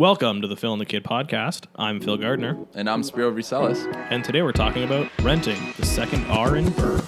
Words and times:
Welcome 0.00 0.42
to 0.42 0.46
the 0.46 0.56
Phil 0.56 0.72
and 0.74 0.80
the 0.80 0.84
Kid 0.84 1.04
podcast. 1.04 1.64
I'm 1.74 2.00
Phil 2.00 2.18
Gardner, 2.18 2.58
And 2.74 2.86
I'm 2.86 3.02
Spiro 3.02 3.30
Vriselis. 3.32 3.86
and 4.10 4.22
today 4.22 4.42
we're 4.42 4.52
talking 4.52 4.84
about 4.84 5.08
renting 5.22 5.72
the 5.78 5.86
second 5.86 6.26
R 6.26 6.54
in 6.56 6.68
Burr. 6.72 7.00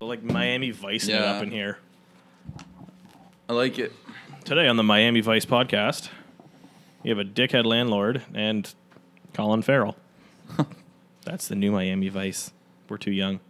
Like 0.00 0.22
Miami 0.22 0.70
Vice 0.70 1.08
Yeah. 1.08 1.22
up 1.24 1.42
in 1.42 1.50
here. 1.50 1.78
I 3.48 3.52
like 3.54 3.78
it. 3.78 3.92
Today 4.44 4.68
on 4.68 4.76
the 4.76 4.82
Miami 4.82 5.20
Vice 5.22 5.44
podcast, 5.46 6.10
we 7.02 7.10
have 7.10 7.18
a 7.18 7.24
dickhead 7.24 7.64
landlord 7.64 8.22
and 8.34 8.72
Colin 9.32 9.62
Farrell. 9.62 9.96
That's 11.24 11.48
the 11.48 11.54
new 11.56 11.72
Miami 11.72 12.08
Vice. 12.08 12.52
We're 12.88 12.98
too 12.98 13.12
young. 13.12 13.40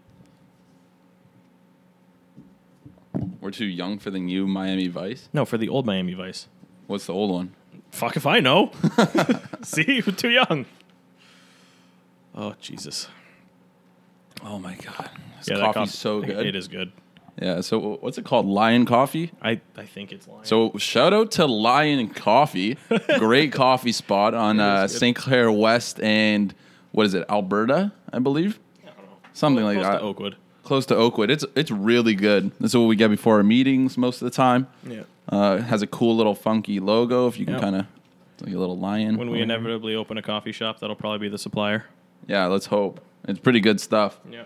We're 3.40 3.50
too 3.50 3.66
young 3.66 3.98
for 3.98 4.10
the 4.10 4.18
new 4.18 4.46
Miami 4.46 4.88
Vice. 4.88 5.28
No, 5.32 5.44
for 5.44 5.58
the 5.58 5.68
old 5.68 5.86
Miami 5.86 6.14
Vice. 6.14 6.48
What's 6.86 7.06
the 7.06 7.12
old 7.12 7.30
one? 7.30 7.54
Fuck 7.90 8.16
if 8.16 8.26
I 8.26 8.40
know. 8.40 8.72
See, 9.62 10.02
we're 10.06 10.14
too 10.14 10.30
young. 10.30 10.66
Oh 12.34 12.54
Jesus! 12.60 13.08
Oh 14.42 14.58
my 14.58 14.74
god, 14.74 15.10
this 15.38 15.46
that 15.46 15.60
coffee's 15.60 15.74
coffee- 15.74 15.90
so 15.90 16.20
good. 16.20 16.46
It 16.46 16.56
is 16.56 16.66
good. 16.66 16.90
Yeah. 17.40 17.60
So 17.60 17.98
what's 18.00 18.18
it 18.18 18.24
called? 18.24 18.46
Lion 18.46 18.86
Coffee. 18.86 19.32
I, 19.40 19.60
I 19.76 19.84
think 19.84 20.10
it's 20.12 20.26
Lion. 20.26 20.44
So 20.44 20.72
shout 20.78 21.12
out 21.12 21.30
to 21.32 21.46
Lion 21.46 22.08
Coffee, 22.08 22.76
great 23.18 23.52
coffee 23.52 23.92
spot 23.92 24.34
on 24.34 24.58
uh. 24.58 24.88
St. 24.88 25.16
Clair 25.16 25.50
West 25.52 26.00
and 26.00 26.54
what 26.92 27.06
is 27.06 27.14
it, 27.14 27.24
Alberta? 27.28 27.92
I 28.12 28.18
believe 28.20 28.58
Something 29.34 29.64
like 29.64 29.76
Close 29.76 29.86
that. 29.86 29.98
to 29.98 30.00
Oakwood. 30.04 30.36
Close 30.62 30.86
to 30.86 30.96
Oakwood. 30.96 31.30
It's 31.30 31.44
it's 31.54 31.70
really 31.70 32.14
good. 32.14 32.50
This 32.58 32.70
is 32.70 32.76
what 32.78 32.86
we 32.86 32.96
get 32.96 33.08
before 33.08 33.36
our 33.36 33.42
meetings 33.42 33.98
most 33.98 34.22
of 34.22 34.26
the 34.26 34.34
time. 34.34 34.66
Yeah. 34.88 35.02
Uh, 35.28 35.58
has 35.58 35.82
a 35.82 35.86
cool 35.86 36.16
little 36.16 36.34
funky 36.34 36.80
logo. 36.80 37.26
If 37.28 37.38
you 37.38 37.44
can 37.44 37.54
Yep. 37.54 37.62
kind 37.62 37.76
of 37.76 37.86
like 38.40 38.54
a 38.54 38.58
little 38.58 38.78
lion. 38.78 39.16
When 39.18 39.30
we 39.30 39.42
inevitably 39.42 39.94
open 39.94 40.16
a 40.16 40.22
coffee 40.22 40.52
shop, 40.52 40.80
that'll 40.80 40.96
probably 40.96 41.18
be 41.18 41.28
the 41.28 41.38
supplier. 41.38 41.84
yeah, 42.26 42.46
let's 42.46 42.66
hope. 42.66 43.00
It's 43.28 43.38
pretty 43.38 43.60
good 43.60 43.80
stuff. 43.80 44.18
Yeah. 44.30 44.44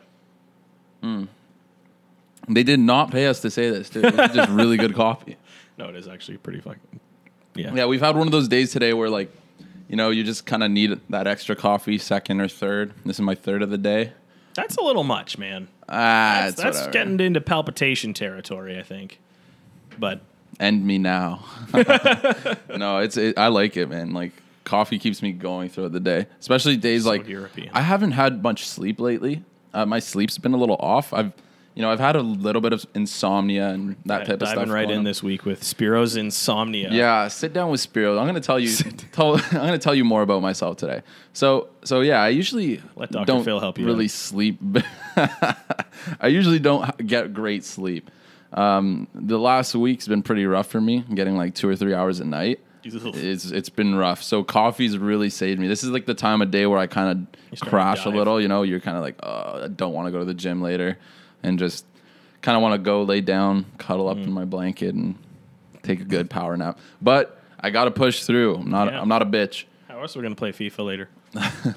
They 2.50 2.62
did 2.62 2.80
not 2.80 3.10
pay 3.10 3.26
us 3.26 3.40
to 3.40 3.50
say 3.50 3.68
this. 3.70 3.90
It's 3.94 4.34
just 4.34 4.50
really 4.50 4.76
good 4.78 4.94
coffee. 5.04 5.36
No, 5.76 5.88
it 5.88 5.96
is 5.96 6.08
actually 6.08 6.38
pretty 6.38 6.60
fucking. 6.60 6.80
Yeah. 7.54 7.74
Yeah, 7.74 7.86
we've 7.86 8.00
had 8.00 8.16
one 8.16 8.26
of 8.26 8.32
those 8.32 8.48
days 8.48 8.72
today 8.72 8.92
where 8.94 9.10
like, 9.10 9.30
you 9.88 9.96
know, 9.96 10.10
you 10.10 10.24
just 10.24 10.46
kind 10.46 10.62
of 10.62 10.70
need 10.70 10.98
that 11.10 11.26
extra 11.26 11.54
coffee, 11.56 11.98
second 11.98 12.40
or 12.40 12.48
third. 12.48 12.94
This 13.04 13.16
is 13.16 13.20
my 13.20 13.34
third 13.34 13.62
of 13.62 13.70
the 13.70 13.78
day. 13.78 14.12
That's 14.58 14.76
a 14.76 14.82
little 14.82 15.04
much, 15.04 15.38
man. 15.38 15.68
Ah, 15.88 16.50
That's, 16.50 16.60
that's 16.60 16.86
getting 16.88 17.20
into 17.20 17.40
palpitation 17.40 18.12
territory, 18.12 18.76
I 18.76 18.82
think. 18.82 19.20
But 19.96 20.20
End 20.58 20.84
me 20.84 20.98
now. 20.98 21.44
no, 22.76 22.98
it's 22.98 23.16
it, 23.16 23.38
I 23.38 23.46
like 23.46 23.76
it, 23.76 23.88
man. 23.88 24.12
Like 24.12 24.32
coffee 24.64 24.98
keeps 24.98 25.22
me 25.22 25.30
going 25.30 25.68
throughout 25.68 25.92
the 25.92 26.00
day, 26.00 26.26
especially 26.40 26.76
days 26.76 27.04
So 27.04 27.10
like 27.10 27.28
European. 27.28 27.70
I 27.72 27.82
haven't 27.82 28.10
had 28.10 28.42
much 28.42 28.66
sleep 28.66 28.98
lately. 28.98 29.44
Uh, 29.72 29.86
my 29.86 30.00
sleep's 30.00 30.38
been 30.38 30.54
a 30.54 30.56
little 30.56 30.76
off. 30.80 31.12
I've, 31.12 31.32
you 31.78 31.82
know, 31.82 31.92
I've 31.92 32.00
had 32.00 32.16
a 32.16 32.22
little 32.22 32.60
bit 32.60 32.72
of 32.72 32.84
insomnia 32.94 33.68
and 33.68 33.94
that 34.06 34.26
type 34.26 34.30
of 34.30 34.38
diving 34.40 34.64
stuff. 34.64 34.74
right 34.74 34.90
in 34.90 34.98
on. 34.98 35.04
this 35.04 35.22
week 35.22 35.44
with 35.44 35.62
Spiro's 35.62 36.16
insomnia. 36.16 36.88
Yeah, 36.90 37.28
sit 37.28 37.52
down 37.52 37.70
with 37.70 37.78
Spiro. 37.78 38.18
I'm 38.18 38.26
gonna 38.26 38.40
tell 38.40 38.58
you. 38.58 38.74
Tell, 39.12 39.36
I'm 39.52 39.52
gonna 39.52 39.78
tell 39.78 39.94
you 39.94 40.04
more 40.04 40.22
about 40.22 40.42
myself 40.42 40.76
today. 40.76 41.02
So, 41.34 41.68
so 41.84 42.00
yeah, 42.00 42.20
I 42.20 42.30
usually 42.30 42.82
Let 42.96 43.12
Dr. 43.12 43.26
don't 43.26 43.44
Phil 43.44 43.60
help 43.60 43.78
you 43.78 43.86
really 43.86 44.06
out. 44.06 44.10
sleep. 44.10 44.58
I 45.16 46.26
usually 46.26 46.58
don't 46.58 47.06
get 47.06 47.32
great 47.32 47.62
sleep. 47.62 48.10
Um, 48.52 49.06
the 49.14 49.38
last 49.38 49.72
week's 49.76 50.08
been 50.08 50.24
pretty 50.24 50.46
rough 50.46 50.66
for 50.66 50.80
me. 50.80 51.04
I'm 51.08 51.14
getting 51.14 51.36
like 51.36 51.54
two 51.54 51.68
or 51.68 51.76
three 51.76 51.94
hours 51.94 52.18
a 52.18 52.24
night. 52.24 52.58
It's 53.22 53.52
it's 53.52 53.68
been 53.68 53.94
rough. 53.94 54.24
So 54.24 54.42
coffee's 54.42 54.98
really 54.98 55.30
saved 55.30 55.60
me. 55.60 55.68
This 55.68 55.84
is 55.84 55.90
like 55.90 56.06
the 56.06 56.14
time 56.14 56.42
of 56.42 56.50
day 56.50 56.66
where 56.66 56.80
I 56.80 56.88
kind 56.88 57.28
of 57.52 57.60
crash 57.68 58.04
a 58.04 58.08
little. 58.08 58.40
You 58.40 58.48
know, 58.48 58.64
you're 58.64 58.80
kind 58.80 58.96
of 58.96 59.04
like, 59.04 59.14
oh, 59.22 59.62
I 59.64 59.68
don't 59.68 59.92
want 59.92 60.06
to 60.06 60.10
go 60.10 60.18
to 60.18 60.24
the 60.24 60.34
gym 60.34 60.60
later, 60.60 60.98
and 61.42 61.58
just 61.58 61.84
kind 62.42 62.56
of 62.56 62.62
want 62.62 62.74
to 62.74 62.78
go 62.78 63.02
lay 63.02 63.20
down, 63.20 63.66
cuddle 63.78 64.08
up 64.08 64.16
Mm. 64.16 64.24
in 64.24 64.32
my 64.32 64.44
blanket, 64.44 64.94
and 64.94 65.16
take 65.82 66.00
a 66.00 66.04
good 66.04 66.28
power 66.30 66.56
nap. 66.56 66.78
But 67.02 67.40
I 67.60 67.70
got 67.70 67.84
to 67.84 67.90
push 67.90 68.24
through. 68.24 68.56
I'm 68.56 68.70
not. 68.70 68.92
Yeah. 68.92 69.00
I'm 69.00 69.08
not 69.08 69.22
a 69.22 69.26
bitch. 69.26 69.64
How 69.88 70.00
else 70.00 70.14
are 70.14 70.20
we 70.20 70.22
going 70.22 70.34
to 70.34 70.38
play 70.38 70.52
FIFA 70.52 70.84
later? 70.86 71.08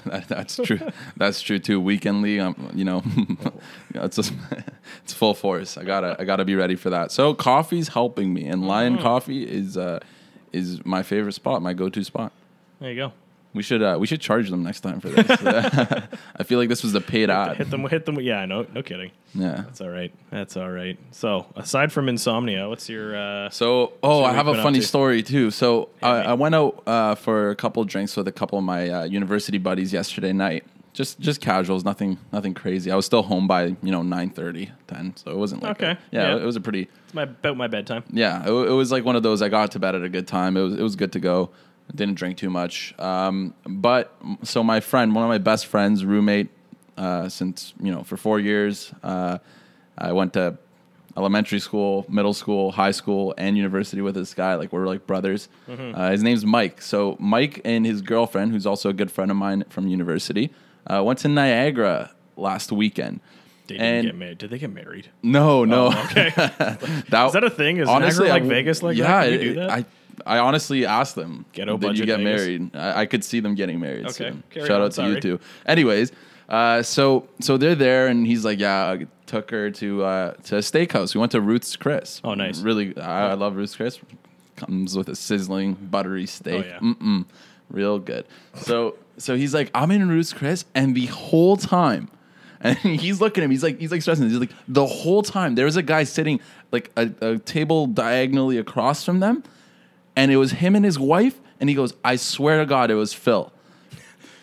That- 0.06 0.28
that's 0.28 0.56
true. 0.56 0.80
that's 1.16 1.42
true 1.42 1.58
too. 1.58 1.80
Weekend 1.80 2.22
league, 2.22 2.40
um, 2.40 2.70
you 2.74 2.84
know, 2.84 3.02
it's 3.94 4.16
just, 4.16 4.32
it's 5.04 5.12
full 5.12 5.34
force. 5.34 5.76
I 5.76 5.84
gotta 5.84 6.16
I 6.18 6.24
gotta 6.24 6.44
be 6.44 6.54
ready 6.54 6.74
for 6.76 6.90
that. 6.90 7.12
So 7.12 7.34
coffee's 7.34 7.88
helping 7.88 8.32
me, 8.32 8.44
and 8.46 8.66
Lion 8.66 8.96
Mm. 8.96 9.02
Coffee 9.02 9.42
is 9.44 9.76
uh, 9.76 10.00
is 10.52 10.84
my 10.86 11.02
favorite 11.02 11.32
spot, 11.34 11.60
my 11.62 11.74
go 11.74 11.88
to 11.90 12.02
spot. 12.04 12.32
There 12.80 12.90
you 12.90 12.96
go. 12.96 13.12
We 13.54 13.62
should 13.62 13.82
uh, 13.82 13.96
we 14.00 14.06
should 14.06 14.20
charge 14.20 14.48
them 14.50 14.62
next 14.62 14.80
time 14.80 15.00
for 15.00 15.08
this. 15.10 15.26
I 16.36 16.42
feel 16.44 16.58
like 16.58 16.68
this 16.68 16.82
was 16.82 16.94
a 16.94 17.00
paid 17.00 17.28
ad. 17.30 17.56
Hit 17.58 17.70
them, 17.70 17.84
hit 17.86 18.06
them. 18.06 18.18
Yeah, 18.20 18.44
no, 18.46 18.66
no 18.72 18.82
kidding. 18.82 19.10
Yeah. 19.34 19.62
That's 19.66 19.80
all 19.80 19.90
right. 19.90 20.12
That's 20.30 20.56
all 20.56 20.70
right. 20.70 20.98
So, 21.10 21.46
aside 21.56 21.92
from 21.92 22.08
insomnia, 22.08 22.68
what's 22.68 22.88
your? 22.88 23.14
Uh, 23.16 23.50
So, 23.50 23.92
oh, 24.02 24.24
I 24.24 24.32
have 24.32 24.48
a 24.48 24.62
funny 24.62 24.80
to. 24.80 24.86
story 24.86 25.22
too. 25.22 25.50
So, 25.50 25.88
Yeah, 26.02 26.08
I. 26.08 26.20
I 26.22 26.32
went 26.34 26.54
out 26.54 26.82
uh, 26.86 27.14
for 27.14 27.50
a 27.50 27.56
couple 27.56 27.82
of 27.82 27.88
drinks 27.88 28.16
with 28.16 28.26
a 28.28 28.32
couple 28.32 28.58
of 28.58 28.64
my 28.64 28.88
uh, 28.88 29.04
university 29.04 29.58
buddies 29.58 29.92
yesterday 29.92 30.32
night. 30.32 30.64
Just 30.94 31.18
just 31.20 31.40
casuals, 31.40 31.84
nothing 31.84 32.18
nothing 32.32 32.52
crazy. 32.52 32.90
I 32.90 32.96
was 32.96 33.06
still 33.06 33.22
home 33.22 33.46
by 33.46 33.64
you 33.82 33.90
know 33.90 34.02
9:30, 34.02 34.70
10, 34.88 35.16
so 35.16 35.30
it 35.30 35.38
wasn't 35.38 35.62
like 35.62 35.76
Okay, 35.76 35.92
a- 35.92 35.98
yeah, 36.10 36.34
yeah. 36.34 36.36
it 36.36 36.44
was 36.44 36.56
a 36.56 36.60
pretty 36.60 36.82
it's 37.06 37.14
my 37.14 37.22
about 37.22 37.56
my 37.56 37.66
bedtime. 37.66 38.04
yeah. 38.12 38.42
It, 38.46 38.50
it 38.52 38.72
was 38.72 38.92
like 38.92 39.02
one 39.02 39.16
of 39.16 39.22
those. 39.22 39.40
I 39.40 39.48
got 39.48 39.70
to 39.72 39.78
bed 39.78 39.94
at 39.94 40.02
a 40.02 40.10
good 40.10 40.26
time. 40.26 40.54
It 40.58 40.62
was 40.62 40.74
it 40.74 40.82
was 40.82 40.94
good 40.96 41.12
to 41.12 41.18
go. 41.20 41.48
Didn't 41.94 42.14
drink 42.14 42.38
too 42.38 42.48
much. 42.50 42.94
Um, 42.98 43.54
but 43.66 44.14
so 44.42 44.62
my 44.64 44.80
friend, 44.80 45.14
one 45.14 45.24
of 45.24 45.28
my 45.28 45.38
best 45.38 45.66
friends, 45.66 46.04
roommate, 46.04 46.48
uh, 46.96 47.28
since 47.28 47.74
you 47.82 47.90
know 47.92 48.02
for 48.02 48.16
four 48.16 48.40
years. 48.40 48.92
Uh, 49.02 49.38
I 49.98 50.12
went 50.12 50.32
to 50.34 50.56
elementary 51.16 51.58
school, 51.60 52.06
middle 52.08 52.32
school, 52.32 52.72
high 52.72 52.92
school, 52.92 53.34
and 53.36 53.56
university 53.58 54.00
with 54.00 54.14
this 54.14 54.32
guy. 54.32 54.54
Like 54.54 54.72
we're 54.72 54.86
like 54.86 55.06
brothers. 55.06 55.48
Uh, 55.68 56.10
his 56.10 56.22
name's 56.22 56.46
Mike. 56.46 56.80
So 56.80 57.16
Mike 57.20 57.60
and 57.64 57.84
his 57.84 58.00
girlfriend, 58.00 58.52
who's 58.52 58.66
also 58.66 58.88
a 58.88 58.94
good 58.94 59.10
friend 59.12 59.30
of 59.30 59.36
mine 59.36 59.64
from 59.68 59.86
university, 59.86 60.50
uh, 60.86 61.02
went 61.04 61.18
to 61.20 61.28
Niagara 61.28 62.12
last 62.36 62.72
weekend. 62.72 63.20
They 63.66 63.74
didn't 63.74 63.86
And- 63.94 64.06
get 64.06 64.16
married. 64.16 64.38
Did 64.38 64.50
they 64.50 64.58
get 64.58 64.72
married? 64.72 65.08
No, 65.22 65.64
no. 65.66 65.90
Oh, 65.92 66.04
okay. 66.10 66.30
that, 66.36 67.26
Is 67.26 67.32
that 67.34 67.44
a 67.44 67.50
thing? 67.50 67.76
Is 67.76 67.86
Niagara 67.88 68.28
like 68.28 68.44
Vegas 68.44 68.82
like 68.82 68.96
that? 68.96 69.02
yeah, 69.02 69.24
Can 69.24 69.32
you 69.32 69.38
do 69.38 69.54
that? 69.60 69.70
I 69.70 69.84
I 70.26 70.38
honestly 70.38 70.86
asked 70.86 71.14
them, 71.14 71.44
Ghetto 71.52 71.76
did 71.76 71.98
you 71.98 72.04
budget 72.04 72.06
get 72.06 72.20
married? 72.20 72.74
I, 72.74 73.02
I 73.02 73.06
could 73.06 73.24
see 73.24 73.40
them 73.40 73.54
getting 73.54 73.80
married. 73.80 74.06
Okay, 74.06 74.30
soon. 74.30 74.42
carry 74.50 74.66
Shout 74.66 74.80
on, 74.80 74.86
out 74.86 74.92
to 74.92 74.96
sorry. 74.96 75.14
you 75.14 75.20
too. 75.20 75.40
Anyways, 75.66 76.12
uh, 76.48 76.82
so 76.82 77.28
so 77.40 77.56
they're 77.56 77.74
there, 77.74 78.08
and 78.08 78.26
he's 78.26 78.44
like, 78.44 78.58
yeah, 78.58 78.90
I 78.90 79.06
took 79.26 79.50
her 79.50 79.70
to 79.70 80.04
uh, 80.04 80.32
to 80.44 80.56
a 80.56 80.60
steakhouse. 80.60 81.14
We 81.14 81.20
went 81.20 81.32
to 81.32 81.40
Ruth's 81.40 81.76
Chris. 81.76 82.20
Oh, 82.24 82.34
nice. 82.34 82.60
Really, 82.60 82.96
I, 82.98 83.30
I 83.30 83.34
love 83.34 83.56
Ruth's 83.56 83.76
Chris. 83.76 83.98
Comes 84.56 84.96
with 84.96 85.08
a 85.08 85.16
sizzling 85.16 85.74
buttery 85.74 86.26
steak. 86.26 86.64
Oh, 86.64 86.68
yeah. 86.68 86.78
Mm-mm, 86.78 87.24
real 87.70 87.98
good. 87.98 88.26
So 88.54 88.96
so 89.18 89.36
he's 89.36 89.54
like, 89.54 89.70
I'm 89.74 89.90
in 89.90 90.08
Ruth's 90.08 90.32
Chris, 90.32 90.64
and 90.74 90.94
the 90.94 91.06
whole 91.06 91.56
time. 91.56 92.08
And 92.60 92.76
he's 93.00 93.20
looking 93.20 93.42
at 93.42 93.46
him. 93.46 93.50
He's 93.50 93.62
like, 93.62 93.78
he's 93.78 93.90
like 93.90 94.02
stressing. 94.02 94.28
He's 94.28 94.38
like, 94.38 94.52
the 94.68 94.86
whole 94.86 95.22
time 95.22 95.54
there 95.54 95.64
was 95.64 95.76
a 95.76 95.82
guy 95.82 96.04
sitting 96.04 96.40
like 96.70 96.90
a, 96.96 97.10
a 97.20 97.38
table 97.38 97.86
diagonally 97.86 98.58
across 98.58 99.04
from 99.04 99.20
them, 99.20 99.42
and 100.16 100.30
it 100.30 100.36
was 100.36 100.52
him 100.52 100.74
and 100.76 100.84
his 100.84 100.98
wife. 100.98 101.38
And 101.60 101.68
he 101.68 101.76
goes, 101.76 101.94
I 102.04 102.16
swear 102.16 102.58
to 102.58 102.66
God, 102.66 102.90
it 102.90 102.94
was 102.96 103.14
Phil. 103.14 103.52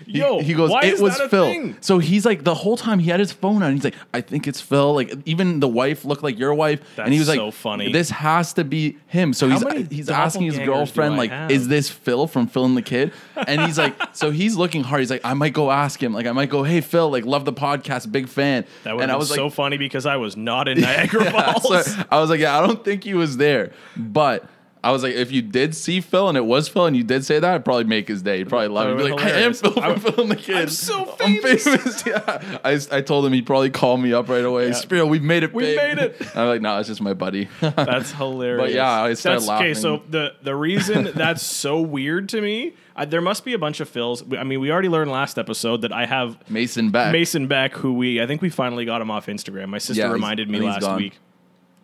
He, 0.06 0.20
Yo, 0.20 0.40
he 0.40 0.54
goes, 0.54 0.70
why 0.70 0.84
it 0.86 0.94
is 0.94 1.02
was 1.02 1.18
that 1.18 1.26
a 1.26 1.30
Phil. 1.30 1.46
thing? 1.46 1.78
So 1.82 2.00
he's 2.00 2.26
like, 2.26 2.46
the 2.46 2.56
whole 2.56 2.78
time 2.78 2.98
he 3.00 3.10
had 3.10 3.20
his 3.20 3.34
phone 3.34 3.62
on. 3.62 3.74
He's 3.74 3.84
like, 3.84 3.96
I 4.14 4.22
think 4.22 4.48
it's 4.48 4.62
Phil. 4.62 4.94
Like 4.96 5.14
even 5.26 5.60
the 5.60 5.68
wife 5.68 6.06
looked 6.06 6.24
like 6.24 6.40
your 6.40 6.54
wife, 6.54 6.80
and 6.98 7.12
he 7.12 7.20
was 7.20 7.28
That's 7.28 7.38
like, 7.38 7.46
so 7.46 7.52
funny. 7.52 7.92
This 7.92 8.10
has 8.10 8.54
to 8.54 8.64
be 8.64 8.98
him. 9.08 9.34
So 9.34 9.50
How 9.50 9.60
he's 9.70 9.88
he's 9.90 10.10
asking 10.10 10.44
his 10.44 10.60
girlfriend 10.60 11.18
like, 11.18 11.30
have? 11.32 11.52
is 11.52 11.68
this 11.68 11.90
Phil 11.90 12.26
from 12.26 12.48
Phil 12.48 12.64
and 12.64 12.78
the 12.78 12.82
Kid? 12.82 13.12
And 13.36 13.60
he's 13.62 13.78
like, 13.78 13.94
so 14.16 14.32
he's 14.32 14.56
looking 14.56 14.84
hard. 14.84 15.02
He's 15.02 15.12
like, 15.12 15.26
I 15.26 15.34
might 15.34 15.54
go 15.54 15.70
ask 15.70 16.02
him. 16.02 16.14
Like 16.14 16.26
I 16.26 16.32
might 16.32 16.50
go, 16.50 16.64
hey 16.64 16.80
Phil, 16.80 17.12
like 17.12 17.26
love 17.26 17.44
the 17.44 17.54
podcast, 17.54 18.10
big 18.10 18.30
fan. 18.30 18.66
That 18.86 18.96
would 18.96 19.02
and 19.04 19.12
have 19.12 19.18
I 19.18 19.20
been 19.20 19.20
was 19.20 19.30
so 19.36 19.44
like, 19.48 19.54
funny 19.54 19.78
because 19.78 20.06
I 20.06 20.16
was 20.16 20.38
not 20.38 20.70
in 20.70 20.80
Niagara 20.82 21.26
yeah, 21.26 21.54
Falls. 21.60 21.86
so 21.86 22.04
I 22.10 22.22
was 22.22 22.30
like, 22.30 22.40
yeah, 22.40 22.58
I 22.58 22.66
don't 22.66 22.84
think 22.86 23.04
he 23.04 23.14
was 23.14 23.36
there, 23.36 23.74
but 23.98 24.48
I 24.82 24.92
was 24.92 25.04
like, 25.04 25.14
if 25.14 25.30
you 25.30 25.42
did 25.42 25.76
see 25.76 26.00
Phil 26.00 26.30
and 26.30 26.38
it 26.38 26.46
was 26.46 26.70
Phil 26.70 26.86
and 26.86 26.96
you 26.96 27.04
did 27.04 27.26
say 27.26 27.38
that, 27.38 27.54
I'd 27.54 27.66
probably 27.66 27.84
make 27.84 28.08
his 28.08 28.22
day. 28.22 28.38
He'd 28.38 28.48
probably 28.48 28.70
love 28.70 28.88
it. 28.88 28.98
He'd 29.02 29.08
be 29.08 29.12
like, 29.12 29.26
I 29.26 29.30
am 29.40 29.54
Phil 29.54 29.74
from 29.74 29.84
I'm- 29.84 30.00
Phil 30.00 30.22
and 30.22 30.32
the 30.32 30.38
Kid. 30.38 30.56
I'm 30.56 30.70
so 30.70 31.04
famous. 31.06 31.66
yeah. 32.06 32.60
I, 32.64 32.80
I 32.90 33.02
told 33.02 33.26
him 33.26 33.34
he'd 33.34 33.46
probably 33.46 33.72
call 33.72 33.98
me 33.98 34.14
up 34.14 34.30
right 34.30 34.44
away. 34.46 34.68
Yeah. 34.68 34.74
Spiro, 34.76 35.06
we 35.06 35.20
made 35.20 35.44
it. 35.44 35.54
We 35.54 35.64
babe." 35.64 35.78
made 35.98 35.98
it. 36.06 36.22
I'm 36.36 36.48
like, 36.48 36.62
no, 36.62 36.80
it's 36.80 36.88
just 36.88 37.02
my 37.02 37.14
buddy. 37.14 37.50
That's 37.62 38.14
hilarious. 38.14 38.62
But 38.68 38.74
yeah, 38.74 38.90
I 39.04 39.14
started 39.16 39.42
that's, 39.42 39.50
Okay, 39.50 39.74
so 39.74 40.02
the 40.10 40.36
the 40.44 40.56
reason 40.56 41.12
that's 41.14 41.44
so 41.44 41.82
weird 41.82 42.30
to 42.30 42.42
me, 42.42 42.74
I, 42.96 43.04
there 43.04 43.20
must 43.22 43.44
be 43.44 43.54
a 43.54 43.60
bunch 43.60 43.82
of 43.82 43.92
Phils. 43.92 44.38
I 44.38 44.44
mean, 44.46 44.62
we 44.62 44.72
already 44.72 44.88
learned 44.90 45.12
last 45.12 45.38
episode 45.38 45.82
that 45.82 45.92
I 45.92 46.06
have 46.06 46.38
Mason 46.50 46.90
Beck. 46.90 47.12
Mason 47.12 47.48
Beck, 47.48 47.74
who 47.74 47.94
we 47.96 48.22
I 48.22 48.28
think 48.28 48.42
we 48.42 48.50
finally 48.50 48.86
got 48.86 49.02
him 49.02 49.12
off 49.12 49.26
Instagram. 49.28 49.68
My 49.68 49.78
sister 49.78 50.04
Yeah, 50.04 50.12
reminded 50.14 50.50
me 50.50 50.60
I 50.60 50.62
think 50.62 50.74
he's 50.74 50.74
last 50.76 50.90
gone. 50.90 50.98
week. 50.98 51.18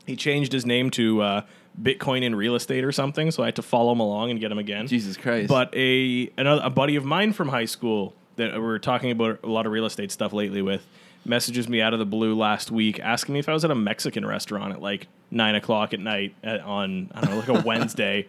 He 0.05 0.15
changed 0.15 0.53
his 0.53 0.65
name 0.65 0.91
to 0.91 1.21
uh, 1.21 1.41
Bitcoin 1.81 2.23
in 2.23 2.35
real 2.35 2.55
estate 2.55 2.83
or 2.83 2.91
something, 2.91 3.31
so 3.31 3.43
I 3.43 3.47
had 3.47 3.55
to 3.57 3.61
follow 3.61 3.91
him 3.91 3.99
along 3.99 4.31
and 4.31 4.39
get 4.39 4.51
him 4.51 4.57
again. 4.57 4.87
Jesus 4.87 5.17
Christ. 5.17 5.49
But 5.49 5.73
a 5.75 6.31
another 6.37 6.61
a 6.63 6.69
buddy 6.69 6.95
of 6.95 7.05
mine 7.05 7.33
from 7.33 7.49
high 7.49 7.65
school 7.65 8.13
that 8.37 8.59
we're 8.61 8.79
talking 8.79 9.11
about 9.11 9.39
a 9.43 9.47
lot 9.47 9.65
of 9.65 9.71
real 9.71 9.85
estate 9.85 10.11
stuff 10.11 10.33
lately 10.33 10.61
with 10.61 10.85
messages 11.25 11.67
me 11.67 11.81
out 11.81 11.93
of 11.93 11.99
the 11.99 12.05
blue 12.05 12.35
last 12.35 12.69
week 12.69 12.99
asking 12.99 13.33
me 13.33 13.39
if 13.39 13.49
I 13.49 13.53
was 13.53 13.65
at 13.65 13.71
a 13.71 13.75
Mexican 13.75 14.25
restaurant 14.25 14.73
at 14.73 14.81
like 14.81 15.07
nine 15.31 15.55
o'clock 15.55 15.93
at 15.93 15.99
night 15.99 16.35
at, 16.43 16.61
on 16.61 17.11
I 17.13 17.21
don't 17.21 17.31
know 17.31 17.53
like 17.53 17.63
a 17.63 17.63
Wednesday. 17.67 18.27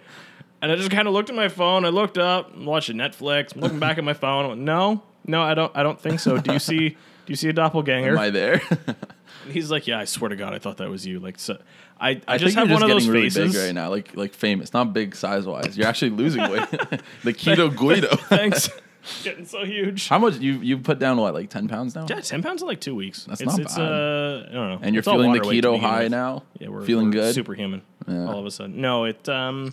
And 0.62 0.72
I 0.72 0.76
just 0.76 0.90
kind 0.90 1.06
of 1.06 1.12
looked 1.12 1.28
at 1.28 1.36
my 1.36 1.48
phone. 1.48 1.84
I 1.84 1.90
looked 1.90 2.16
up, 2.16 2.52
I'm 2.54 2.64
watching 2.64 2.96
Netflix, 2.96 3.54
I'm 3.54 3.60
looking 3.60 3.78
back 3.78 3.98
at 3.98 4.04
my 4.04 4.14
phone. 4.14 4.46
I 4.46 4.48
went, 4.48 4.60
no, 4.62 5.02
no, 5.26 5.42
I 5.42 5.54
don't. 5.54 5.72
I 5.76 5.82
don't 5.82 6.00
think 6.00 6.20
so. 6.20 6.38
Do 6.38 6.52
you 6.52 6.58
see? 6.58 6.90
Do 6.90 7.32
you 7.32 7.36
see 7.36 7.48
a 7.48 7.52
doppelganger? 7.52 8.12
Am 8.12 8.18
I 8.18 8.30
there? 8.30 8.62
And 9.46 9.54
he's 9.54 9.70
like, 9.70 9.86
yeah, 9.86 9.98
I 9.98 10.04
swear 10.04 10.28
to 10.28 10.36
God, 10.36 10.52
I 10.54 10.58
thought 10.58 10.78
that 10.78 10.90
was 10.90 11.06
you. 11.06 11.20
Like, 11.20 11.38
so 11.38 11.58
I, 12.00 12.10
I, 12.10 12.22
I 12.28 12.38
just 12.38 12.56
have 12.56 12.68
one 12.68 12.80
just 12.80 12.82
of 12.84 12.90
those 12.90 13.08
really 13.08 13.30
faces. 13.30 13.54
big 13.54 13.62
right 13.62 13.74
now, 13.74 13.90
like 13.90 14.16
like 14.16 14.34
famous, 14.34 14.72
not 14.72 14.92
big 14.92 15.14
size 15.16 15.46
wise. 15.46 15.76
You're 15.78 15.86
actually 15.86 16.10
losing 16.10 16.42
weight. 16.42 16.68
the 17.24 17.32
keto 17.32 17.74
Guido. 17.74 18.16
Thanks. 18.16 18.68
Getting 19.22 19.46
so 19.46 19.64
huge. 19.64 20.08
How 20.08 20.18
much 20.18 20.38
you 20.38 20.54
you 20.54 20.78
put 20.78 20.98
down? 20.98 21.16
What 21.16 21.32
like 21.32 21.48
ten 21.48 21.68
pounds 21.68 21.94
now? 21.94 22.06
Yeah, 22.08 22.20
ten 22.20 22.42
pounds 22.42 22.62
in 22.62 22.68
like 22.68 22.80
two 22.80 22.94
weeks. 22.94 23.24
That's 23.24 23.40
it's, 23.40 23.52
not 23.52 23.60
it's, 23.60 23.76
bad. 23.76 23.82
Uh, 23.82 24.46
I 24.48 24.52
don't 24.52 24.68
know. 24.68 24.78
And 24.82 24.94
you're 24.94 24.98
It's 24.98 25.08
all 25.08 25.14
feeling 25.14 25.32
the 25.32 25.38
water 25.38 25.48
weight 25.48 25.60
to 25.60 25.68
keto 25.68 25.72
begin 25.74 25.88
high 25.88 26.02
with. 26.04 26.10
now. 26.10 26.42
Yeah, 26.58 26.68
we're 26.68 26.84
feeling 26.84 27.06
we're 27.06 27.12
good. 27.12 27.34
superhuman. 27.34 27.82
Yeah. 28.08 28.26
All 28.26 28.40
of 28.40 28.46
a 28.46 28.50
sudden, 28.50 28.80
no, 28.80 29.04
it. 29.04 29.28
Um, 29.28 29.72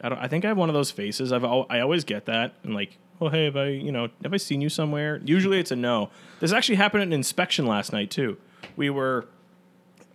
I 0.00 0.08
don't. 0.08 0.18
I 0.18 0.28
think 0.28 0.44
I 0.46 0.48
have 0.48 0.56
one 0.56 0.70
of 0.70 0.74
those 0.74 0.90
faces. 0.90 1.32
I've. 1.32 1.44
al- 1.44 1.66
I 1.68 1.80
always 1.80 2.04
get 2.04 2.26
that, 2.26 2.54
and 2.62 2.74
like, 2.74 2.96
oh 3.20 3.28
hey, 3.28 3.44
have 3.44 3.56
I, 3.56 3.68
you 3.68 3.92
know, 3.92 4.08
have 4.22 4.32
I 4.32 4.38
seen 4.38 4.62
you 4.62 4.70
somewhere? 4.70 5.20
Usually, 5.24 5.60
it's 5.60 5.70
a 5.70 5.76
no. 5.76 6.08
This 6.40 6.52
actually 6.52 6.76
happened 6.76 7.02
at 7.02 7.08
an 7.08 7.12
inspection 7.12 7.66
last 7.66 7.92
night 7.92 8.10
too. 8.10 8.38
We 8.76 8.90
were. 8.90 9.26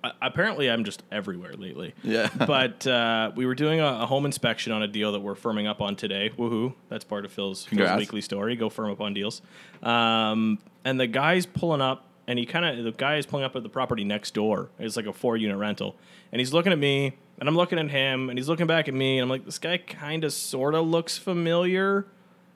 Uh, 0.04 0.12
apparently, 0.20 0.70
I'm 0.70 0.84
just 0.84 1.04
everywhere 1.12 1.54
lately. 1.54 1.94
Yeah. 2.04 2.30
but 2.48 2.88
uh, 2.88 3.32
we 3.36 3.46
were 3.46 3.54
doing 3.54 3.80
a, 3.80 3.86
a 4.02 4.06
home 4.06 4.26
inspection 4.26 4.74
on 4.74 4.82
a 4.82 4.88
deal 4.88 5.12
that 5.12 5.20
we're 5.20 5.36
firming 5.36 5.68
up 5.68 5.82
on 5.82 5.96
today. 5.96 6.32
Woohoo! 6.38 6.74
That's 6.90 7.04
part 7.04 7.24
of 7.26 7.32
Phil's, 7.32 7.66
Phil's 7.66 7.98
weekly 7.98 8.22
story. 8.22 8.56
Go 8.56 8.70
firm 8.70 8.92
up 8.92 9.02
on 9.02 9.14
deals. 9.14 9.42
Um, 9.84 10.58
and 10.84 11.00
the 11.00 11.08
guy's 11.08 11.46
pulling 11.46 11.82
up, 11.82 12.08
and 12.28 12.40
he 12.40 12.46
kind 12.46 12.66
of 12.66 12.84
the 12.84 12.92
guy 12.92 13.18
is 13.18 13.26
pulling 13.26 13.46
up 13.46 13.56
at 13.56 13.64
the 13.64 13.70
property 13.70 14.04
next 14.04 14.34
door. 14.34 14.70
It's 14.80 14.96
like 14.96 15.06
a 15.06 15.14
four 15.14 15.38
unit 15.38 15.58
rental, 15.58 15.96
and 16.32 16.40
he's 16.40 16.54
looking 16.54 16.72
at 16.72 16.80
me, 16.80 17.16
and 17.40 17.48
I'm 17.48 17.56
looking 17.56 17.78
at 17.78 17.90
him, 17.90 18.30
and 18.30 18.40
he's 18.40 18.50
looking 18.50 18.68
back 18.68 18.88
at 18.88 18.94
me, 18.96 19.18
and 19.18 19.24
I'm 19.24 19.30
like, 19.30 19.46
this 19.46 19.60
guy 19.60 19.78
kind 19.78 20.24
of 20.24 20.34
sort 20.34 20.74
of 20.74 20.88
looks 20.88 21.18
familiar. 21.18 22.08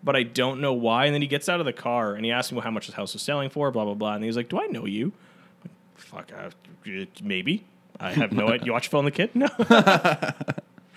But 0.04 0.16
I 0.16 0.22
don't 0.22 0.62
know 0.62 0.74
why. 0.74 1.06
And 1.06 1.16
then 1.16 1.24
he 1.24 1.28
gets 1.28 1.50
out 1.50 1.60
of 1.60 1.66
the 1.66 1.74
car 1.74 2.14
and 2.14 2.24
he 2.24 2.32
asks 2.32 2.52
me 2.52 2.60
how 2.60 2.70
much 2.70 2.86
his 2.86 2.94
house 2.94 3.14
was 3.14 3.24
selling 3.24 3.50
for, 3.50 3.72
blah, 3.72 3.86
blah, 3.86 3.96
blah. 3.96 4.14
And 4.14 4.24
he's 4.24 4.38
like, 4.38 4.50
Do 4.50 4.60
I 4.62 4.68
know 4.68 4.86
you? 4.86 5.14
Fuck, 5.96 6.32
uh, 6.32 6.50
maybe. 7.24 7.66
I 8.00 8.12
have 8.12 8.32
no 8.32 8.48
idea. 8.50 8.66
You 8.66 8.74
watch 8.74 8.90
Phil 8.90 9.00
and 9.00 9.08
the 9.08 9.12
Kid? 9.12 9.30
No. 9.34 9.48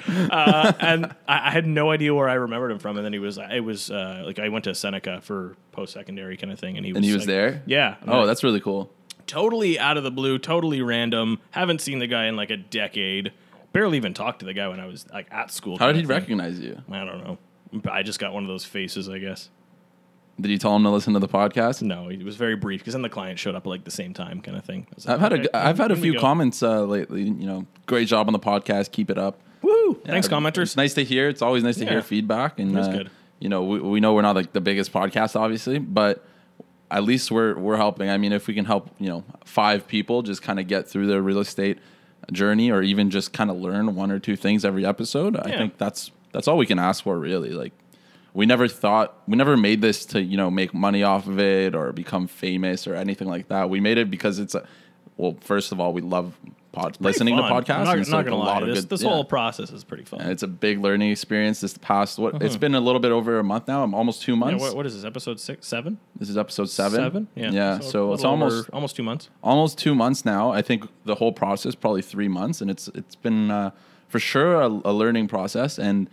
uh, 0.08 0.72
and 0.80 1.06
I, 1.26 1.48
I 1.48 1.50
had 1.50 1.66
no 1.66 1.90
idea 1.90 2.14
where 2.14 2.28
I 2.28 2.34
remembered 2.34 2.70
him 2.70 2.78
from. 2.78 2.96
And 2.96 3.04
then 3.04 3.12
he 3.12 3.18
was, 3.18 3.38
it 3.38 3.60
was 3.64 3.90
uh, 3.90 4.22
like 4.24 4.38
I 4.38 4.48
went 4.48 4.64
to 4.64 4.74
Seneca 4.74 5.20
for 5.20 5.56
post 5.72 5.92
secondary 5.92 6.36
kind 6.36 6.52
of 6.52 6.58
thing. 6.58 6.76
And 6.76 6.84
he 6.86 6.92
was, 6.92 6.96
And 6.98 7.04
he 7.04 7.12
was 7.12 7.22
like- 7.22 7.26
there. 7.28 7.62
Yeah. 7.66 7.96
Oh, 8.06 8.26
that's 8.26 8.42
really 8.44 8.60
cool. 8.60 8.90
totally 9.26 9.78
out 9.78 9.96
of 9.96 10.04
the 10.04 10.10
blue, 10.10 10.38
totally 10.38 10.82
random. 10.82 11.38
Haven't 11.50 11.80
seen 11.80 11.98
the 11.98 12.06
guy 12.06 12.26
in 12.26 12.36
like 12.36 12.50
a 12.50 12.56
decade. 12.56 13.32
Barely 13.72 13.96
even 13.98 14.14
talked 14.14 14.40
to 14.40 14.46
the 14.46 14.54
guy 14.54 14.66
when 14.68 14.80
I 14.80 14.86
was 14.86 15.06
like 15.12 15.28
at 15.30 15.50
school. 15.52 15.78
How 15.78 15.88
did 15.88 15.96
he 15.96 16.02
thing. 16.02 16.08
recognize 16.08 16.58
you? 16.58 16.80
I 16.90 17.04
don't 17.04 17.22
know. 17.24 17.38
I 17.90 18.02
just 18.02 18.18
got 18.18 18.32
one 18.32 18.42
of 18.44 18.48
those 18.48 18.64
faces, 18.64 19.08
I 19.10 19.18
guess. 19.18 19.50
Did 20.40 20.50
you 20.50 20.58
tell 20.58 20.74
him 20.76 20.84
to 20.84 20.90
listen 20.90 21.14
to 21.14 21.18
the 21.18 21.28
podcast? 21.28 21.82
No, 21.82 22.08
it 22.08 22.22
was 22.22 22.36
very 22.36 22.54
brief 22.54 22.80
because 22.80 22.92
then 22.94 23.02
the 23.02 23.08
client 23.08 23.38
showed 23.38 23.54
up 23.56 23.66
at 23.66 23.68
like 23.68 23.84
the 23.84 23.90
same 23.90 24.14
time, 24.14 24.40
kind 24.40 24.56
of 24.56 24.64
thing. 24.64 24.86
Like, 24.96 25.08
I've 25.08 25.20
had 25.20 25.32
okay, 25.32 25.48
a 25.52 25.66
I've 25.66 25.78
had 25.78 25.90
a 25.90 25.96
few 25.96 26.18
comments 26.18 26.62
uh, 26.62 26.84
lately. 26.84 27.22
You 27.24 27.46
know, 27.46 27.66
great 27.86 28.06
job 28.06 28.28
on 28.28 28.32
the 28.32 28.38
podcast. 28.38 28.92
Keep 28.92 29.10
it 29.10 29.18
up. 29.18 29.40
Woo! 29.62 30.00
Thanks, 30.04 30.28
Yeah, 30.28 30.36
commenters. 30.36 30.62
It's 30.62 30.76
nice 30.76 30.94
to 30.94 31.04
hear. 31.04 31.28
It's 31.28 31.42
always 31.42 31.64
nice 31.64 31.76
to 31.78 31.84
Yeah. 31.84 31.90
hear 31.90 32.02
feedback. 32.02 32.60
And 32.60 32.78
uh, 32.78 32.88
good. 32.90 33.10
You 33.40 33.48
know, 33.48 33.64
we, 33.64 33.80
we 33.80 34.00
know 34.00 34.14
we're 34.14 34.22
not 34.22 34.36
like 34.36 34.52
the 34.52 34.60
biggest 34.60 34.92
podcast, 34.92 35.34
obviously, 35.38 35.78
but 35.78 36.24
at 36.90 37.02
least 37.02 37.30
we're 37.32 37.56
we're 37.58 37.76
helping. 37.76 38.08
I 38.08 38.16
mean, 38.18 38.32
if 38.32 38.46
we 38.46 38.54
can 38.54 38.64
help, 38.64 38.90
you 38.98 39.08
know, 39.08 39.24
five 39.44 39.88
people 39.88 40.22
just 40.22 40.42
kind 40.42 40.60
of 40.60 40.68
get 40.68 40.88
through 40.88 41.08
their 41.08 41.20
real 41.22 41.40
estate 41.40 41.78
journey, 42.32 42.70
or 42.70 42.82
even 42.82 43.10
just 43.10 43.32
kind 43.32 43.50
of 43.50 43.56
learn 43.56 43.94
one 43.96 44.10
or 44.12 44.18
two 44.20 44.36
things 44.36 44.64
every 44.64 44.86
episode, 44.86 45.36
I 45.36 45.56
think 45.56 45.78
that's 45.78 46.12
that's 46.32 46.46
all 46.46 46.56
we 46.58 46.66
can 46.66 46.78
ask 46.78 47.02
for, 47.02 47.18
really. 47.18 47.50
Like, 47.50 47.72
we 48.34 48.46
never 48.46 48.68
thought 48.68 49.14
we 49.26 49.36
never 49.36 49.56
made 49.56 49.80
this 49.80 50.04
to 50.06 50.22
you 50.22 50.36
know 50.36 50.50
make 50.50 50.72
money 50.74 51.02
off 51.02 51.26
of 51.26 51.38
it 51.38 51.74
or 51.74 51.92
become 51.92 52.26
famous 52.26 52.86
or 52.86 52.94
anything 52.94 53.28
like 53.28 53.48
that. 53.48 53.68
We 53.70 53.80
made 53.80 53.98
it 53.98 54.10
because 54.10 54.38
it's 54.38 54.54
a 54.54 54.66
well, 55.16 55.36
first 55.40 55.72
of 55.72 55.80
all, 55.80 55.92
we 55.92 56.00
love 56.00 56.38
pod, 56.70 56.96
listening 57.00 57.36
to 57.38 57.42
podcasts. 57.42 57.70
I'm 57.74 57.84
not, 57.86 57.98
it's 57.98 58.08
not 58.08 58.18
like 58.18 58.26
gonna 58.26 58.36
a 58.36 58.38
lie. 58.38 58.46
lot 58.46 58.62
of 58.62 58.68
This, 58.68 58.80
good- 58.82 58.88
this 58.90 59.02
yeah. 59.02 59.08
whole 59.08 59.24
process 59.24 59.70
is 59.72 59.82
pretty 59.82 60.04
fun. 60.04 60.20
And 60.20 60.30
it's 60.30 60.44
a 60.44 60.46
big 60.46 60.78
learning 60.78 61.10
experience. 61.10 61.60
This 61.60 61.76
past 61.78 62.20
what 62.20 62.40
it's 62.40 62.56
been 62.56 62.76
a 62.76 62.80
little 62.80 63.00
bit 63.00 63.10
over 63.10 63.36
a 63.40 63.42
month 63.42 63.66
now. 63.66 63.82
I'm 63.82 63.94
almost 63.94 64.22
two 64.22 64.34
Yeah, 64.34 64.38
months. 64.38 64.62
what, 64.62 64.76
what 64.76 64.86
is 64.86 64.94
this? 64.94 65.04
Episode 65.04 65.40
six, 65.40 65.66
seven, 65.66 65.98
this 66.20 66.28
is 66.28 66.38
episode 66.38 66.70
seven. 66.70 67.00
seven? 67.00 67.28
Yeah, 67.34 67.50
yeah. 67.50 67.78
a 67.78 67.82
So, 67.82 68.12
it's 68.12 68.22
almost 68.22 68.70
almost 68.72 68.94
two 68.94 69.02
months. 69.02 69.28
almost 69.42 69.76
two 69.78 69.96
months 69.96 70.24
now. 70.24 70.52
I 70.52 70.62
think 70.62 70.84
the 71.04 71.16
whole 71.16 71.32
process 71.32 71.74
probably 71.74 72.02
three 72.02 72.28
months, 72.28 72.60
and 72.60 72.70
it's 72.70 72.86
it's 72.94 73.16
been 73.16 73.50
uh, 73.50 73.72
for 74.08 74.20
sure 74.20 74.60
a, 74.60 74.68
a 74.68 74.92
learning 74.92 75.26
process, 75.26 75.80
and 75.80 76.08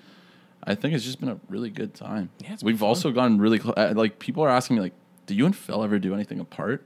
I 0.68 0.76
think 0.76 0.94
it's 0.96 1.04
just 1.06 1.20
been 1.20 1.30
a 1.30 1.40
really 1.50 1.70
good 1.70 1.94
time. 1.94 2.30
Yeah, 2.44 2.56
We've 2.64 2.80
fun. 2.80 2.88
also 2.90 3.12
gotten 3.12 3.38
really 3.40 3.60
close. 3.60 3.76
Uh, 3.78 3.94
like 3.96 4.20
people 4.20 4.44
are 4.44 4.50
asking 4.50 4.78
me 4.78 4.82
like, 4.82 4.94
do 5.28 5.36
you 5.36 5.46
and 5.46 5.56
Phil 5.56 5.84
ever 5.84 6.00
do 6.00 6.14
anything 6.14 6.40
apart? 6.40 6.84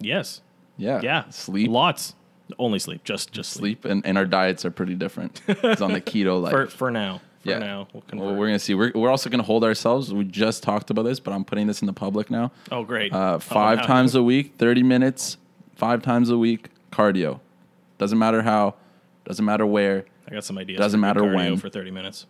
Yes. 0.00 0.40
Yeah. 0.76 1.00
Yeah. 1.02 1.28
Sleep. 1.30 1.70
Lots. 1.70 2.14
Only 2.58 2.78
sleep. 2.78 3.04
Just 3.04 3.32
just 3.32 3.50
sleep. 3.52 3.82
Sleep 3.82 3.90
and, 3.90 4.04
and 4.06 4.18
our 4.18 4.26
diets 4.26 4.64
are 4.64 4.70
pretty 4.70 4.94
different. 4.94 5.40
it's 5.48 5.80
on 5.80 5.92
the 5.92 6.00
keto 6.00 6.40
life. 6.42 6.52
For 6.52 6.66
for 6.66 6.90
now. 6.90 7.20
For 7.42 7.50
Yeah. 7.50 7.58
now. 7.58 7.88
We'll, 7.92 8.02
well 8.12 8.34
we're 8.34 8.46
gonna 8.48 8.58
see. 8.58 8.74
We're, 8.74 8.92
we're 8.94 9.10
also 9.10 9.30
gonna 9.30 9.42
hold 9.42 9.64
ourselves. 9.64 10.12
We 10.12 10.24
just 10.24 10.62
talked 10.62 10.90
about 10.90 11.02
this, 11.04 11.20
but 11.20 11.32
I'm 11.32 11.44
putting 11.44 11.66
this 11.66 11.80
in 11.80 11.86
the 11.86 11.92
public 11.92 12.30
now. 12.30 12.52
oh 12.70 12.84
great. 12.84 13.12
Uh, 13.12 13.34
Oh, 13.34 13.38
five 13.38 13.78
wow. 13.80 13.86
times 13.86 14.14
a 14.14 14.22
week, 14.22 14.54
thirty 14.58 14.82
minutes, 14.82 15.36
five 15.74 16.02
times 16.02 16.28
a 16.30 16.36
week, 16.38 16.68
cardio. 16.92 17.40
Doesn't 17.96 18.18
matter 18.18 18.42
how, 18.42 18.74
doesn't 19.24 19.44
matter 19.44 19.64
where. 19.66 20.04
I 20.28 20.32
got 20.34 20.44
some 20.44 20.58
ideas. 20.58 20.78
Doesn't 20.78 21.00
matter 21.00 21.24
when. 21.24 21.56
For 21.56 21.70
thirty 21.70 21.90
minutes. 21.90 22.26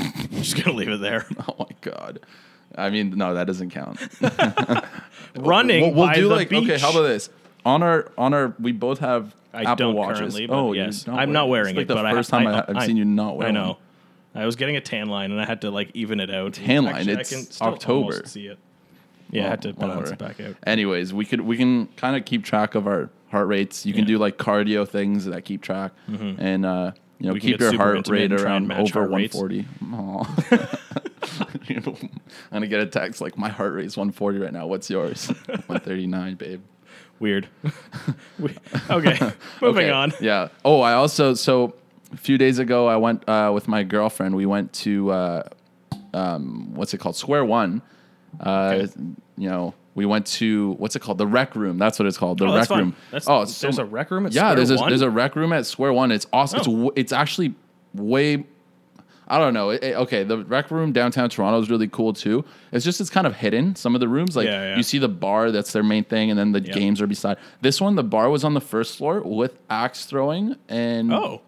just 0.32 0.56
gonna 0.62 0.76
leave 0.76 0.88
it 0.88 1.00
there. 1.00 1.26
Oh 1.48 1.56
my 1.58 1.66
god. 1.80 2.20
I 2.76 2.90
mean, 2.90 3.10
no, 3.16 3.34
that 3.34 3.46
doesn't 3.46 3.70
count. 3.70 3.98
Running. 5.36 5.82
we'll 5.82 5.94
we'll 5.94 6.06
by 6.06 6.14
do 6.14 6.28
the 6.28 6.34
like 6.34 6.52
okay. 6.52 6.78
How 6.78 6.90
about 6.90 7.02
this? 7.02 7.28
On 7.64 7.82
our 7.82 8.10
on 8.16 8.32
our, 8.34 8.54
we 8.58 8.72
both 8.72 9.00
have 9.00 9.34
I 9.52 9.62
Apple 9.62 9.76
don't 9.88 9.94
watches. 9.96 10.18
currently, 10.20 10.46
but 10.46 10.54
oh, 10.56 10.72
yes, 10.72 11.06
I'm 11.08 11.14
wear 11.16 11.26
not 11.26 11.46
it. 11.46 11.50
wearing 11.50 11.68
it's 11.70 11.76
like 11.76 11.84
it. 11.84 11.88
The 11.88 11.94
but 11.94 12.06
I 12.06 12.12
first 12.12 12.30
ha- 12.30 12.38
time 12.38 12.46
I, 12.48 12.72
have 12.72 12.84
seen 12.86 12.96
you 12.96 13.04
not 13.04 13.36
wear 13.36 13.46
it. 13.48 13.50
I 13.50 13.52
know. 13.52 13.66
one. 14.32 14.42
I 14.42 14.46
was 14.46 14.54
getting 14.56 14.76
a 14.76 14.80
tan 14.80 15.08
line, 15.08 15.32
and 15.32 15.40
I 15.40 15.44
had 15.44 15.60
to 15.62 15.70
like 15.70 15.90
even 15.94 16.20
it 16.20 16.30
out. 16.30 16.54
Tan 16.54 16.84
line, 16.84 16.94
Actually, 16.96 17.16
I 17.16 17.20
it's 17.20 17.60
October. 17.60 18.22
See 18.26 18.46
it. 18.46 18.58
Yeah, 19.30 19.46
I 19.46 19.48
had 19.50 19.62
to 19.62 19.72
balance 19.72 20.10
whatever. 20.10 20.12
it 20.14 20.18
back 20.38 20.40
out. 20.40 20.56
Anyways, 20.66 21.12
we 21.12 21.24
could 21.24 21.40
we 21.42 21.56
can 21.56 21.86
kind 21.96 22.16
of 22.16 22.24
keep 22.24 22.44
track 22.44 22.74
of 22.76 22.86
our 22.86 23.10
heart 23.30 23.48
rates. 23.48 23.84
You 23.84 23.92
can 23.92 24.02
Yeah. 24.02 24.08
do 24.08 24.18
like 24.18 24.38
cardio 24.38 24.88
things 24.88 25.24
that 25.26 25.44
keep 25.44 25.62
track, 25.62 25.92
and 26.08 26.64
uh, 26.64 26.92
you 27.20 27.26
know 27.28 27.32
We 27.34 27.40
keep 27.40 27.60
your 27.60 27.76
heart 27.76 28.08
rate 28.08 28.32
and 28.32 28.40
try 28.40 28.56
and 28.56 28.70
around 28.70 28.80
over 28.80 29.00
heart 29.00 29.10
rates. 29.10 29.34
140. 29.36 29.66
I'm 31.70 32.10
gonna 32.52 32.66
get 32.66 32.80
a 32.80 32.86
text 32.86 33.20
like 33.20 33.38
my 33.38 33.48
heart 33.48 33.74
rate's 33.74 33.96
140 33.96 34.38
right 34.38 34.52
now. 34.52 34.66
What's 34.66 34.90
yours? 34.90 35.26
139, 35.46 36.34
babe. 36.34 36.62
Weird. 37.18 37.48
We- 38.38 38.56
okay, 38.90 39.18
moving 39.60 39.84
Okay, 39.84 39.90
on. 39.90 40.12
Yeah. 40.20 40.48
Oh, 40.64 40.80
I 40.80 40.94
also 40.94 41.34
so 41.34 41.74
a 42.12 42.16
few 42.16 42.38
days 42.38 42.58
ago 42.58 42.86
I 42.88 42.96
went 42.96 43.28
uh, 43.28 43.50
with 43.54 43.68
my 43.68 43.82
girlfriend. 43.82 44.34
We 44.34 44.46
went 44.46 44.72
to 44.84 45.10
uh, 45.12 45.42
um, 46.14 46.74
what's 46.74 46.94
it 46.94 46.98
called? 46.98 47.16
Square 47.16 47.44
One. 47.44 47.82
Uh, 48.40 48.72
Okay. 48.86 48.92
You 49.36 49.48
know, 49.48 49.74
we 49.94 50.06
went 50.06 50.26
to 50.26 50.72
what's 50.78 50.94
it 50.96 51.00
called? 51.00 51.18
The 51.18 51.26
rec 51.26 51.54
room. 51.56 51.78
That's 51.78 51.98
what 51.98 52.06
it's 52.06 52.16
called. 52.18 52.38
The 52.38 52.46
Oh, 52.46 52.56
rec 52.56 52.70
room. 52.70 52.94
That's, 53.10 53.28
oh, 53.28 53.42
it's 53.42 53.60
there's 53.60 53.78
mu- 53.78 53.84
a 53.84 53.86
rec 53.86 54.10
room 54.10 54.26
at 54.26 54.32
yeah. 54.32 54.42
Square 54.42 54.56
There's 54.56 54.70
a, 54.70 54.76
One? 54.76 54.88
there's 54.88 55.02
a 55.02 55.10
rec 55.10 55.36
room 55.36 55.52
at 55.52 55.66
Square 55.66 55.92
One. 55.94 56.12
It's 56.12 56.26
awesome. 56.32 56.58
It's 56.60 56.68
Oh. 56.68 56.72
w- 56.72 56.92
it's 56.96 57.12
actually 57.12 57.54
way. 57.94 58.44
I 59.32 59.38
don't 59.38 59.54
know. 59.54 59.70
It- 59.70 59.84
it- 59.84 59.96
okay, 59.96 60.24
the 60.24 60.38
rec 60.38 60.72
room 60.72 60.90
downtown 60.92 61.28
Toronto 61.30 61.60
is 61.60 61.70
really 61.70 61.86
cool 61.86 62.12
too. 62.12 62.44
It's 62.72 62.84
just 62.84 63.00
it's 63.00 63.10
kind 63.10 63.26
of 63.28 63.36
hidden. 63.36 63.76
Some 63.76 63.94
of 63.94 64.00
the 64.00 64.08
rooms, 64.08 64.36
like 64.36 64.46
Yeah, 64.46 64.70
yeah. 64.70 64.76
you 64.76 64.82
see 64.82 64.98
the 64.98 65.08
bar, 65.08 65.52
that's 65.52 65.72
their 65.72 65.84
main 65.84 66.02
thing, 66.04 66.30
and 66.30 66.38
then 66.38 66.50
the 66.52 66.60
games 66.60 67.00
are 67.00 67.06
beside. 67.06 67.36
This 67.60 67.80
one, 67.80 67.94
the 67.94 68.02
bar 68.02 68.28
was 68.28 68.42
on 68.42 68.54
the 68.54 68.60
first 68.60 68.96
floor 68.98 69.20
with 69.20 69.58
axe 69.70 70.04
throwing 70.06 70.56
and 70.68 71.12
Oh, 71.12 71.42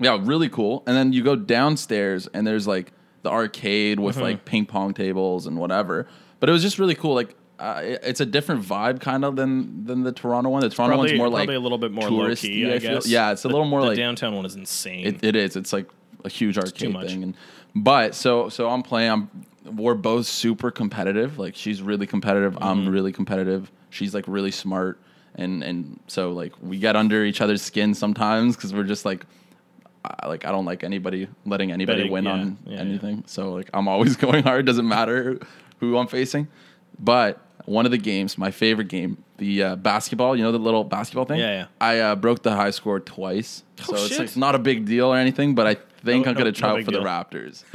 Yeah, 0.00 0.18
really 0.20 0.48
cool. 0.48 0.82
And 0.86 0.96
then 0.96 1.12
you 1.12 1.22
go 1.24 1.34
downstairs 1.36 2.28
and 2.34 2.46
there's 2.46 2.66
like 2.68 2.92
the 3.22 3.30
arcade 3.30 3.98
with 4.00 4.16
Mm-hmm. 4.16 4.24
like 4.24 4.44
ping 4.44 4.66
pong 4.66 4.94
tables 4.94 5.46
and 5.46 5.56
whatever. 5.58 6.06
But 6.40 6.48
it 6.48 6.52
was 6.52 6.62
just 6.62 6.78
really 6.78 6.94
cool. 6.94 7.14
Like 7.14 7.34
uh, 7.58 7.80
it's 7.84 8.20
a 8.20 8.26
different 8.26 8.62
vibe 8.64 9.00
kind 9.00 9.24
of 9.24 9.36
than 9.36 9.84
than 9.86 10.02
the 10.02 10.12
Toronto 10.12 10.50
one. 10.50 10.60
The 10.60 10.68
Toronto 10.70 10.96
Probably, 10.96 11.10
one's 11.12 11.18
more 11.18 11.28
like 11.28 11.40
probably 11.46 11.54
a 11.54 11.60
little 11.60 11.78
bit 11.78 11.92
more 11.92 12.08
touristy, 12.08 12.40
key. 12.42 12.72
I, 12.72 12.78
feel. 12.78 12.94
guess. 12.94 13.06
Yeah, 13.06 13.32
it's 13.32 13.44
a 13.44 13.48
The- 13.48 13.54
little 13.54 13.66
more 13.68 13.80
the 13.82 13.88
like 13.88 13.96
downtown 13.96 14.34
one 14.34 14.44
is 14.44 14.56
insane. 14.56 15.06
it, 15.06 15.22
it 15.24 15.36
is. 15.36 15.56
It's 15.56 15.72
like 15.72 15.86
a 16.24 16.28
huge 16.28 16.58
arcade 16.58 16.92
thing. 17.06 17.22
And 17.22 17.34
but 17.74 18.14
so 18.14 18.48
so 18.48 18.68
I'm 18.70 18.82
playing. 18.82 19.10
I'm 19.10 19.30
we're 19.76 19.94
both 19.94 20.26
super 20.26 20.70
competitive. 20.70 21.38
Like 21.38 21.54
she's 21.54 21.80
really 21.80 22.06
competitive. 22.06 22.54
Mm-hmm. 22.54 22.64
I'm 22.64 22.88
really 22.88 23.12
competitive. 23.12 23.70
She's 23.90 24.14
like 24.14 24.24
really 24.26 24.50
smart. 24.50 25.00
And 25.36 25.62
and 25.62 26.00
so 26.06 26.32
like 26.32 26.52
we 26.60 26.78
get 26.78 26.96
under 26.96 27.24
each 27.24 27.40
other's 27.40 27.62
skin 27.62 27.94
sometimes 27.94 28.56
because 28.56 28.72
we're 28.74 28.84
just 28.84 29.04
like. 29.04 29.24
I, 30.06 30.28
like 30.28 30.44
I 30.44 30.50
don't 30.52 30.66
like 30.66 30.84
anybody 30.84 31.28
letting 31.46 31.72
anybody 31.72 32.00
Betting, 32.00 32.12
win 32.12 32.24
yeah, 32.24 32.30
on 32.32 32.58
yeah, 32.66 32.74
yeah. 32.74 32.80
anything. 32.80 33.24
So 33.26 33.52
like 33.54 33.70
I'm 33.72 33.88
always 33.88 34.16
going 34.24 34.42
hard. 34.42 34.66
Doesn't 34.66 34.86
matter 34.86 35.38
who 35.80 35.96
I'm 35.96 36.08
facing. 36.08 36.46
But 36.98 37.40
one 37.66 37.84
of 37.86 37.90
the 37.92 37.98
games, 37.98 38.36
my 38.38 38.50
favorite 38.50 38.88
game, 38.88 39.18
the 39.38 39.62
uh, 39.62 39.76
basketball. 39.76 40.36
You 40.36 40.42
know 40.44 40.52
the 40.52 40.58
little 40.58 40.84
basketball 40.84 41.24
thing. 41.24 41.40
Yeah, 41.40 41.50
yeah. 41.50 41.66
I 41.80 41.98
uh, 42.00 42.14
broke 42.16 42.42
the 42.42 42.54
high 42.54 42.70
score 42.70 43.00
twice, 43.00 43.64
so 43.82 43.96
Oh, 43.96 44.04
it's 44.04 44.18
like 44.18 44.36
not 44.36 44.54
a 44.54 44.58
big 44.58 44.84
deal 44.86 45.06
or 45.12 45.16
anything. 45.16 45.54
But 45.54 45.66
I 45.66 45.74
think 46.04 46.24
No- 46.24 46.30
I'm 46.30 46.36
gonna 46.36 46.44
no- 46.46 46.50
try 46.52 46.68
no 46.70 46.76
out 46.78 46.84
for 46.84 46.90
the. 46.92 46.98
Raptors. 47.00 47.64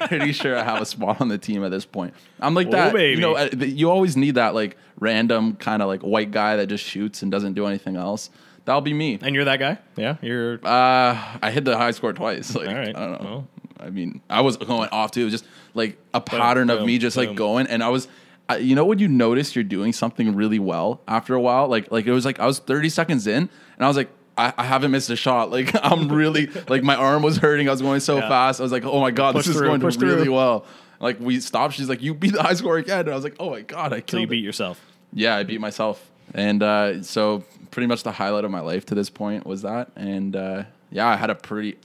I'm 0.00 0.08
pretty 0.08 0.32
sure 0.32 0.56
I 0.56 0.62
have 0.64 0.80
a 0.80 0.86
spot 0.86 1.20
on 1.20 1.28
the 1.28 1.38
team 1.38 1.62
at 1.64 1.70
this 1.70 1.84
point. 1.84 2.14
I'm 2.40 2.54
like 2.54 2.68
Whoa, 2.68 2.72
that. 2.72 2.92
baby. 2.94 3.14
You 3.16 3.20
know, 3.20 3.36
uh, 3.36 3.48
you 3.58 3.90
always 3.90 4.16
need 4.16 4.36
that 4.36 4.54
like 4.54 4.76
random 4.98 5.56
kind 5.56 5.82
of 5.82 5.88
like 5.88 6.00
white 6.02 6.30
guy 6.30 6.56
that 6.56 6.66
just 6.68 6.84
shoots 6.84 7.22
and 7.22 7.30
doesn't 7.30 7.52
do 7.54 7.66
anything 7.66 7.96
else. 7.96 8.30
That'll 8.64 8.80
be 8.82 8.92
me. 8.94 9.18
and 9.22 9.34
you're 9.34 9.44
that 9.46 9.58
guy? 9.58 9.78
Yeah, 9.96 10.16
you're. 10.22 10.54
Uh, 10.64 11.38
I 11.42 11.50
hit 11.50 11.64
the 11.64 11.76
high 11.76 11.90
score 11.90 12.12
twice. 12.12 12.54
Like 12.54 12.68
All 12.68 12.74
right. 12.74 12.94
I 12.96 13.00
don't 13.06 13.22
know. 13.22 13.28
Well. 13.30 13.48
I 13.80 13.90
mean, 13.90 14.20
I 14.28 14.40
was 14.40 14.56
going 14.56 14.88
off 14.90 15.10
too. 15.12 15.20
It 15.22 15.24
was 15.24 15.32
just 15.34 15.44
like 15.74 15.98
a 16.12 16.20
pattern 16.20 16.68
of 16.70 16.84
me 16.84 16.98
just 16.98 17.16
like 17.16 17.34
going, 17.34 17.66
and 17.66 17.82
I 17.82 17.88
was. 17.88 18.08
I, 18.48 18.56
you 18.58 18.74
know 18.74 18.84
when 18.84 18.98
you 18.98 19.08
notice 19.08 19.54
you're 19.54 19.64
doing 19.64 19.92
something 19.92 20.34
really 20.34 20.58
well 20.58 21.00
after 21.06 21.34
a 21.34 21.40
while, 21.40 21.68
like 21.68 21.90
like 21.92 22.06
it 22.06 22.12
was 22.12 22.24
like 22.24 22.40
I 22.40 22.46
was 22.46 22.58
30 22.60 22.88
seconds 22.88 23.26
in, 23.26 23.36
and 23.76 23.84
I 23.84 23.86
was 23.88 23.96
like, 23.96 24.08
I, 24.38 24.52
I 24.56 24.64
haven't 24.64 24.90
missed 24.90 25.10
a 25.10 25.16
shot. 25.16 25.50
Like 25.58 25.70
I'm 25.82 26.08
really 26.08 26.46
like 26.68 26.82
my 26.82 26.94
arm 26.96 27.22
was 27.22 27.36
hurting. 27.38 27.68
I 27.68 27.72
was 27.72 27.82
going 27.82 28.00
so 28.00 28.16
Yeah. 28.16 28.28
fast. 28.28 28.60
I 28.60 28.62
was 28.62 28.72
like, 28.72 28.84
oh 28.84 29.00
my 29.00 29.10
god, 29.10 29.34
Push 29.34 29.46
this 29.46 29.54
is 29.54 29.58
through, 29.58 29.68
going 29.68 29.80
push 29.80 29.96
really 29.96 30.24
through. 30.24 30.34
well. 30.34 30.64
Like 31.00 31.20
we 31.20 31.40
stopped. 31.40 31.74
She's 31.74 31.88
like, 31.88 32.02
you 32.02 32.14
beat 32.14 32.32
the 32.32 32.42
high 32.42 32.54
score 32.54 32.76
again, 32.78 33.00
and 33.00 33.10
I 33.10 33.14
was 33.14 33.24
like, 33.24 33.36
oh 33.38 33.50
my 33.50 33.60
god, 33.60 33.92
I 33.92 34.00
killed 34.00 34.10
So 34.10 34.16
you 34.18 34.24
it. 34.24 34.30
beat 34.30 34.44
yourself. 34.44 34.80
Yeah, 35.12 35.36
I 35.36 35.42
beat 35.44 35.60
myself. 35.60 36.10
And 36.34 36.62
uh, 36.62 37.02
so 37.02 37.44
pretty 37.70 37.86
much 37.86 38.02
the 38.02 38.12
highlight 38.12 38.44
of 38.44 38.50
my 38.50 38.60
life 38.60 38.84
to 38.86 38.94
this 38.94 39.08
point 39.10 39.46
was 39.46 39.62
that. 39.62 39.90
And 39.96 40.34
uh, 40.36 40.64
yeah, 40.90 41.06
I 41.06 41.16
had 41.16 41.30
a 41.30 41.34
pretty 41.34 41.78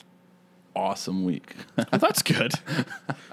awesome 0.75 1.23
week. 1.23 1.55
Well, 1.77 1.99
that's 1.99 2.21
good. 2.21 2.53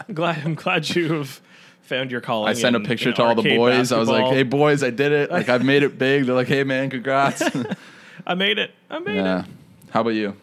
I'm 0.08 0.14
glad. 0.14 0.42
I'm 0.44 0.54
glad 0.54 0.88
you 0.94 1.12
have 1.14 1.40
found 1.82 2.10
your 2.10 2.20
calling. 2.20 2.48
I 2.48 2.54
sent 2.54 2.76
a 2.76 2.78
in- 2.78 2.86
picture 2.86 3.12
to 3.12 3.22
all 3.22 3.34
the 3.34 3.42
arcade 3.42 3.58
boys. 3.58 3.92
I 3.92 3.98
was 3.98 4.08
like, 4.08 4.22
basketball. 4.22 4.34
hey, 4.34 4.42
boys, 4.42 4.82
I 4.82 4.90
did 4.90 5.12
it. 5.12 5.30
Like, 5.30 5.48
I've 5.48 5.64
made 5.64 5.82
it 5.82 5.98
big. 5.98 6.26
They're 6.26 6.34
like, 6.34 6.48
hey, 6.48 6.64
man, 6.64 6.90
congrats. 6.90 7.42
I 8.26 8.34
made 8.34 8.58
it. 8.58 8.72
I 8.88 8.98
made 8.98 9.16
yeah. 9.16 9.40
it. 9.40 9.46
How 9.90 10.02
about 10.02 10.10
you? 10.10 10.36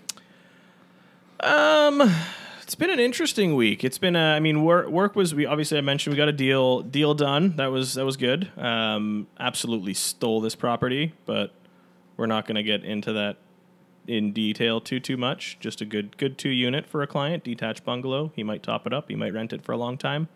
Um, 1.40 2.02
it's 2.64 2.76
been 2.76 2.90
an 2.90 3.00
interesting 3.00 3.56
week. 3.56 3.84
It's 3.84 3.98
been, 3.98 4.16
uh, 4.16 4.34
I 4.34 4.40
mean, 4.40 4.64
work 4.64 4.90
work 4.90 5.16
was 5.16 5.34
we 5.34 5.46
obviously 5.46 5.78
I 5.78 5.82
mentioned 5.82 6.14
we 6.14 6.18
got 6.18 6.28
a 6.28 6.34
deal 6.34 6.82
deal 6.82 7.14
done. 7.14 7.56
That 7.56 7.68
was 7.68 7.94
that 7.94 8.04
was 8.04 8.18
good. 8.18 8.52
Um, 8.58 9.28
absolutely 9.40 9.94
stole 9.94 10.42
this 10.42 10.56
property, 10.56 11.14
but 11.26 11.54
we're 12.18 12.26
not 12.26 12.46
going 12.46 12.56
to 12.56 12.64
get 12.64 12.84
into 12.84 13.14
that 13.14 13.38
in 14.08 14.34
detail 14.34 14.82
too 14.82 15.00
too 15.00 15.16
much. 15.16 15.58
Just 15.60 15.80
a 15.80 15.86
good 15.86 16.18
good 16.18 16.38
two 16.38 16.50
unit 16.50 16.88
for 16.88 17.02
a 17.02 17.08
client, 17.08 17.44
detached 17.44 17.86
bungalow. 17.86 18.32
He 18.36 18.44
might 18.44 18.64
top 18.64 18.88
it 18.88 18.94
up. 18.94 19.10
He 19.10 19.16
might 19.16 19.34
rent 19.34 19.54
it 19.54 19.64
for 19.64 19.72
a 19.72 19.78
long 19.78 19.98
time. 19.98 20.28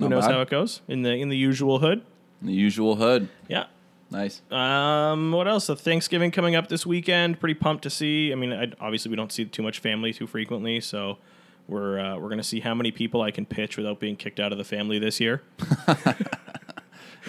Who 0.00 0.08
Not 0.08 0.16
knows 0.16 0.24
bad. 0.26 0.32
how 0.34 0.40
it 0.40 0.50
goes 0.50 0.80
in 0.88 1.02
the 1.02 1.10
in 1.12 1.28
the 1.28 1.36
usual 1.36 1.78
hood? 1.78 2.02
The 2.42 2.52
usual 2.52 2.96
hood. 2.96 3.28
Yeah. 3.48 3.66
Nice. 4.10 4.42
Um, 4.50 5.30
what 5.30 5.46
else? 5.46 5.66
So 5.66 5.76
Thanksgiving 5.76 6.32
coming 6.32 6.56
up 6.56 6.66
this 6.68 6.84
weekend. 6.84 7.38
Pretty 7.38 7.54
pumped 7.54 7.84
to 7.84 7.90
see. 7.90 8.32
I 8.32 8.34
mean, 8.34 8.52
I, 8.52 8.72
obviously 8.80 9.08
we 9.10 9.16
don't 9.16 9.30
see 9.30 9.44
too 9.44 9.62
much 9.62 9.78
family 9.78 10.12
too 10.12 10.26
frequently, 10.26 10.80
so 10.80 11.18
we're 11.68 12.00
uh, 12.00 12.18
we're 12.18 12.28
gonna 12.28 12.42
see 12.42 12.58
how 12.58 12.74
many 12.74 12.90
people 12.90 13.22
I 13.22 13.30
can 13.30 13.46
pitch 13.46 13.76
without 13.76 14.00
being 14.00 14.16
kicked 14.16 14.40
out 14.40 14.50
of 14.50 14.58
the 14.58 14.64
family 14.64 14.98
this 14.98 15.20
year. 15.20 15.42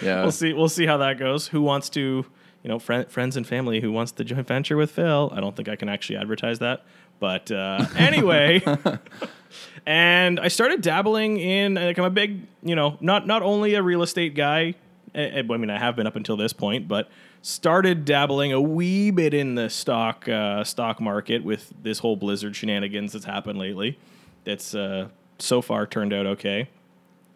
Yeah. 0.02 0.22
We'll 0.22 0.32
see. 0.32 0.52
We'll 0.52 0.68
see 0.68 0.86
how 0.86 0.96
that 0.96 1.18
goes. 1.18 1.48
Who 1.48 1.60
wants 1.62 1.88
to, 1.90 2.00
you 2.00 2.68
know, 2.68 2.78
friend, 2.78 3.08
friends 3.08 3.36
and 3.36 3.46
family 3.46 3.80
who 3.80 3.92
wants 3.92 4.10
to 4.12 4.24
joint 4.24 4.48
venture 4.48 4.76
with 4.76 4.90
Phil? 4.90 5.30
I 5.34 5.40
don't 5.40 5.54
think 5.54 5.68
I 5.68 5.76
can 5.76 5.88
actually 5.88 6.16
advertise 6.16 6.58
that, 6.60 6.84
but 7.20 7.50
uh, 7.50 7.84
anyway. 7.96 8.62
and 9.86 10.38
I 10.40 10.48
started 10.48 10.80
dabbling 10.82 11.38
in. 11.38 11.74
Like 11.74 11.98
I'm 11.98 12.04
a 12.04 12.10
big, 12.10 12.46
you 12.62 12.74
know, 12.74 12.96
not 13.00 13.26
not 13.26 13.42
only 13.42 13.74
a 13.74 13.82
real 13.82 14.02
estate 14.02 14.34
guy. 14.34 14.74
eh, 15.14 15.40
eh, 15.40 15.42
I 15.48 15.56
mean, 15.56 15.70
I 15.70 15.78
have 15.78 15.96
been 15.96 16.06
up 16.06 16.16
until 16.16 16.36
this 16.36 16.52
point, 16.52 16.88
but 16.88 17.08
started 17.42 18.04
dabbling 18.04 18.52
a 18.52 18.60
wee 18.60 19.10
bit 19.10 19.34
in 19.34 19.56
the 19.56 19.68
stock 19.68 20.28
uh, 20.28 20.64
stock 20.64 21.00
market 21.00 21.44
with 21.44 21.72
this 21.82 21.98
whole 21.98 22.16
Blizzard 22.16 22.54
shenanigans 22.56 23.12
that's 23.12 23.24
happened 23.24 23.58
lately. 23.58 23.98
That's 24.44 24.74
uh, 24.74 25.08
so 25.38 25.60
far 25.60 25.86
turned 25.86 26.12
out 26.12 26.26
okay. 26.26 26.68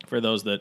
For 0.06 0.20
those 0.20 0.44
that 0.44 0.60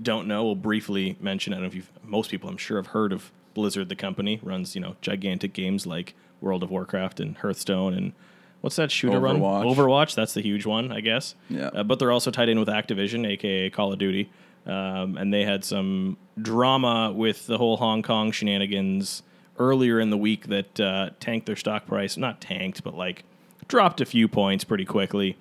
don't 0.00 0.26
know, 0.26 0.44
we'll 0.44 0.54
briefly 0.56 1.16
mention. 1.20 1.52
I 1.52 1.56
don't 1.56 1.62
know 1.62 1.68
if 1.68 1.74
you've, 1.74 1.90
most 2.04 2.30
people, 2.30 2.48
I'm 2.48 2.56
sure, 2.56 2.76
have 2.78 2.88
heard 2.88 3.12
of 3.12 3.30
Blizzard. 3.54 3.88
The 3.88 3.96
company 3.96 4.40
runs, 4.42 4.74
you 4.74 4.80
know, 4.80 4.96
gigantic 5.00 5.52
games 5.52 5.86
like 5.86 6.14
World 6.40 6.62
of 6.62 6.70
Warcraft 6.70 7.20
and 7.20 7.36
Hearthstone 7.36 7.94
and 7.94 8.12
what's 8.60 8.76
that 8.76 8.90
shooter 8.90 9.20
run? 9.20 9.40
Overwatch. 9.40 9.74
Overwatch. 9.76 10.14
That's 10.14 10.34
the 10.34 10.42
huge 10.42 10.66
one, 10.66 10.92
I 10.92 11.00
guess. 11.00 11.34
Yeah. 11.48 11.68
Uh, 11.68 11.82
but 11.82 11.98
they're 11.98 12.12
also 12.12 12.30
tied 12.30 12.48
in 12.48 12.58
with 12.58 12.68
Activision, 12.68 13.26
aka 13.26 13.70
Call 13.70 13.92
of 13.92 13.98
Duty, 13.98 14.30
um, 14.66 15.16
and 15.16 15.32
they 15.32 15.44
had 15.44 15.64
some 15.64 16.16
drama 16.40 17.12
with 17.12 17.46
the 17.46 17.58
whole 17.58 17.76
Hong 17.76 18.02
Kong 18.02 18.32
shenanigans 18.32 19.22
earlier 19.58 20.00
in 20.00 20.10
the 20.10 20.16
week 20.16 20.46
that 20.48 20.80
uh, 20.80 21.10
tanked 21.20 21.46
their 21.46 21.56
stock 21.56 21.86
price. 21.86 22.16
Not 22.16 22.40
tanked, 22.40 22.82
but 22.82 22.94
like 22.94 23.24
dropped 23.68 24.00
a 24.00 24.06
few 24.06 24.28
points 24.28 24.64
pretty 24.64 24.84
quickly. 24.84 25.36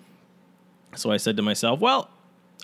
So 0.96 1.12
I 1.12 1.18
said 1.18 1.38
to 1.38 1.44
myself, 1.44 1.80
well, 1.80 2.10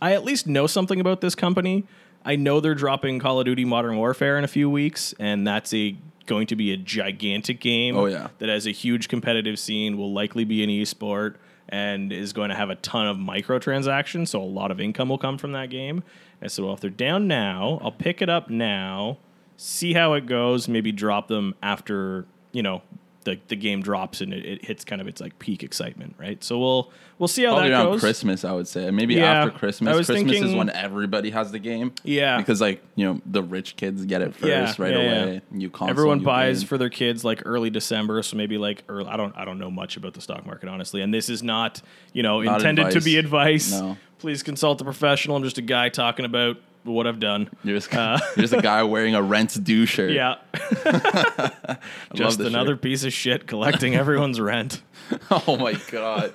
I 0.01 0.13
at 0.13 0.23
least 0.23 0.47
know 0.47 0.67
something 0.67 0.99
about 0.99 1.21
this 1.21 1.35
company. 1.35 1.85
I 2.23 2.35
know 2.35 2.59
they're 2.59 2.75
dropping 2.75 3.19
Call 3.19 3.39
of 3.39 3.45
Duty 3.45 3.65
Modern 3.65 3.97
Warfare 3.97 4.37
in 4.37 4.43
a 4.43 4.47
few 4.47 4.69
weeks, 4.69 5.13
and 5.19 5.45
that's 5.45 5.73
a 5.73 5.95
going 6.25 6.47
to 6.47 6.55
be 6.55 6.71
a 6.71 6.77
gigantic 6.77 7.59
game. 7.59 7.95
Oh, 7.97 8.05
yeah. 8.05 8.29
that 8.39 8.49
has 8.49 8.65
a 8.67 8.71
huge 8.71 9.07
competitive 9.07 9.59
scene. 9.59 9.97
Will 9.97 10.13
likely 10.13 10.43
be 10.43 10.63
an 10.63 10.69
esport 10.69 11.35
and 11.69 12.11
is 12.11 12.33
going 12.33 12.49
to 12.49 12.55
have 12.55 12.69
a 12.69 12.75
ton 12.75 13.07
of 13.07 13.17
microtransactions. 13.17 14.29
So 14.29 14.41
a 14.41 14.43
lot 14.43 14.71
of 14.71 14.79
income 14.79 15.09
will 15.09 15.17
come 15.17 15.37
from 15.37 15.51
that 15.53 15.69
game. 15.69 16.03
And 16.41 16.51
so, 16.51 16.65
well, 16.65 16.73
if 16.73 16.79
they're 16.79 16.89
down 16.89 17.27
now, 17.27 17.79
I'll 17.81 17.91
pick 17.91 18.21
it 18.21 18.29
up 18.29 18.49
now, 18.49 19.17
see 19.57 19.93
how 19.93 20.13
it 20.13 20.25
goes. 20.25 20.67
Maybe 20.67 20.91
drop 20.91 21.27
them 21.27 21.55
after 21.63 22.25
you 22.51 22.63
know 22.63 22.81
the 23.25 23.37
the 23.49 23.55
game 23.57 23.81
drops 23.81 24.21
and 24.21 24.33
it, 24.33 24.45
it 24.45 24.65
hits 24.65 24.85
kind 24.85 25.01
of 25.01 25.07
its 25.07 25.19
like 25.19 25.37
peak 25.39 25.61
excitement, 25.63 26.15
right? 26.17 26.41
So 26.43 26.57
we'll 26.57 26.91
we'll 27.19 27.27
see 27.27 27.43
how 27.43 27.51
Probably 27.53 27.69
that 27.71 27.75
around 27.75 27.91
goes. 27.93 27.99
Christmas, 27.99 28.45
I 28.45 28.53
would 28.53 28.67
say. 28.67 28.89
Maybe 28.91 29.15
Yeah. 29.15 29.43
after 29.43 29.57
Christmas. 29.57 30.05
Christmas 30.07 30.31
is 30.41 30.53
when 30.55 30.69
everybody 30.69 31.31
has 31.31 31.51
the 31.51 31.59
game. 31.59 31.91
Yeah. 32.03 32.37
Because 32.37 32.61
like, 32.61 32.81
you 32.95 33.05
know, 33.05 33.21
the 33.25 33.43
rich 33.43 33.75
kids 33.75 34.05
get 34.05 34.21
it 34.21 34.33
first 34.35 34.45
Yeah, 34.45 34.73
right 34.77 34.93
yeah, 34.93 34.97
away. 35.23 35.41
You 35.53 35.69
console, 35.69 35.89
Everyone 35.89 36.19
you 36.19 36.25
buys 36.25 36.59
game. 36.61 36.67
for 36.67 36.77
their 36.77 36.89
kids 36.89 37.25
like 37.25 37.41
early 37.45 37.69
December, 37.69 38.21
so 38.23 38.37
maybe 38.37 38.57
like 38.57 38.83
early, 38.87 39.07
I 39.09 39.17
don't 39.17 39.35
I 39.35 39.43
don't 39.43 39.59
know 39.59 39.71
much 39.71 39.97
about 39.97 40.13
the 40.13 40.21
stock 40.21 40.45
market 40.45 40.69
honestly, 40.69 41.01
and 41.01 41.13
this 41.13 41.27
is 41.27 41.43
not 41.43 41.81
you 42.13 42.23
know 42.23 42.41
Not 42.41 42.61
intended 42.61 42.91
to 42.91 43.01
be 43.01 43.17
advice. 43.17 43.71
No. 43.71 43.97
Please 44.19 44.43
consult 44.43 44.79
a 44.81 44.83
professional. 44.85 45.35
I'm 45.35 45.43
just 45.43 45.57
a 45.57 45.61
guy 45.61 45.89
talking 45.89 46.25
about 46.25 46.57
what 46.85 47.07
I've 47.07 47.19
done. 47.19 47.49
You're 47.63 47.77
just, 47.79 47.91
you're 47.93 48.17
just 48.37 48.53
a 48.53 48.61
guy 48.61 48.83
wearing 48.83 49.15
a 49.15 49.21
rent 49.21 49.61
due 49.63 49.85
shirt. 49.85 50.11
Yeah, 50.11 50.35
just 52.13 52.39
another 52.39 52.73
shirt. 52.73 52.81
piece 52.81 53.03
of 53.03 53.13
shit 53.13 53.47
collecting 53.47 53.95
everyone's 53.95 54.39
rent. 54.39 54.81
Oh 55.29 55.55
my 55.57 55.73
god. 55.91 56.33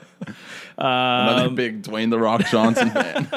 Um, 0.79 0.87
Another 0.87 1.51
big 1.51 1.83
Dwayne 1.83 2.11
the 2.11 2.21
Rock 2.21 2.43
Johnson 2.53 2.91
fan. 2.91 3.29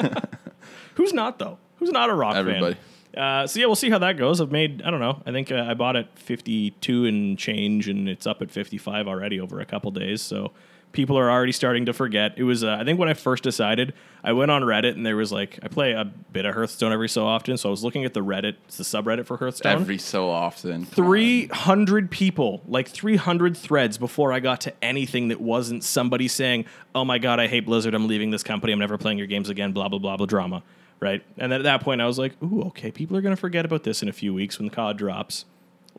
Who's 0.94 1.12
not 1.12 1.40
though? 1.40 1.58
Who's 1.78 1.90
not 1.90 2.08
a 2.08 2.14
rock 2.14 2.36
Everybody. 2.36 2.76
fan? 3.14 3.22
Uh, 3.22 3.46
so 3.48 3.58
yeah, 3.58 3.66
we'll 3.66 3.74
see 3.74 3.90
how 3.90 3.98
that 3.98 4.16
goes. 4.16 4.40
I've 4.40 4.52
made 4.52 4.80
I 4.82 4.90
don't 4.92 5.00
know. 5.00 5.20
I 5.26 5.32
think 5.32 5.50
uh, 5.50 5.66
I 5.68 5.74
bought 5.74 5.96
it 5.96 6.06
52 6.14 7.04
and 7.06 7.36
change, 7.36 7.88
and 7.88 8.08
it's 8.08 8.28
up 8.28 8.42
at 8.42 8.50
55 8.52 9.08
already 9.08 9.40
over 9.40 9.58
a 9.58 9.64
couple 9.66 9.90
days. 9.90 10.22
So 10.22 10.52
people 10.94 11.18
are 11.18 11.30
already 11.30 11.52
starting 11.52 11.84
to 11.86 11.92
forget. 11.92 12.32
It 12.38 12.44
was 12.44 12.64
uh, 12.64 12.78
I 12.80 12.84
think 12.84 12.98
when 12.98 13.08
I 13.10 13.14
first 13.14 13.42
decided, 13.42 13.92
I 14.22 14.32
went 14.32 14.50
on 14.50 14.62
Reddit 14.62 14.92
and 14.92 15.04
there 15.04 15.16
was 15.16 15.30
like 15.30 15.58
I 15.62 15.68
play 15.68 15.92
a 15.92 16.04
bit 16.04 16.46
of 16.46 16.54
Hearthstone 16.54 16.92
every 16.92 17.10
so 17.10 17.26
often, 17.26 17.58
so 17.58 17.68
I 17.68 17.70
was 17.70 17.84
looking 17.84 18.06
at 18.06 18.14
the 18.14 18.20
Reddit, 18.20 18.56
it's 18.66 18.78
the 18.78 18.84
subreddit 18.84 19.26
for 19.26 19.36
Hearthstone. 19.36 19.72
Every 19.72 19.98
so 19.98 20.30
often. 20.30 20.86
300 20.86 22.10
people, 22.10 22.62
like 22.66 22.88
300 22.88 23.56
threads 23.56 23.98
before 23.98 24.32
I 24.32 24.40
got 24.40 24.62
to 24.62 24.72
anything 24.82 25.28
that 25.28 25.40
wasn't 25.40 25.84
somebody 25.84 26.28
saying, 26.28 26.64
"Oh 26.94 27.04
my 27.04 27.18
god, 27.18 27.40
I 27.40 27.48
hate 27.48 27.66
Blizzard. 27.66 27.94
I'm 27.94 28.08
leaving 28.08 28.30
this 28.30 28.42
company. 28.42 28.72
I'm 28.72 28.78
never 28.78 28.96
playing 28.96 29.18
your 29.18 29.26
games 29.26 29.50
again." 29.50 29.72
Blah 29.72 29.88
blah 29.88 29.98
blah 29.98 30.16
blah 30.16 30.26
drama, 30.26 30.62
right? 31.00 31.22
And 31.36 31.52
then 31.52 31.60
at 31.60 31.64
that 31.64 31.82
point, 31.82 32.00
I 32.00 32.06
was 32.06 32.18
like, 32.18 32.40
"Ooh, 32.42 32.62
okay. 32.68 32.90
People 32.90 33.16
are 33.16 33.20
gonna 33.20 33.36
forget 33.36 33.64
about 33.64 33.82
this 33.82 34.02
in 34.02 34.08
a 34.08 34.12
few 34.12 34.32
weeks 34.32 34.58
when 34.58 34.68
the 34.68 34.74
COD 34.74 34.96
drops." 34.96 35.44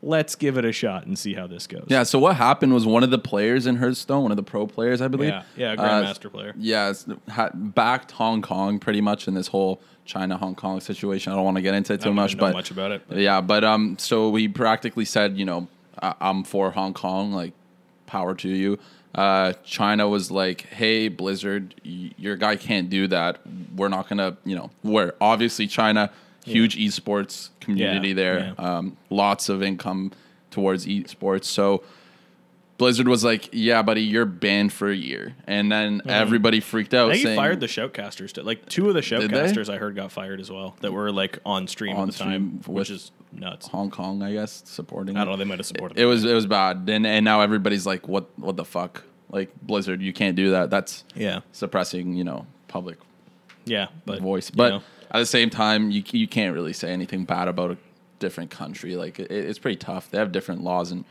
Let's 0.02 0.34
give 0.34 0.56
it 0.58 0.64
a 0.64 0.72
shot 0.72 1.06
and 1.06 1.18
see 1.18 1.34
how 1.34 1.46
this 1.46 1.66
goes. 1.66 1.86
Yeah. 1.88 2.02
So 2.02 2.18
what 2.18 2.36
happened 2.36 2.74
was 2.74 2.86
one 2.86 3.02
of 3.02 3.10
the 3.10 3.18
players 3.18 3.66
in 3.66 3.76
Hearthstone, 3.76 4.22
one 4.22 4.30
of 4.32 4.36
the 4.36 4.42
pro 4.42 4.66
players, 4.66 5.00
I 5.00 5.08
believe. 5.08 5.30
yeah, 5.30 5.42
yeah, 5.56 5.72
uh, 5.72 5.76
grandmaster 6.04 6.30
player. 6.30 6.54
Yeah, 6.58 6.92
backed 7.54 8.12
Hong 8.12 8.42
Kong 8.42 8.78
pretty 8.78 9.00
much 9.00 9.26
in 9.28 9.34
this 9.34 9.48
whole 9.48 9.80
China 10.04 10.36
Hong 10.36 10.54
Kong 10.54 10.80
situation. 10.80 11.32
I 11.32 11.36
don't 11.36 11.44
want 11.44 11.56
to 11.56 11.62
get 11.62 11.74
into 11.74 11.94
it 11.94 12.00
too 12.02 12.12
much, 12.12 12.38
but 12.38 12.52
much 12.54 12.70
about 12.70 12.92
it. 12.92 13.02
but- 13.08 13.18
yeah, 13.18 13.40
but 13.40 13.64
um, 13.64 13.96
so 13.98 14.28
we 14.30 14.48
practically 14.48 15.04
said, 15.04 15.36
you 15.36 15.44
know, 15.44 15.66
I'm 16.00 16.44
for 16.44 16.70
Hong 16.70 16.94
Kong, 16.94 17.32
like 17.32 17.52
power 18.06 18.34
to 18.36 18.48
you. 18.48 18.78
Uh, 19.14 19.54
China 19.64 20.06
was 20.06 20.30
like, 20.30 20.60
hey, 20.66 21.08
Blizzard, 21.08 21.74
y- 21.86 22.10
your 22.18 22.36
guy 22.36 22.54
can't 22.56 22.90
do 22.90 23.08
that. 23.08 23.38
We're 23.74 23.88
not 23.88 24.08
gonna, 24.10 24.36
you 24.44 24.54
know, 24.54 24.70
where 24.82 25.14
obviously 25.22 25.66
China, 25.66 26.10
huge 26.46 26.76
esports 26.76 27.50
community 27.60 28.08
Yeah, 28.08 28.14
there, 28.14 28.54
yeah. 28.58 28.76
um, 28.78 28.96
lots 29.10 29.48
of 29.48 29.62
income 29.62 30.12
towards 30.50 30.86
esports. 30.86 31.44
So 31.44 31.82
Blizzard 32.78 33.08
was 33.08 33.24
like, 33.24 33.48
yeah, 33.52 33.82
buddy, 33.82 34.02
you're 34.02 34.26
banned 34.26 34.72
for 34.72 34.90
a 34.90 34.94
year, 34.94 35.34
and 35.46 35.72
then 35.72 36.02
everybody 36.06 36.60
freaked 36.60 36.92
out. 36.92 37.04
Mm-hmm. 37.06 37.10
I 37.10 37.14
think 37.14 37.18
he 37.20 37.24
saying, 37.24 37.36
fired 37.36 37.60
the 37.60 37.66
shoutcasters. 37.66 38.32
Too. 38.32 38.42
Like 38.42 38.66
two 38.68 38.88
of 38.88 38.94
the 38.94 39.00
shoutcasters 39.00 39.72
I 39.72 39.78
heard 39.78 39.96
got 39.96 40.12
fired 40.12 40.40
as 40.40 40.50
well 40.50 40.76
that 40.80 40.92
were 40.92 41.10
like 41.10 41.38
on 41.46 41.66
stream 41.68 41.96
On 41.96 42.08
at 42.08 42.14
the 42.14 42.18
time, 42.18 42.60
which 42.66 42.90
is 42.90 43.12
nuts. 43.32 43.68
Hong 43.68 43.90
Kong, 43.90 44.22
I 44.22 44.32
guess, 44.32 44.62
supporting. 44.66 45.16
I 45.16 45.24
don't 45.24 45.32
know. 45.32 45.36
They 45.38 45.44
might 45.44 45.58
have 45.58 45.66
supported. 45.66 45.98
It 45.98 46.04
was 46.04 46.24
it 46.24 46.34
was 46.34 46.46
bad, 46.46 46.88
and 46.88 47.06
and 47.06 47.24
now 47.24 47.40
everybody's 47.40 47.86
like, 47.86 48.08
what 48.08 48.26
what 48.38 48.56
the 48.56 48.64
fuck? 48.64 49.04
Like 49.30 49.50
Blizzard, 49.62 50.02
you 50.02 50.12
can't 50.12 50.36
do 50.36 50.50
that. 50.50 50.68
That's 50.70 51.04
yeah, 51.14 51.40
suppressing, 51.52 52.14
you 52.14 52.24
know, 52.24 52.46
public 52.68 52.98
yeah, 53.64 53.88
but 54.04 54.20
voice. 54.20 54.50
you 54.50 54.56
But 54.56 54.68
know. 54.68 54.82
At 55.10 55.18
the 55.18 55.26
same 55.26 55.50
time, 55.50 55.90
you 55.90 56.02
you 56.12 56.26
can't 56.28 56.54
really 56.54 56.72
say 56.72 56.90
anything 56.90 57.24
bad 57.24 57.48
about 57.48 57.70
a 57.72 57.76
different 58.18 58.50
country. 58.50 58.96
Like 58.96 59.18
it, 59.18 59.30
it's 59.30 59.58
pretty 59.58 59.76
tough. 59.76 60.10
They 60.10 60.18
have 60.18 60.32
different 60.32 60.62
laws, 60.62 60.90
and 60.92 61.04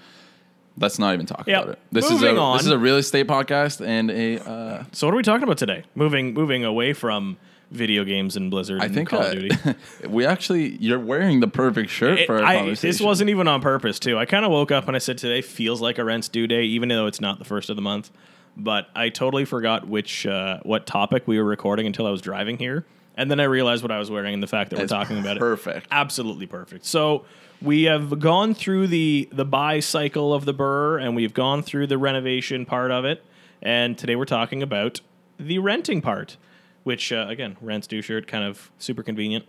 let's 0.77 0.99
not 0.99 1.13
even 1.13 1.25
talk 1.25 1.47
Yep. 1.47 1.63
about 1.63 1.73
it. 1.73 1.79
This 1.91 2.09
Moving 2.09 2.29
is 2.29 2.37
a 2.37 2.39
on. 2.41 2.57
this 2.57 2.65
is 2.65 2.71
a 2.71 2.77
real 2.77 2.97
estate 2.97 3.27
podcast, 3.27 3.85
and 3.85 4.11
a 4.11 4.39
uh, 4.49 4.83
So 4.91 5.07
what 5.07 5.13
are 5.13 5.17
we 5.17 5.23
talking 5.23 5.43
about 5.43 5.57
today? 5.57 5.83
Moving 5.95 6.33
moving 6.33 6.63
away 6.65 6.93
from 6.93 7.37
video 7.71 8.03
games 8.03 8.35
and 8.37 8.51
Blizzard 8.51 8.79
I 8.79 8.85
and 8.85 8.93
think 8.93 9.09
Call 9.09 9.21
uh, 9.23 9.25
of 9.27 9.31
Duty. 9.33 9.55
we 10.07 10.25
actually 10.25 10.77
you're 10.77 10.99
wearing 10.99 11.39
the 11.39 11.47
perfect 11.47 11.89
shirt 11.89 12.19
It- 12.19 12.27
for 12.27 12.37
our 12.37 12.43
I, 12.43 12.57
conversation. 12.57 12.89
this 12.89 13.01
wasn't 13.01 13.29
even 13.31 13.47
on 13.47 13.59
purpose 13.61 13.97
too. 13.99 14.17
I 14.17 14.25
kind 14.25 14.45
of 14.45 14.51
woke 14.51 14.71
up 14.71 14.87
and 14.87 14.95
I 14.95 14.99
said 14.99 15.17
today 15.17 15.41
feels 15.41 15.81
like 15.81 15.97
a 15.97 16.03
rent's 16.05 16.29
due 16.29 16.45
day, 16.47 16.63
even 16.63 16.89
though 16.89 17.07
it's 17.07 17.19
not 17.21 17.39
the 17.39 17.45
first 17.45 17.69
of 17.69 17.75
the 17.75 17.81
month. 17.81 18.11
But 18.57 18.87
I 18.95 19.09
totally 19.09 19.43
forgot 19.45 19.87
which 19.87 20.25
uh, 20.25 20.59
what 20.63 20.85
topic 20.85 21.27
we 21.27 21.37
were 21.37 21.43
recording 21.43 21.87
until 21.87 22.07
I 22.07 22.11
was 22.11 22.21
driving 22.21 22.57
here, 22.57 22.85
and 23.15 23.31
then 23.31 23.39
I 23.39 23.45
realized 23.45 23.81
what 23.81 23.91
I 23.91 23.99
was 23.99 24.11
wearing 24.11 24.33
and 24.33 24.43
the 24.43 24.47
fact 24.47 24.69
that 24.69 24.79
we're 24.79 24.87
talking 24.87 25.17
about 25.19 25.37
it. 25.37 25.39
perfect. 25.39 25.87
Absolutely 25.91 26.47
perfect. 26.47 26.85
So 26.85 27.25
we 27.61 27.83
have 27.83 28.19
gone 28.19 28.53
through 28.53 28.87
the 28.87 29.29
the 29.31 29.45
buy 29.45 29.79
cycle 29.79 30.33
of 30.33 30.45
the 30.45 30.53
burr, 30.53 30.97
and 30.99 31.15
we've 31.15 31.33
gone 31.33 31.61
through 31.61 31.87
the 31.87 31.97
renovation 31.97 32.65
part 32.65 32.91
of 32.91 33.05
it, 33.05 33.23
and 33.61 33.97
today 33.97 34.15
we're 34.15 34.25
talking 34.25 34.61
about 34.61 35.01
the 35.39 35.59
renting 35.59 36.01
part, 36.01 36.37
which 36.83 37.11
uh, 37.11 37.25
again, 37.29 37.57
rent's 37.61 37.87
due 37.87 38.01
shirt, 38.01 38.27
kind 38.27 38.43
of 38.43 38.71
super 38.77 39.03
convenient. 39.03 39.45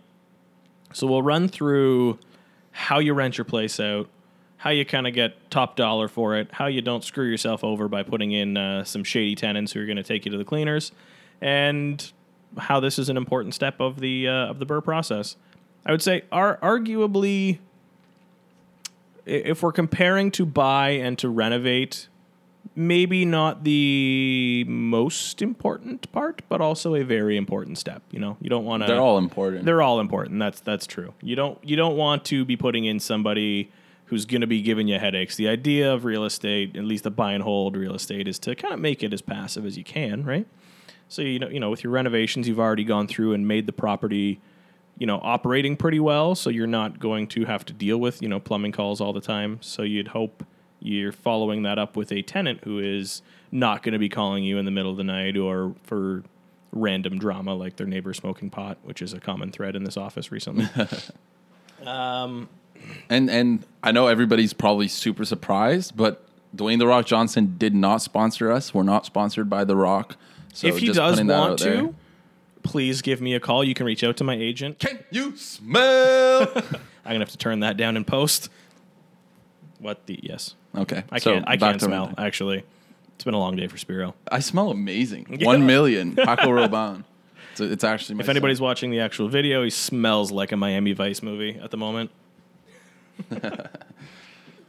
So 0.93 1.05
we'll 1.05 1.21
run 1.21 1.47
through 1.47 2.17
how 2.71 2.99
you 2.99 3.13
rent 3.13 3.37
your 3.37 3.45
place 3.45 3.79
out, 3.79 4.07
how 4.57 4.69
you 4.69 4.85
kind 4.85 5.05
of 5.05 5.13
get 5.13 5.51
top 5.51 5.75
dollar 5.75 6.07
for 6.07 6.35
it, 6.37 6.49
how 6.53 6.67
you 6.67 6.81
don't 6.81 7.03
screw 7.03 7.25
yourself 7.25 7.63
over 7.63 7.87
by 7.87 8.03
putting 8.03 8.31
in 8.31 8.55
uh, 8.55 8.83
some 8.83 9.03
shady 9.03 9.35
tenants 9.35 9.73
who 9.73 9.81
are 9.81 9.85
going 9.85 9.97
to 9.97 10.03
take 10.03 10.25
you 10.25 10.31
to 10.31 10.37
the 10.37 10.45
cleaners, 10.45 10.91
and 11.41 12.11
how 12.57 12.79
this 12.79 12.97
is 12.99 13.09
an 13.09 13.17
important 13.17 13.53
step 13.53 13.79
of 13.79 13.99
the 13.99 14.27
uh, 14.27 14.47
of 14.47 14.59
the 14.59 14.65
burr 14.65 14.81
process. 14.81 15.35
I 15.85 15.91
would 15.91 16.01
say, 16.01 16.23
are 16.31 16.57
arguably, 16.57 17.59
if 19.25 19.63
we're 19.63 19.71
comparing 19.71 20.31
to 20.31 20.45
buy 20.45 20.89
and 20.89 21.17
to 21.19 21.29
renovate, 21.29 22.09
maybe 22.75 23.25
not 23.25 23.63
the 23.63 24.65
most 24.67 25.41
important 25.41 26.11
part, 26.11 26.41
but 26.49 26.61
also 26.61 26.95
a 26.95 27.03
very 27.03 27.37
important 27.37 27.77
step. 27.77 28.01
You 28.11 28.19
know, 28.19 28.37
you 28.41 28.49
don't 28.49 28.65
want 28.65 28.83
to. 28.83 28.87
They're 28.87 29.01
all 29.01 29.17
important. 29.17 29.65
They're 29.65 29.81
all 29.81 29.99
important. 29.99 30.39
That's 30.39 30.59
that's 30.59 30.85
true. 30.85 31.13
You 31.21 31.35
don't 31.35 31.57
you 31.63 31.75
don't 31.75 31.95
want 31.95 32.25
to 32.25 32.45
be 32.45 32.57
putting 32.57 32.85
in 32.85 32.99
somebody 32.99 33.71
who's 34.05 34.25
going 34.25 34.41
to 34.41 34.47
be 34.47 34.61
giving 34.61 34.87
you 34.87 34.99
headaches. 34.99 35.35
The 35.35 35.49
idea 35.49 35.93
of 35.93 36.05
real 36.05 36.23
estate, 36.23 36.75
at 36.77 36.83
least 36.83 37.03
the 37.03 37.11
buy 37.11 37.33
and 37.33 37.43
hold 37.43 37.75
real 37.75 37.93
estate, 37.93 38.27
is 38.27 38.39
to 38.39 38.55
kind 38.55 38.73
of 38.73 38.79
make 38.79 39.03
it 39.03 39.13
as 39.13 39.21
passive 39.21 39.65
as 39.65 39.77
you 39.77 39.83
can, 39.83 40.23
right? 40.23 40.47
So 41.09 41.21
you 41.21 41.39
know, 41.39 41.49
you 41.49 41.59
know, 41.59 41.69
with 41.69 41.83
your 41.83 41.91
renovations, 41.93 42.47
you've 42.47 42.59
already 42.59 42.83
gone 42.83 43.07
through 43.07 43.33
and 43.33 43.47
made 43.47 43.65
the 43.65 43.73
property, 43.73 44.39
you 44.97 45.07
know, 45.07 45.19
operating 45.23 45.75
pretty 45.77 45.99
well. 45.99 46.35
So 46.35 46.49
you're 46.49 46.67
not 46.67 46.99
going 46.99 47.27
to 47.27 47.45
have 47.45 47.65
to 47.65 47.73
deal 47.73 47.97
with 47.97 48.21
you 48.21 48.27
know 48.27 48.39
plumbing 48.39 48.71
calls 48.71 48.99
all 49.01 49.13
the 49.13 49.21
time. 49.21 49.59
So 49.61 49.83
you'd 49.83 50.09
hope 50.09 50.45
you're 50.79 51.11
following 51.11 51.63
that 51.63 51.79
up 51.79 51.95
with 51.95 52.11
a 52.11 52.21
tenant 52.21 52.59
who 52.63 52.79
is 52.79 53.21
not 53.51 53.81
going 53.81 53.93
to 53.93 53.99
be 53.99 54.09
calling 54.09 54.43
you 54.43 54.57
in 54.57 54.65
the 54.65 54.71
middle 54.71 54.91
of 54.91 54.97
the 54.97 55.03
night 55.03 55.37
or 55.37 55.73
for 55.83 56.23
random 56.71 57.17
drama 57.17 57.55
like 57.55 57.77
their 57.77 57.87
neighbor 57.87 58.13
smoking 58.13 58.49
pot, 58.49 58.77
which 58.83 59.01
is 59.01 59.13
a 59.13 59.19
common 59.19 59.51
thread 59.51 59.75
in 59.75 59.83
this 59.83 59.97
office 59.97 60.31
recently. 60.31 60.67
um, 61.85 62.49
And 63.09 63.29
and 63.29 63.65
I 63.81 63.91
know 63.91 64.07
everybody's 64.07 64.53
probably 64.53 64.87
super 64.87 65.25
surprised, 65.25 65.95
but 65.95 66.23
Dwayne 66.55 66.79
the 66.79 66.87
Rock 66.87 67.05
Johnson 67.05 67.55
did 67.57 67.73
not 67.73 68.01
sponsor 68.01 68.51
us. 68.51 68.73
We're 68.73 68.83
not 68.83 69.05
sponsored 69.05 69.49
by 69.49 69.63
The 69.63 69.75
Rock. 69.75 70.15
So 70.57 70.65
if 70.65 70.79
he 70.79 70.91
does 70.91 71.21
want 71.21 71.59
to, 71.59 71.93
please 72.63 73.03
give 73.03 73.21
me 73.21 73.35
a 73.35 73.39
call. 73.39 73.63
You 73.63 73.75
can 73.75 73.85
reach 73.85 74.03
out 74.03 74.17
to 74.17 74.23
my 74.23 74.33
agent. 74.33 74.79
Can 74.79 74.97
you 75.11 75.37
smell? 75.37 76.51
I'm 77.05 77.13
gonna 77.13 77.19
have 77.19 77.29
to 77.29 77.37
turn 77.37 77.59
that 77.59 77.77
down 77.77 77.95
in 77.95 78.03
post. 78.03 78.49
What 79.77 80.07
the 80.07 80.19
yes? 80.23 80.55
okay, 80.75 81.03
I 81.11 81.19
so 81.19 81.33
can't. 81.33 81.47
I 81.47 81.57
can't 81.57 81.79
smell. 81.79 82.11
Actually, 82.17 82.63
it's 83.13 83.23
been 83.23 83.35
a 83.35 83.39
long 83.39 83.55
day 83.55 83.67
for 83.67 83.77
Spiro. 83.77 84.15
I 84.31 84.39
smell 84.39 84.71
amazing. 84.71 85.27
One 85.41 85.67
million. 85.67 86.15
Paco 86.15 86.47
Rabanne. 86.47 87.03
It's, 87.51 87.61
it's 87.61 87.83
actually. 87.83 88.19
If 88.19 88.27
anybody's 88.27 88.59
watching 88.59 88.89
the 88.89 88.99
actual 88.99 89.27
video, 89.27 89.63
he 89.63 89.69
smells 89.69 90.31
like 90.31 90.51
a 90.51 90.57
Miami 90.57 90.93
Vice 90.93 91.21
movie 91.21 91.59
at 91.61 91.69
the 91.69 91.77
moment. 91.77 92.09
All 93.31 93.39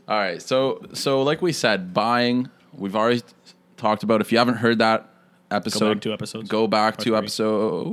right. 0.08 0.42
So 0.42 0.82
so 0.92 1.22
like 1.22 1.40
we 1.40 1.52
said, 1.52 1.94
buying. 1.94 2.50
We've 2.74 2.94
already 2.94 3.22
talked 3.78 4.02
about. 4.02 4.20
If 4.20 4.32
you 4.32 4.36
haven't 4.36 4.56
heard 4.56 4.80
that 4.80 5.08
episode, 5.50 5.78
Go 5.80 5.94
back 5.94 6.00
two 6.02 6.12
episodes. 6.12 6.48
Go 6.48 6.66
back 6.66 6.94
Or 6.94 6.96
to 6.98 7.02
three. 7.04 7.16
episode. 7.16 7.84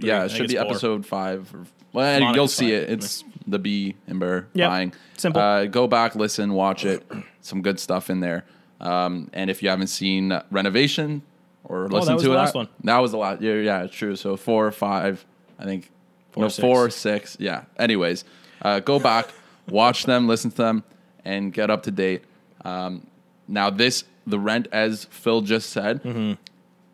Three. 0.00 0.08
Yeah, 0.08 0.24
it 0.24 0.28
think 0.28 0.36
should 0.38 0.48
be 0.48 0.54
four. 0.56 0.64
episode 0.66 1.06
five. 1.06 1.54
Or, 1.54 1.64
well, 1.92 2.20
Monica's 2.20 2.36
you'll 2.36 2.48
see 2.48 2.64
five. 2.72 2.82
it. 2.84 2.90
It's 2.90 3.24
the 3.46 3.58
B 3.58 3.96
and 4.06 4.18
Burr 4.20 4.46
Yep. 4.54 4.70
buying. 4.70 4.92
Simple. 5.16 5.40
Uh, 5.42 5.64
go 5.66 5.86
back, 5.86 6.14
listen, 6.14 6.52
watch 6.54 6.84
it. 6.84 7.04
Some 7.40 7.60
good 7.62 7.78
stuff 7.80 8.08
in 8.10 8.20
there. 8.20 8.44
Um, 8.80 9.28
and 9.32 9.50
if 9.50 9.62
you 9.62 9.68
haven't 9.68 9.88
seen 9.88 10.38
Renovation 10.50 11.22
or 11.64 11.88
listened 11.88 11.94
Oh, 12.02 12.04
that 12.06 12.14
was 12.14 12.22
to 12.22 12.28
the 12.28 12.34
it, 12.34 12.38
last 12.38 12.54
one. 12.54 12.68
that 12.84 12.98
was 12.98 13.10
the 13.12 13.18
last. 13.18 13.40
Yeah, 13.42 13.54
yeah, 13.54 13.82
it's 13.84 13.94
true. 13.94 14.16
So 14.16 14.36
four 14.36 14.66
or 14.66 14.72
five, 14.72 15.24
I 15.58 15.64
think. 15.64 15.90
Four 16.32 16.44
no, 16.44 16.48
six. 16.48 16.60
four 16.60 16.86
or 16.86 16.90
six. 16.90 17.36
Yeah. 17.38 17.64
Anyways, 17.78 18.24
uh, 18.62 18.80
go 18.80 18.98
back, 18.98 19.28
watch 19.68 20.04
them, 20.04 20.26
listen 20.26 20.50
to 20.52 20.56
them, 20.56 20.82
and 21.26 21.52
get 21.52 21.68
up 21.70 21.82
to 21.82 21.90
date. 21.90 22.22
Um, 22.64 23.06
now, 23.46 23.68
this 23.70 24.04
the 24.26 24.38
rent, 24.38 24.66
as 24.72 25.04
Phil 25.10 25.42
just 25.42 25.70
said, 25.70 26.00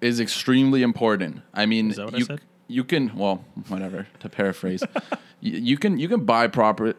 is 0.01 0.21
extremely 0.21 0.83
important. 0.83 1.43
I 1.55 1.67
mean, 1.67 1.95
I 1.99 2.17
you 2.17 2.25
said? 2.25 2.41
you 2.69 2.85
can 2.85 3.17
well, 3.17 3.45
whatever 3.69 4.07
to 4.21 4.29
paraphrase, 4.29 4.83
you, 5.41 5.59
you 5.59 5.77
can 5.79 5.99
you 5.99 6.09
can 6.09 6.25
buy 6.25 6.47
proper 6.49 6.95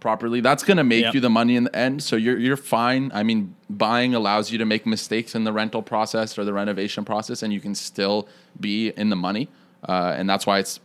properly. 0.00 0.40
That's 0.40 0.62
going 0.62 0.76
to 0.76 0.84
make 0.84 1.04
Yep. 1.04 1.14
you 1.14 1.20
the 1.20 1.30
money 1.30 1.56
in 1.56 1.64
the 1.64 1.74
end. 1.76 2.02
So 2.02 2.16
you're 2.16 2.38
you're 2.38 2.56
fine. 2.56 3.10
I 3.14 3.22
mean, 3.22 3.54
buying 3.70 4.14
allows 4.14 4.52
you 4.52 4.58
to 4.58 4.64
make 4.66 4.86
mistakes 4.86 5.34
in 5.34 5.44
the 5.44 5.52
rental 5.52 5.82
process 5.82 6.38
or 6.38 6.44
the 6.44 6.52
renovation 6.52 7.04
process, 7.04 7.42
and 7.42 7.52
you 7.52 7.60
can 7.60 7.74
still 7.74 8.28
be 8.60 8.90
in 8.90 9.10
the 9.10 9.16
money. 9.16 9.48
Uh, 9.88 10.14
and 10.16 10.28
that's 10.28 10.46
why 10.46 10.58
it's, 10.58 10.80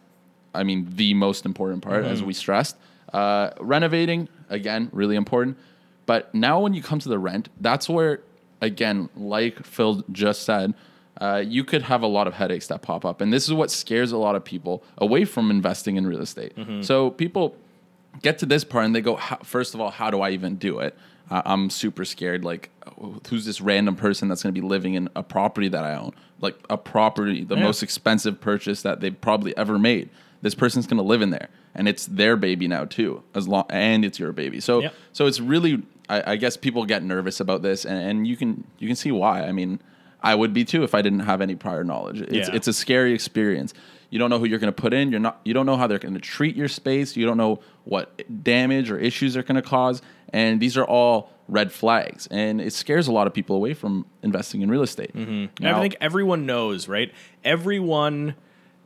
I 0.54 0.64
mean, 0.64 0.88
the 0.96 1.14
most 1.14 1.46
important 1.46 1.82
part, 1.84 2.04
Mm-hmm. 2.04 2.14
as 2.14 2.24
we 2.24 2.34
stressed. 2.34 2.76
Uh, 3.14 3.50
renovating 3.60 4.30
again, 4.50 4.90
really 4.94 5.16
important. 5.16 5.58
But 6.06 6.34
now 6.36 6.60
when 6.60 6.74
you 6.74 6.82
come 6.84 7.00
to 7.00 7.10
the 7.10 7.20
rent, 7.20 7.50
that's 7.60 7.90
where, 7.90 8.22
again, 8.62 9.10
like 9.16 9.66
Phil 9.66 10.04
just 10.12 10.44
said, 10.44 10.74
uh, 11.22 11.44
you 11.46 11.64
could 11.64 11.84
have 11.84 12.02
a 12.02 12.08
lot 12.08 12.28
of 12.28 12.34
headaches 12.34 12.68
that 12.68 12.82
pop 12.82 13.06
up. 13.06 13.22
And 13.22 13.32
this 13.32 13.46
is 13.48 13.54
what 13.54 13.70
scares 13.72 14.12
a 14.12 14.18
lot 14.18 14.36
of 14.36 14.44
people 14.44 14.84
away 14.98 15.24
from 15.24 15.50
investing 15.52 15.96
in 15.96 16.06
real 16.08 16.20
estate. 16.22 16.54
So 16.82 17.12
people 17.12 17.56
get 18.22 18.40
to 18.40 18.46
this 18.46 18.64
part 18.64 18.86
and 18.86 18.96
they 18.96 19.02
go, 19.02 19.18
first 19.44 19.74
of 19.76 19.80
all, 19.80 19.92
how 19.92 20.10
do 20.10 20.22
I 20.22 20.32
even 20.32 20.56
do 20.56 20.80
it? 20.80 20.98
Uh, 21.30 21.42
I'm 21.46 21.70
super 21.70 22.04
scared. 22.04 22.44
Like, 22.44 22.70
who's 23.30 23.46
this 23.46 23.62
random 23.62 23.96
person 23.96 24.28
that's 24.28 24.44
going 24.44 24.54
to 24.54 24.60
be 24.62 24.68
living 24.68 24.96
in 24.96 25.08
a 25.16 25.24
property 25.24 25.70
that 25.70 25.84
I 25.84 25.96
own? 25.96 26.12
Like 26.42 26.56
a 26.70 26.78
property, 26.78 27.44
the 27.46 27.56
Yeah. 27.56 27.64
most 27.64 27.84
expensive 27.84 28.42
purchase 28.42 28.82
that 28.82 29.00
they've 29.00 29.20
probably 29.22 29.56
ever 29.56 29.80
made. 29.80 30.10
This 30.42 30.56
person's 30.56 30.88
going 30.88 30.98
to 30.98 31.04
live 31.04 31.22
in 31.22 31.30
there, 31.30 31.50
and 31.76 31.88
it's 31.88 32.08
their 32.08 32.36
baby 32.36 32.68
now 32.68 32.84
too, 32.86 33.22
as 33.36 33.48
long 33.48 33.66
and 33.70 34.04
it's 34.04 34.18
your 34.20 34.32
baby. 34.34 34.60
So, 34.60 34.82
Yep. 34.82 34.94
so 35.14 35.28
it's 35.28 35.40
really, 35.40 35.84
I, 36.10 36.32
I 36.32 36.36
guess 36.36 36.58
people 36.58 36.84
get 36.86 37.04
nervous 37.04 37.40
about 37.40 37.62
this, 37.62 37.86
and, 37.86 37.98
and 38.10 38.28
you 38.28 38.36
can 38.36 38.64
you 38.80 38.88
can 38.88 38.96
see 38.96 39.12
why. 39.12 39.44
I 39.44 39.52
mean, 39.52 39.80
I 40.24 40.36
would 40.36 40.54
be 40.54 40.64
too 40.66 40.84
if 40.84 40.94
I 40.94 41.02
didn't 41.02 41.22
have 41.22 41.42
any 41.42 41.56
prior 41.56 41.84
knowledge. 41.84 42.22
It's 42.22 42.50
Yeah. 42.50 42.56
it's 42.56 42.68
a 42.68 42.74
scary 42.74 43.14
experience. 43.14 43.74
You 44.10 44.20
don't 44.20 44.30
know 44.30 44.40
who 44.40 44.46
you're 44.46 44.60
going 44.60 44.74
to 44.74 44.82
put 44.82 44.94
in. 44.94 45.10
You're 45.10 45.20
not. 45.22 45.40
You 45.46 45.54
don't 45.54 45.66
know 45.66 45.78
how 45.78 45.88
they're 45.88 45.98
going 46.00 46.14
to 46.16 46.20
treat 46.20 46.56
your 46.56 46.68
space. 46.68 47.16
You 47.16 47.26
don't 47.26 47.38
know 47.38 47.60
what 47.86 48.22
damage 48.44 48.92
or 48.92 48.98
issues 48.98 49.34
they're 49.34 49.44
going 49.44 49.56
to 49.56 49.62
cause. 49.62 50.02
And 50.34 50.60
these 50.60 50.78
are 50.78 50.84
all 50.86 51.32
red 51.48 51.72
flags. 51.72 52.28
And 52.28 52.60
it 52.62 52.74
scares 52.74 53.08
a 53.08 53.12
lot 53.12 53.26
of 53.28 53.34
people 53.34 53.56
away 53.56 53.74
from 53.74 54.06
investing 54.22 54.62
in 54.62 54.70
real 54.70 54.82
estate. 54.84 55.16
Mm-hmm. 55.16 55.66
I 55.66 55.72
Now- 55.72 55.82
think 55.82 55.96
everyone 56.02 56.46
knows, 56.46 56.88
right? 56.88 57.12
Everyone 57.44 58.36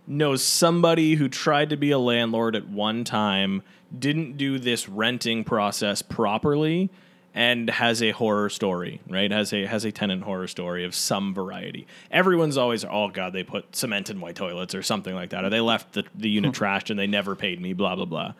knows 0.08 0.44
somebody 0.44 1.16
who 1.16 1.28
tried 1.28 1.70
to 1.72 1.78
be 1.78 1.90
a 1.92 1.98
landlord 2.00 2.56
at 2.56 2.68
one 2.70 3.04
time, 3.04 3.64
didn't 3.98 4.38
do 4.38 4.60
this 4.60 4.88
renting 4.88 5.44
process 5.44 6.02
properly, 6.04 6.90
and 7.36 7.70
has 7.70 8.02
a 8.02 8.12
horror 8.12 8.50
story, 8.50 9.02
right? 9.10 9.30
Has 9.30 9.52
a 9.52 9.66
has 9.66 9.84
a 9.84 9.92
tenant 9.92 10.24
horror 10.24 10.48
story 10.48 10.86
of 10.86 10.96
some 10.96 11.34
variety. 11.34 11.86
Everyone's 12.10 12.58
always, 12.58 12.86
oh 12.86 13.10
god, 13.10 13.34
they 13.34 13.44
put 13.44 13.76
cement 13.76 14.10
in 14.10 14.18
my 14.18 14.32
toilets 14.32 14.74
or 14.74 14.82
something 14.82 15.14
like 15.14 15.32
that, 15.32 15.44
or 15.44 15.50
they 15.50 15.60
left 15.60 15.94
the, 15.94 16.06
the 16.16 16.30
unit 16.30 16.54
trashed 16.54 16.90
and 16.90 16.98
they 16.98 17.08
never 17.08 17.36
paid 17.36 17.62
me, 17.62 17.74
blah 17.74 17.96
blah 17.96 18.06
blah. 18.06 18.34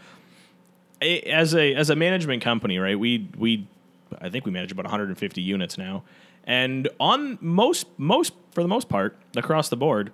As 1.02 1.54
a 1.54 1.76
as 1.76 1.90
a 1.90 1.96
management 1.96 2.42
company, 2.42 2.80
right? 2.80 2.98
We 2.98 3.30
we 3.38 3.68
I 4.22 4.30
think 4.30 4.46
we 4.46 4.52
manage 4.52 4.72
about 4.72 4.86
150 4.86 5.42
units 5.42 5.78
now, 5.78 6.04
and 6.46 6.88
on 6.98 7.38
most 7.42 7.88
most 7.98 8.34
for 8.52 8.62
the 8.62 8.70
most 8.70 8.88
part 8.88 9.18
across 9.36 9.68
the 9.68 9.78
board, 9.78 10.14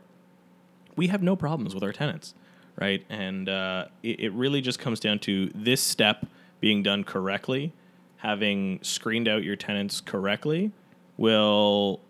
we 0.95 1.07
have 1.07 1.21
no 1.21 1.35
problems 1.35 1.75
with 1.75 1.83
our 1.83 1.93
tenants, 1.93 2.33
right? 2.79 3.05
And 3.09 3.47
uh, 3.47 3.85
it, 4.01 4.21
it 4.21 4.33
really 4.33 4.61
just 4.61 4.79
comes 4.79 4.99
down 4.99 5.19
to 5.19 5.51
this 5.53 5.81
step 5.81 6.25
being 6.59 6.81
done 6.81 7.03
correctly, 7.03 7.73
having 8.21 8.79
screened 8.83 9.27
out 9.27 9.43
your 9.43 9.55
tenants 9.55 10.01
correctly, 10.01 10.71
will 11.17 12.01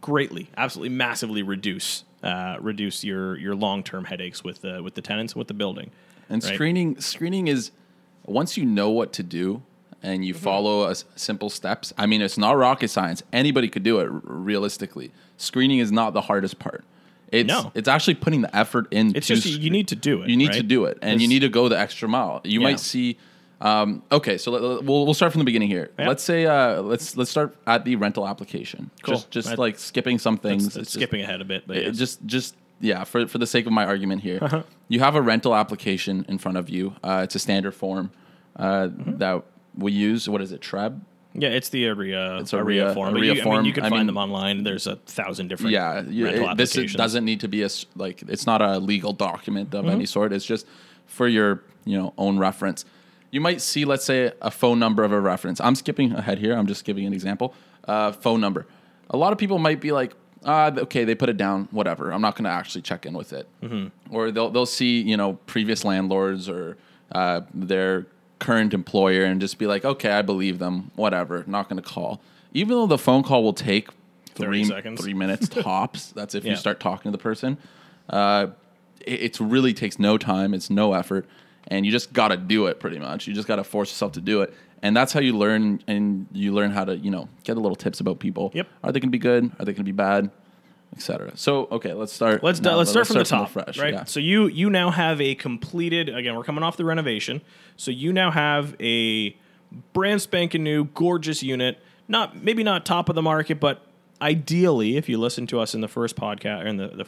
greatly, 0.00 0.48
absolutely, 0.56 0.94
massively 0.94 1.42
reduce 1.42 2.04
uh, 2.22 2.56
reduce 2.60 3.02
your 3.04 3.36
your 3.38 3.54
long 3.54 3.82
term 3.82 4.04
headaches 4.04 4.44
with 4.44 4.60
the 4.62 4.82
with 4.82 4.94
the 4.94 5.02
tenants 5.02 5.34
with 5.34 5.48
the 5.48 5.54
building. 5.54 5.90
And 6.28 6.42
right? 6.42 6.54
screening 6.54 7.00
screening 7.00 7.48
is 7.48 7.72
once 8.24 8.56
you 8.56 8.64
know 8.64 8.90
what 8.90 9.12
to 9.14 9.22
do 9.22 9.62
and 10.04 10.14
Mm-hmm. 10.14 10.22
you 10.24 10.34
follow 10.34 10.84
a 10.86 10.90
s- 10.92 11.04
simple 11.14 11.48
steps. 11.50 11.92
I 11.96 12.06
mean, 12.06 12.22
it's 12.22 12.36
not 12.38 12.56
rocket 12.56 12.88
science. 12.88 13.22
Anybody 13.32 13.68
could 13.68 13.82
do 13.84 14.00
it 14.00 14.04
r- 14.04 14.20
realistically. 14.24 15.12
Screening 15.36 15.78
is 15.78 15.92
not 15.92 16.12
the 16.12 16.22
hardest 16.22 16.58
part. 16.58 16.84
It's 17.30 17.46
No. 17.48 17.70
it's 17.74 17.86
actually 17.88 18.14
putting 18.14 18.40
the 18.42 18.54
effort 18.56 18.86
in. 18.90 19.14
It's 19.16 19.26
just 19.28 19.46
you- 19.46 19.58
you 19.58 19.70
need 19.70 19.88
to 19.88 19.96
do 19.96 20.22
it. 20.22 20.28
You 20.28 20.36
need 20.36 20.52
to 20.52 20.62
do 20.62 20.84
it, 20.86 20.98
and 21.02 21.20
you 21.20 21.28
need 21.28 21.40
to 21.40 21.48
go 21.48 21.68
the 21.68 21.78
extra 21.78 22.08
mile. 22.08 22.40
You 22.44 22.60
Yeah. 22.60 22.66
might 22.68 22.80
see. 22.80 23.16
Um, 23.62 24.02
okay, 24.10 24.38
so 24.38 24.50
let, 24.50 24.62
let- 24.62 24.84
we'll 24.84 25.04
we'll 25.04 25.14
start 25.14 25.32
from 25.32 25.38
the 25.38 25.44
beginning 25.44 25.68
here. 25.68 25.90
Yeah. 25.98 26.08
Let's 26.08 26.22
say 26.22 26.46
uh, 26.46 26.82
let's 26.82 27.16
let's 27.16 27.30
start 27.30 27.56
at 27.66 27.84
the 27.84 27.94
rental 27.96 28.26
application. 28.26 28.90
Cool. 29.02 29.14
Just 29.14 29.30
just 29.30 29.48
That- 29.50 29.58
like 29.58 29.78
skipping 29.78 30.18
some 30.18 30.36
things. 30.36 30.66
It's 30.66 30.74
just- 30.76 30.92
skipping 30.92 31.22
ahead 31.22 31.40
a 31.40 31.44
bit, 31.44 31.64
but 31.66 31.76
it- 31.76 31.84
yes. 31.86 31.96
just 31.96 32.26
just 32.26 32.56
yeah 32.80 33.04
for 33.04 33.26
for 33.28 33.38
the 33.38 33.46
sake 33.46 33.64
of 33.66 33.72
my 33.72 33.84
argument 33.86 34.20
here 34.22 34.64
you 34.88 34.98
have 34.98 35.14
a 35.14 35.22
rental 35.22 35.54
application 35.54 36.26
in 36.28 36.36
front 36.38 36.58
of 36.58 36.68
you 36.68 36.92
uh, 37.04 37.20
it's 37.22 37.36
a 37.36 37.38
standard 37.38 37.70
form 37.72 38.10
uh, 38.56 38.88
Mm-hmm. 38.88 39.18
that 39.18 39.44
we 39.78 39.92
use 39.92 40.28
what 40.28 40.40
is 40.42 40.50
it 40.50 40.60
TREB 40.62 41.00
Yeah, 41.34 41.50
it's 41.50 41.68
the 41.68 41.84
area 41.84 42.38
It's 42.40 42.52
a 42.52 42.56
OREA 42.56 42.64
RIA 42.86 42.94
form. 42.94 43.14
But 43.14 43.20
RIA 43.20 43.26
you, 43.26 43.30
I 43.30 43.34
mean, 43.36 43.44
form. 43.44 43.64
you 43.66 43.72
can 43.72 43.84
I 43.84 43.88
find 43.90 44.00
mean- 44.00 44.06
them 44.08 44.16
online. 44.16 44.64
There's 44.64 44.88
a 44.88 44.96
thousand 45.06 45.46
different 45.46 45.70
yeah 45.70 46.02
you- 46.02 46.24
rental 46.24 46.50
it- 46.50 46.56
this 46.56 46.72
applications. 46.72 46.96
doesn't 46.98 47.24
need 47.24 47.38
to 47.40 47.48
be 47.48 47.62
a 47.62 47.66
s- 47.66 47.86
like 47.94 48.22
it's 48.22 48.46
not 48.48 48.60
a 48.60 48.78
legal 48.80 49.12
document 49.12 49.72
of 49.74 49.84
Mm-hmm. 49.84 49.94
any 49.94 50.06
sort 50.06 50.32
it's 50.32 50.44
just 50.44 50.66
for 51.06 51.28
your 51.28 51.62
you 51.84 51.96
know 51.96 52.12
own 52.18 52.36
reference 52.40 52.84
you 53.32 53.40
might 53.40 53.60
see 53.60 53.84
let's 53.84 54.04
say 54.04 54.30
a 54.40 54.50
phone 54.50 54.78
number 54.78 55.02
of 55.02 55.10
a 55.10 55.20
reference. 55.20 55.60
I'm 55.60 55.74
skipping 55.74 56.12
ahead 56.12 56.38
here. 56.38 56.54
I'm 56.54 56.66
just 56.68 56.84
giving 56.84 57.04
an 57.06 57.12
example. 57.12 57.54
Uh, 57.88 58.12
phone 58.12 58.40
number. 58.40 58.66
A 59.10 59.16
lot 59.16 59.32
of 59.32 59.38
people 59.38 59.58
might 59.58 59.80
be 59.80 59.90
like 59.90 60.14
ah, 60.44 60.70
okay 60.76 61.04
they 61.04 61.14
put 61.16 61.28
it 61.28 61.36
down 61.36 61.66
whatever. 61.72 62.12
I'm 62.12 62.20
not 62.20 62.36
going 62.36 62.44
to 62.44 62.50
actually 62.50 62.82
check 62.82 63.06
in 63.06 63.14
with 63.14 63.32
it. 63.32 63.48
Mm-hmm. 63.62 64.14
or 64.14 64.30
they'll, 64.30 64.50
they'll 64.50 64.66
see 64.66 65.00
you 65.00 65.16
know 65.16 65.34
previous 65.46 65.84
landlords 65.84 66.48
or 66.48 66.76
uh, 67.12 67.40
their 67.52 68.06
current 68.38 68.74
employer 68.74 69.24
and 69.24 69.40
just 69.40 69.56
be 69.56 69.68
like 69.68 69.84
okay 69.84 70.10
i 70.10 70.20
believe 70.20 70.58
them 70.58 70.90
whatever 70.96 71.44
not 71.46 71.68
going 71.68 71.80
to 71.82 71.88
call. 71.88 72.20
Even 72.54 72.70
though 72.76 72.86
the 72.86 72.98
phone 72.98 73.22
call 73.22 73.42
will 73.44 73.52
take 73.54 73.88
three 74.34 74.64
seconds. 74.64 75.00
three 75.00 75.14
minutes 75.14 75.48
tops 75.48 76.10
that's 76.16 76.34
if 76.34 76.44
Yeah. 76.44 76.50
you 76.50 76.56
start 76.56 76.80
talking 76.80 77.10
to 77.12 77.16
the 77.16 77.22
person 77.22 77.56
uh, 78.10 78.48
it 79.06 79.22
it's 79.22 79.40
really 79.40 79.72
takes 79.72 79.98
no 79.98 80.18
time 80.18 80.54
it's 80.54 80.70
no 80.70 80.92
effort 80.94 81.24
and 81.68 81.84
you 81.86 81.92
just 81.92 82.12
got 82.12 82.28
to 82.28 82.36
do 82.36 82.66
it 82.66 82.80
pretty 82.80 82.98
much 82.98 83.26
you 83.26 83.34
just 83.34 83.48
got 83.48 83.56
to 83.56 83.64
force 83.64 83.90
yourself 83.90 84.12
to 84.12 84.20
do 84.20 84.42
it 84.42 84.52
and 84.82 84.96
that's 84.96 85.12
how 85.12 85.20
you 85.20 85.36
learn 85.36 85.80
and 85.86 86.26
you 86.32 86.52
learn 86.52 86.70
how 86.70 86.84
to 86.84 86.96
you 86.96 87.10
know 87.10 87.28
get 87.44 87.56
a 87.56 87.60
little 87.60 87.76
tips 87.76 88.00
about 88.00 88.18
people 88.18 88.50
Yep. 88.54 88.68
are 88.82 88.92
they 88.92 89.00
going 89.00 89.08
to 89.08 89.18
be 89.18 89.18
good 89.18 89.44
are 89.58 89.64
they 89.64 89.72
going 89.72 89.76
to 89.76 89.82
be 89.84 89.92
bad 89.92 90.30
etc 90.94 91.32
so 91.36 91.68
okay 91.70 91.92
let's 91.94 92.12
start 92.12 92.42
Let's 92.44 92.60
now. 92.60 92.76
let's 92.76 92.90
start 92.90 93.06
from 93.06 93.16
the 93.18 93.24
top, 93.24 93.48
fresh, 93.50 93.78
right? 93.78 93.94
yeah. 93.94 94.04
So 94.04 94.20
you 94.20 94.46
you 94.48 94.68
now 94.68 94.90
have 94.90 95.20
a 95.22 95.34
completed. 95.34 96.08
Again, 96.10 96.34
we're 96.34 96.44
coming 96.44 96.62
off 96.62 96.76
the 96.76 96.84
renovation, 96.84 97.40
so 97.76 97.90
you 97.90 98.12
now 98.12 98.30
have 98.30 98.76
a 98.78 99.34
brand 99.94 100.20
spanking 100.20 100.62
new, 100.62 100.84
gorgeous 100.84 101.42
unit. 101.42 101.78
Not 102.08 102.42
maybe 102.44 102.62
not 102.62 102.84
top 102.84 103.08
of 103.08 103.14
the 103.14 103.22
market, 103.22 103.58
but 103.58 103.86
ideally, 104.20 104.98
if 104.98 105.08
you 105.08 105.16
listen 105.16 105.46
to 105.46 105.60
us 105.60 105.74
in 105.74 105.80
the 105.80 105.88
first 105.88 106.14
podcast 106.14 106.64
or 106.64 106.66
in 106.66 106.76
the 106.76 106.88
the, 106.88 107.06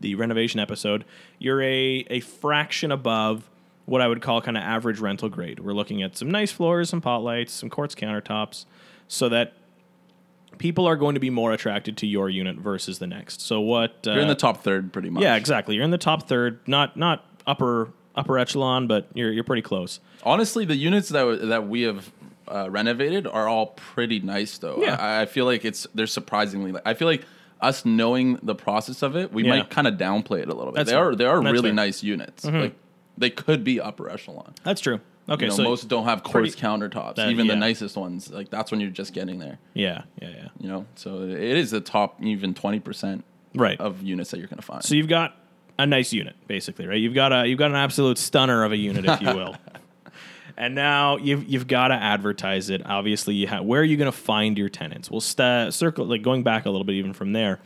the 0.00 0.14
renovation 0.14 0.58
episode, 0.58 1.04
you're 1.38 1.60
a 1.62 2.06
a 2.08 2.20
fraction 2.20 2.90
above 2.90 3.50
what 3.86 4.00
I 4.02 4.06
would 4.08 4.20
call 4.22 4.40
kind 4.42 4.56
of 4.56 4.62
average 4.62 4.98
rental 5.00 5.28
grade. 5.28 5.60
We're 5.60 5.72
looking 5.72 6.02
at 6.02 6.16
some 6.16 6.30
nice 6.30 6.52
floors, 6.52 6.90
some 6.90 7.00
pot 7.00 7.22
lights, 7.24 7.52
some 7.52 7.70
quartz 7.70 7.94
countertops, 7.94 8.66
so 9.08 9.28
that 9.30 9.54
people 10.58 10.86
are 10.86 10.96
going 10.96 11.14
to 11.14 11.20
be 11.20 11.30
more 11.30 11.52
attracted 11.52 11.96
to 11.98 12.06
your 12.06 12.28
unit 12.30 12.56
versus 12.56 12.98
the 12.98 13.06
next. 13.06 13.40
So 13.40 13.60
what 13.60 14.06
uh, 14.06 14.12
you're 14.12 14.22
in 14.22 14.28
the 14.28 14.34
top 14.34 14.62
third 14.62 14.92
pretty 14.92 15.10
much 15.10 15.22
yeah, 15.22 15.36
exactly. 15.36 15.74
You're 15.74 15.84
in 15.84 15.90
the 15.90 15.98
top 15.98 16.28
third, 16.28 16.58
not 16.66 16.96
not 16.96 17.24
upper 17.46 17.90
upper 18.14 18.38
echelon, 18.38 18.86
but 18.86 19.08
you're 19.14 19.30
you're 19.32 19.44
pretty 19.44 19.62
close. 19.62 20.00
honestly 20.24 20.64
the 20.64 20.76
units 20.76 21.10
that 21.10 21.20
w- 21.20 21.46
that 21.46 21.68
we 21.68 21.82
have 21.82 22.10
uh, 22.48 22.68
renovated 22.70 23.26
are 23.26 23.46
all 23.48 23.66
pretty 23.66 24.20
nice 24.20 24.58
though 24.58 24.78
Yeah. 24.80 24.94
I, 24.96 25.22
I 25.22 25.26
feel 25.26 25.44
like 25.44 25.64
it's 25.64 25.86
they're 25.96 26.06
surprisingly 26.06 26.72
i 26.86 26.94
feel 26.94 27.08
like 27.08 27.24
us 27.60 27.84
knowing 27.84 28.38
the 28.42 28.54
process 28.54 29.02
of 29.02 29.16
it 29.16 29.32
we 29.32 29.42
Yeah. 29.44 29.50
might 29.56 29.68
kind 29.70 29.86
of 29.88 29.94
downplay 29.94 30.40
it 30.42 30.48
a 30.48 30.54
little 30.54 30.72
bit 30.72 30.76
That's 30.76 30.90
they 30.90 30.96
are 30.96 31.14
they 31.16 31.24
are 31.26 31.42
That's 31.42 31.52
really 31.52 31.62
fair. 31.64 31.70
Mm-hmm. 31.70 31.76
nice 31.76 32.02
units 32.04 32.44
like 32.44 32.74
they 33.18 33.30
could 33.30 33.64
be 33.64 33.80
upper 33.80 34.08
echelon 34.10 34.54
That's 34.64 34.80
true. 34.80 35.00
Okay, 35.28 35.46
you 35.46 35.50
know, 35.50 35.56
so 35.56 35.62
most 35.64 35.88
don't 35.88 36.04
have 36.04 36.22
quartz 36.22 36.54
pretty- 36.54 36.66
countertops 36.66 37.16
that- 37.16 37.30
even 37.30 37.46
yeah. 37.46 37.54
the 37.54 37.58
nicest 37.60 37.96
ones 37.96 38.30
like 38.30 38.48
that's 38.50 38.70
when 38.70 38.80
you're 38.80 38.90
just 38.90 39.12
getting 39.12 39.38
there 39.38 39.58
yeah, 39.74 40.02
yeah, 40.22 40.28
yeah. 40.28 40.48
you 40.60 40.68
know 40.68 40.86
so 40.94 41.22
it 41.22 41.40
is 41.40 41.70
the 41.72 41.80
top 41.80 42.22
even 42.22 42.54
20% 42.54 43.22
Right. 43.54 43.80
of 43.80 44.02
units 44.02 44.30
that 44.32 44.38
you're 44.38 44.48
going 44.48 44.58
to 44.58 44.62
find 44.66 44.84
So 44.84 44.94
you've 44.94 45.08
got 45.08 45.34
a 45.78 45.86
nice 45.86 46.12
unit, 46.12 46.36
basically, 46.46 46.86
right? 46.86 46.98
You've 47.00 47.14
got 47.14 47.32
a 47.32 47.46
you've 47.46 47.58
got 47.58 47.70
an 47.70 47.76
absolute 47.76 48.16
stunner 48.18 48.64
of 48.64 48.72
a 48.72 48.76
unit, 48.78 49.04
if 49.06 49.20
you 49.20 49.28
will. 49.28 49.54
and 50.56 50.74
now 50.74 51.16
you've 51.18 51.46
you've 51.46 51.66
got 51.66 51.88
to 51.88 51.94
advertise 51.94 52.70
it. 52.70 52.80
Obviously, 52.86 53.34
you 53.34 53.46
have 53.46 53.64
where 53.64 53.80
are 53.80 53.84
you 53.84 53.96
going 53.98 54.10
to 54.10 54.16
find 54.16 54.56
your 54.56 54.68
tenants? 54.70 55.10
We'll 55.10 55.20
sta 55.20 55.68
circle 55.70 56.06
like 56.06 56.22
going 56.22 56.42
back 56.44 56.64
a 56.66 56.70
little 56.70 56.84
bit 56.84 56.94
even 56.94 57.12
from 57.12 57.32
there. 57.32 57.60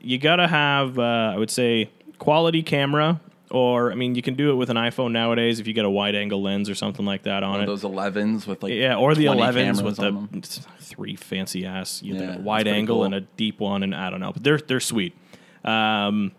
You 0.00 0.18
got 0.18 0.36
to 0.36 0.48
have, 0.48 0.98
uh, 0.98 1.02
I 1.34 1.36
would 1.36 1.50
say, 1.50 1.90
quality 2.18 2.62
camera. 2.62 3.20
Or 3.50 3.90
I 3.90 3.96
mean, 3.96 4.14
you 4.14 4.22
can 4.22 4.34
do 4.34 4.50
it 4.50 4.54
with 4.54 4.70
an 4.70 4.76
iPhone 4.76 5.10
nowadays 5.10 5.58
if 5.58 5.66
you 5.66 5.72
get 5.72 5.84
a 5.84 5.90
wide 5.90 6.14
angle 6.14 6.40
lens 6.40 6.70
or 6.70 6.74
something 6.76 7.04
like 7.04 7.24
that 7.24 7.42
on 7.42 7.60
it. 7.62 7.66
those 7.66 7.82
11s 7.82 8.46
with 8.46 8.62
like 8.62 8.72
Yeah, 8.72 8.96
or 8.96 9.14
the 9.14 9.24
11s 9.24 9.82
with 9.82 9.96
the 9.96 10.02
them. 10.12 10.42
three 10.80 11.16
fancy 11.16 11.66
ass, 11.66 12.00
you 12.02 12.14
know, 12.14 12.38
wide-angle 12.40 12.96
cool. 12.98 13.04
and 13.04 13.14
a 13.14 13.20
deep 13.22 13.58
one, 13.58 13.82
and 13.82 13.94
I 13.94 14.08
don't 14.10 14.20
know, 14.20 14.32
but 14.32 14.44
they're 14.44 14.58
they're 14.58 14.78
sweet. 14.80 15.14
Um, 15.64 16.32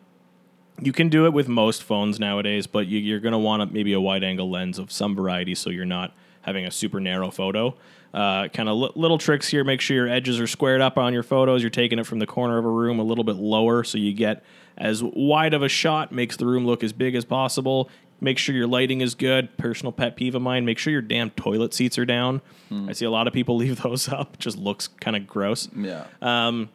you 0.82 0.92
can 0.94 1.10
do 1.10 1.26
it 1.26 1.34
with 1.34 1.48
most 1.48 1.84
phones 1.84 2.20
nowadays, 2.20 2.66
but 2.66 2.88
you, 2.88 2.98
you're 3.00 3.20
going 3.20 3.34
to 3.34 3.38
want 3.38 3.72
maybe 3.74 3.94
a 3.94 4.02
wide 4.02 4.24
angle 4.24 4.50
lens 4.50 4.80
of 4.80 4.92
some 4.92 5.16
variety, 5.16 5.54
so 5.54 5.70
you're 5.70 5.86
not 5.86 6.14
having 6.42 6.66
a 6.66 6.72
super 6.72 7.00
narrow 7.00 7.30
photo. 7.30 7.76
Uh, 8.14 8.48
kind 8.50 8.68
of 8.68 8.78
li- 8.78 8.92
little 8.96 9.18
tricks 9.18 9.48
here. 9.48 9.64
Make 9.64 9.80
sure 9.80 9.96
your 9.96 10.08
edges 10.10 10.40
are 10.40 10.48
squared 10.48 10.82
up 10.82 10.98
on 10.98 11.14
your 11.14 11.24
photos. 11.24 11.62
You're 11.62 11.70
taking 11.70 12.00
it 12.00 12.06
from 12.06 12.20
the 12.20 12.26
corner 12.26 12.58
of 12.58 12.66
a 12.66 12.70
room 12.70 13.00
a 13.00 13.04
little 13.04 13.24
bit 13.24 13.36
lower, 13.36 13.84
so 13.84 13.98
you 13.98 14.12
get 14.14 14.44
as 14.82 15.02
wide 15.02 15.54
of 15.54 15.62
a 15.64 15.70
shot. 15.70 16.12
Makes 16.12 16.36
the 16.36 16.46
room 16.46 16.66
look 16.66 16.84
as 16.84 16.92
big 16.92 17.16
as 17.16 17.24
possible. 17.24 17.90
Make 18.20 18.38
sure 18.38 18.54
your 18.54 18.68
lighting 18.68 19.02
is 19.02 19.16
good. 19.16 19.58
Personal 19.58 19.92
pet 19.92 20.16
peeve 20.16 20.36
of 20.36 20.42
mine. 20.42 20.66
Make 20.66 20.78
sure 20.78 20.92
your 20.92 21.02
damn 21.02 21.30
toilet 21.32 21.74
seats 21.74 21.98
are 21.98 22.06
down. 22.06 22.42
I 22.72 22.92
see 22.94 23.06
a 23.06 23.10
lot 23.10 23.28
of 23.28 23.34
people 23.34 23.56
leave 23.64 23.82
those 23.82 24.10
up. 24.10 24.38
Just 24.38 24.58
looks 24.58 24.88
kind 24.88 25.16
of 25.16 25.26
gross. 25.26 25.70
yeah 25.76 26.06
Um, 26.22 26.70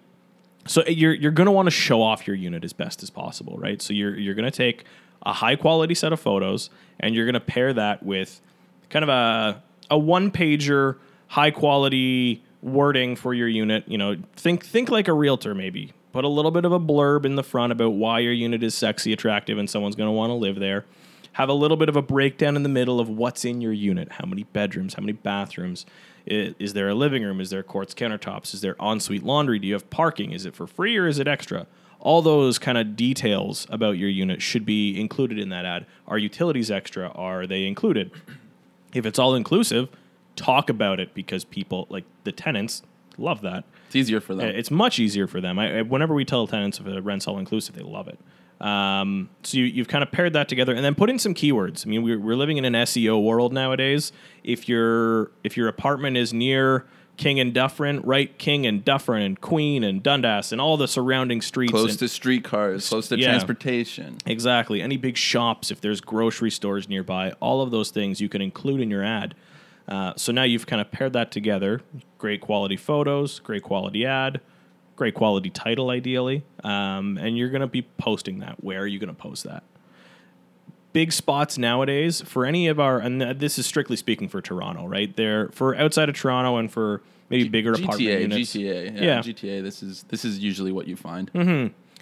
So 0.66 0.82
you're 0.88 1.14
you're 1.14 1.30
going 1.32 1.46
to 1.46 1.52
want 1.52 1.66
to 1.66 1.70
show 1.70 2.02
off 2.02 2.26
your 2.26 2.34
unit 2.36 2.64
as 2.64 2.72
best 2.72 3.02
as 3.02 3.10
possible, 3.10 3.56
right? 3.58 3.80
So 3.82 3.92
you're 3.92 4.16
you're 4.18 4.34
going 4.34 4.50
to 4.50 4.56
take 4.56 4.84
a 5.24 5.32
high 5.32 5.56
quality 5.56 5.94
set 5.94 6.12
of 6.12 6.20
photos 6.20 6.70
and 7.00 7.14
you're 7.14 7.24
going 7.26 7.34
to 7.34 7.40
pair 7.40 7.72
that 7.72 8.02
with 8.02 8.40
kind 8.90 9.02
of 9.04 9.08
a 9.08 9.62
a 9.90 9.96
one 9.98 10.30
pager 10.32 10.96
high 11.28 11.50
quality 11.52 12.42
wording 12.62 13.14
for 13.16 13.32
your 13.34 13.48
unit. 13.48 13.84
You 13.86 13.98
know, 13.98 14.16
think 14.34 14.64
think 14.64 14.90
like 14.90 15.06
a 15.08 15.12
realtor 15.12 15.54
maybe. 15.54 15.92
Put 16.16 16.24
a 16.24 16.28
little 16.28 16.50
bit 16.50 16.64
of 16.64 16.72
a 16.72 16.80
blurb 16.80 17.26
in 17.26 17.34
the 17.34 17.42
front 17.42 17.72
about 17.72 17.90
why 17.90 18.20
your 18.20 18.32
unit 18.32 18.62
is 18.62 18.74
sexy, 18.74 19.12
attractive, 19.12 19.58
and 19.58 19.68
someone's 19.68 19.96
going 19.96 20.08
to 20.08 20.12
want 20.12 20.30
to 20.30 20.34
live 20.34 20.58
there. 20.58 20.86
have 21.32 21.50
a 21.50 21.52
little 21.52 21.76
bit 21.76 21.90
of 21.90 21.96
a 21.96 22.00
breakdown 22.00 22.56
in 22.56 22.62
the 22.62 22.70
middle 22.70 22.98
of 22.98 23.10
what's 23.10 23.44
in 23.44 23.60
your 23.60 23.74
unit. 23.74 24.12
How 24.12 24.24
many 24.24 24.44
bedrooms? 24.44 24.94
How 24.94 25.02
many 25.02 25.12
bathrooms? 25.12 25.84
Is 26.24 26.72
there 26.72 26.88
a 26.88 26.94
living 26.94 27.22
room? 27.22 27.38
Is 27.38 27.50
there 27.50 27.62
quartz 27.62 27.92
countertops? 27.92 28.54
Is 28.54 28.62
there 28.62 28.76
ensuite 28.80 29.24
laundry? 29.24 29.58
Do 29.58 29.66
you 29.66 29.74
have 29.74 29.90
parking? 29.90 30.32
Is 30.32 30.46
it 30.46 30.56
for 30.56 30.66
free 30.66 30.96
or 30.96 31.06
is 31.06 31.18
it 31.18 31.28
extra? 31.28 31.66
All 32.00 32.22
those 32.22 32.58
kind 32.58 32.78
of 32.78 32.96
details 32.96 33.66
about 33.68 33.98
your 33.98 34.08
unit 34.08 34.40
should 34.40 34.64
be 34.64 34.98
included 34.98 35.38
in 35.38 35.50
that 35.50 35.66
ad. 35.66 35.84
Are 36.08 36.16
utilities 36.16 36.70
extra? 36.70 37.08
Are 37.08 37.46
they 37.46 37.66
included? 37.66 38.10
If 38.94 39.04
it's 39.04 39.18
all 39.18 39.34
inclusive, 39.34 39.90
talk 40.34 40.70
about 40.70 40.98
it 40.98 41.12
because 41.12 41.44
people 41.44 41.86
like 41.90 42.04
the 42.24 42.32
tenants 42.32 42.82
love 43.18 43.42
that. 43.42 43.64
It's 43.96 44.08
easier 44.08 44.20
for 44.20 44.34
them. 44.34 44.48
It's 44.48 44.70
much 44.70 44.98
easier 44.98 45.26
for 45.26 45.40
them. 45.40 45.58
I, 45.58 45.82
whenever 45.82 46.14
we 46.14 46.24
tell 46.24 46.46
tenants 46.46 46.78
if 46.80 46.86
a 46.86 47.00
rent's 47.00 47.26
all 47.26 47.38
inclusive, 47.38 47.74
they 47.74 47.82
love 47.82 48.08
it. 48.08 48.18
Um, 48.60 49.28
so 49.42 49.58
you, 49.58 49.64
you've 49.64 49.88
kind 49.88 50.02
of 50.02 50.10
paired 50.10 50.32
that 50.32 50.48
together, 50.48 50.74
and 50.74 50.84
then 50.84 50.94
put 50.94 51.10
in 51.10 51.18
some 51.18 51.34
keywords. 51.34 51.86
I 51.86 51.90
mean, 51.90 52.02
we're, 52.02 52.18
we're 52.18 52.36
living 52.36 52.56
in 52.56 52.64
an 52.64 52.72
SEO 52.72 53.22
world 53.22 53.52
nowadays. 53.52 54.12
If 54.44 54.68
your 54.68 55.30
if 55.44 55.56
your 55.56 55.68
apartment 55.68 56.16
is 56.16 56.32
near 56.32 56.86
King 57.16 57.40
and 57.40 57.52
Dufferin, 57.52 58.00
right? 58.02 58.36
King 58.38 58.66
and 58.66 58.84
Dufferin 58.84 59.22
and 59.22 59.40
Queen 59.40 59.82
and 59.84 60.02
Dundas 60.02 60.52
and 60.52 60.60
all 60.60 60.76
the 60.76 60.88
surrounding 60.88 61.40
streets. 61.40 61.70
close 61.72 61.90
and- 61.90 61.98
to 62.00 62.08
streetcars, 62.08 62.88
close 62.88 63.08
to 63.08 63.18
Yeah. 63.18 63.28
transportation. 63.28 64.18
Exactly. 64.26 64.82
Any 64.82 64.96
big 64.96 65.16
shops, 65.16 65.70
if 65.70 65.80
there's 65.80 66.00
grocery 66.00 66.50
stores 66.50 66.88
nearby, 66.88 67.32
all 67.40 67.62
of 67.62 67.70
those 67.70 67.90
things 67.90 68.20
you 68.20 68.28
can 68.28 68.42
include 68.42 68.80
in 68.80 68.90
your 68.90 69.02
ad. 69.02 69.34
Uh, 69.88 70.12
so 70.16 70.32
now 70.32 70.42
you've 70.42 70.66
kind 70.66 70.80
of 70.80 70.90
paired 70.90 71.12
that 71.12 71.30
together. 71.30 71.80
Great 72.18 72.40
quality 72.40 72.76
photos, 72.76 73.38
great 73.40 73.62
quality 73.62 74.04
ad, 74.04 74.40
great 74.96 75.14
quality 75.14 75.50
title, 75.50 75.90
ideally. 75.90 76.44
Um, 76.64 77.18
and 77.18 77.38
you're 77.38 77.50
going 77.50 77.60
to 77.60 77.66
be 77.66 77.82
posting 77.82 78.40
that. 78.40 78.62
Where 78.64 78.80
are 78.80 78.86
you 78.86 78.98
going 78.98 79.14
to 79.14 79.14
post 79.14 79.44
that? 79.44 79.62
Big 80.92 81.12
spots 81.12 81.58
nowadays 81.58 82.22
for 82.22 82.46
any 82.46 82.68
of 82.68 82.80
our, 82.80 82.98
and 82.98 83.20
this 83.20 83.58
is 83.58 83.66
strictly 83.66 83.96
speaking 83.96 84.28
for 84.28 84.40
Toronto, 84.40 84.86
right? 84.86 85.14
There 85.14 85.50
for 85.50 85.76
outside 85.76 86.08
of 86.08 86.16
Toronto 86.16 86.56
and 86.56 86.72
for 86.72 87.02
maybe 87.28 87.48
bigger 87.48 87.72
apartment 87.72 88.00
GTA, 88.00 88.20
units. 88.22 88.54
GTA, 88.54 88.94
yeah, 88.96 89.02
Yeah. 89.02 89.18
GTA. 89.18 89.62
This 89.62 89.82
is 89.82 90.04
this 90.04 90.24
is 90.24 90.38
usually 90.38 90.72
what 90.72 90.86
you 90.88 90.96
find. 90.96 91.30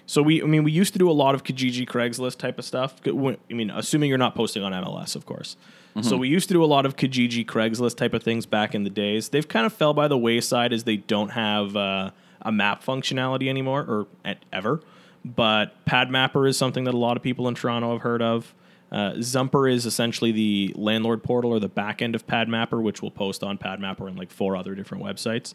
So 0.07 0.21
we, 0.21 0.41
I 0.41 0.45
mean, 0.45 0.63
we 0.63 0.71
used 0.71 0.93
to 0.93 0.99
do 0.99 1.09
a 1.09 1.13
lot 1.13 1.33
of 1.35 1.43
Kijiji, 1.43 1.85
Craigslist 1.87 2.37
type 2.37 2.59
of 2.59 2.63
stuff. 2.63 2.95
I 3.05 3.11
mean, 3.49 3.69
assuming 3.71 4.07
you're 4.07 4.17
not 4.19 4.35
posting 4.35 4.63
on 4.63 4.71
MLS, 4.71 5.15
of 5.15 5.25
course. 5.25 5.57
So 6.01 6.17
we 6.17 6.27
used 6.27 6.49
to 6.49 6.53
do 6.53 6.63
a 6.63 6.65
lot 6.65 6.85
of 6.85 6.97
Kijiji, 6.97 7.45
Craigslist 7.45 7.95
type 7.95 8.13
of 8.13 8.21
things 8.21 8.45
back 8.45 8.75
in 8.75 8.83
the 8.83 8.89
days. 8.89 9.29
They've 9.29 9.47
kind 9.47 9.65
of 9.65 9.71
fell 9.71 9.93
by 9.93 10.09
the 10.09 10.17
wayside 10.17 10.73
as 10.73 10.83
they 10.83 10.97
don't 10.97 11.29
have 11.29 11.75
uh, 11.77 12.11
a 12.41 12.51
map 12.51 12.83
functionality 12.83 13.47
anymore, 13.47 13.81
or 13.81 14.07
at, 14.25 14.39
ever. 14.51 14.81
But 15.23 15.73
PadMapper 15.85 16.49
is 16.49 16.57
something 16.57 16.83
that 16.83 16.93
a 16.93 16.97
lot 16.97 17.15
of 17.15 17.23
people 17.23 17.47
in 17.47 17.55
Toronto 17.55 17.93
have 17.93 18.01
heard 18.01 18.21
of. 18.21 18.53
Uh, 18.91 19.13
Zumper 19.21 19.71
is 19.71 19.85
essentially 19.85 20.31
the 20.31 20.73
landlord 20.75 21.23
portal 21.23 21.51
or 21.51 21.59
the 21.59 21.69
back 21.69 22.01
end 22.01 22.13
of 22.13 22.27
PadMapper, 22.27 22.81
which 22.81 23.01
will 23.01 23.11
post 23.11 23.43
on 23.43 23.57
PadMapper 23.57 24.07
and 24.07 24.17
like 24.17 24.31
four 24.31 24.55
other 24.55 24.75
different 24.75 25.03
websites. 25.03 25.53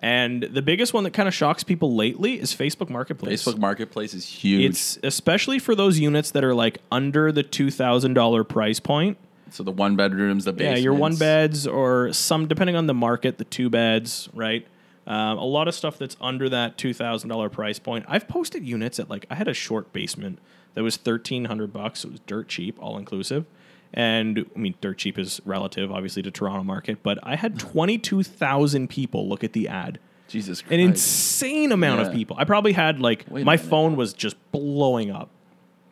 And 0.00 0.42
the 0.42 0.60
biggest 0.60 0.92
one 0.92 1.04
that 1.04 1.12
kind 1.12 1.28
of 1.28 1.34
shocks 1.34 1.62
people 1.62 1.94
lately 1.94 2.40
is 2.40 2.54
Facebook 2.54 2.90
Marketplace. 2.90 3.44
Facebook 3.44 3.58
Marketplace 3.58 4.12
is 4.12 4.26
huge. 4.26 4.64
It's 4.64 4.98
especially 5.02 5.58
for 5.58 5.74
those 5.74 5.98
units 5.98 6.32
that 6.32 6.42
are 6.42 6.54
like 6.54 6.78
under 6.90 7.30
the 7.30 7.42
two 7.42 7.70
thousand 7.70 8.14
dollar 8.14 8.44
price 8.44 8.80
point. 8.80 9.16
So 9.54 9.62
the 9.62 9.70
one 9.70 9.94
bedrooms, 9.96 10.44
the 10.44 10.52
basement. 10.52 10.78
Yeah, 10.78 10.82
your 10.82 10.94
one 10.94 11.16
beds 11.16 11.66
or 11.66 12.12
some 12.12 12.46
depending 12.48 12.76
on 12.76 12.86
the 12.86 12.94
market, 12.94 13.38
the 13.38 13.44
two 13.44 13.70
beds, 13.70 14.28
right? 14.34 14.66
Um, 15.06 15.38
a 15.38 15.44
lot 15.44 15.68
of 15.68 15.74
stuff 15.74 15.98
that's 15.98 16.16
under 16.20 16.48
that 16.48 16.76
two 16.78 16.92
thousand 16.94 17.28
dollar 17.28 17.48
price 17.48 17.78
point. 17.78 18.04
I've 18.08 18.26
posted 18.26 18.64
units 18.66 18.98
at 18.98 19.08
like 19.10 19.26
I 19.30 19.34
had 19.34 19.48
a 19.48 19.54
short 19.54 19.92
basement 19.92 20.38
that 20.74 20.82
was 20.82 20.96
thirteen 20.96 21.44
hundred 21.44 21.72
bucks. 21.72 22.04
It 22.04 22.10
was 22.10 22.20
dirt 22.20 22.48
cheap, 22.48 22.76
all 22.80 22.98
inclusive. 22.98 23.44
And 23.92 24.44
I 24.56 24.58
mean, 24.58 24.74
dirt 24.80 24.98
cheap 24.98 25.18
is 25.18 25.40
relative, 25.44 25.92
obviously, 25.92 26.22
to 26.22 26.30
Toronto 26.32 26.64
market. 26.64 27.02
But 27.02 27.18
I 27.22 27.36
had 27.36 27.58
twenty 27.60 27.96
two 27.98 28.22
thousand 28.24 28.88
people 28.88 29.28
look 29.28 29.44
at 29.44 29.52
the 29.52 29.68
ad. 29.68 30.00
Jesus 30.26 30.62
Christ. 30.62 30.72
An 30.72 30.80
insane 30.80 31.70
amount 31.70 32.00
of 32.00 32.12
people. 32.12 32.36
I 32.38 32.44
probably 32.44 32.72
had 32.72 32.98
like 32.98 33.24
Wait 33.28 33.44
my 33.44 33.56
phone 33.58 33.94
was 33.94 34.14
just 34.14 34.36
blowing 34.52 35.10
up. 35.10 35.28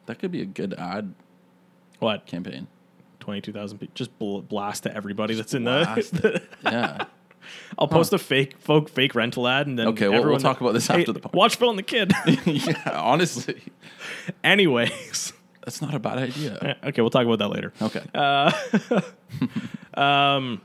that 0.07 0.19
could 0.19 0.33
be 0.33 0.41
a 0.41 0.47
good 0.47 0.73
ad 0.75 1.15
What? 2.01 2.27
campaign. 2.27 2.67
22,000 3.23 3.79
people. 3.79 3.93
Just 3.95 4.19
bl- 4.19 4.41
blast 4.41 4.83
to 4.83 4.95
everybody 4.95 5.35
that's 5.35 5.55
in 5.55 5.65
blast 5.65 6.21
the. 6.21 6.43
Yeah. 6.65 7.05
I'll 7.79 7.89
post 7.89 8.13
a 8.13 8.19
fake 8.19 8.57
folk 8.59 8.89
fake 8.89 9.15
rental 9.15 9.49
ad 9.49 9.67
and 9.67 9.79
then 9.79 9.89
Okay, 9.89 10.05
we'll- 10.05 10.13
we'll 10.13 10.21
everyone 10.21 10.41
talk 10.41 10.61
about 10.61 10.73
this 10.75 10.87
Hey, 10.87 11.01
after 11.01 11.13
the 11.13 11.21
podcast. 11.21 11.35
Watch 11.35 11.57
Phil 11.57 11.71
and 11.71 11.79
the 11.79 11.83
Kid. 11.83 12.13
yeah. 12.47 12.91
Honestly, 13.01 13.61
Anyways. 14.45 15.33
that's 15.65 15.81
not 15.83 15.95
a 15.95 15.99
bad 15.99 16.19
idea. 16.19 16.77
Okay, 16.85 17.01
we'll 17.03 17.11
talk 17.11 17.25
about 17.27 17.39
that 17.41 17.49
later. 17.49 17.73
Okay. 17.83 18.03
Um, 19.95 20.61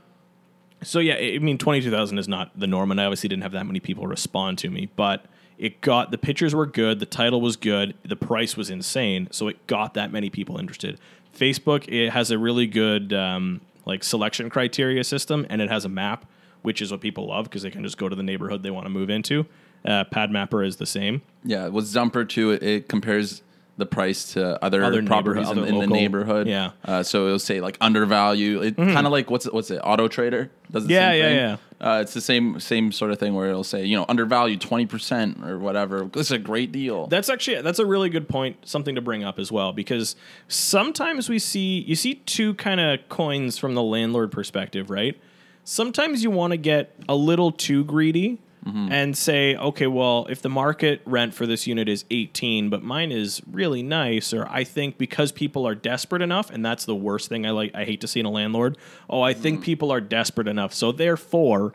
So 0.82 1.00
yeah, 1.00 1.14
I 1.16 1.38
mean, 1.40 1.58
twenty 1.58 1.80
two 1.80 1.90
thousand 1.90 2.18
is 2.18 2.28
not 2.28 2.56
the 2.58 2.66
norm, 2.68 2.90
and 2.92 3.00
I 3.00 3.04
obviously 3.06 3.28
didn't 3.28 3.42
have 3.42 3.52
that 3.52 3.66
many 3.66 3.80
people 3.80 4.06
respond 4.06 4.58
to 4.58 4.70
me, 4.70 4.88
but 4.94 5.24
it 5.58 5.80
got 5.80 6.12
the 6.12 6.18
pictures 6.18 6.54
were 6.54 6.66
good, 6.66 7.00
the 7.00 7.06
title 7.06 7.40
was 7.40 7.56
good, 7.56 7.94
the 8.04 8.14
price 8.14 8.56
was 8.56 8.70
insane, 8.70 9.26
so 9.32 9.48
it 9.48 9.66
got 9.66 9.94
that 9.94 10.12
many 10.12 10.30
people 10.30 10.56
interested. 10.58 11.00
Facebook 11.38 11.86
it 11.88 12.10
has 12.10 12.30
a 12.30 12.38
really 12.38 12.66
good 12.66 13.12
um, 13.12 13.60
like 13.86 14.04
selection 14.04 14.50
criteria 14.50 15.04
system, 15.04 15.46
and 15.48 15.62
it 15.62 15.70
has 15.70 15.84
a 15.84 15.88
map, 15.88 16.26
which 16.62 16.82
is 16.82 16.90
what 16.90 17.00
people 17.00 17.28
love 17.28 17.44
because 17.44 17.62
they 17.62 17.70
can 17.70 17.82
just 17.82 17.98
go 17.98 18.08
to 18.08 18.16
the 18.16 18.22
neighborhood 18.22 18.62
they 18.62 18.70
want 18.70 18.86
to 18.86 18.90
move 18.90 19.10
into. 19.10 19.46
Uh, 19.84 20.04
PadMapper 20.12 20.66
is 20.66 20.76
the 20.76 20.86
same. 20.86 21.22
Yeah, 21.44 21.68
with 21.68 21.86
Zumper 21.86 22.24
too, 22.24 22.50
it, 22.50 22.62
it 22.62 22.88
compares 22.88 23.42
the 23.78 23.86
price 23.86 24.32
to 24.34 24.62
other, 24.62 24.82
Other 24.82 25.02
properties 25.04 25.46
neighborhood- 25.46 25.68
in, 25.68 25.74
in 25.74 25.80
the 25.80 25.86
neighborhood. 25.86 26.46
yeah. 26.48 26.72
Uh, 26.84 27.02
so 27.02 27.26
it'll 27.26 27.38
say 27.38 27.60
like 27.60 27.78
undervalue. 27.80 28.60
It 28.60 28.76
kind 28.76 29.06
of 29.06 29.12
like 29.12 29.30
what's 29.30 29.46
it, 29.46 29.54
what's 29.54 29.70
it? 29.70 29.78
Auto 29.82 30.08
Trader 30.08 30.50
does 30.70 30.86
the 30.86 30.92
Yeah, 30.94 31.10
same 31.12 31.20
yeah, 31.36 31.56
thing. 31.56 31.64
Uh, 31.80 32.00
it's 32.02 32.12
the 32.12 32.20
same 32.20 32.58
same 32.58 32.90
sort 32.90 33.12
of 33.12 33.20
thing 33.20 33.34
where 33.34 33.48
it'll 33.48 33.62
say 33.62 33.84
you 33.84 33.96
know 33.96 34.04
undervalued 34.08 34.60
twenty 34.60 34.84
percent 34.84 35.44
or 35.44 35.58
whatever. 35.60 36.10
This 36.12 36.26
is 36.26 36.32
a 36.32 36.38
great 36.38 36.72
deal. 36.72 37.06
That's 37.06 37.28
actually 37.30 37.62
that's 37.62 37.78
a 37.78 37.86
really 37.86 38.08
good 38.10 38.28
point, 38.28 38.56
something 38.66 38.96
to 38.96 39.00
bring 39.00 39.22
up 39.22 39.38
as 39.38 39.52
well, 39.52 39.72
because 39.72 40.16
sometimes 40.48 41.28
we 41.28 41.38
see 41.38 41.80
you 41.86 41.94
see 41.94 42.14
two 42.26 42.54
kind 42.54 42.80
of 42.80 43.08
coins 43.08 43.58
from 43.58 43.74
the 43.74 43.82
landlord 43.82 44.32
perspective, 44.32 44.90
right? 44.90 45.16
Sometimes 45.64 46.22
you 46.24 46.30
want 46.30 46.50
to 46.52 46.56
get 46.56 46.94
a 47.08 47.14
little 47.14 47.52
too 47.52 47.84
greedy 47.84 48.40
and 48.66 49.16
say, 49.16 49.56
okay, 49.56 49.86
well, 49.86 50.26
if 50.28 50.42
the 50.42 50.50
market 50.50 51.00
rent 51.06 51.32
for 51.32 51.46
this 51.46 51.66
unit 51.66 51.88
is 51.88 52.04
18, 52.10 52.68
but 52.68 52.82
mine 52.82 53.10
is 53.12 53.40
really 53.50 53.82
nice, 53.82 54.34
or 54.34 54.46
I 54.48 54.64
think 54.64 54.98
because 54.98 55.32
people 55.32 55.66
are 55.66 55.74
desperate 55.74 56.20
enough, 56.20 56.50
and 56.50 56.64
that's 56.64 56.84
the 56.84 56.94
worst 56.94 57.28
thing 57.28 57.46
I 57.46 57.50
like 57.50 57.74
I 57.74 57.84
hate 57.84 58.00
to 58.02 58.08
see 58.08 58.20
in 58.20 58.26
a 58.26 58.30
landlord. 58.30 58.76
Oh, 59.08 59.22
I 59.22 59.32
think 59.32 59.62
people 59.62 59.90
are 59.90 60.00
desperate 60.02 60.48
enough, 60.48 60.74
so 60.74 60.92
therefore 60.92 61.72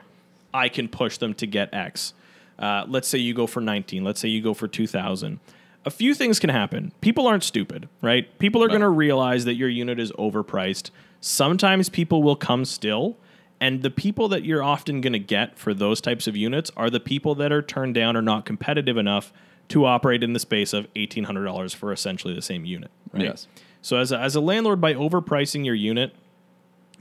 I 0.54 0.70
can 0.70 0.88
push 0.88 1.18
them 1.18 1.34
to 1.36 1.48
get 1.48 1.74
X. 1.74 2.14
Uh, 2.60 2.86
let's 2.88 3.08
say 3.08 3.18
you 3.18 3.34
go 3.34 3.48
for 3.48 3.62
19. 3.62 4.04
Let's 4.04 4.20
say 4.20 4.28
you 4.28 4.42
go 4.42 4.54
for 4.54 4.68
2000. 4.68 5.40
A 5.86 5.90
few 5.90 6.14
things 6.14 6.40
can 6.40 6.50
happen. 6.50 6.94
People 7.02 7.28
aren't 7.28 7.44
stupid, 7.44 7.90
right? 8.02 8.38
People 8.40 8.64
are 8.64 8.68
going 8.68 8.82
to 8.82 8.90
realize 8.90 9.46
that 9.46 9.56
your 9.56 9.68
unit 9.68 10.00
is 10.00 10.12
overpriced. 10.14 10.92
Sometimes 11.20 11.90
people 11.90 12.24
will 12.24 12.36
come 12.36 12.64
still. 12.64 13.18
And 13.64 13.82
the 13.82 13.90
people 13.90 14.28
that 14.28 14.44
you're 14.44 14.62
often 14.62 15.00
going 15.00 15.14
to 15.14 15.20
get 15.20 15.58
for 15.58 15.74
those 15.74 16.02
types 16.02 16.28
of 16.28 16.36
units 16.36 16.70
are 16.76 16.90
the 16.90 17.00
people 17.00 17.34
that 17.36 17.54
are 17.54 17.62
turned 17.62 17.96
down 17.96 18.18
or 18.18 18.22
not 18.22 18.46
competitive 18.46 18.98
enough 18.98 19.32
to 19.70 19.86
operate 19.86 20.22
in 20.22 20.34
the 20.34 20.40
space 20.40 20.74
of 20.74 20.94
$1,800 20.96 21.74
for 21.74 21.94
essentially 21.94 22.34
the 22.34 22.42
same 22.42 22.66
unit. 22.66 22.92
Right? 23.14 23.24
Yes. 23.24 23.48
So, 23.82 23.96
as 23.96 24.12
a, 24.12 24.20
as 24.20 24.36
a 24.36 24.42
landlord, 24.42 24.82
by 24.82 24.96
overpricing 24.96 25.64
your 25.64 25.76
unit, 25.76 26.14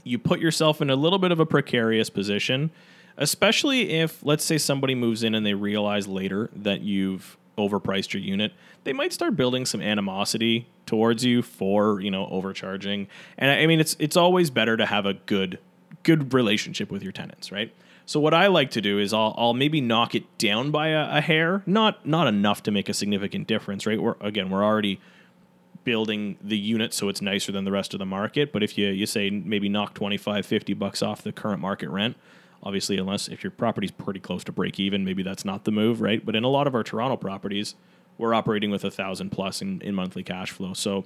you 0.05 0.17
put 0.17 0.39
yourself 0.39 0.81
in 0.81 0.89
a 0.89 0.95
little 0.95 1.19
bit 1.19 1.33
of 1.33 1.41
a 1.41 1.45
precarious 1.45 2.09
position, 2.09 2.71
especially 3.17 3.89
if, 3.99 4.23
let's 4.23 4.45
say, 4.45 4.57
somebody 4.57 4.95
moves 4.95 5.21
in 5.21 5.35
and 5.35 5.45
they 5.45 5.55
realize 5.55 6.07
later 6.07 6.49
that 6.55 6.79
you've 6.79 7.37
overpriced 7.57 8.13
your 8.13 8.23
unit. 8.23 8.53
They 8.85 8.93
might 8.93 9.11
start 9.11 9.35
building 9.35 9.65
some 9.65 9.81
animosity 9.81 10.69
towards 10.85 11.25
you 11.25 11.41
for 11.41 11.99
you 11.99 12.09
know 12.09 12.25
overcharging. 12.27 13.09
And 13.37 13.51
I 13.51 13.63
I 13.63 13.67
mean, 13.67 13.81
it's 13.81 13.97
it's 13.99 14.15
always 14.15 14.49
better 14.49 14.77
to 14.77 14.85
have 14.85 15.05
a 15.05 15.15
good 15.15 15.59
good 16.03 16.33
relationship 16.33 16.91
with 16.91 17.03
your 17.03 17.11
tenants, 17.11 17.51
right? 17.51 17.73
So 18.05 18.19
what 18.19 18.33
I 18.33 18.47
like 18.47 18.71
to 18.71 18.81
do 18.81 18.99
is 18.99 19.13
I'll, 19.13 19.33
I'll 19.37 19.53
maybe 19.53 19.79
knock 19.79 20.13
it 20.13 20.37
down 20.37 20.71
by 20.71 20.89
a, 20.89 21.17
a 21.17 21.21
hair, 21.21 21.63
not 21.65 22.05
not 22.05 22.27
enough 22.27 22.63
to 22.63 22.71
make 22.71 22.89
a 22.89 22.93
significant 22.93 23.47
difference, 23.47 23.85
right? 23.85 24.01
We're 24.01 24.15
again 24.19 24.49
we're 24.49 24.63
already 24.63 24.99
building 25.83 26.37
the 26.41 26.57
unit 26.57 26.93
so 26.93 27.09
it's 27.09 27.21
nicer 27.21 27.51
than 27.51 27.65
the 27.65 27.71
rest 27.71 27.93
of 27.93 27.99
the 27.99 28.05
market. 28.05 28.51
But 28.51 28.63
if 28.63 28.77
you, 28.77 28.87
you 28.87 29.05
say 29.05 29.29
maybe 29.29 29.69
knock 29.69 29.93
25, 29.93 30.45
50 30.45 30.73
bucks 30.73 31.01
off 31.01 31.21
the 31.21 31.31
current 31.31 31.61
market 31.61 31.89
rent, 31.89 32.15
obviously, 32.61 32.97
unless 32.97 33.27
if 33.27 33.43
your 33.43 33.51
property's 33.51 33.91
pretty 33.91 34.19
close 34.19 34.43
to 34.45 34.51
break 34.51 34.79
even, 34.79 35.03
maybe 35.03 35.23
that's 35.23 35.43
not 35.43 35.65
the 35.65 35.71
move, 35.71 36.01
right? 36.01 36.25
But 36.25 36.35
in 36.35 36.43
a 36.43 36.47
lot 36.47 36.67
of 36.67 36.75
our 36.75 36.83
Toronto 36.83 37.17
properties, 37.17 37.75
we're 38.17 38.33
operating 38.33 38.71
with 38.71 38.83
a 38.83 38.91
thousand 38.91 39.31
plus 39.31 39.61
in, 39.61 39.81
in 39.81 39.95
monthly 39.95 40.23
cash 40.23 40.51
flow. 40.51 40.73
So 40.73 41.05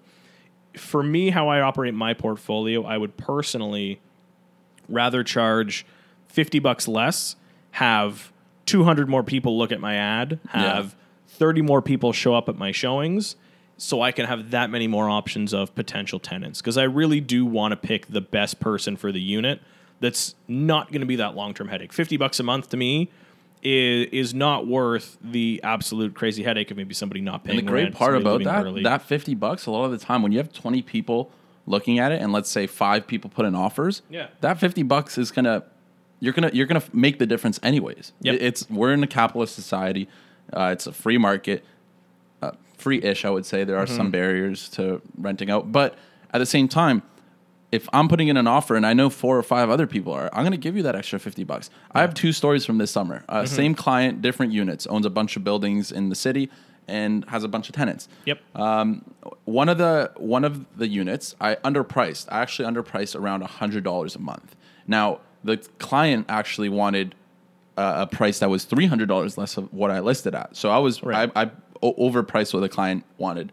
for 0.75 1.01
me, 1.01 1.31
how 1.31 1.47
I 1.47 1.61
operate 1.61 1.93
my 1.93 2.13
portfolio, 2.13 2.83
I 2.83 2.97
would 2.97 3.17
personally 3.17 3.99
rather 4.89 5.23
charge 5.23 5.85
50 6.27 6.59
bucks 6.59 6.87
less, 6.87 7.35
have 7.71 8.31
200 8.65 9.09
more 9.09 9.23
people 9.23 9.57
look 9.57 9.71
at 9.71 9.79
my 9.79 9.95
ad, 9.95 10.39
have 10.49 10.95
30 11.27 11.61
more 11.61 11.81
people 11.81 12.13
show 12.13 12.35
up 12.35 12.49
at 12.49 12.57
my 12.57 12.71
showings, 12.71 13.35
so 13.77 14.01
I 14.01 14.11
can 14.11 14.25
have 14.25 14.51
that 14.51 14.69
many 14.69 14.87
more 14.87 15.09
options 15.09 15.53
of 15.53 15.73
potential 15.75 16.19
tenants 16.19 16.61
because 16.61 16.77
I 16.77 16.83
really 16.83 17.21
do 17.21 17.45
want 17.45 17.71
to 17.73 17.75
pick 17.75 18.07
the 18.07 18.21
best 18.21 18.59
person 18.59 18.97
for 18.97 19.11
the 19.11 19.21
unit 19.21 19.61
that's 19.99 20.35
not 20.47 20.91
going 20.91 21.01
to 21.01 21.07
be 21.07 21.17
that 21.17 21.35
long 21.35 21.53
term 21.53 21.67
headache. 21.67 21.93
50 21.93 22.17
bucks 22.17 22.39
a 22.39 22.43
month 22.43 22.69
to 22.69 22.77
me 22.77 23.11
is, 23.61 24.07
is 24.11 24.33
not 24.33 24.67
worth 24.67 25.17
the 25.21 25.59
absolute 25.63 26.15
crazy 26.15 26.43
headache 26.43 26.71
of 26.71 26.77
maybe 26.77 26.93
somebody 26.93 27.21
not 27.21 27.43
paying 27.43 27.59
And 27.59 27.67
the 27.67 27.71
great 27.71 27.83
rent, 27.83 27.95
part 27.95 28.15
about 28.15 28.43
that, 28.43 28.65
early. 28.65 28.83
that 28.83 29.01
50 29.03 29.35
bucks, 29.35 29.65
a 29.65 29.71
lot 29.71 29.85
of 29.85 29.91
the 29.91 29.97
time 29.97 30.21
when 30.21 30.31
you 30.31 30.37
have 30.39 30.51
20 30.51 30.81
people 30.81 31.31
looking 31.67 31.99
at 31.99 32.11
it 32.11 32.21
and 32.21 32.31
let's 32.33 32.49
say 32.49 32.65
five 32.65 33.05
people 33.05 33.29
put 33.29 33.45
in 33.45 33.53
offers, 33.53 34.01
Yeah. 34.09 34.27
that 34.41 34.59
50 34.59 34.81
bucks 34.83 35.17
is 35.17 35.29
going 35.31 35.45
to, 35.45 35.63
you're 36.19 36.33
going 36.33 36.49
to, 36.49 36.55
you're 36.55 36.65
going 36.65 36.81
to 36.81 36.95
make 36.95 37.19
the 37.19 37.25
difference 37.27 37.59
anyways. 37.61 38.13
Yep. 38.21 38.37
It's, 38.41 38.69
we're 38.69 38.93
in 38.93 39.03
a 39.03 39.07
capitalist 39.07 39.53
society. 39.53 40.07
Uh, 40.51 40.69
it's 40.71 40.87
a 40.87 40.91
free 40.93 41.17
market, 41.17 41.63
uh, 42.41 42.51
free-ish, 42.77 43.25
I 43.25 43.29
would 43.29 43.45
say. 43.45 43.63
There 43.65 43.77
are 43.77 43.85
Mm-hmm. 43.85 43.95
some 43.97 44.11
barriers 44.11 44.69
to 44.69 45.01
renting 45.17 45.51
out, 45.51 45.71
but 45.71 45.95
at 46.33 46.39
the 46.39 46.45
same 46.45 46.67
time, 46.67 47.03
if 47.69 47.89
I'm 47.91 48.07
putting 48.07 48.29
in 48.29 48.37
an 48.37 48.47
offer 48.47 48.77
and 48.77 48.85
I 48.85 48.93
know 48.93 49.09
four 49.09 49.37
or 49.37 49.43
five 49.43 49.69
other 49.69 49.85
people 49.87 50.13
are, 50.13 50.29
I'm 50.31 50.43
going 50.43 50.51
to 50.51 50.57
give 50.57 50.77
you 50.77 50.83
that 50.83 50.95
extra 50.95 51.19
50 51.19 51.43
bucks. 51.43 51.69
I 51.91 51.99
have 51.99 52.13
two 52.13 52.31
stories 52.31 52.65
from 52.65 52.77
this 52.77 52.91
summer. 52.91 53.25
Uh, 53.27 53.39
Mm-hmm. 53.41 53.45
Same 53.55 53.75
client, 53.75 54.21
different 54.21 54.53
units, 54.53 54.87
owns 54.87 55.05
a 55.05 55.09
bunch 55.09 55.35
of 55.35 55.43
buildings 55.43 55.91
in 55.91 56.07
the 56.07 56.15
city 56.15 56.49
and 56.87 57.25
has 57.25 57.43
a 57.43 57.47
bunch 57.47 57.69
of 57.69 57.75
tenants. 57.75 58.07
yep. 58.25 58.39
Um, 58.55 59.03
one 59.45 59.69
of 59.69 59.77
the 59.77 60.11
one 60.17 60.43
of 60.45 60.65
the 60.77 60.87
units 60.87 61.35
I 61.41 61.55
underpriced. 61.55 62.27
I 62.31 62.41
actually 62.41 62.67
underpriced 62.71 63.19
around 63.19 63.41
hundred 63.43 63.83
dollars 63.83 64.15
a 64.15 64.19
month. 64.19 64.55
Now 64.87 65.19
the 65.43 65.57
client 65.79 66.25
actually 66.29 66.69
wanted 66.69 67.13
uh, 67.77 68.07
a 68.09 68.15
price 68.15 68.39
that 68.39 68.49
was 68.49 68.63
three 68.65 68.85
hundred 68.87 69.07
dollars 69.07 69.37
less 69.37 69.57
of 69.57 69.71
what 69.73 69.91
I 69.91 69.99
listed 69.99 70.33
at. 70.33 70.55
So 70.55 70.69
I 70.69 70.77
was 70.79 71.03
Right. 71.03 71.31
I, 71.35 71.51
overpriced 71.83 72.53
what 72.55 72.61
the 72.61 72.69
client 72.69 73.03
wanted 73.19 73.51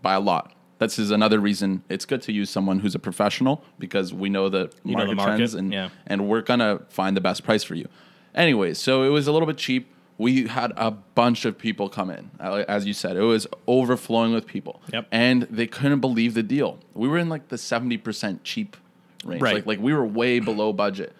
by 0.00 0.14
a 0.14 0.20
lot. 0.20 0.54
This 0.78 0.98
is 0.98 1.10
another 1.10 1.38
reason 1.38 1.82
it's 1.90 2.04
good 2.06 2.22
to 2.22 2.32
use 2.32 2.48
someone 2.48 2.78
who's 2.78 2.94
a 2.94 2.98
professional 2.98 3.62
because 3.78 4.14
we 4.14 4.28
know 4.30 4.48
the 4.48 4.70
You 4.84 4.92
know 4.92 4.98
market, 4.98 5.08
the 5.10 5.14
market, 5.16 5.36
trends 5.36 5.54
and 5.54 5.72
yeah. 5.72 5.88
and 6.06 6.28
we're 6.28 6.40
gonna 6.40 6.80
find 6.88 7.16
the 7.16 7.20
best 7.20 7.44
price 7.44 7.62
for 7.64 7.74
you. 7.74 7.88
Anyway, 8.34 8.72
so 8.74 9.02
it 9.02 9.08
was 9.08 9.26
a 9.26 9.32
little 9.32 9.46
bit 9.46 9.58
cheap. 9.58 9.92
We 10.18 10.48
had 10.48 10.72
a 10.76 10.90
bunch 10.90 11.44
of 11.44 11.56
people 11.56 11.88
come 11.88 12.10
in, 12.10 12.30
uh, 12.40 12.64
as 12.68 12.84
you 12.86 12.92
said. 12.92 13.16
It 13.16 13.22
was 13.22 13.46
overflowing 13.68 14.32
with 14.32 14.46
people, 14.46 14.82
Yep. 14.92 15.06
and 15.12 15.42
they 15.44 15.66
couldn't 15.68 16.00
believe 16.00 16.34
the 16.34 16.42
deal. 16.42 16.78
We 16.92 17.06
were 17.06 17.18
in 17.18 17.28
like 17.28 17.48
the 17.48 17.58
seventy 17.58 17.96
percent 17.98 18.42
cheap 18.42 18.76
range, 19.24 19.40
Right. 19.40 19.54
like 19.54 19.66
like 19.66 19.78
we 19.80 19.92
were 19.94 20.04
way 20.04 20.40
below 20.40 20.72
budget, 20.72 21.14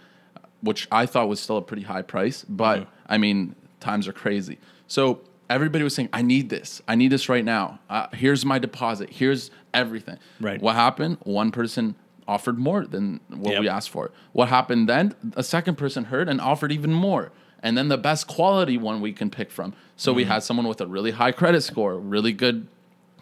which 0.62 0.88
I 0.90 1.06
thought 1.06 1.28
was 1.28 1.38
still 1.38 1.56
a 1.58 1.62
pretty 1.62 1.84
high 1.84 2.02
price. 2.02 2.44
But 2.48 2.80
Mm-hmm. 2.80 2.90
I 3.10 3.18
mean, 3.18 3.54
times 3.80 4.06
are 4.08 4.12
crazy. 4.12 4.58
So 4.88 5.20
everybody 5.48 5.84
was 5.84 5.94
saying, 5.94 6.08
"I 6.12 6.22
need 6.22 6.50
this. 6.50 6.82
I 6.88 6.94
need 6.96 7.12
this 7.12 7.28
right 7.28 7.44
now. 7.44 7.78
Uh, 7.88 8.08
here's 8.12 8.44
my 8.44 8.58
deposit. 8.58 9.10
Here's 9.10 9.50
everything." 9.72 10.18
Right. 10.40 10.60
What 10.60 10.74
happened? 10.74 11.18
One 11.22 11.52
person 11.52 11.94
offered 12.26 12.58
more 12.58 12.84
than 12.84 13.20
what 13.28 13.52
Yep. 13.52 13.60
we 13.60 13.68
asked 13.68 13.88
for. 13.90 14.10
What 14.32 14.48
happened 14.48 14.88
then? 14.88 15.14
A 15.36 15.42
second 15.44 15.76
person 15.78 16.04
heard 16.04 16.28
and 16.28 16.40
offered 16.40 16.72
even 16.72 16.92
more. 16.92 17.30
And 17.62 17.76
then 17.76 17.88
the 17.88 17.98
best 17.98 18.26
quality 18.28 18.78
one 18.78 19.00
we 19.00 19.12
can 19.12 19.30
pick 19.30 19.50
from. 19.50 19.74
So 19.96 20.10
Mm-hmm. 20.12 20.16
we 20.16 20.24
had 20.24 20.42
someone 20.42 20.68
with 20.68 20.80
a 20.80 20.86
really 20.86 21.10
high 21.10 21.32
credit 21.32 21.62
score, 21.62 21.96
really 21.98 22.32
good 22.32 22.68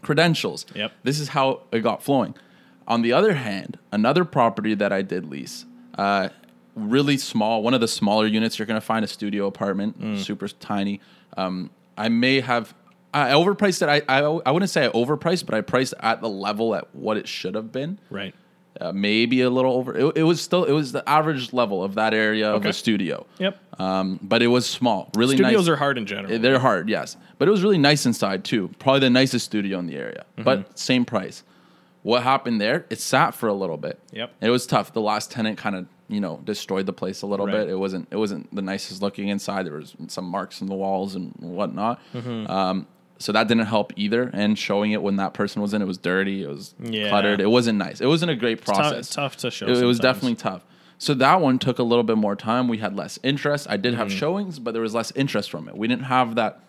credentials. 0.02 0.66
Yep. 0.74 0.92
This 1.02 1.18
is 1.20 1.28
how 1.28 1.62
it 1.72 1.80
got 1.80 2.02
flowing. 2.02 2.34
On 2.88 3.02
the 3.02 3.12
other 3.12 3.34
hand, 3.34 3.78
another 3.90 4.24
property 4.24 4.74
that 4.74 4.92
I 4.92 5.02
did 5.02 5.28
lease, 5.28 5.64
uh, 5.98 6.28
really 6.74 7.16
small, 7.16 7.62
one 7.62 7.74
of 7.74 7.80
the 7.80 7.88
smaller 7.88 8.26
units, 8.26 8.58
you're 8.58 8.66
going 8.66 8.80
to 8.80 8.86
find 8.86 9.04
a 9.04 9.08
studio 9.08 9.46
apartment, 9.46 10.00
Mm. 10.00 10.18
super 10.18 10.46
tiny. 10.48 11.00
Um, 11.36 11.70
I 11.98 12.08
may 12.10 12.40
have, 12.40 12.74
I 13.14 13.30
overpriced 13.30 13.82
it. 13.82 13.88
I, 13.88 14.02
I, 14.20 14.20
I 14.46 14.50
wouldn't 14.50 14.70
say 14.70 14.84
I 14.84 14.90
overpriced, 14.90 15.46
but 15.46 15.54
I 15.54 15.62
priced 15.62 15.94
at 16.00 16.20
the 16.20 16.28
level 16.28 16.74
at 16.74 16.94
what 16.94 17.16
it 17.16 17.26
should 17.26 17.54
have 17.54 17.72
been 17.72 17.98
right. 18.10 18.34
Uh, 18.80 18.92
maybe 18.92 19.40
a 19.42 19.50
little 19.50 19.72
over. 19.72 19.96
It, 19.96 20.16
it 20.18 20.22
was 20.22 20.40
still 20.40 20.64
it 20.64 20.72
was 20.72 20.92
the 20.92 21.06
average 21.08 21.52
level 21.52 21.82
of 21.82 21.94
that 21.96 22.14
area 22.14 22.48
of 22.50 22.56
Okay. 22.62 22.70
a 22.70 22.72
studio. 22.72 23.26
Yep. 23.38 23.58
Um, 23.80 24.18
but 24.22 24.42
it 24.42 24.46
was 24.48 24.66
small, 24.66 25.10
really 25.16 25.36
Studios 25.36 25.62
nice. 25.66 25.68
are 25.68 25.76
hard 25.76 25.98
in 25.98 26.06
general. 26.06 26.38
They're 26.38 26.58
hard, 26.58 26.88
yes, 26.88 27.16
but 27.38 27.46
it 27.48 27.50
was 27.50 27.62
really 27.62 27.78
nice 27.78 28.06
inside 28.06 28.44
too. 28.44 28.70
Probably 28.78 29.00
the 29.00 29.10
nicest 29.10 29.44
studio 29.44 29.78
in 29.78 29.86
the 29.86 29.96
area, 29.96 30.24
Mm-hmm. 30.32 30.42
but 30.44 30.78
same 30.78 31.04
price. 31.04 31.42
What 32.02 32.22
happened 32.22 32.60
there? 32.60 32.86
It 32.88 33.00
sat 33.00 33.34
for 33.34 33.48
a 33.48 33.52
little 33.54 33.76
bit. 33.76 33.98
Yep. 34.12 34.32
It 34.40 34.50
was 34.50 34.66
tough. 34.66 34.92
The 34.92 35.00
last 35.00 35.30
tenant 35.30 35.58
kind 35.58 35.74
of 35.76 35.86
you 36.08 36.20
know 36.20 36.40
destroyed 36.44 36.86
the 36.86 36.92
place 36.92 37.22
a 37.22 37.26
little 37.26 37.46
Right. 37.46 37.52
bit. 37.66 37.68
It 37.68 37.74
wasn't 37.78 38.06
it 38.12 38.16
wasn't 38.16 38.54
the 38.54 38.62
nicest 38.62 39.02
looking 39.02 39.28
inside. 39.28 39.66
There 39.66 39.74
was 39.74 39.94
some 40.06 40.24
marks 40.26 40.60
in 40.60 40.68
the 40.68 40.74
walls 40.76 41.14
and 41.16 41.32
whatnot. 41.40 42.00
Mm-hmm. 42.14 42.46
Um, 42.50 42.86
so 43.18 43.32
that 43.32 43.48
didn't 43.48 43.66
help 43.66 43.92
either. 43.96 44.30
And 44.32 44.58
showing 44.58 44.92
it 44.92 45.02
when 45.02 45.16
that 45.16 45.32
person 45.34 45.62
was 45.62 45.72
in, 45.74 45.82
it 45.82 45.86
was 45.86 45.98
dirty. 45.98 46.42
It 46.42 46.48
was 46.48 46.74
Yeah. 46.82 47.08
cluttered. 47.08 47.40
It 47.40 47.50
wasn't 47.50 47.78
nice. 47.78 48.00
It 48.00 48.06
wasn't 48.06 48.30
a 48.30 48.36
great 48.36 48.64
Tough- 48.64 48.76
process 48.76 49.10
tough 49.10 49.36
to 49.38 49.50
show 49.50 49.66
it, 49.66 49.76
it 49.78 49.84
was 49.84 49.98
definitely 49.98 50.34
tough. 50.36 50.64
So 50.98 51.12
that 51.14 51.40
one 51.40 51.58
took 51.58 51.78
a 51.78 51.82
little 51.82 52.04
bit 52.04 52.16
more 52.16 52.34
time. 52.36 52.68
We 52.68 52.78
had 52.78 52.96
less 52.96 53.18
interest. 53.22 53.66
I 53.68 53.76
did 53.76 53.94
have 53.94 54.08
Mm-hmm. 54.08 54.16
showings, 54.18 54.58
but 54.58 54.72
there 54.72 54.82
was 54.82 54.94
less 54.94 55.12
interest 55.14 55.50
from 55.50 55.68
it. 55.68 55.76
We 55.76 55.88
didn't 55.88 56.04
have 56.04 56.34
that 56.36 56.60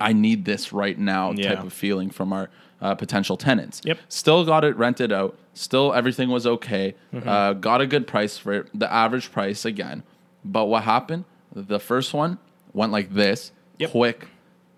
I 0.00 0.12
need 0.12 0.44
this 0.44 0.72
right 0.72 0.96
now 0.98 1.32
Yeah. 1.32 1.54
type 1.54 1.64
of 1.64 1.72
feeling 1.72 2.10
from 2.10 2.32
our 2.32 2.50
uh, 2.80 2.94
potential 2.94 3.36
tenants. 3.36 3.80
Yep. 3.84 3.98
Still 4.08 4.44
got 4.44 4.62
it 4.64 4.76
rented 4.76 5.10
out. 5.10 5.36
Still 5.52 5.92
everything 5.92 6.28
was 6.28 6.46
okay. 6.46 6.94
Mm-hmm. 7.12 7.28
Uh, 7.28 7.52
got 7.54 7.80
a 7.80 7.86
good 7.88 8.06
price 8.06 8.38
for 8.38 8.52
it. 8.52 8.68
The 8.72 8.92
average 8.92 9.32
price 9.32 9.64
again. 9.64 10.04
But 10.44 10.66
what 10.66 10.84
happened? 10.84 11.24
The 11.52 11.80
first 11.80 12.14
one 12.14 12.38
went 12.72 12.92
like 12.92 13.14
this. 13.14 13.50
Yep. 13.80 13.90
Quick. 13.90 14.28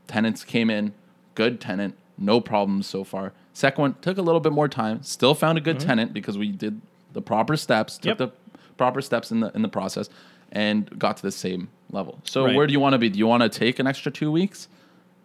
Tenants 0.07 0.45
came 0.45 0.71
in. 0.71 0.95
Good 1.35 1.61
tenant. 1.61 1.97
No 2.19 2.41
problems 2.41 2.87
so 2.87 3.05
far. 3.05 3.33
Second 3.53 3.83
one 3.83 3.95
took 4.03 4.19
a 4.19 4.23
little 4.23 4.41
bit 4.41 4.53
more 4.53 4.69
time. 4.69 5.03
Still 5.03 5.35
found 5.35 5.59
a 5.59 5.61
good 5.61 5.81
tenant 5.81 6.13
because 6.13 6.37
we 6.39 6.51
did 6.51 6.81
the 7.13 7.23
proper 7.23 7.57
steps. 7.57 7.97
Took 7.99 8.19
Mm-hmm. 8.19 8.23
Yep. 8.23 8.33
the 8.53 8.61
proper 8.77 9.01
steps 9.01 9.31
in 9.31 9.41
the 9.41 9.51
in 9.55 9.63
the 9.63 9.69
process, 9.69 10.09
and 10.53 10.99
got 10.99 11.17
to 11.19 11.23
the 11.23 11.33
same 11.33 11.69
level. 11.91 12.21
So 12.25 12.45
Right. 12.47 12.55
where 12.57 12.67
do 12.67 12.73
you 12.73 12.81
want 12.81 12.93
to 12.95 12.99
be? 12.99 13.09
Do 13.09 13.19
you 13.19 13.27
want 13.27 13.43
to 13.43 13.49
take 13.49 13.79
an 13.79 13.87
extra 13.87 14.11
two 14.13 14.31
weeks 14.33 14.69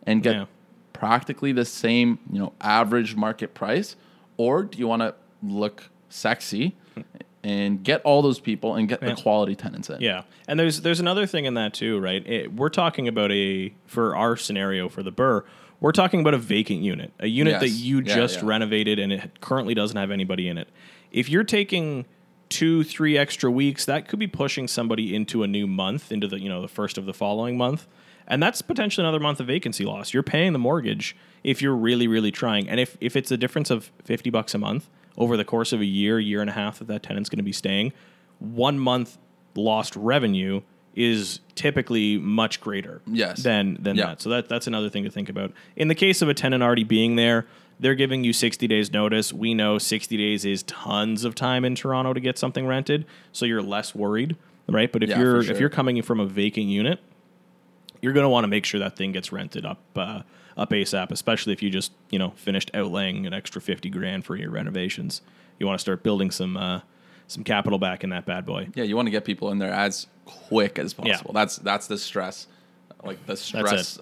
and 0.06 0.22
get 0.24 0.36
Yeah. 0.36 0.46
practically 0.94 1.52
the 1.52 1.66
same, 1.66 2.20
you 2.32 2.40
know, 2.40 2.54
average 2.62 3.16
market 3.16 3.54
price, 3.54 3.96
or 4.38 4.64
do 4.64 4.78
you 4.78 4.88
want 4.88 5.02
to 5.02 5.14
look 5.44 5.90
sexy 6.10 6.76
and 7.44 7.84
get 7.84 8.02
all 8.04 8.22
those 8.22 8.40
people 8.40 8.76
and 8.76 8.88
get 8.90 9.02
Yeah. 9.04 9.10
the 9.14 9.22
quality 9.22 9.56
tenants 9.56 9.90
in? 9.90 10.02
Yeah, 10.02 10.24
and 10.48 10.60
there's 10.60 10.82
there's 10.82 11.00
another 11.00 11.26
thing 11.26 11.46
in 11.46 11.54
that 11.56 11.74
too, 11.74 12.00
right? 12.00 12.26
It, 12.28 12.54
we're 12.54 12.70
talking 12.70 13.08
about 13.08 13.32
a 13.32 13.74
for 13.86 14.16
our 14.16 14.36
scenario 14.36 14.90
for 14.90 15.04
the 15.04 15.12
BRRRR, 15.12 15.44
we're 15.80 15.92
talking 15.92 16.22
about 16.22 16.34
a 16.34 16.38
vacant 16.38 16.82
unit, 16.82 17.12
a 17.20 17.28
unit 17.28 17.60
that 17.60 17.70
you 17.70 17.98
Yeah, 18.00 18.16
just 18.16 18.42
yeah. 18.42 18.48
renovated 18.48 19.00
and 19.00 19.12
it 19.14 19.42
currently 19.42 19.74
doesn't 19.74 19.98
have 19.98 20.12
anybody 20.12 20.48
in 20.48 20.58
it. 20.58 20.70
If 21.12 21.30
you're 21.30 21.44
taking 21.44 22.06
two, 22.50 22.84
three 22.84 23.18
extra 23.18 23.50
weeks, 23.52 23.86
that 23.86 24.08
could 24.08 24.20
be 24.20 24.28
pushing 24.28 24.68
somebody 24.68 25.16
into 25.16 25.44
a 25.44 25.48
new 25.48 25.68
month, 25.68 26.12
into 26.12 26.28
the 26.28 26.40
you 26.40 26.50
know 26.50 26.62
the 26.62 26.68
first 26.68 26.98
of 26.98 27.06
the 27.06 27.14
following 27.14 27.58
month, 27.58 27.88
and 28.28 28.42
that's 28.42 28.62
potentially 28.62 29.04
another 29.06 29.20
month 29.20 29.40
of 29.40 29.48
vacancy 29.48 29.86
loss. 29.86 30.14
You're 30.14 30.24
paying 30.24 30.54
the 30.54 30.60
mortgage 30.60 31.16
if 31.44 31.62
you're 31.62 31.76
really 31.76 32.08
really 32.08 32.32
trying, 32.32 32.70
and 32.70 32.80
if 32.80 32.98
if 33.02 33.16
it's 33.16 33.32
a 33.32 33.38
difference 33.38 33.70
of 33.70 33.92
fifty 34.04 34.30
bucks 34.30 34.54
a 34.54 34.58
month 34.58 34.90
over 35.18 35.38
the 35.38 35.46
course 35.46 35.72
of 35.74 35.82
a 35.82 35.86
year, 35.86 36.20
year 36.20 36.42
and 36.42 36.50
a 36.50 36.54
half 36.54 36.80
that 36.80 36.88
that 36.88 37.04
tenant's 37.04 37.30
going 37.30 37.38
to 37.38 37.44
be 37.44 37.54
staying, 37.54 37.94
one 38.40 38.78
month 38.78 39.18
lost 39.56 39.96
revenue 39.96 40.62
is 40.96 41.40
typically 41.56 42.18
much 42.18 42.62
greater 42.62 43.02
Yes. 43.06 43.44
than 43.44 43.78
than 43.82 43.96
Yeah. 43.98 44.08
that. 44.08 44.22
So 44.22 44.30
that 44.30 44.48
that's 44.50 44.68
another 44.68 44.90
thing 44.90 45.04
to 45.04 45.10
think 45.12 45.30
about. 45.30 45.52
In 45.76 45.88
the 45.90 45.96
case 45.96 46.22
of 46.22 46.30
a 46.30 46.34
tenant 46.34 46.64
already 46.64 46.84
being 46.86 47.16
there, 47.16 47.46
they're 47.80 47.96
giving 47.96 48.24
you 48.24 48.32
60 48.32 48.68
days 48.68 48.92
notice. 48.94 49.34
We 49.34 49.54
know 49.54 49.78
60 49.78 50.16
days 50.16 50.46
is 50.46 50.64
tons 50.64 51.26
of 51.26 51.36
time 51.36 51.66
in 51.66 51.76
Toronto 51.76 52.14
to 52.14 52.20
get 52.22 52.38
something 52.38 52.66
rented, 52.66 53.06
so 53.34 53.46
you're 53.46 53.62
less 53.62 53.94
worried, 53.94 54.38
right? 54.70 54.90
But 54.92 55.04
if 55.04 55.10
Yeah, 55.10 55.20
you're 55.20 55.44
for 55.44 55.52
if 55.52 55.60
you're 55.60 55.70
coming 55.70 56.02
from 56.02 56.20
a 56.22 56.26
vacant 56.26 56.68
unit, 56.68 57.00
you're 58.02 58.14
going 58.14 58.24
to 58.26 58.30
want 58.30 58.46
to 58.46 58.48
make 58.48 58.66
sure 58.66 58.80
that 58.80 58.96
thing 58.96 59.12
gets 59.12 59.32
rented 59.32 59.66
up 59.66 59.80
uh, 59.96 60.22
up 60.58 60.70
ASAP, 60.72 61.12
especially 61.12 61.52
if 61.52 61.62
you 61.62 61.70
just 61.70 61.92
you 62.10 62.18
know 62.20 62.32
finished 62.38 62.72
outlaying 62.74 63.28
an 63.28 63.34
extra 63.34 63.60
50 63.60 63.90
grand 63.90 64.24
for 64.26 64.38
your 64.38 64.50
renovations. 64.52 65.22
You 65.60 65.66
want 65.68 65.78
to 65.78 65.82
start 65.82 66.04
building 66.04 66.32
some 66.32 66.56
uh, 66.56 66.82
some 67.28 67.44
capital 67.44 67.80
back 67.80 68.04
in 68.04 68.10
that 68.12 68.26
bad 68.26 68.46
boy. 68.46 68.68
Yeah, 68.76 68.84
you 68.84 68.96
want 68.96 69.08
to 69.08 69.12
get 69.12 69.26
people 69.26 69.52
in 69.52 69.60
there 69.60 69.74
as 69.74 70.08
quick 70.26 70.78
as 70.80 70.94
possible. 70.94 71.32
Yeah. 71.34 71.40
That's 71.42 71.58
that's 71.58 71.88
the 71.88 71.98
stress. 71.98 72.48
Like 73.04 73.26
the 73.26 73.38
stress 73.38 74.00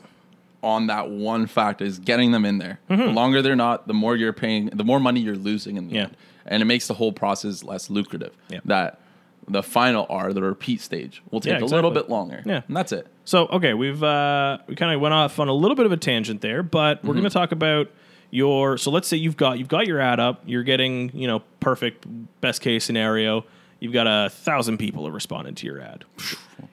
on 0.61 0.87
that 0.87 1.09
one 1.09 1.45
fact 1.45 1.81
is 1.81 1.99
getting 1.99 2.31
them 2.31 2.45
in 2.45 2.57
there. 2.57 2.79
The 2.87 2.95
longer 2.95 3.41
they're 3.41 3.55
not, 3.55 3.87
the 3.87 3.93
more 3.93 4.15
you're 4.15 4.31
paying, 4.33 4.67
the 4.67 4.85
more 4.85 4.99
money 4.99 5.19
you're 5.19 5.35
losing 5.35 5.75
in 5.77 5.87
the 5.89 5.95
Yeah. 5.95 6.01
end. 6.03 6.17
And 6.45 6.61
it 6.61 6.65
makes 6.65 6.87
the 6.87 6.93
whole 6.93 7.11
process 7.11 7.63
less 7.63 7.89
lucrative. 7.89 8.33
Yeah. 8.49 8.59
That 8.65 8.99
the 9.47 9.61
final 9.63 10.05
R, 10.09 10.31
the 10.31 10.41
repeat 10.41 10.79
stage, 10.79 11.21
will 11.31 11.41
take 11.41 11.59
Yeah, 11.59 11.65
a 11.65 11.67
little 11.67 11.91
bit 11.91 12.09
longer. 12.09 12.43
Yeah. 12.45 12.61
And 12.67 12.77
that's 12.77 12.93
it. 12.93 13.07
So 13.25 13.47
okay, 13.47 13.73
we've 13.73 14.01
uh, 14.01 14.59
we 14.67 14.75
kind 14.75 14.93
of 14.93 15.01
went 15.01 15.13
off 15.13 15.37
on 15.39 15.49
a 15.49 15.53
little 15.53 15.75
bit 15.75 15.85
of 15.85 15.91
a 15.91 15.97
tangent 15.97 16.39
there, 16.41 16.63
but 16.63 16.99
Mm-hmm. 16.99 17.07
we're 17.07 17.13
going 17.15 17.23
to 17.25 17.29
talk 17.29 17.51
about 17.51 17.89
your. 18.33 18.77
So 18.77 18.91
let's 18.91 19.07
say 19.07 19.17
you've 19.17 19.37
got 19.37 19.59
you've 19.59 19.67
got 19.67 19.87
your 19.87 19.99
ad 19.99 20.19
up, 20.19 20.41
you're 20.45 20.63
getting 20.63 21.11
you 21.15 21.27
know 21.27 21.43
perfect 21.59 22.05
best 22.41 22.61
case 22.61 22.83
scenario. 22.83 23.45
You've 23.79 23.93
got 23.93 24.07
a 24.07 24.29
thousand 24.29 24.77
people 24.77 25.05
have 25.05 25.13
responded 25.13 25.57
to 25.57 25.65
your 25.65 25.81
ad. 25.81 26.05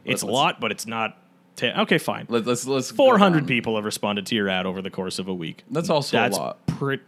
It's 0.04 0.22
a 0.22 0.26
lot, 0.26 0.60
but 0.60 0.70
it's 0.70 0.86
not. 0.86 1.16
Ten, 1.56 1.78
okay, 1.80 1.98
fine. 1.98 2.26
Let, 2.28 2.46
let's 2.46 2.66
let's 2.66 2.90
Four 2.90 3.18
hundred 3.18 3.46
people 3.46 3.76
have 3.76 3.84
responded 3.84 4.26
to 4.26 4.34
your 4.34 4.48
ad 4.48 4.64
over 4.64 4.80
the 4.80 4.90
course 4.90 5.18
of 5.18 5.28
a 5.28 5.34
week. 5.34 5.64
That's 5.70 5.90
also 5.90 6.16
That's 6.16 6.36
a 6.36 6.40
lot. 6.40 6.66
Pretty, 6.66 7.02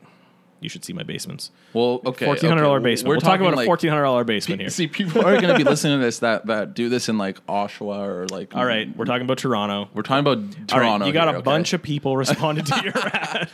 you 0.60 0.68
should 0.68 0.84
see 0.84 0.92
my 0.92 1.04
basements. 1.04 1.50
Well, 1.72 2.00
okay, 2.04 2.26
Fourteen 2.26 2.50
hundred 2.50 2.62
dollar 2.62 2.78
okay. 2.78 2.84
basement. 2.84 3.08
We're 3.08 3.14
We'll 3.14 3.20
talk 3.20 3.40
about 3.40 3.50
talking 3.50 3.62
a 3.62 3.66
fourteen 3.66 3.90
hundred 3.90 4.02
dollar 4.02 4.24
basement 4.24 4.60
here. 4.60 4.70
See, 4.70 4.88
people 4.88 5.24
are 5.24 5.40
going 5.40 5.48
to 5.48 5.56
be 5.56 5.64
listening 5.64 5.98
to 6.00 6.04
this 6.04 6.18
that 6.18 6.46
that 6.46 6.74
do 6.74 6.88
this 6.88 7.08
in 7.08 7.16
like 7.16 7.44
Oshawa 7.46 8.06
or 8.06 8.26
like. 8.28 8.54
All 8.54 8.66
right, 8.66 8.94
we're 8.96 9.04
talking 9.04 9.22
about 9.22 9.38
Toronto. 9.38 9.88
we're 9.94 10.02
talking 10.02 10.20
about 10.20 10.38
right, 10.38 10.68
Toronto. 10.68 11.06
you 11.06 11.12
got 11.12 11.28
here, 11.28 11.36
a 11.36 11.38
okay? 11.38 11.44
bunch 11.44 11.72
of 11.72 11.82
people 11.82 12.16
responded 12.16 12.66
to 12.66 12.82
your 12.82 12.98
ad. 13.14 13.48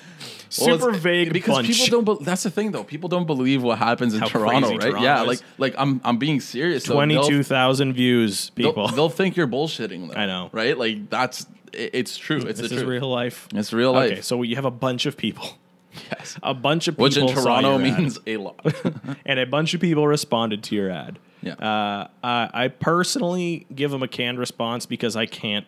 Well, 0.60 0.78
Super 0.78 0.92
vague 0.92 1.32
because 1.32 1.56
bunch. 1.56 1.68
people 1.68 2.02
don't. 2.02 2.18
Be- 2.18 2.24
that's 2.24 2.42
the 2.42 2.50
thing, 2.50 2.70
though. 2.72 2.84
People 2.84 3.08
don't 3.08 3.26
believe 3.26 3.62
what 3.62 3.78
happens 3.78 4.14
in 4.14 4.20
How 4.20 4.28
Toronto, 4.28 4.70
right? 4.70 4.80
Toronto 4.80 5.00
yeah, 5.02 5.22
is. 5.22 5.26
like 5.28 5.40
like 5.58 5.74
I'm 5.76 6.00
I'm 6.04 6.16
being 6.18 6.40
serious. 6.40 6.84
Twenty-two 6.84 7.42
thousand 7.42 7.92
views, 7.94 8.50
They'll, 8.54 8.68
people. 8.70 8.88
they'll 8.88 9.08
think 9.10 9.36
you're 9.36 9.46
bullshitting. 9.48 10.08
Though, 10.08 10.18
I 10.20 10.26
know. 10.26 10.48
right? 10.52 10.76
Like 10.78 11.10
that's 11.10 11.46
it, 11.72 11.90
it's 11.92 12.16
true. 12.16 12.38
It's 12.38 12.60
this 12.60 12.72
is 12.72 12.78
truth. 12.82 12.88
real 12.88 13.10
life. 13.10 13.48
It's 13.54 13.72
real 13.72 13.92
life. 13.92 14.12
Okay, 14.12 14.20
so 14.22 14.42
you 14.42 14.56
have 14.56 14.64
a 14.64 14.70
bunch 14.70 15.06
of 15.06 15.16
people. 15.16 15.48
Yes. 16.12 16.38
A 16.42 16.54
bunch 16.54 16.86
of 16.86 16.94
people, 16.94 17.04
Which 17.04 17.16
in 17.16 17.26
Toronto 17.28 17.76
your 17.78 17.86
ad, 17.86 17.98
means 17.98 18.18
a 18.26 18.36
lot. 18.36 18.64
and 19.26 19.40
a 19.40 19.46
bunch 19.46 19.74
of 19.74 19.80
people 19.80 20.06
responded 20.06 20.62
to 20.64 20.76
your 20.76 20.90
ad. 20.90 21.18
Yeah. 21.42 21.54
Uh, 21.54 22.08
I, 22.22 22.50
I 22.52 22.68
personally 22.68 23.66
give 23.74 23.90
them 23.90 24.02
a 24.02 24.08
canned 24.08 24.38
response 24.38 24.86
because 24.86 25.16
I 25.16 25.26
can't, 25.26 25.66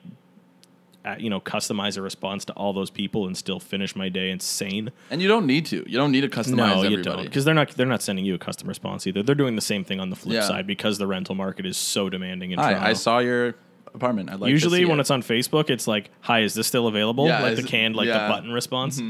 you 1.18 1.30
know, 1.30 1.40
customize 1.40 1.96
a 1.96 2.02
response 2.02 2.44
to 2.44 2.52
all 2.54 2.72
those 2.72 2.90
people 2.90 3.26
and 3.26 3.36
still 3.36 3.58
finish 3.58 3.96
my 3.96 4.08
day 4.08 4.30
insane. 4.30 4.92
and 5.10 5.22
you 5.22 5.28
don't 5.28 5.46
need 5.46 5.66
to. 5.66 5.76
You 5.88 5.96
don't 5.96 6.12
need 6.12 6.20
to 6.22 6.28
customize 6.28 6.56
No, 6.56 6.64
everybody. 6.82 6.90
you 6.94 7.02
don't, 7.02 7.22
because 7.24 7.44
they're 7.44 7.54
not 7.54 7.70
they're 7.70 7.86
not 7.86 8.02
sending 8.02 8.24
you 8.24 8.34
a 8.34 8.38
custom 8.38 8.68
response 8.68 9.06
either. 9.06 9.22
They're 9.22 9.34
doing 9.34 9.56
the 9.56 9.62
same 9.62 9.84
thing 9.84 9.98
on 10.00 10.10
the 10.10 10.16
flip 10.16 10.34
Yeah. 10.34 10.46
side 10.48 10.66
because 10.66 10.98
the 10.98 11.06
rental 11.06 11.34
market 11.34 11.64
is 11.66 11.76
so 11.76 12.08
demanding 12.10 12.50
in 12.52 12.58
Toronto. 12.58 12.78
Hi, 12.80 12.90
I 12.90 12.92
saw 12.92 13.18
your 13.20 13.54
apartment. 13.94 14.30
I'd 14.30 14.40
like 14.40 14.48
to 14.48 14.52
Usually, 14.52 14.84
when 14.84 14.98
it. 14.98 15.02
it's 15.02 15.10
on 15.10 15.22
Facebook, 15.22 15.70
it's 15.70 15.86
like, 15.88 16.10
"Hi, 16.20 16.40
is 16.42 16.54
this 16.54 16.66
still 16.66 16.86
available?" 16.86 17.26
Yeah, 17.26 17.42
like 17.42 17.56
the 17.56 17.62
canned, 17.62 17.96
like 17.96 18.06
yeah. 18.06 18.18
Mm-hmm. 18.18 18.28
the 18.28 18.34
button 18.34 18.52
response. 18.52 19.00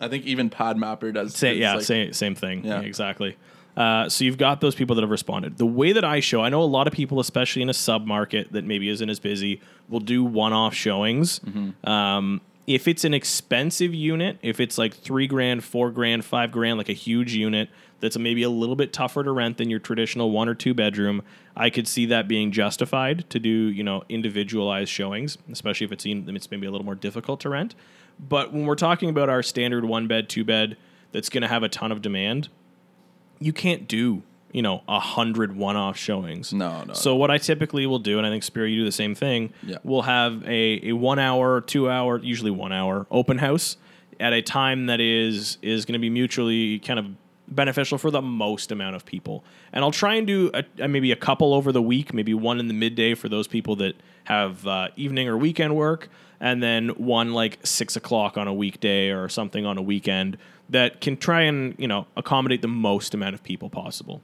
I 0.00 0.08
think 0.08 0.24
even 0.26 0.50
PadMapper 0.50 1.14
does. 1.14 1.34
Say, 1.34 1.54
yeah, 1.56 1.74
like- 1.74 1.84
same 1.84 2.12
same 2.12 2.34
thing. 2.34 2.64
Yeah, 2.64 2.80
exactly. 2.80 3.36
Uh, 3.76 4.08
so 4.08 4.24
you've 4.24 4.38
got 4.38 4.60
those 4.60 4.74
people 4.74 4.94
that 4.96 5.02
have 5.02 5.10
responded. 5.10 5.58
The 5.58 5.66
way 5.66 5.92
that 5.92 6.04
I 6.04 6.20
show, 6.20 6.42
I 6.42 6.48
know 6.48 6.62
a 6.62 6.64
lot 6.64 6.86
of 6.86 6.92
people, 6.92 7.18
especially 7.20 7.62
in 7.62 7.68
a 7.68 7.74
sub 7.74 8.06
market 8.06 8.52
that 8.52 8.64
maybe 8.64 8.88
isn't 8.88 9.08
as 9.08 9.18
busy, 9.18 9.60
will 9.88 10.00
do 10.00 10.22
one-off 10.24 10.74
showings. 10.74 11.40
Mm-hmm. 11.40 11.88
Um, 11.88 12.40
if 12.66 12.88
it's 12.88 13.04
an 13.04 13.12
expensive 13.12 13.92
unit, 13.92 14.38
if 14.42 14.58
it's 14.58 14.78
like 14.78 14.94
three 14.94 15.26
grand, 15.26 15.64
four 15.64 15.90
grand, 15.90 16.24
five 16.24 16.50
grand, 16.50 16.78
like 16.78 16.88
a 16.88 16.94
huge 16.94 17.34
unit 17.34 17.68
that's 18.00 18.18
maybe 18.18 18.42
a 18.42 18.48
little 18.48 18.76
bit 18.76 18.92
tougher 18.92 19.22
to 19.22 19.32
rent 19.32 19.58
than 19.58 19.70
your 19.70 19.78
traditional 19.78 20.30
one 20.30 20.48
or 20.48 20.54
two 20.54 20.72
bedroom, 20.72 21.22
I 21.56 21.70
could 21.70 21.86
see 21.86 22.06
that 22.06 22.26
being 22.26 22.52
justified 22.52 23.28
to 23.30 23.38
do 23.38 23.48
you 23.48 23.82
know 23.82 24.04
individualized 24.08 24.90
showings, 24.90 25.36
especially 25.50 25.84
if 25.84 25.92
it's 25.92 26.04
it's 26.06 26.50
maybe 26.50 26.66
a 26.66 26.70
little 26.70 26.84
more 26.84 26.94
difficult 26.94 27.40
to 27.40 27.50
rent. 27.50 27.74
But 28.18 28.52
when 28.52 28.64
we're 28.64 28.76
talking 28.76 29.10
about 29.10 29.28
our 29.28 29.42
standard 29.42 29.84
one 29.84 30.06
bed, 30.06 30.28
two 30.28 30.44
bed 30.44 30.76
that's 31.12 31.28
going 31.28 31.42
to 31.42 31.48
have 31.48 31.62
a 31.62 31.68
ton 31.68 31.92
of 31.92 32.00
demand, 32.00 32.48
you 33.44 33.52
can't 33.52 33.86
do 33.86 34.22
you 34.52 34.62
know 34.62 34.82
a 34.88 35.00
hundred 35.00 35.54
one-off 35.56 35.96
showings. 35.96 36.52
No, 36.52 36.84
no, 36.84 36.94
So 36.94 37.16
what 37.16 37.30
I 37.30 37.38
typically 37.38 37.86
will 37.86 37.98
do, 37.98 38.18
and 38.18 38.26
I 38.26 38.30
think 38.30 38.42
Spiro, 38.44 38.66
you 38.66 38.78
do 38.80 38.84
the 38.84 38.92
same 38.92 39.14
thing. 39.14 39.52
Yeah. 39.62 39.78
We'll 39.82 40.02
have 40.02 40.42
a, 40.44 40.90
a 40.90 40.92
one 40.92 41.18
hour, 41.18 41.60
two 41.60 41.90
hour, 41.90 42.18
usually 42.18 42.52
one 42.52 42.72
hour 42.72 43.06
open 43.10 43.38
house 43.38 43.76
at 44.20 44.32
a 44.32 44.40
time 44.40 44.86
that 44.86 45.00
is 45.00 45.58
is 45.60 45.84
going 45.84 45.94
to 45.94 45.98
be 45.98 46.08
mutually 46.10 46.78
kind 46.78 46.98
of 47.00 47.06
beneficial 47.48 47.98
for 47.98 48.10
the 48.10 48.22
most 48.22 48.72
amount 48.72 48.96
of 48.96 49.04
people. 49.04 49.44
And 49.72 49.84
I'll 49.84 49.90
try 49.90 50.14
and 50.14 50.26
do 50.26 50.50
a, 50.54 50.64
a- 50.78 50.88
maybe 50.88 51.12
a 51.12 51.16
couple 51.16 51.54
over 51.54 51.72
the 51.72 51.82
week, 51.82 52.14
maybe 52.14 52.34
one 52.34 52.58
in 52.58 52.68
the 52.68 52.74
midday 52.74 53.14
for 53.14 53.28
those 53.28 53.46
people 53.46 53.76
that 53.76 53.94
have 54.24 54.66
uh, 54.66 54.88
evening 54.96 55.28
or 55.28 55.36
weekend 55.36 55.76
work, 55.76 56.08
and 56.40 56.62
then 56.62 56.88
one 56.90 57.32
like 57.32 57.58
six 57.64 57.96
o'clock 57.96 58.36
on 58.36 58.48
a 58.48 58.54
weekday 58.54 59.10
or 59.10 59.28
something 59.28 59.66
on 59.66 59.78
a 59.78 59.82
weekend 59.82 60.38
that 60.70 61.00
can 61.00 61.16
try 61.16 61.42
and 61.42 61.74
you 61.78 61.86
know 61.86 62.06
accommodate 62.16 62.62
the 62.62 62.68
most 62.68 63.14
amount 63.14 63.34
of 63.34 63.42
people 63.42 63.68
possible 63.68 64.22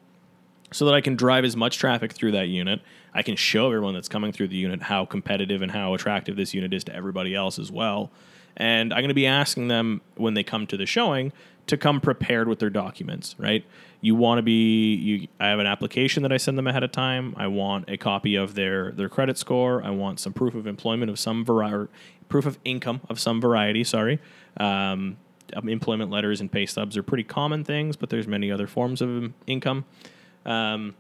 so 0.73 0.85
that 0.85 0.95
I 0.95 1.01
can 1.01 1.17
drive 1.17 1.45
as 1.45 1.57
much 1.57 1.79
traffic 1.79 2.13
through 2.13 2.33
that 2.33 2.49
unit. 2.49 2.81
I 3.13 3.23
can 3.23 3.37
show 3.37 3.67
everyone 3.67 3.95
that's 3.95 4.09
coming 4.09 4.33
through 4.33 4.49
the 4.49 4.57
unit 4.57 4.83
how 4.83 5.05
competitive 5.05 5.63
and 5.63 5.73
how 5.73 5.95
attractive 5.95 6.37
this 6.37 6.55
unit 6.55 6.73
is 6.73 6.85
to 6.85 6.95
everybody 6.95 7.35
else 7.35 7.59
as 7.59 7.73
well. 7.73 8.11
And 8.57 8.93
I'm 8.93 9.01
going 9.01 9.09
to 9.09 9.15
be 9.15 9.27
asking 9.27 9.69
them 9.69 10.01
when 10.17 10.35
they 10.35 10.45
come 10.45 10.67
to 10.69 10.77
the 10.77 10.87
showing 10.87 11.33
to 11.71 11.77
come 11.77 12.01
prepared 12.01 12.49
with 12.49 12.59
their 12.59 12.71
documents, 12.71 13.35
right? 13.39 13.65
You 14.01 14.15
want 14.15 14.39
to 14.39 14.43
be 14.43 14.95
you 14.95 15.29
I 15.39 15.49
have 15.49 15.59
an 15.59 15.67
application 15.67 16.23
that 16.23 16.33
I 16.33 16.37
send 16.37 16.59
them 16.59 16.67
ahead 16.67 16.83
of 16.83 16.93
time. 16.93 17.35
I 17.37 17.47
want 17.47 17.89
a 17.89 17.97
copy 17.97 18.35
of 18.35 18.55
their 18.55 18.93
their 18.93 19.09
credit 19.09 19.39
score. 19.39 19.83
I 19.83 19.91
want 19.91 20.21
some 20.21 20.33
proof 20.33 20.55
of 20.55 20.67
employment 20.67 21.11
of 21.11 21.19
some 21.19 21.45
variety 21.45 21.91
proof 22.29 22.47
of 22.47 22.59
income 22.65 23.01
of 23.09 23.19
some 23.19 23.41
variety, 23.41 23.85
sorry. 23.85 24.21
Um, 24.57 25.17
um, 25.57 25.69
employment 25.69 26.11
letters 26.11 26.41
and 26.41 26.51
pay 26.51 26.65
stubs 26.65 26.97
are 26.97 27.03
pretty 27.03 27.25
common 27.25 27.65
things, 27.65 27.97
but 27.97 28.09
there's 28.09 28.29
many 28.29 28.53
other 28.53 28.69
forms 28.69 29.03
of 29.03 29.33
income 29.49 29.85
um, 30.47 30.95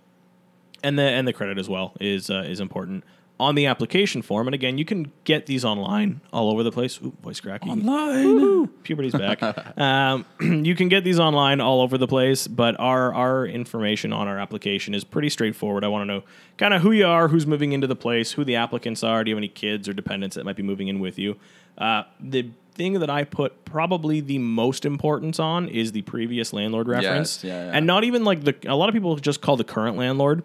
and 0.83 0.99
the 0.99 1.03
and 1.03 1.27
the 1.27 1.33
credit 1.33 1.59
as 1.59 1.69
well 1.69 1.93
is 2.01 2.31
uh, 2.31 2.45
is 2.47 2.61
important 2.61 3.05
on 3.41 3.55
the 3.55 3.65
application 3.67 4.21
form. 4.21 4.47
And 4.47 4.55
again, 4.55 4.77
you 4.77 4.85
can 4.85 5.11
get 5.25 5.47
these 5.47 5.65
online 5.65 6.21
all 6.31 6.51
over 6.51 6.63
the 6.63 6.71
place. 6.71 7.01
Ooh, 7.03 7.13
voice 7.23 7.41
cracking. 7.41 7.71
Online. 7.71 8.69
Puberty's 8.83 9.15
back. 9.15 9.43
um, 9.79 10.27
you 10.41 10.75
can 10.75 10.91
get 10.91 11.05
these 11.05 11.19
online 11.19 11.59
all 11.61 11.81
over 11.81 11.97
the 11.97 12.07
place, 12.07 12.47
but 12.47 12.79
our 12.79 13.15
our 13.15 13.47
information 13.47 14.13
on 14.13 14.29
our 14.29 14.39
application 14.39 14.95
is 14.95 15.05
pretty 15.05 15.31
straightforward. 15.31 15.85
I 15.85 15.89
want 15.89 16.03
to 16.03 16.07
know 16.07 16.23
kind 16.59 16.75
of 16.75 16.83
who 16.83 16.93
you 16.93 17.07
are, 17.07 17.29
who's 17.29 17.47
moving 17.47 17.73
into 17.73 17.87
the 17.87 17.97
place, 17.97 18.33
who 18.33 18.45
the 18.45 18.57
applicants 18.57 19.03
are. 19.03 19.25
Do 19.25 19.31
you 19.31 19.37
have 19.37 19.41
any 19.41 19.49
kids 19.49 19.89
or 19.89 19.95
dependents 19.95 20.37
that 20.37 20.45
might 20.45 20.57
be 20.57 20.63
moving 20.63 20.89
in 20.89 21.01
with 21.01 21.19
you? 21.19 21.37
Uh, 21.79 22.03
the 22.21 22.51
thing 22.75 23.01
that 23.01 23.09
I 23.09 23.25
put 23.25 23.65
probably 23.65 24.21
the 24.21 24.39
most 24.39 24.85
importance 24.85 25.41
on 25.41 25.67
is 25.69 25.93
the 25.93 26.03
previous 26.03 26.53
landlord 26.53 26.89
reference, 26.89 27.43
yeah, 27.43 27.65
yeah. 27.65 27.71
and 27.73 27.87
not 27.87 28.05
even 28.05 28.23
like 28.23 28.45
the. 28.45 28.55
A 28.67 28.77
lot 28.77 28.91
of 28.91 28.93
people 28.93 29.17
just 29.17 29.41
call 29.41 29.57
the 29.57 29.65
current 29.65 29.97
landlord. 29.97 30.43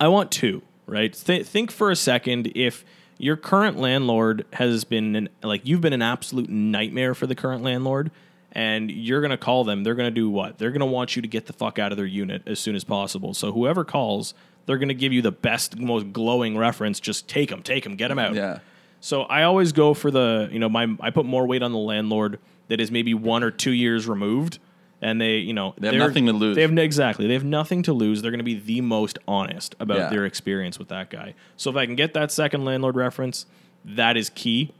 I 0.00 0.08
want 0.08 0.32
two, 0.32 0.62
right? 0.86 1.12
Th- 1.12 1.46
think 1.46 1.70
for 1.70 1.90
a 1.90 1.96
second 1.96 2.52
if 2.54 2.84
your 3.18 3.36
current 3.36 3.78
landlord 3.78 4.44
has 4.54 4.84
been 4.84 5.14
an, 5.14 5.28
like 5.42 5.62
you've 5.64 5.80
been 5.80 5.92
an 5.92 6.02
absolute 6.02 6.48
nightmare 6.48 7.14
for 7.14 7.26
the 7.26 7.34
current 7.34 7.62
landlord 7.62 8.10
and 8.50 8.90
you're 8.90 9.20
going 9.20 9.30
to 9.30 9.36
call 9.36 9.64
them, 9.64 9.84
they're 9.84 9.94
going 9.94 10.08
to 10.08 10.14
do 10.14 10.28
what? 10.28 10.58
They're 10.58 10.70
going 10.70 10.80
to 10.80 10.86
want 10.86 11.16
you 11.16 11.22
to 11.22 11.28
get 11.28 11.46
the 11.46 11.52
fuck 11.52 11.78
out 11.78 11.92
of 11.92 11.96
their 11.96 12.06
unit 12.06 12.42
as 12.46 12.58
soon 12.58 12.74
as 12.74 12.84
possible. 12.84 13.32
So 13.32 13.52
whoever 13.52 13.84
calls, 13.84 14.34
they're 14.66 14.78
going 14.78 14.88
to 14.88 14.94
give 14.94 15.12
you 15.12 15.22
the 15.22 15.32
best 15.32 15.78
most 15.78 16.12
glowing 16.12 16.58
reference, 16.58 17.00
just 17.00 17.28
take 17.28 17.50
them, 17.50 17.62
take 17.62 17.84
them, 17.84 17.96
get 17.96 18.08
them 18.08 18.18
out. 18.18 18.34
Yeah. 18.34 18.58
So 19.00 19.22
I 19.22 19.42
always 19.44 19.72
go 19.72 19.94
for 19.94 20.10
the, 20.10 20.48
you 20.52 20.58
know, 20.58 20.68
my 20.68 20.94
I 21.00 21.10
put 21.10 21.26
more 21.26 21.46
weight 21.46 21.62
on 21.62 21.72
the 21.72 21.78
landlord 21.78 22.38
that 22.68 22.80
is 22.80 22.90
maybe 22.90 23.14
1 23.14 23.42
or 23.42 23.50
2 23.50 23.72
years 23.72 24.06
removed 24.06 24.58
and 25.02 25.20
they, 25.20 25.36
you 25.38 25.52
know, 25.52 25.74
They 25.76 25.88
have 25.88 25.96
nothing 25.96 26.26
to 26.26 26.32
lose. 26.32 26.54
They 26.56 26.62
have 26.62 26.78
exactly. 26.78 27.26
They 27.26 27.34
have 27.34 27.44
nothing 27.44 27.82
to 27.82 27.92
lose. 27.92 28.22
They're 28.22 28.30
going 28.30 28.38
to 28.38 28.44
be 28.44 28.54
the 28.58 28.80
most 28.80 29.18
honest 29.28 29.74
about 29.80 29.98
Yeah. 29.98 30.08
their 30.08 30.24
experience 30.24 30.78
with 30.78 30.88
that 30.88 31.10
guy. 31.10 31.34
So 31.56 31.68
if 31.70 31.76
I 31.76 31.84
can 31.84 31.96
get 31.96 32.14
that 32.14 32.30
second 32.32 32.64
landlord 32.64 32.96
reference, 32.96 33.44
that 33.84 34.16
is 34.16 34.30
key. 34.30 34.72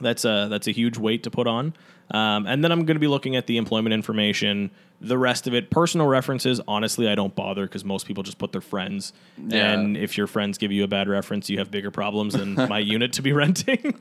That's 0.00 0.24
a 0.24 0.48
that's 0.50 0.66
a 0.66 0.72
huge 0.72 0.98
weight 0.98 1.22
to 1.22 1.30
put 1.30 1.46
on. 1.46 1.74
Um, 2.10 2.46
and 2.46 2.64
then 2.64 2.72
I'm 2.72 2.80
going 2.84 2.96
to 2.96 3.00
be 3.00 3.06
looking 3.06 3.36
at 3.36 3.46
the 3.46 3.56
employment 3.56 3.94
information, 3.94 4.70
the 5.00 5.16
rest 5.16 5.46
of 5.46 5.54
it, 5.54 5.70
personal 5.70 6.06
references. 6.06 6.60
Honestly, 6.68 7.08
I 7.08 7.14
don't 7.14 7.34
bother 7.34 7.64
because 7.64 7.84
most 7.84 8.06
people 8.06 8.22
just 8.22 8.36
put 8.38 8.52
their 8.52 8.60
friends. 8.60 9.12
Yeah. 9.38 9.72
And 9.72 9.96
if 9.96 10.18
your 10.18 10.26
friends 10.26 10.58
give 10.58 10.70
you 10.72 10.84
a 10.84 10.88
bad 10.88 11.08
reference, 11.08 11.48
you 11.48 11.58
have 11.58 11.70
bigger 11.70 11.90
problems 11.90 12.34
than 12.34 12.54
my 12.54 12.78
unit 12.94 13.12
to 13.14 13.22
be 13.22 13.32
renting. 13.42 13.98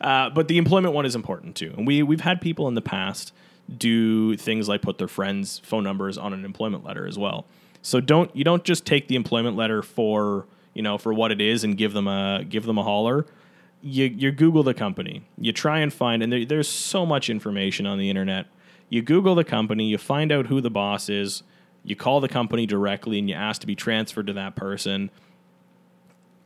Uh, 0.00 0.30
but 0.30 0.46
the 0.48 0.58
employment 0.58 0.94
one 0.94 1.06
is 1.06 1.14
important 1.16 1.56
too. 1.56 1.74
And 1.76 1.86
we 1.86 2.02
we've 2.02 2.20
had 2.20 2.40
people 2.40 2.68
in 2.68 2.74
the 2.74 2.82
past 2.82 3.32
do 3.76 4.36
things 4.36 4.68
like 4.68 4.82
put 4.82 4.98
their 4.98 5.08
friends' 5.08 5.60
phone 5.64 5.84
numbers 5.84 6.18
on 6.18 6.32
an 6.32 6.44
employment 6.44 6.84
letter 6.84 7.06
as 7.06 7.18
well. 7.18 7.46
So 7.82 8.00
don't 8.00 8.34
you 8.34 8.44
don't 8.44 8.64
just 8.64 8.84
take 8.84 9.08
the 9.08 9.16
employment 9.16 9.56
letter 9.56 9.82
for 9.82 10.46
you 10.74 10.82
know 10.82 10.98
for 10.98 11.12
what 11.14 11.32
it 11.32 11.40
is 11.40 11.64
and 11.64 11.76
give 11.76 11.92
them 11.92 12.08
a 12.08 12.44
give 12.48 12.64
them 12.64 12.78
a 12.78 12.82
holler. 12.82 13.26
You 13.82 14.06
you 14.06 14.30
Google 14.32 14.62
the 14.62 14.74
company. 14.74 15.26
You 15.38 15.52
try 15.52 15.80
and 15.80 15.92
find 15.92 16.22
and 16.22 16.32
there, 16.32 16.44
there's 16.44 16.68
so 16.68 17.06
much 17.06 17.30
information 17.30 17.86
on 17.86 17.98
the 17.98 18.10
internet. 18.10 18.46
You 18.88 19.02
Google 19.02 19.34
the 19.34 19.44
company. 19.44 19.86
You 19.86 19.98
find 19.98 20.32
out 20.32 20.46
who 20.46 20.60
the 20.60 20.70
boss 20.70 21.08
is. 21.08 21.42
You 21.82 21.96
call 21.96 22.20
the 22.20 22.28
company 22.28 22.66
directly 22.66 23.18
and 23.18 23.28
you 23.28 23.34
ask 23.34 23.60
to 23.62 23.66
be 23.66 23.74
transferred 23.74 24.26
to 24.26 24.32
that 24.34 24.56
person. 24.56 25.10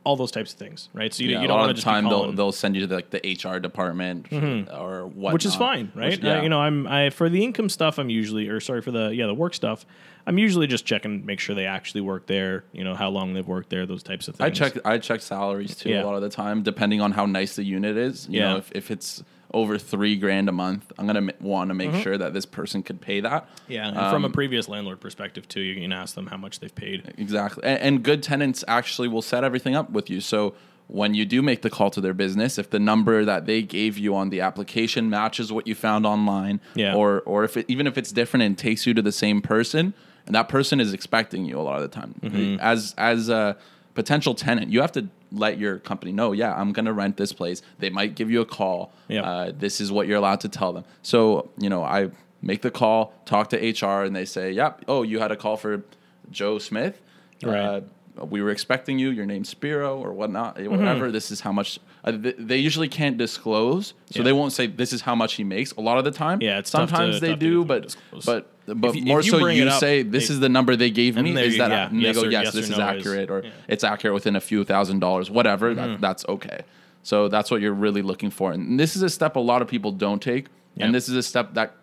All 0.05 0.15
those 0.15 0.31
types 0.31 0.53
of 0.53 0.59
things, 0.59 0.87
right? 0.93 1.13
So 1.13 1.23
you, 1.23 1.31
Yeah, 1.31 1.41
you 1.41 1.47
don't 1.47 1.57
want 1.57 1.67
to 1.67 1.71
of 1.71 1.75
just 1.77 1.85
time 1.85 2.07
they'll 2.07 2.31
they'll 2.31 2.51
send 2.51 2.75
you 2.75 2.85
to 2.87 2.93
like 2.93 3.09
the 3.09 3.19
HR 3.19 3.59
department 3.59 4.29
mm-hmm. 4.29 4.73
or 4.73 5.07
what, 5.07 5.33
which 5.33 5.45
is 5.45 5.55
fine, 5.55 5.91
right? 5.95 6.11
Which- 6.11 6.23
yeah. 6.23 6.43
You 6.43 6.49
know, 6.49 6.61
I'm 6.61 6.85
I 6.87 7.09
for 7.09 7.27
the 7.27 7.43
income 7.43 7.69
stuff. 7.69 7.97
I'm 7.97 8.09
usually, 8.09 8.47
or 8.47 8.59
sorry 8.59 8.81
for 8.81 8.91
the 8.91 9.09
yeah 9.09 9.25
the 9.25 9.33
work 9.33 9.53
stuff. 9.53 9.85
I'm 10.27 10.37
usually 10.37 10.67
just 10.67 10.85
checking, 10.85 11.25
make 11.25 11.39
sure 11.39 11.53
they 11.55 11.65
actually 11.65 12.01
work 12.01 12.25
there. 12.27 12.63
You 12.71 12.83
know, 12.83 12.95
how 12.95 13.09
long 13.09 13.33
they've 13.33 13.47
worked 13.47 13.69
there, 13.69 13.85
those 13.85 14.03
types 14.03 14.27
of 14.27 14.35
things. 14.35 14.45
I 14.45 14.49
check 14.51 14.77
I 14.85 14.97
check 14.99 15.21
salaries 15.21 15.75
too 15.75 15.89
Yeah. 15.89 16.03
a 16.03 16.05
lot 16.05 16.15
of 16.15 16.21
the 16.21 16.29
time, 16.29 16.63
depending 16.63 17.01
on 17.01 17.11
how 17.11 17.25
nice 17.25 17.55
the 17.55 17.63
unit 17.63 17.97
is. 17.97 18.27
You 18.29 18.39
Yeah. 18.39 18.49
know, 18.53 18.57
if, 18.57 18.71
if 18.73 18.91
it's 18.91 19.23
over 19.55 19.77
three 19.77 20.17
grand 20.17 20.49
a 20.49 20.51
month, 20.51 20.91
I'm 20.99 21.07
gonna 21.07 21.29
want 21.39 21.69
to 21.69 21.73
make 21.73 21.95
sure 22.03 22.17
that 22.17 22.33
this 22.33 22.45
person 22.45 22.83
could 22.83 22.99
pay 22.99 23.21
that. 23.21 23.43
Mm-hmm. 23.47 23.71
Yeah, 23.71 23.87
and 23.87 23.95
from 24.11 24.23
a 24.23 24.27
Um, 24.27 24.33
previous 24.33 24.67
landlord 24.67 24.99
perspective 24.99 25.47
too, 25.47 25.61
you 25.61 25.81
can 25.81 25.93
ask 25.93 26.13
them 26.13 26.27
how 26.27 26.35
much 26.37 26.59
they've 26.59 26.75
paid. 26.75 27.13
Exactly. 27.17 27.63
And, 27.63 27.79
and 27.79 28.03
good 28.03 28.21
tenants 28.21 28.63
actually 28.67 29.07
will 29.07 29.21
set 29.21 29.43
everything 29.45 29.73
up 29.75 29.89
with 29.89 30.09
you. 30.09 30.19
So 30.19 30.53
when 30.87 31.13
you 31.15 31.25
do 31.25 31.41
make 31.41 31.61
the 31.61 31.69
call 31.69 31.89
to 31.91 32.01
their 32.01 32.13
business, 32.13 32.59
if 32.59 32.69
the 32.69 32.79
number 32.79 33.23
that 33.25 33.45
they 33.45 33.61
gave 33.63 33.97
you 33.97 34.13
on 34.13 34.29
the 34.29 34.41
application 34.41 35.09
matches 35.09 35.51
what 35.53 35.65
you 35.67 35.73
found 35.73 36.05
online, 36.05 36.59
Yeah. 36.75 36.93
or 36.93 37.21
or 37.21 37.43
if 37.45 37.55
it, 37.55 37.65
even 37.69 37.87
if 37.87 37.97
it's 37.97 38.11
different 38.11 38.43
and 38.43 38.57
takes 38.57 38.85
you 38.85 38.93
to 38.93 39.01
the 39.01 39.11
same 39.13 39.41
person, 39.41 39.93
and 40.25 40.35
that 40.35 40.49
person 40.49 40.79
is 40.81 40.91
expecting 40.93 41.45
you 41.45 41.57
a 41.57 41.63
lot 41.69 41.77
of 41.77 41.81
the 41.89 41.95
time, 41.99 42.15
Mm-hmm. 42.21 42.59
as 42.59 42.93
as 42.97 43.29
a 43.29 43.55
potential 43.93 44.33
tenant, 44.35 44.69
you 44.73 44.81
have 44.81 44.91
to 44.91 45.07
let 45.35 45.57
your 45.59 45.79
company 45.79 46.11
know, 46.11 46.31
yeah, 46.31 46.53
I'm 46.53 46.71
going 46.71 46.85
to 46.85 46.93
rent 46.93 47.17
this 47.17 47.33
place. 47.33 47.61
They 47.79 47.89
might 47.89 48.15
give 48.15 48.29
you 48.31 48.41
a 48.41 48.45
call. 48.45 48.91
Yeah. 49.07 49.21
Uh, 49.23 49.51
this 49.57 49.79
is 49.81 49.91
what 49.91 50.07
you're 50.07 50.17
allowed 50.17 50.41
to 50.41 50.49
tell 50.49 50.73
them. 50.73 50.85
So 51.01 51.49
you 51.57 51.69
know, 51.69 51.83
I 51.83 52.09
make 52.41 52.61
the 52.61 52.71
call, 52.71 53.13
talk 53.25 53.49
to 53.49 53.57
HR, 53.57 54.03
and 54.03 54.15
they 54.15 54.25
say, 54.25 54.51
yep, 54.51 54.83
oh, 54.87 55.03
you 55.03 55.19
had 55.19 55.31
a 55.31 55.35
call 55.35 55.57
for 55.57 55.83
Joe 56.31 56.59
Smith. 56.59 57.01
Right. 57.43 57.59
Uh, 57.59 57.81
we 58.25 58.41
were 58.41 58.49
expecting 58.51 58.97
you. 58.97 59.09
Your 59.09 59.25
name's 59.25 59.49
Spiro 59.49 59.97
or 59.99 60.13
whatnot, 60.13 60.55
Mm-hmm. 60.55 60.71
whatever. 60.71 61.11
This 61.11 61.31
is 61.31 61.41
how 61.41 61.51
much. 61.51 61.79
Uh, 62.05 62.11
th- 62.11 62.35
they 62.37 62.57
usually 62.57 62.87
can't 62.87 63.17
disclose, 63.17 63.87
so 64.11 64.19
Yeah. 64.19 64.23
they 64.23 64.31
won't 64.31 64.53
say 64.53 64.67
this 64.67 64.93
is 64.93 65.01
how 65.01 65.15
much 65.15 65.33
he 65.33 65.43
makes. 65.43 65.71
A 65.73 65.81
lot 65.81 65.97
of 65.97 66.03
the 66.05 66.11
time, 66.11 66.39
Yeah, 66.39 66.59
it's 66.59 66.69
tough 66.69 66.89
to- 66.89 66.95
sometimes 66.95 67.19
they 67.19 67.35
do, 67.35 67.65
but 67.65 67.95
but 68.25 68.47
but 68.67 68.93
you- 68.95 69.05
more 69.05 69.23
so 69.23 69.47
you 69.47 69.67
up, 69.67 69.79
say 69.79 70.03
this 70.03 70.27
they- 70.27 70.33
is 70.35 70.39
the 70.39 70.49
number 70.49 70.75
they 70.75 70.91
gave 70.91 71.15
me. 71.17 71.31
there 71.33 71.45
Is 71.45 71.57
that 71.57 71.71
yeah, 71.71 71.87
and 71.89 71.99
they 71.99 72.03
yes 72.07 72.15
go 72.15 72.21
or- 72.23 72.31
yes, 72.31 72.43
yes 72.45 72.53
this 72.53 72.63
is 72.65 72.69
no 72.69 72.75
is- 72.75 72.79
accurate, 72.99 73.29
or 73.31 73.41
yeah. 73.43 73.49
Mm-hmm. 73.49 73.71
it's 73.73 73.83
accurate 73.83 74.13
within 74.13 74.35
a 74.35 74.39
few 74.39 74.63
thousand 74.63 74.99
dollars, 74.99 75.31
whatever. 75.31 75.73
That, 75.73 75.99
that's 75.99 76.23
okay. 76.29 76.59
So 77.01 77.27
that's 77.27 77.49
what 77.49 77.59
you're 77.61 77.73
really 77.73 78.01
looking 78.03 78.29
for, 78.29 78.51
and 78.51 78.79
this 78.79 78.95
is 78.95 79.01
a 79.01 79.09
step 79.09 79.35
a 79.35 79.39
lot 79.39 79.61
of 79.63 79.67
people 79.67 79.91
don't 79.91 80.21
take, 80.21 80.45
Yeah. 80.75 80.85
and 80.85 80.93
this 80.95 81.09
is 81.09 81.15
a 81.15 81.23
step 81.23 81.55
that 81.55 81.73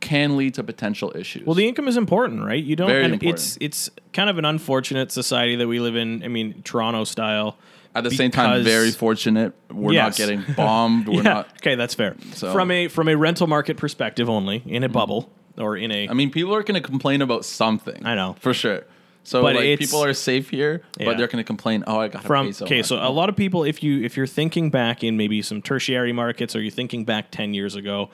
can 0.00 0.36
lead 0.36 0.52
to 0.54 0.62
potential 0.62 1.12
issues. 1.16 1.46
Well, 1.46 1.54
the 1.54 1.66
income 1.66 1.88
is 1.88 1.96
important, 1.96 2.42
right? 2.44 2.62
You 2.62 2.76
don't, 2.76 2.88
Very 2.88 3.04
important. 3.04 3.32
it's 3.34 3.56
it's 3.60 3.90
kind 4.12 4.28
of 4.28 4.36
an 4.36 4.44
unfortunate 4.44 5.10
society 5.12 5.56
that 5.56 5.66
we 5.66 5.80
live 5.80 5.96
in. 5.96 6.22
I 6.22 6.28
mean, 6.28 6.60
Toronto 6.62 7.04
style. 7.04 7.56
At 7.94 8.04
the 8.04 8.10
same 8.10 8.30
time, 8.30 8.64
very 8.64 8.90
fortunate. 8.90 9.52
We're 9.70 9.92
Yes. 9.92 10.18
not 10.18 10.26
getting 10.28 10.44
bombed. 10.56 11.06
We're 11.08 11.16
yeah. 11.16 11.22
not. 11.22 11.48
okay, 11.60 11.74
that's 11.76 11.94
fair. 11.94 12.16
So- 12.32 12.52
from 12.52 12.70
a 12.70 12.88
from 12.88 13.08
a 13.08 13.16
rental 13.16 13.46
market 13.46 13.76
perspective 13.76 14.28
only, 14.28 14.62
in 14.66 14.82
a 14.82 14.86
mm-hmm. 14.86 14.92
bubble 14.94 15.30
or 15.56 15.76
in 15.76 15.90
a 15.90 16.08
I 16.08 16.12
mean, 16.12 16.30
people 16.30 16.54
are 16.54 16.62
going 16.62 16.80
to 16.80 16.86
complain 16.86 17.22
about 17.22 17.44
something. 17.44 18.04
I 18.04 18.14
know. 18.14 18.36
for 18.40 18.52
sure. 18.52 18.82
So 19.26 19.40
But 19.40 19.56
like, 19.56 19.78
people 19.78 20.04
are 20.04 20.12
safe 20.12 20.50
here, 20.50 20.82
Yeah. 20.98 21.06
but 21.06 21.16
they're 21.16 21.28
going 21.28 21.42
to 21.42 21.46
complain. 21.46 21.82
Oh, 21.86 21.98
I 21.98 22.08
got 22.08 22.24
from 22.24 22.46
pay 22.46 22.52
so 22.52 22.64
okay 22.66 22.82
so 22.82 22.96
a 22.96 23.08
lot 23.08 23.30
of 23.30 23.36
people 23.36 23.64
if 23.64 23.82
you 23.82 24.02
if 24.02 24.16
you're 24.18 24.26
thinking 24.26 24.68
back 24.70 25.02
in 25.02 25.16
maybe 25.16 25.40
some 25.40 25.62
tertiary 25.62 26.12
markets 26.12 26.54
or 26.54 26.60
you're 26.60 26.70
thinking 26.70 27.04
back 27.06 27.30
10 27.30 27.54
years 27.54 27.74
ago 27.74 28.10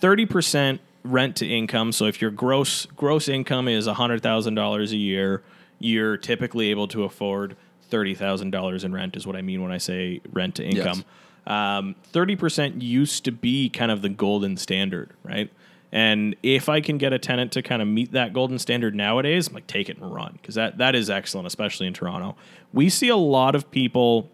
30% 0.00 0.78
rent 1.04 1.36
to 1.36 1.46
income 1.46 1.92
so 1.92 2.06
if 2.06 2.20
your 2.22 2.30
gross 2.30 2.86
gross 2.96 3.28
income 3.28 3.68
is 3.68 3.86
$100000 3.86 4.90
a 4.90 4.96
year 4.96 5.42
you're 5.78 6.16
typically 6.16 6.70
able 6.70 6.88
to 6.88 7.04
afford 7.04 7.54
$30000 7.90 8.84
in 8.84 8.92
rent 8.92 9.16
is 9.16 9.26
what 9.26 9.36
i 9.36 9.42
mean 9.42 9.62
when 9.62 9.72
i 9.72 9.78
say 9.78 10.20
rent 10.32 10.54
to 10.56 10.64
income 10.64 11.04
um, 11.48 11.94
30% 12.12 12.82
used 12.82 13.24
to 13.24 13.30
be 13.30 13.68
kind 13.68 13.92
of 13.92 14.02
the 14.02 14.08
golden 14.08 14.56
standard 14.56 15.12
right 15.22 15.50
and 15.92 16.36
if 16.42 16.68
I 16.68 16.80
can 16.80 16.98
get 16.98 17.12
a 17.12 17.18
tenant 17.18 17.52
to 17.52 17.62
kind 17.62 17.80
of 17.80 17.88
meet 17.88 18.12
that 18.12 18.32
golden 18.32 18.58
standard 18.58 18.94
nowadays, 18.94 19.48
I'm 19.48 19.54
like 19.54 19.66
take 19.66 19.88
it 19.88 19.98
and 19.98 20.12
run 20.12 20.38
because 20.40 20.56
that 20.56 20.78
that 20.78 20.94
is 20.94 21.08
excellent, 21.08 21.46
especially 21.46 21.86
in 21.86 21.94
Toronto. 21.94 22.36
We 22.72 22.90
see 22.90 23.08
a 23.08 23.16
lot 23.16 23.54
of 23.54 23.70
people, 23.70 24.30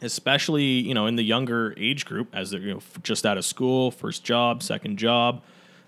especially 0.00 0.64
you 0.64 0.94
know 0.94 1.06
in 1.06 1.16
the 1.16 1.22
younger 1.22 1.74
age 1.76 2.06
group, 2.06 2.34
as 2.34 2.50
they're 2.50 2.60
you 2.60 2.74
know 2.74 2.80
just 3.02 3.26
out 3.26 3.36
of 3.36 3.44
school, 3.44 3.90
first 3.90 4.24
job, 4.24 4.62
second 4.62 4.98
job, 4.98 5.42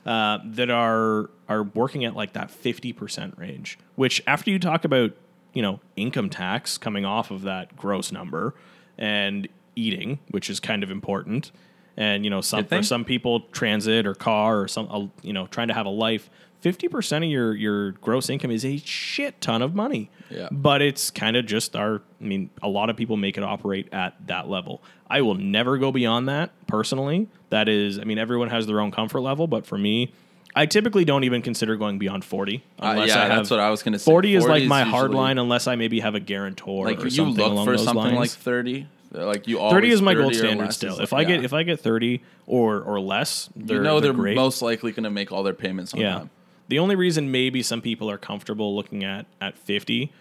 uh, 0.05 0.39
that 0.45 0.71
are 0.71 1.31
are 1.49 1.63
working 1.63 2.05
at 2.05 2.15
like 2.15 2.35
that 2.35 2.51
fifty 2.51 2.93
percent 2.93 3.35
range. 3.39 3.79
Which 3.97 4.23
after 4.27 4.51
you 4.51 4.59
talk 4.59 4.85
about 4.85 5.13
you 5.53 5.63
know 5.63 5.81
income 5.97 6.31
tax 6.31 6.79
coming 6.79 7.05
off 7.05 7.31
of 7.31 7.43
that 7.43 7.77
gross 7.77 8.13
number 8.13 8.55
and 8.99 9.49
eating, 9.77 10.19
which 10.31 10.51
is 10.51 10.61
kind 10.61 10.83
of 10.83 10.91
important. 10.91 11.51
And 11.97 12.25
you 12.25 12.31
know, 12.31 12.41
some 12.41 12.65
for 12.65 12.83
some 12.83 13.05
people, 13.05 13.41
transit 13.53 14.07
or 14.07 14.15
car 14.15 14.61
or 14.61 14.69
some, 14.69 14.89
uh, 14.91 15.07
you 15.23 15.33
know, 15.33 15.47
trying 15.47 15.69
to 15.69 15.75
have 15.75 15.87
a 15.87 15.91
life. 15.91 16.31
Fifty 16.61 16.89
percent 16.89 17.25
of 17.25 17.31
your 17.31 17.55
your 17.55 17.93
gross 17.93 18.31
income 18.31 18.51
is 18.51 18.65
a 18.65 18.79
shit 18.79 19.41
ton 19.41 19.63
of 19.63 19.75
money. 19.75 20.11
Yeah. 20.31 20.49
But 20.51 20.81
it's 20.81 21.11
kind 21.11 21.37
of 21.37 21.45
just 21.45 21.77
our. 21.77 22.01
I 22.21 22.25
mean, 22.25 22.51
a 22.63 22.69
lot 22.69 22.89
of 22.89 22.97
people 22.97 23.17
make 23.17 23.37
it 23.37 23.45
operate 23.45 23.93
at 23.93 24.15
that 24.29 24.49
level. 24.49 24.81
I 25.11 25.21
will 25.21 25.35
never 25.35 25.77
go 25.77 25.93
beyond 25.93 26.29
that 26.29 26.53
personally. 26.67 27.29
That 27.51 27.69
is, 27.69 27.99
I 27.99 28.05
mean, 28.05 28.19
everyone 28.19 28.49
has 28.49 28.67
their 28.67 28.81
own 28.81 28.93
comfort 28.93 29.21
level, 29.21 29.47
but 29.47 29.67
for 29.67 29.77
me, 29.77 30.15
I 30.55 30.67
typically 30.67 31.05
don't 31.05 31.25
even 31.25 31.43
consider 31.43 31.77
going 31.77 31.99
beyond 31.99 32.25
forty. 32.25 32.63
Uh, 32.79 32.89
Unless 32.91 33.09
yeah, 33.09 33.19
I 33.19 33.27
have, 33.27 33.37
that's 33.37 33.51
what 33.51 33.61
I 33.61 33.71
was 33.71 33.83
going 33.83 33.93
to 33.93 33.99
say. 33.99 34.11
Forty 34.11 34.35
is 34.35 34.45
like 34.47 34.65
my 34.65 34.83
hard 34.83 35.13
line, 35.13 35.39
unless 35.39 35.67
I 35.67 35.77
maybe 35.77 36.01
have 36.01 36.15
a 36.15 36.21
guarantor 36.21 36.87
Like 36.87 37.01
or 37.01 37.05
you 37.05 37.11
something 37.11 37.37
look 37.43 37.53
along 37.53 37.65
for 37.67 37.77
those 37.77 37.85
something 37.85 38.05
lines. 38.05 38.19
like 38.19 38.31
thirty. 38.31 38.87
Like 39.13 39.47
you 39.47 39.59
Thirty 39.59 39.91
is 39.91 40.01
my 40.01 40.13
30 40.13 40.23
gold 40.23 40.35
standard 40.35 40.73
still. 40.73 40.95
is 40.95 41.01
If 41.01 41.13
like- 41.13 41.27
I 41.27 41.31
get 41.31 41.45
if 41.45 41.53
I 41.53 41.63
get 41.65 41.81
thirty 41.81 42.23
or 42.47 42.81
or 42.81 42.99
less, 43.01 43.51
they're, 43.55 43.77
you 43.79 43.83
know 43.83 44.01
they're, 44.01 44.13
they're 44.13 44.35
most 44.35 44.63
likely 44.63 44.93
going 44.93 45.05
to 45.05 45.11
make 45.11 45.31
all 45.33 45.43
their 45.43 45.53
payments 45.55 45.93
on 45.93 46.01
yeah. 46.01 46.15
time. 46.19 46.31
The 46.69 46.79
only 46.79 46.97
reason 46.97 47.31
maybe 47.31 47.63
some 47.63 47.83
people 47.83 48.11
are 48.11 48.17
comfortable 48.17 48.75
looking 48.75 49.05
at 49.05 49.27
at 49.41 49.59
fifty 49.59 50.13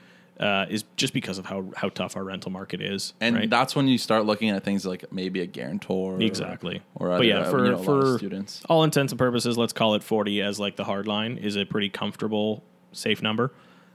uh, 0.41 0.65
is 0.69 0.83
just 0.97 1.13
because 1.13 1.37
of 1.37 1.45
how 1.45 1.65
how 1.77 1.87
tough 1.89 2.17
our 2.17 2.23
rental 2.23 2.51
market 2.51 2.81
is. 2.81 3.13
And 3.21 3.35
right? 3.35 3.49
that's 3.49 3.75
when 3.75 3.87
you 3.87 3.97
start 3.97 4.25
looking 4.25 4.49
at 4.49 4.63
things 4.63 4.85
like 4.85 5.11
maybe 5.13 5.39
a 5.41 5.45
guarantor. 5.45 6.19
Exactly. 6.21 6.81
Or, 6.95 7.09
but 7.09 7.25
yeah, 7.27 7.41
uh, 7.41 7.51
for 7.51 7.65
you 7.65 7.71
know, 7.71 7.77
for 7.77 8.17
students. 8.17 8.61
all 8.67 8.83
intents 8.83 9.11
and 9.13 9.19
purposes, 9.19 9.57
let's 9.57 9.71
call 9.73 9.93
it 9.95 10.03
forty 10.03 10.41
as 10.41 10.59
like 10.59 10.75
the 10.75 10.83
hard 10.83 11.07
line 11.07 11.37
is 11.37 11.55
a 11.55 11.63
pretty 11.65 11.89
comfortable, 11.89 12.63
safe 12.91 13.21
number. 13.21 13.53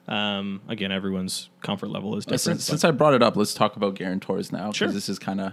Um, 0.09 0.61
again, 0.69 0.93
everyone's 0.93 1.49
comfort 1.63 1.89
level 1.89 2.17
is 2.17 2.25
different. 2.25 2.41
Since, 2.61 2.65
since 2.65 2.85
I 2.85 2.93
brought 2.93 3.15
it 3.15 3.23
up, 3.25 3.37
let's 3.37 3.55
talk 3.55 3.75
about 3.75 3.97
guarantors 3.97 4.53
now 4.53 4.67
because 4.69 4.77
Sure. 4.77 4.89
this 4.93 5.09
is 5.09 5.19
kind 5.19 5.41
of 5.41 5.53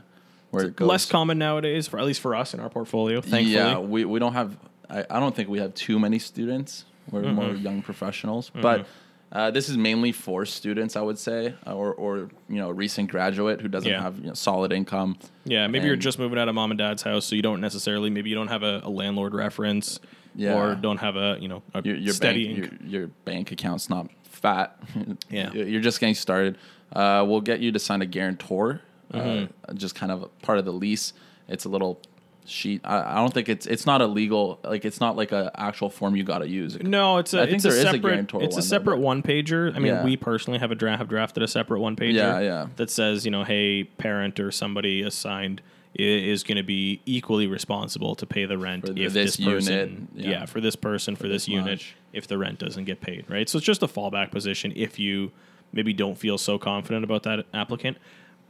where 0.51 0.65
it 0.65 0.75
goes. 0.75 0.87
less 0.87 1.05
common 1.07 1.39
nowadays, 1.39 1.87
for 1.87 1.97
at 1.97 2.05
least 2.05 2.21
for 2.21 2.35
us 2.35 2.53
in 2.53 2.59
our 2.59 2.69
portfolio. 2.69 3.19
Thankfully, 3.19 3.45
Yeah, 3.55 3.79
we, 3.79 4.05
we 4.05 4.19
don't 4.19 4.33
have. 4.33 4.55
I, 4.91 5.05
I 5.09 5.19
don't 5.19 5.35
think 5.35 5.49
we 5.49 5.57
have 5.57 5.73
too 5.73 5.97
many 5.97 6.19
students. 6.19 6.85
We're 7.09 7.23
more 7.33 7.45
Mm-hmm. 7.45 7.63
young 7.65 7.81
professionals, 7.81 8.51
but 8.53 8.85
uh, 9.33 9.49
this 9.51 9.67
is 9.67 9.75
mainly 9.77 10.11
for 10.11 10.45
students, 10.45 10.95
I 10.95 11.01
would 11.01 11.17
say, 11.17 11.53
uh, 11.67 11.73
or 11.75 11.93
or 11.93 12.29
you 12.47 12.55
know, 12.57 12.69
a 12.69 12.73
recent 12.73 13.09
graduate 13.11 13.59
who 13.61 13.67
doesn't 13.67 13.89
Yeah. 13.89 14.01
have 14.01 14.19
you 14.19 14.27
know, 14.27 14.33
solid 14.33 14.71
income. 14.71 15.17
Yeah, 15.43 15.67
maybe 15.67 15.85
you're 15.85 15.93
And- 15.93 16.01
just 16.01 16.19
moving 16.19 16.37
out 16.39 16.47
of 16.47 16.55
mom 16.55 16.71
and 16.71 16.77
dad's 16.77 17.01
house, 17.01 17.25
so 17.25 17.35
you 17.35 17.41
don't 17.41 17.59
necessarily 17.59 18.09
maybe 18.09 18.29
you 18.29 18.35
don't 18.35 18.47
have 18.49 18.63
a, 18.63 18.81
a 18.83 18.89
landlord 18.89 19.33
reference, 19.33 19.99
Yeah. 20.35 20.53
or 20.55 20.75
don't 20.75 20.97
have 20.99 21.15
a 21.15 21.37
you 21.41 21.47
know 21.47 21.63
a 21.73 21.81
Your 21.83 21.95
your 21.97 22.13
steady 22.13 22.45
bank 22.45 22.57
income. 22.63 22.79
your, 22.87 23.01
your 23.01 23.07
bank 23.25 23.51
account's 23.51 23.89
not 23.89 24.07
fat. 24.23 24.77
Yeah. 25.29 25.51
You're 25.53 25.67
you're 25.67 25.81
just 25.81 25.99
getting 25.99 26.15
started. 26.15 26.57
Uh, 26.95 27.25
we'll 27.27 27.41
get 27.41 27.59
you 27.59 27.71
to 27.71 27.79
sign 27.79 28.01
a 28.01 28.05
guarantor, 28.05 28.81
Mm-hmm. 29.13 29.51
uh, 29.69 29.73
just 29.73 29.93
kind 29.95 30.11
of 30.11 30.23
a 30.23 30.27
part 30.45 30.57
of 30.59 30.65
the 30.65 30.73
lease. 30.73 31.13
It's 31.47 31.65
a 31.65 31.69
little 31.69 31.99
sheet. 32.45 32.81
I, 32.83 33.13
I 33.13 33.15
don't 33.15 33.33
think 33.33 33.49
it's 33.49 33.65
it's 33.65 33.85
not 33.85 34.01
illegal. 34.01 34.59
Like 34.63 34.85
it's 34.85 34.99
not 34.99 35.15
like 35.15 35.31
a 35.31 35.51
actual 35.55 35.89
form 35.89 36.15
you 36.15 36.23
got 36.23 36.39
to 36.39 36.47
use. 36.47 36.77
No, 36.81 37.17
it's 37.17 37.33
a. 37.33 37.41
I 37.41 37.45
think 37.45 37.55
it's 37.55 37.63
there 37.63 37.73
a 37.73 37.75
is 37.75 37.81
a 37.81 37.91
separate, 37.91 38.01
guarantor 38.01 38.43
It's 38.43 38.55
one, 38.55 38.59
a 38.59 38.63
separate 38.63 38.97
one 38.99 39.23
pager. 39.23 39.75
I 39.75 39.79
mean, 39.79 39.93
Yeah. 39.93 40.03
we 40.03 40.17
personally 40.17 40.59
have 40.59 40.71
a 40.71 40.75
draft 40.75 40.99
have 40.99 41.09
drafted 41.09 41.43
a 41.43 41.47
separate 41.47 41.79
one 41.79 41.95
pager. 41.95 42.13
Yeah, 42.13 42.39
yeah. 42.39 42.67
That 42.75 42.89
says, 42.89 43.25
you 43.25 43.31
know, 43.31 43.43
hey, 43.43 43.83
parent 43.83 44.39
or 44.39 44.51
somebody 44.51 45.01
assigned 45.01 45.61
is 45.95 46.43
going 46.43 46.57
to 46.57 46.63
be 46.63 47.01
equally 47.05 47.45
responsible 47.45 48.15
to 48.15 48.25
pay 48.25 48.45
the 48.45 48.57
rent 48.57 48.85
For 48.85 48.93
if 48.93 49.13
this 49.13 49.37
this, 49.37 49.45
person, 49.45 49.73
unit, 49.73 49.91
yeah. 50.15 50.29
yeah. 50.31 50.45
for 50.45 50.59
this 50.59 50.75
person 50.75 51.15
for 51.15 51.27
this, 51.27 51.43
this 51.43 51.49
unit 51.49 51.79
much. 51.79 51.95
if 52.13 52.25
the 52.27 52.37
rent 52.37 52.57
doesn't 52.59 52.85
get 52.85 52.99
paid, 52.99 53.29
right? 53.29 53.47
So 53.47 53.57
it's 53.59 53.65
just 53.65 53.83
a 53.83 53.87
fallback 53.87 54.31
position 54.31 54.73
if 54.75 54.97
you 54.97 55.31
maybe 55.71 55.93
don't 55.93 56.17
feel 56.17 56.37
so 56.39 56.57
confident 56.57 57.03
about 57.03 57.23
that 57.23 57.45
applicant. 57.53 57.97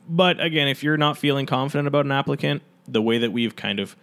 But 0.07 0.39
again, 0.41 0.67
if 0.67 0.83
you're 0.83 0.97
not 0.97 1.17
feeling 1.17 1.45
confident 1.45 1.87
about 1.87 2.05
an 2.05 2.11
applicant, 2.11 2.61
the 2.88 3.01
way 3.01 3.17
that 3.19 3.31
we've 3.31 3.55
kind 3.55 3.79
of 3.79 3.95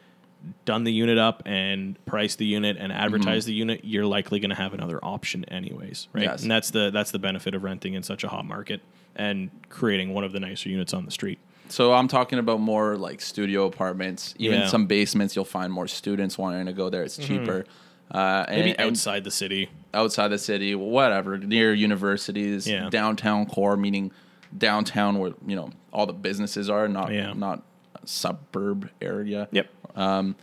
done 0.65 0.85
the 0.85 0.93
unit 0.93 1.19
up 1.19 1.43
and 1.45 2.03
priced 2.07 2.39
the 2.39 2.47
unit 2.47 2.77
and 2.79 2.93
advertised 2.93 3.47
the 3.47 3.53
unit, 3.53 3.81
you're 3.85 4.07
likely 4.07 4.41
going 4.41 4.49
to 4.51 4.57
have 4.57 4.73
another 4.73 4.99
option 5.03 5.45
anyways, 5.47 6.09
right? 6.15 6.25
Yes. 6.25 6.43
And 6.43 6.51
that's 6.51 6.71
the 6.71 6.91
that's 6.91 7.11
the 7.11 7.19
benefit 7.19 7.55
of 7.55 7.63
renting 7.63 7.95
in 7.95 8.03
such 8.03 8.25
a 8.25 8.29
hot 8.29 8.47
market 8.47 8.81
and 9.17 9.51
creating 9.69 10.15
one 10.15 10.25
of 10.25 10.33
the 10.33 10.41
nicer 10.41 10.69
units 10.71 10.95
on 10.95 11.05
the 11.05 11.11
street. 11.11 11.39
So 11.69 11.93
I'm 11.93 12.09
talking 12.09 12.39
about 12.39 12.59
more 12.61 12.97
like 12.97 13.21
studio 13.21 13.67
apartments, 13.67 14.35
even 14.39 14.55
Yeah. 14.57 14.61
Mm-hmm. 14.63 14.71
some 14.71 14.87
basements. 14.87 15.37
You'll 15.37 15.45
find 15.45 15.73
more 15.73 15.87
students 15.87 16.39
wanting 16.39 16.67
to 16.67 16.73
go 16.73 16.89
there. 16.91 17.03
It's 17.03 17.19
cheaper. 17.19 17.65
Uh, 18.13 18.45
and, 18.49 18.65
Maybe 18.65 18.79
outside 18.79 19.23
the 19.25 19.31
city. 19.31 19.69
outside 19.95 20.29
the 20.29 20.39
city, 20.39 20.75
whatever, 20.75 21.39
near 21.39 21.73
universities, 21.75 22.67
Yeah. 22.67 22.89
downtown 22.91 23.47
core, 23.47 23.77
meaning 23.77 24.11
downtown 24.57 25.19
where 25.19 25.33
you 25.47 25.55
know 25.55 25.71
all 25.93 26.07
the 26.07 26.13
businesses 26.13 26.69
are, 26.71 26.89
not 26.89 27.13
Yeah. 27.13 27.35
not 27.35 27.63
suburb 28.05 28.91
area. 29.01 29.49
Yep. 29.53 29.69
Um, 29.97 30.37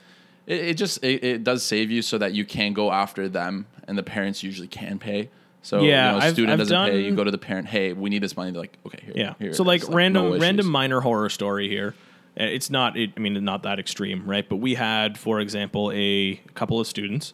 it, 0.45 0.59
it 0.59 0.73
just 0.75 1.03
it, 1.03 1.23
it 1.23 1.43
does 1.43 1.63
save 1.63 1.91
you 1.91 2.01
so 2.01 2.17
that 2.17 2.33
you 2.33 2.45
can 2.45 2.73
go 2.73 2.91
after 2.91 3.27
them, 3.29 3.65
and 3.87 3.97
the 3.97 4.03
parents 4.03 4.43
usually 4.43 4.67
can 4.67 4.99
pay. 4.99 5.29
So 5.61 5.81
Yeah, 5.81 5.83
you 5.83 6.11
know, 6.11 6.17
a 6.17 6.21
I've- 6.27 6.33
student 6.33 6.53
I've 6.53 6.59
doesn't 6.59 6.89
pay, 6.91 7.01
you 7.01 7.15
go 7.15 7.23
to 7.23 7.31
the 7.31 7.37
parent. 7.37 7.67
Hey, 7.67 7.93
we 7.93 8.09
need 8.09 8.23
this 8.23 8.37
money. 8.37 8.51
They're 8.51 8.61
like, 8.61 8.77
okay, 8.85 8.99
here. 9.03 9.13
Yeah. 9.15 9.33
here 9.39 9.53
so 9.53 9.63
like 9.63 9.83
random 9.89 10.31
no 10.31 10.39
random 10.39 10.67
minor 10.67 11.01
horror 11.01 11.29
story 11.29 11.67
here. 11.67 11.95
Uh, 12.39 12.43
It's 12.43 12.69
not 12.69 12.95
it, 12.97 13.11
I 13.17 13.19
mean 13.19 13.43
not 13.43 13.63
that 13.63 13.79
extreme, 13.79 14.25
right? 14.29 14.47
But 14.47 14.57
we 14.57 14.75
had 14.75 15.17
for 15.17 15.39
example 15.41 15.91
a 15.93 16.35
couple 16.53 16.79
of 16.79 16.87
students 16.87 17.33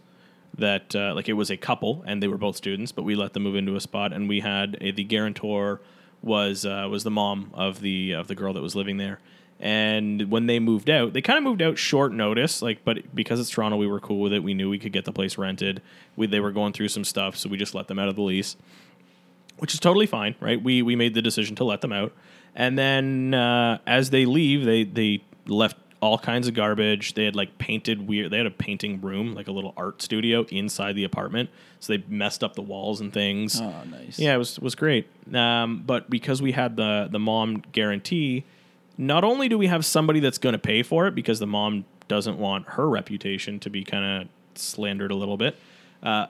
that 0.57 0.95
uh, 0.95 1.13
like 1.15 1.28
it 1.30 1.34
was 1.34 1.49
a 1.51 1.57
couple 1.57 2.03
and 2.07 2.24
they 2.24 2.28
were 2.28 2.38
both 2.38 2.55
students, 2.55 2.91
but 2.91 3.03
we 3.03 3.13
let 3.15 3.34
them 3.34 3.43
move 3.43 3.55
into 3.55 3.76
a 3.76 3.82
spot 3.82 4.13
and 4.13 4.30
we 4.30 4.39
had 4.39 4.78
a, 4.82 4.91
the 4.91 5.03
guarantor 5.03 5.82
was 6.24 6.65
uh, 6.65 6.88
was 6.89 7.03
the 7.03 7.11
mom 7.11 7.51
of 7.53 7.82
the 7.82 8.13
of 8.13 8.28
the 8.28 8.36
girl 8.36 8.53
that 8.53 8.61
was 8.63 8.76
living 8.76 8.97
there. 8.97 9.19
And 9.60 10.30
when 10.30 10.47
they 10.47 10.60
moved 10.60 10.89
out, 10.89 11.14
they 11.14 11.22
kind 11.22 11.38
of 11.38 11.43
moved 11.43 11.62
out 11.62 11.78
short 11.78 12.12
notice, 12.12 12.62
like, 12.62 12.84
but 12.84 13.16
because 13.16 13.39
it's 13.39 13.49
Toronto, 13.49 13.78
we 13.78 13.88
were 13.88 13.99
cool 14.01 14.20
with 14.20 14.34
it. 14.34 14.43
We 14.43 14.54
knew 14.54 14.70
we 14.70 14.80
could 14.80 14.91
get 14.91 15.06
the 15.06 15.14
place 15.14 15.38
rented. 15.38 15.82
We, 16.18 16.28
they 16.28 16.41
were 16.41 16.51
going 16.51 16.74
through 16.74 16.89
some 16.89 17.06
stuff, 17.06 17.38
so 17.38 17.47
we 17.47 17.58
just 17.58 17.74
let 17.74 17.88
them 17.88 17.97
out 17.97 18.10
of 18.10 18.16
the 18.16 18.22
lease, 18.24 18.58
which 19.60 19.74
is 19.74 19.80
totally 19.80 20.06
fine, 20.06 20.36
right? 20.41 20.62
We 20.62 20.82
we 20.82 20.95
made 20.97 21.14
the 21.14 21.22
decision 21.22 21.56
to 21.58 21.64
let 21.64 21.80
them 21.80 21.93
out, 21.93 22.12
and 22.56 22.78
then 22.78 23.34
uh, 23.34 23.78
as 23.88 24.10
they 24.10 24.26
leave, 24.26 24.66
they 24.66 24.84
they 24.84 25.24
left 25.47 25.78
all 26.01 26.18
kinds 26.18 26.49
of 26.49 26.54
garbage. 26.54 27.14
They 27.14 27.24
had 27.24 27.36
like 27.36 27.58
painted 27.58 28.06
weird. 28.06 28.32
They 28.32 28.38
had 28.38 28.45
a 28.45 28.51
painting 28.51 28.99
room, 28.99 29.34
like 29.34 29.47
a 29.47 29.54
little 29.54 29.74
art 29.78 30.01
studio 30.01 30.45
inside 30.49 30.97
the 30.97 31.06
apartment. 31.06 31.49
So 31.80 31.93
they 31.93 32.04
messed 32.10 32.43
up 32.43 32.56
the 32.56 32.62
walls 32.62 32.99
and 32.99 33.14
things. 33.14 33.62
Oh, 33.62 33.74
nice. 33.89 34.20
Yeah, 34.20 34.36
it 34.36 34.38
was 34.38 34.60
was 34.60 34.76
great. 34.76 35.08
Um, 35.34 35.84
but 35.86 36.10
because 36.10 36.41
we 36.41 36.51
had 36.51 36.76
the 36.76 37.08
the 37.10 37.20
mom 37.20 37.64
guarantee, 37.72 38.43
not 38.98 39.24
only 39.24 39.50
do 39.50 39.58
we 39.58 39.68
have 39.68 39.86
somebody 39.86 40.20
that's 40.20 40.38
going 40.38 40.54
to 40.54 40.60
pay 40.60 40.84
for 40.84 41.08
it 41.08 41.16
because 41.16 41.39
the 41.39 41.48
mom 41.48 41.86
doesn't 42.08 42.38
want 42.38 42.68
her 42.70 42.88
reputation 42.88 43.60
to 43.60 43.70
be 43.70 43.84
kind 43.84 44.22
of 44.24 44.28
slandered 44.56 45.12
a 45.12 45.16
little 45.16 45.38
bit, 45.38 45.56
uh, 46.04 46.28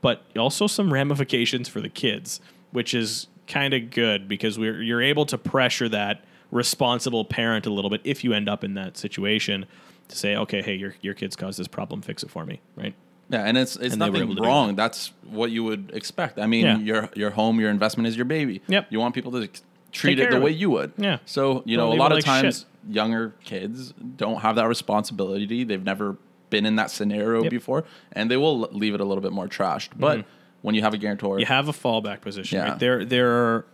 but 0.00 0.22
also 0.36 0.66
some 0.66 0.92
ramifications 0.92 1.68
for 1.68 1.80
the 1.80 1.88
kids, 1.88 2.40
which 2.72 2.92
is 2.92 3.28
kind 3.46 3.74
of 3.74 3.90
good 3.90 4.28
because 4.28 4.58
we're 4.58 4.82
you're 4.82 5.02
able 5.02 5.26
to 5.26 5.36
pressure 5.38 5.88
that 5.88 6.24
responsible 6.50 7.24
parent 7.24 7.66
a 7.66 7.70
little 7.70 7.90
bit 7.90 8.00
if 8.04 8.22
you 8.22 8.32
end 8.32 8.48
up 8.48 8.62
in 8.62 8.74
that 8.74 8.96
situation 8.96 9.64
to 10.08 10.16
say, 10.16 10.36
okay, 10.36 10.60
hey, 10.62 10.74
your 10.74 10.94
your 11.00 11.14
kids 11.14 11.34
caused 11.36 11.58
this 11.58 11.68
problem, 11.68 12.02
fix 12.02 12.22
it 12.22 12.30
for 12.30 12.44
me, 12.44 12.60
right? 12.76 12.94
Yeah, 13.30 13.44
and 13.44 13.56
it's 13.56 13.76
it's 13.76 13.94
And 13.94 14.00
nothing 14.00 14.16
able 14.22 14.34
to 14.34 14.40
do 14.42 14.46
wrong. 14.46 14.74
That's 14.76 15.12
what 15.24 15.50
you 15.50 15.64
would 15.64 15.90
expect. 15.94 16.38
I 16.38 16.46
mean, 16.46 16.64
Yeah. 16.66 16.78
your 16.78 17.08
your 17.14 17.30
home, 17.30 17.58
your 17.60 17.70
investment 17.70 18.06
is 18.06 18.16
your 18.16 18.26
baby. 18.26 18.60
Yep. 18.68 18.88
You 18.90 19.00
want 19.00 19.14
people 19.14 19.32
to 19.32 19.48
treat 19.92 20.18
it 20.18 20.30
the 20.30 20.40
way 20.40 20.50
it. 20.50 20.56
you 20.56 20.70
would. 20.70 20.92
Yeah. 20.96 21.18
So 21.26 21.62
you 21.64 21.76
Don't 21.76 21.90
know, 21.90 21.94
a 21.96 21.98
lot 22.00 22.10
of 22.12 22.16
like 22.16 22.24
times 22.24 22.60
shit. 22.60 22.94
younger 22.94 23.34
kids 23.44 23.92
don't 24.16 24.40
have 24.40 24.56
that 24.56 24.66
responsibility. 24.68 25.64
They've 25.64 25.82
never 25.84 26.16
been 26.50 26.66
in 26.66 26.76
that 26.76 26.90
scenario 26.90 27.42
Yep. 27.44 27.50
before, 27.50 27.84
and 28.12 28.30
they 28.30 28.36
will 28.36 28.60
leave 28.72 28.94
it 28.94 29.00
a 29.00 29.04
little 29.04 29.22
bit 29.22 29.32
more 29.32 29.48
trashed. 29.48 29.90
But 29.96 30.24
when 30.62 30.74
you 30.74 30.82
have 30.82 30.94
a 30.94 30.98
guarantor, 30.98 31.38
you 31.38 31.46
have 31.46 31.68
a 31.68 31.72
fallback 31.72 32.20
position. 32.20 32.58
Yeah. 32.58 32.70
Right? 32.70 32.78
There, 32.78 33.04
there 33.04 33.30
are 33.30 33.66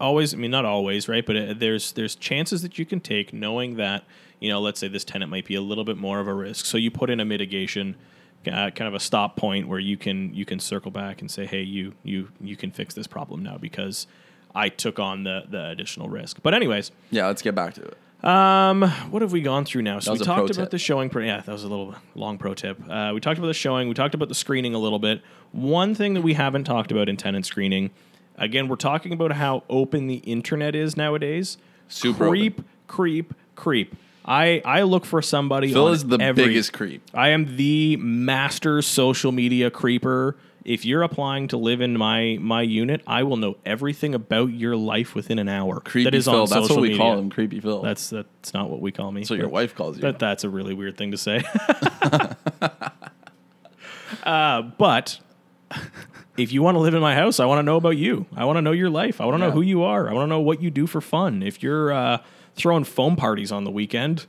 always. 0.00 0.34
I 0.34 0.36
mean, 0.36 0.50
not 0.50 0.64
always, 0.64 1.08
right? 1.08 1.24
But 1.24 1.36
uh, 1.36 1.54
there's 1.56 1.92
there's 1.92 2.14
chances 2.16 2.62
that 2.62 2.78
you 2.78 2.84
can 2.86 3.00
take, 3.00 3.32
knowing 3.32 3.76
that 3.76 4.04
you 4.40 4.50
know, 4.50 4.60
let's 4.60 4.78
say 4.80 4.88
this 4.88 5.04
tenant 5.04 5.30
might 5.30 5.46
be 5.46 5.54
a 5.54 5.62
little 5.62 5.84
bit 5.84 5.96
more 5.96 6.20
of 6.20 6.28
a 6.28 6.34
risk. 6.34 6.66
So 6.66 6.76
you 6.76 6.90
put 6.90 7.08
in 7.08 7.20
a 7.20 7.24
mitigation, 7.24 7.96
uh, 8.46 8.68
kind 8.70 8.86
of 8.86 8.92
a 8.94 9.00
stop 9.00 9.34
point 9.36 9.66
where 9.66 9.78
you 9.78 9.96
can 9.96 10.34
you 10.34 10.44
can 10.44 10.60
circle 10.60 10.90
back 10.90 11.22
and 11.22 11.30
say, 11.30 11.46
hey, 11.46 11.62
you 11.62 11.94
you 12.02 12.28
you 12.40 12.54
can 12.56 12.70
fix 12.70 12.92
this 12.94 13.06
problem 13.06 13.42
now 13.42 13.56
because 13.56 14.06
I 14.56 14.68
took 14.70 14.98
on 14.98 15.22
the 15.24 15.44
the 15.48 15.68
additional 15.68 16.08
risk. 16.08 16.38
But 16.42 16.54
anyways, 16.54 16.90
yeah, 17.10 17.26
let's 17.26 17.42
get 17.42 17.54
back 17.54 17.74
to 17.74 17.82
it. 17.82 17.96
um, 18.24 18.82
what 19.10 19.20
have 19.22 19.30
we 19.32 19.42
gone 19.42 19.64
through 19.64 19.82
now? 19.82 19.98
So 20.00 20.12
we 20.12 20.18
was 20.18 20.22
a 20.22 20.24
pro 20.24 20.36
talked 20.36 20.50
about 20.56 20.62
tip. 20.64 20.70
the 20.70 20.78
showing. 20.78 21.10
Pro- 21.10 21.22
yeah, 21.22 21.40
that 21.42 21.52
was 21.52 21.62
a 21.64 21.68
little 21.68 21.94
long 22.14 22.38
pro 22.38 22.54
tip. 22.54 22.78
Uh, 22.88 23.12
we 23.14 23.20
talked 23.20 23.38
about 23.38 23.48
the 23.48 23.54
showing. 23.54 23.88
We 23.88 23.94
talked 23.94 24.14
about 24.14 24.28
the 24.28 24.34
screening 24.34 24.74
a 24.74 24.78
little 24.78 24.98
bit. 24.98 25.20
One 25.52 25.94
thing 25.94 26.14
that 26.14 26.22
we 26.22 26.34
haven't 26.34 26.64
talked 26.64 26.90
about 26.90 27.08
in 27.08 27.16
tenant 27.16 27.46
screening, 27.46 27.90
again, 28.36 28.68
we're 28.68 28.76
talking 28.76 29.12
about 29.12 29.32
how 29.32 29.62
open 29.68 30.06
the 30.06 30.16
internet 30.16 30.74
is 30.74 30.96
nowadays. 30.96 31.58
Super 31.88 32.26
creep, 32.28 32.62
creep, 32.88 33.34
creep. 33.54 33.94
I 34.24 34.60
I 34.64 34.82
look 34.82 35.04
for 35.04 35.22
somebody. 35.22 35.72
Phil 35.72 35.88
is 35.88 36.04
the 36.04 36.18
every- 36.18 36.46
biggest 36.46 36.72
creep. 36.72 37.02
I 37.14 37.28
am 37.28 37.56
the 37.56 37.96
master 37.98 38.82
social 38.82 39.30
media 39.30 39.70
creeper. 39.70 40.36
If 40.66 40.84
you're 40.84 41.04
applying 41.04 41.46
to 41.48 41.56
live 41.56 41.80
in 41.80 41.96
my 41.96 42.38
my 42.40 42.60
unit, 42.60 43.00
I 43.06 43.22
will 43.22 43.36
know 43.36 43.56
everything 43.64 44.16
about 44.16 44.46
your 44.46 44.74
life 44.74 45.14
within 45.14 45.38
an 45.38 45.48
hour. 45.48 45.78
Creepy 45.78 46.10
that 46.10 46.14
is 46.14 46.24
Phil. 46.24 46.42
on 46.42 46.50
That's 46.50 46.68
what 46.68 46.80
we 46.80 46.88
media. 46.88 46.98
call 46.98 47.18
him, 47.18 47.30
creepy 47.30 47.60
Phil. 47.60 47.82
That's 47.82 48.10
that's 48.10 48.52
not 48.52 48.68
what 48.68 48.80
we 48.80 48.90
call 48.90 49.12
me. 49.12 49.24
So 49.24 49.34
your 49.34 49.48
wife 49.48 49.76
calls 49.76 49.96
you. 49.96 50.02
That 50.02 50.18
that's 50.18 50.42
a 50.42 50.50
really 50.50 50.74
weird 50.74 50.98
thing 50.98 51.12
to 51.12 51.16
say. 51.16 51.40
uh, 54.24 54.62
but 54.62 55.20
if 56.36 56.52
you 56.52 56.62
want 56.62 56.74
to 56.74 56.80
live 56.80 56.94
in 56.94 57.00
my 57.00 57.14
house, 57.14 57.38
I 57.38 57.46
want 57.46 57.60
to 57.60 57.62
know 57.62 57.76
about 57.76 57.96
you. 57.96 58.26
I 58.34 58.44
want 58.44 58.56
to 58.56 58.62
know 58.62 58.72
your 58.72 58.90
life. 58.90 59.20
I 59.20 59.24
want 59.24 59.36
to 59.36 59.46
know 59.46 59.52
who 59.52 59.62
you 59.62 59.84
are. 59.84 60.10
I 60.10 60.14
want 60.14 60.24
to 60.24 60.30
know 60.30 60.40
what 60.40 60.60
you 60.60 60.72
do 60.72 60.88
for 60.88 61.00
fun. 61.00 61.44
If 61.44 61.62
you're 61.62 61.92
uh, 61.92 62.18
throwing 62.56 62.82
foam 62.82 63.14
parties 63.14 63.52
on 63.52 63.62
the 63.62 63.70
weekend, 63.70 64.26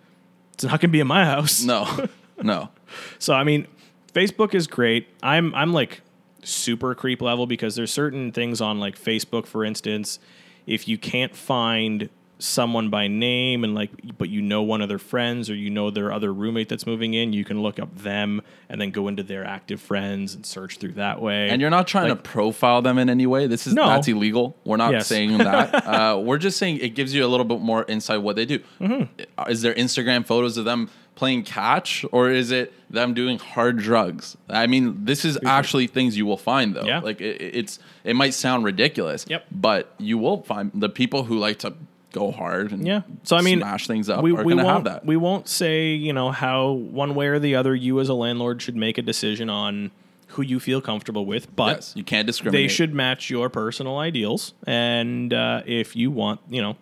it's 0.54 0.64
not 0.64 0.74
going 0.74 0.82
to 0.82 0.88
be 0.90 1.00
in 1.00 1.08
my 1.08 1.26
house. 1.26 1.64
no, 1.64 2.08
no. 2.44 2.70
So 3.18 3.34
I 3.34 3.44
mean, 3.44 3.66
Facebook 4.14 4.54
is 4.54 4.68
great. 4.68 5.08
I'm 5.24 5.56
I'm 5.56 5.74
like 5.74 6.02
super 6.48 6.96
creep 6.96 7.22
level 7.22 7.46
because 7.46 7.76
there's 7.76 7.92
certain 7.92 8.32
things 8.32 8.62
on 8.62 8.80
like 8.80 8.98
Facebook, 9.00 9.46
for 9.46 9.64
instance, 9.66 10.20
if 10.66 10.88
you 10.88 10.98
can't 10.98 11.36
find 11.36 12.10
someone 12.40 12.90
by 12.90 13.08
name 13.08 13.64
and 13.64 13.74
like 13.74 13.90
but 14.18 14.30
you 14.30 14.42
know 14.44 14.62
one 14.62 14.80
of 14.82 14.90
their 14.90 15.00
friends 15.00 15.50
or 15.50 15.56
you 15.56 15.72
know 15.72 15.90
their 15.90 16.12
other 16.12 16.32
roommate 16.32 16.70
that's 16.70 16.86
moving 16.86 17.16
in 17.16 17.34
you 17.34 17.44
can 17.44 17.62
look 17.64 17.80
up 17.80 17.96
them 17.98 18.42
and 18.70 18.80
then 18.80 18.92
go 18.92 19.08
into 19.08 19.24
their 19.24 19.44
active 19.44 19.82
friends 19.82 20.36
and 20.36 20.46
search 20.46 20.78
through 20.78 20.92
that 20.92 21.20
way 21.20 21.50
And 21.50 21.60
you're 21.60 21.72
not 21.72 21.88
trying 21.88 22.10
Like- 22.10 22.24
to 22.24 22.30
profile 22.30 22.82
them 22.84 23.00
in 23.00 23.10
any 23.10 23.26
way. 23.26 23.48
This 23.48 23.66
is 23.66 23.74
No. 23.74 23.88
that's 23.88 24.08
illegal. 24.08 24.56
We're 24.66 24.78
not 24.78 24.92
Yes. 24.92 25.08
saying 25.08 25.38
that. 25.40 25.74
uh, 25.88 26.20
we're 26.24 26.38
just 26.38 26.58
saying 26.58 26.78
it 26.78 26.90
gives 26.90 27.14
you 27.14 27.26
a 27.26 27.30
little 27.30 27.46
bit 27.46 27.60
more 27.60 27.86
insight 27.88 28.22
what 28.22 28.36
they 28.36 28.46
do. 28.46 28.60
Mm-hmm. 28.80 29.50
Is 29.50 29.62
there 29.64 29.74
Instagram 29.74 30.26
photos 30.26 30.58
of 30.58 30.66
them 30.66 30.90
playing 31.16 31.42
catch, 31.44 32.06
or 32.12 32.30
is 32.30 32.52
it 32.52 32.72
them 32.92 33.16
doing 33.16 33.40
hard 33.40 33.78
drugs? 33.80 34.38
I 34.50 34.68
mean, 34.68 35.06
this 35.06 35.26
is 35.26 35.40
actually 35.44 35.88
things 35.88 36.16
you 36.16 36.28
will 36.28 36.38
find 36.38 36.76
though. 36.76 36.84
Yeah. 36.86 37.00
Like 37.00 37.20
it, 37.22 37.42
it's 37.42 37.80
it 38.04 38.16
might 38.16 38.36
sound 38.36 38.66
ridiculous. 38.66 39.26
Yep. 39.28 39.46
But 39.52 39.92
you 39.98 40.20
will 40.20 40.44
find 40.44 40.70
the 40.76 40.90
people 40.90 41.24
who 41.24 41.40
like 41.40 41.58
to 41.60 41.74
go 42.12 42.32
hard 42.32 42.72
and 42.72 42.86
Yeah. 42.88 43.02
So 43.24 43.36
I 43.36 43.42
mean, 43.42 43.60
smash 43.60 43.88
things 43.88 44.10
up 44.10 44.24
we, 44.24 44.32
we 44.32 44.54
won't 44.54 44.86
that. 44.86 45.06
we 45.06 45.18
won't 45.18 45.48
say 45.48 45.90
you 45.90 46.14
know 46.14 46.32
how 46.32 46.72
one 46.72 47.16
way 47.16 47.28
or 47.28 47.40
the 47.40 47.56
other 47.56 47.76
you 47.76 48.00
as 48.00 48.10
a 48.10 48.14
landlord 48.14 48.62
should 48.62 48.76
make 48.76 48.98
a 48.98 49.02
decision 49.02 49.50
on 49.50 49.92
who 50.32 50.42
you 50.42 50.60
feel 50.60 50.82
comfortable 50.82 51.26
with, 51.26 51.56
but 51.56 51.78
yes, 51.78 51.94
you 51.96 52.04
can't 52.04 52.28
discriminate. 52.28 52.64
they 52.64 52.74
should 52.74 52.94
match 52.94 53.30
your 53.30 53.50
personal 53.50 53.98
ideals. 53.98 54.54
And 54.66 55.34
uh, 55.34 55.64
if 55.66 55.96
you 55.96 56.12
want, 56.12 56.42
you 56.50 56.62
know, 56.62 56.76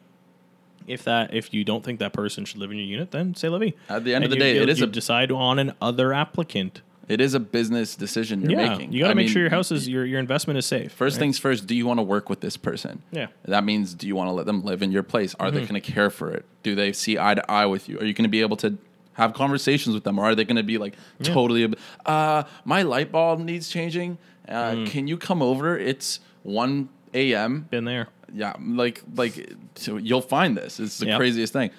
if 0.87 1.03
that 1.03 1.33
if 1.33 1.53
you 1.53 1.63
don't 1.63 1.83
think 1.83 1.99
that 1.99 2.11
person 2.13 2.45
should 2.45 2.57
live 2.59 2.71
in 2.71 2.77
your 2.77 2.85
unit, 2.87 3.11
then 3.11 3.35
say 3.35 3.49
Levy. 3.49 3.75
At 3.89 4.03
the 4.03 4.13
end 4.15 4.23
of 4.23 4.29
the 4.31 4.35
you- 4.35 4.41
day, 4.41 4.57
it 4.57 4.69
is 4.69 4.79
you 4.79 4.85
a- 4.85 4.87
decide 4.87 5.31
on 5.31 5.59
an 5.59 5.73
other 5.81 6.11
applicant. 6.13 6.81
It 7.07 7.21
is 7.21 7.33
a 7.35 7.39
business 7.39 7.95
decision 7.95 8.41
you're 8.49 8.59
yeah, 8.59 8.69
making. 8.69 8.91
you 8.91 9.01
got 9.03 9.09
to 9.09 9.15
make 9.15 9.25
mean, 9.25 9.33
sure 9.33 9.41
your 9.41 9.51
house 9.51 9.71
is 9.71 9.87
your 9.87 10.05
your 10.05 10.19
investment 10.19 10.57
is 10.57 10.65
safe. 10.65 10.91
First 10.91 11.15
right? 11.15 11.19
things 11.19 11.37
first, 11.37 11.67
do 11.67 11.75
you 11.75 11.85
want 11.85 11.99
to 11.99 12.03
work 12.03 12.29
with 12.29 12.39
this 12.41 12.57
person? 12.57 13.03
Yeah. 13.11 13.27
That 13.45 13.63
means 13.63 13.93
do 13.93 14.07
you 14.07 14.15
want 14.15 14.27
to 14.29 14.33
let 14.33 14.45
them 14.47 14.63
live 14.63 14.81
in 14.81 14.91
your 14.91 15.03
place? 15.03 15.35
Are 15.39 15.51
they 15.51 15.59
Mm-hmm. 15.59 15.71
going 15.73 15.81
to 15.81 15.91
care 15.91 16.09
for 16.09 16.31
it? 16.31 16.45
Do 16.63 16.73
they 16.75 16.91
see 16.93 17.17
eye 17.19 17.35
to 17.35 17.51
eye 17.51 17.67
with 17.67 17.87
you? 17.87 17.99
Are 17.99 18.05
you 18.05 18.13
going 18.13 18.23
to 18.23 18.29
be 18.29 18.41
able 18.41 18.57
to 18.57 18.77
have 19.13 19.33
conversations 19.33 19.93
with 19.93 20.03
them? 20.03 20.17
Or 20.19 20.25
are 20.25 20.35
they 20.35 20.43
going 20.45 20.55
to 20.57 20.63
be 20.63 20.77
like 20.77 20.95
totally, 21.23 21.71
uh, 22.05 22.43
my 22.65 22.81
light 22.81 23.11
bulb 23.11 23.39
needs 23.39 23.69
changing. 23.69 24.17
Uh, 24.47 24.71
Mm. 24.73 24.87
Can 24.87 25.07
you 25.07 25.17
come 25.17 25.41
over? 25.41 25.77
It's 25.77 26.19
1 26.43 26.89
a.m. 27.13 27.67
been 27.69 27.85
there. 27.85 28.09
Yeah, 28.33 28.53
like, 28.59 29.01
like 29.15 29.53
so 29.75 29.97
you'll 29.97 30.21
find 30.21 30.57
this. 30.57 30.79
It's 30.79 30.97
the 30.99 31.05
Yep. 31.07 31.17
craziest 31.17 31.53
thing. 31.53 31.69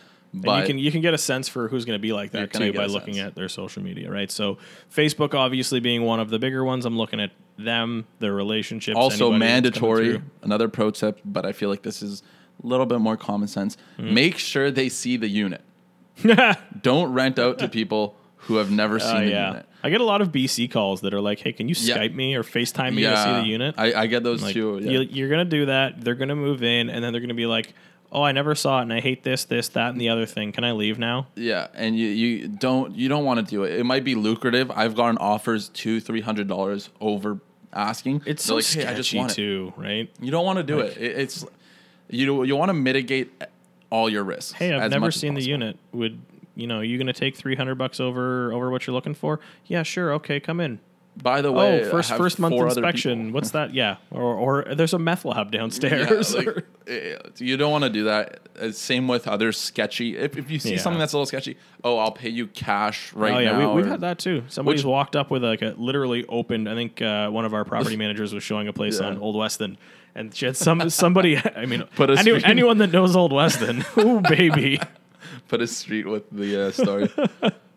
And 0.45 0.61
you 0.61 0.67
can 0.67 0.79
you 0.79 0.91
can 0.93 1.01
get 1.01 1.15
a 1.15 1.19
sense 1.19 1.49
for 1.49 1.69
who's 1.69 1.85
going 1.85 1.99
to 1.99 2.03
be 2.03 2.13
like 2.13 2.33
that 2.33 2.53
too 2.53 2.73
by 2.73 2.87
looking 2.87 3.15
sense. 3.15 3.29
at 3.29 3.35
their 3.35 3.49
social 3.49 3.83
media, 3.83 4.11
right? 4.11 4.31
So 4.31 4.59
Facebook 4.95 5.35
obviously 5.35 5.81
being 5.81 6.03
one 6.03 6.21
of 6.21 6.31
the 6.31 6.39
bigger 6.39 6.65
ones. 6.65 6.85
I'm 6.85 6.97
looking 6.99 7.21
at 7.21 7.31
them, 7.59 8.07
their 8.19 8.35
relationships. 8.35 8.97
also 8.97 9.33
anybody 9.33 9.61
that's 9.63 9.79
coming 9.79 9.97
mandatory 9.97 10.23
another 10.43 10.69
pro 10.69 10.91
tip 10.91 11.21
but 11.25 11.47
i 11.47 11.53
feel 11.53 11.71
like 11.71 11.81
this 11.81 12.03
is 12.03 12.23
a 12.63 12.67
little 12.67 12.85
bit 12.85 12.99
more 12.99 13.17
common 13.17 13.49
sense 13.49 13.79
Mm-hmm. 13.99 14.13
make 14.13 14.37
sure 14.37 14.71
they 14.71 14.91
see 14.91 15.17
the 15.17 15.29
unit 15.29 15.63
don't 16.83 17.13
rent 17.13 17.39
out 17.39 17.59
to 17.61 17.69
people 17.69 18.15
who 18.37 18.57
have 18.57 18.71
never 18.71 18.99
seen 18.99 19.09
Uh, 19.17 19.21
the 19.21 19.31
yeah, 19.31 19.47
unit 19.49 19.67
I 19.83 19.91
get 19.91 20.01
a 20.01 20.05
lot 20.05 20.21
of 20.21 20.33
BC 20.33 20.69
calls 20.73 21.03
that 21.03 21.15
are 21.15 21.21
like, 21.21 21.39
"Hey, 21.39 21.53
can 21.53 21.69
you 21.69 21.75
Yeah. 21.79 21.97
Skype 21.97 22.13
me 22.15 22.35
or 22.35 22.43
FaceTime 22.43 22.95
me 22.95 23.03
to 23.03 23.17
see 23.17 23.33
the 23.43 23.47
unit?" 23.47 23.77
I, 23.79 23.95
I 23.95 24.07
get 24.09 24.25
those 24.25 24.43
like, 24.43 24.53
too 24.53 24.81
yeah. 24.83 24.91
you, 24.91 25.01
you're 25.03 25.29
gonna 25.29 25.45
do 25.45 25.67
that. 25.67 26.01
They're 26.03 26.17
gonna 26.17 26.35
move 26.35 26.65
in, 26.65 26.91
and 26.91 27.05
then 27.05 27.13
they're 27.13 27.21
gonna 27.21 27.35
be 27.35 27.47
like, 27.47 27.73
"Oh, 28.17 28.23
I 28.23 28.33
never 28.33 28.55
saw 28.55 28.79
it, 28.81 28.83
and 28.83 28.93
I 28.93 29.01
hate 29.01 29.23
this, 29.23 29.45
this, 29.45 29.69
that, 29.69 29.91
and 29.93 30.01
the 30.01 30.09
other 30.09 30.27
thing. 30.27 30.51
Can 30.51 30.65
I 30.65 30.73
leave 30.73 30.99
now?" 30.99 31.29
yeah 31.37 31.69
and 31.75 31.97
you, 31.97 32.09
you 32.09 32.49
don't 32.49 32.97
you 32.97 33.09
don't 33.09 33.25
want 33.25 33.39
to 33.39 33.47
do 33.49 33.63
it 33.65 33.79
it 33.79 33.85
might 33.85 34.03
be 34.05 34.15
lucrative 34.17 34.71
i've 34.73 34.95
gotten 34.97 35.19
offers 35.19 35.69
two 35.69 36.01
three 36.01 36.23
hundred 36.23 36.49
dollars 36.49 36.89
over 37.01 37.39
asking 37.73 38.23
It's 38.27 38.45
They're 38.47 38.61
so 38.63 38.79
like, 38.81 38.89
"Hey, 38.89 38.95
sketchy 38.95 39.19
want 39.19 39.33
it." 39.33 39.35
too, 39.35 39.73
right? 39.77 40.11
you 40.21 40.31
don't 40.31 40.45
want 40.47 40.57
to 40.59 40.63
do 40.65 40.81
Like- 40.83 40.97
it. 40.97 41.03
it 41.03 41.19
it's 41.19 41.45
you 42.09 42.43
you 42.45 42.57
want 42.57 42.71
to 42.71 42.75
mitigate 42.75 43.31
all 43.91 44.09
your 44.09 44.25
risks 44.25 44.53
Hey, 44.53 44.73
I've 44.73 44.91
never 44.91 45.11
seen 45.11 45.35
the 45.35 45.43
unit. 45.43 45.77
Would 45.93 46.19
you 46.55 46.67
know? 46.67 46.81
You 46.81 46.97
gonna 46.99 47.13
take 47.13 47.37
three 47.37 47.55
hundred 47.55 47.75
bucks 47.77 48.01
over 48.01 48.53
over 48.53 48.71
what 48.71 48.87
you're 48.87 48.95
looking 48.95 49.15
for? 49.15 49.41
Yeah, 49.67 49.83
sure. 49.83 50.13
Okay, 50.15 50.41
come 50.41 50.59
in. 50.61 50.81
By 51.23 51.41
the 51.43 51.51
way 51.53 51.85
oh, 51.85 51.91
first 51.91 52.13
first 52.15 52.39
month 52.39 52.55
inspection. 52.55 53.33
What's 53.33 53.51
that? 53.51 53.75
Yeah, 53.75 53.97
or 54.11 54.23
or 54.67 54.75
there's 54.75 54.93
a 54.93 54.99
meth 54.99 55.25
lab 55.25 55.53
Yeah, 55.53 55.61
downstairs. 55.61 56.35
like, 56.35 56.49
eh, 56.87 57.17
you 57.39 57.57
don't 57.57 57.71
want 57.73 57.85
to 57.85 57.91
do 57.91 58.05
that. 58.05 58.41
Uh, 58.61 58.71
Same 58.73 59.09
with 59.09 59.27
other 59.29 59.53
sketchy. 59.53 60.17
If, 60.17 60.37
if 60.37 60.51
you 60.51 60.59
see 60.59 60.73
Yeah. 60.73 60.79
something 60.79 60.99
that's 60.99 61.13
a 61.13 61.17
little 61.17 61.27
sketchy, 61.27 61.57
oh, 61.85 61.99
I'll 61.99 62.13
pay 62.13 62.29
you 62.29 62.47
cash 62.49 63.13
right 63.15 63.35
oh 63.35 63.39
yeah, 63.39 63.59
now. 63.59 63.71
we, 63.75 63.83
we've 63.83 63.91
had 63.91 64.01
that 64.03 64.19
too. 64.19 64.45
Somebody's 64.49 64.85
Which- 64.85 64.91
walked 64.91 65.17
up 65.17 65.31
with 65.31 65.43
like 65.45 65.63
a 65.63 65.75
literally 65.77 66.25
opened. 66.29 66.69
I 66.69 66.75
think 66.75 67.01
uh, 67.03 67.29
one 67.31 67.45
of 67.45 67.55
our 67.55 67.65
property 67.65 67.97
managers 68.05 68.35
was 68.35 68.43
showing 68.43 68.69
a 68.69 68.73
place 68.73 69.01
Yeah. 69.01 69.07
on 69.09 69.19
Old 69.19 69.37
Weston, 69.37 69.79
and 70.15 70.35
she 70.35 70.47
had 70.47 70.57
some 70.57 70.89
somebody. 70.91 71.37
I 71.57 71.67
mean, 71.67 71.85
Put 71.97 72.11
a 72.11 72.19
any, 72.19 72.45
anyone 72.45 72.79
that 72.79 72.93
knows 72.93 73.17
Old 73.17 73.33
Weston, 73.33 73.85
ooh 73.99 74.21
baby. 74.21 74.81
Put 75.49 75.61
a 75.63 75.67
street 75.67 76.07
with 76.07 76.31
the 76.31 76.67
uh, 76.69 76.71
story. 76.73 77.09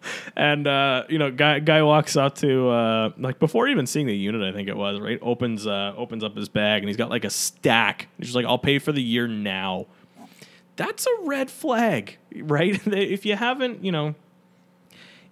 And 0.36 0.68
uh, 0.68 1.04
you 1.10 1.18
know, 1.18 1.32
guy 1.32 1.60
guy 1.60 1.84
walks 1.84 2.16
up 2.16 2.36
to 2.36 2.70
uh, 2.70 3.10
like 3.18 3.39
before 3.39 3.68
even 3.68 3.86
seeing 3.86 4.08
the 4.08 4.16
unit, 4.16 4.41
I 4.41 4.56
think 4.56 4.70
it 4.70 4.78
was 4.78 5.00
right. 5.00 5.20
Opens 5.22 5.68
uh, 5.68 5.93
opens 5.97 6.24
up 6.24 6.36
his 6.38 6.47
bag 6.47 6.82
and 6.82 6.88
he's 6.89 6.95
got 6.97 7.10
like 7.10 7.26
a 7.26 7.30
stack. 7.30 8.08
He's 8.18 8.28
just 8.28 8.36
like, 8.36 8.45
"I'll 8.45 8.58
pay 8.58 8.80
for 8.80 8.91
the 8.91 9.02
year 9.02 9.28
now." 9.28 9.88
That's 10.78 11.06
a 11.06 11.24
red 11.24 11.52
flag, 11.52 12.18
right? 12.36 12.80
if 12.88 13.26
you 13.26 13.36
haven't, 13.36 13.84
you 13.84 13.91
know, 13.91 14.16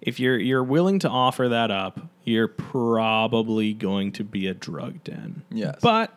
if 0.02 0.20
you're 0.20 0.38
you're 0.38 0.64
willing 0.64 0.98
to 1.00 1.08
offer 1.08 1.48
that 1.48 1.70
up, 1.70 2.00
you're 2.24 2.48
probably 2.48 3.72
going 3.72 4.12
to 4.12 4.24
be 4.24 4.46
a 4.46 4.54
drug 4.54 5.02
den. 5.04 5.42
Yes. 5.50 5.78
but 5.80 6.12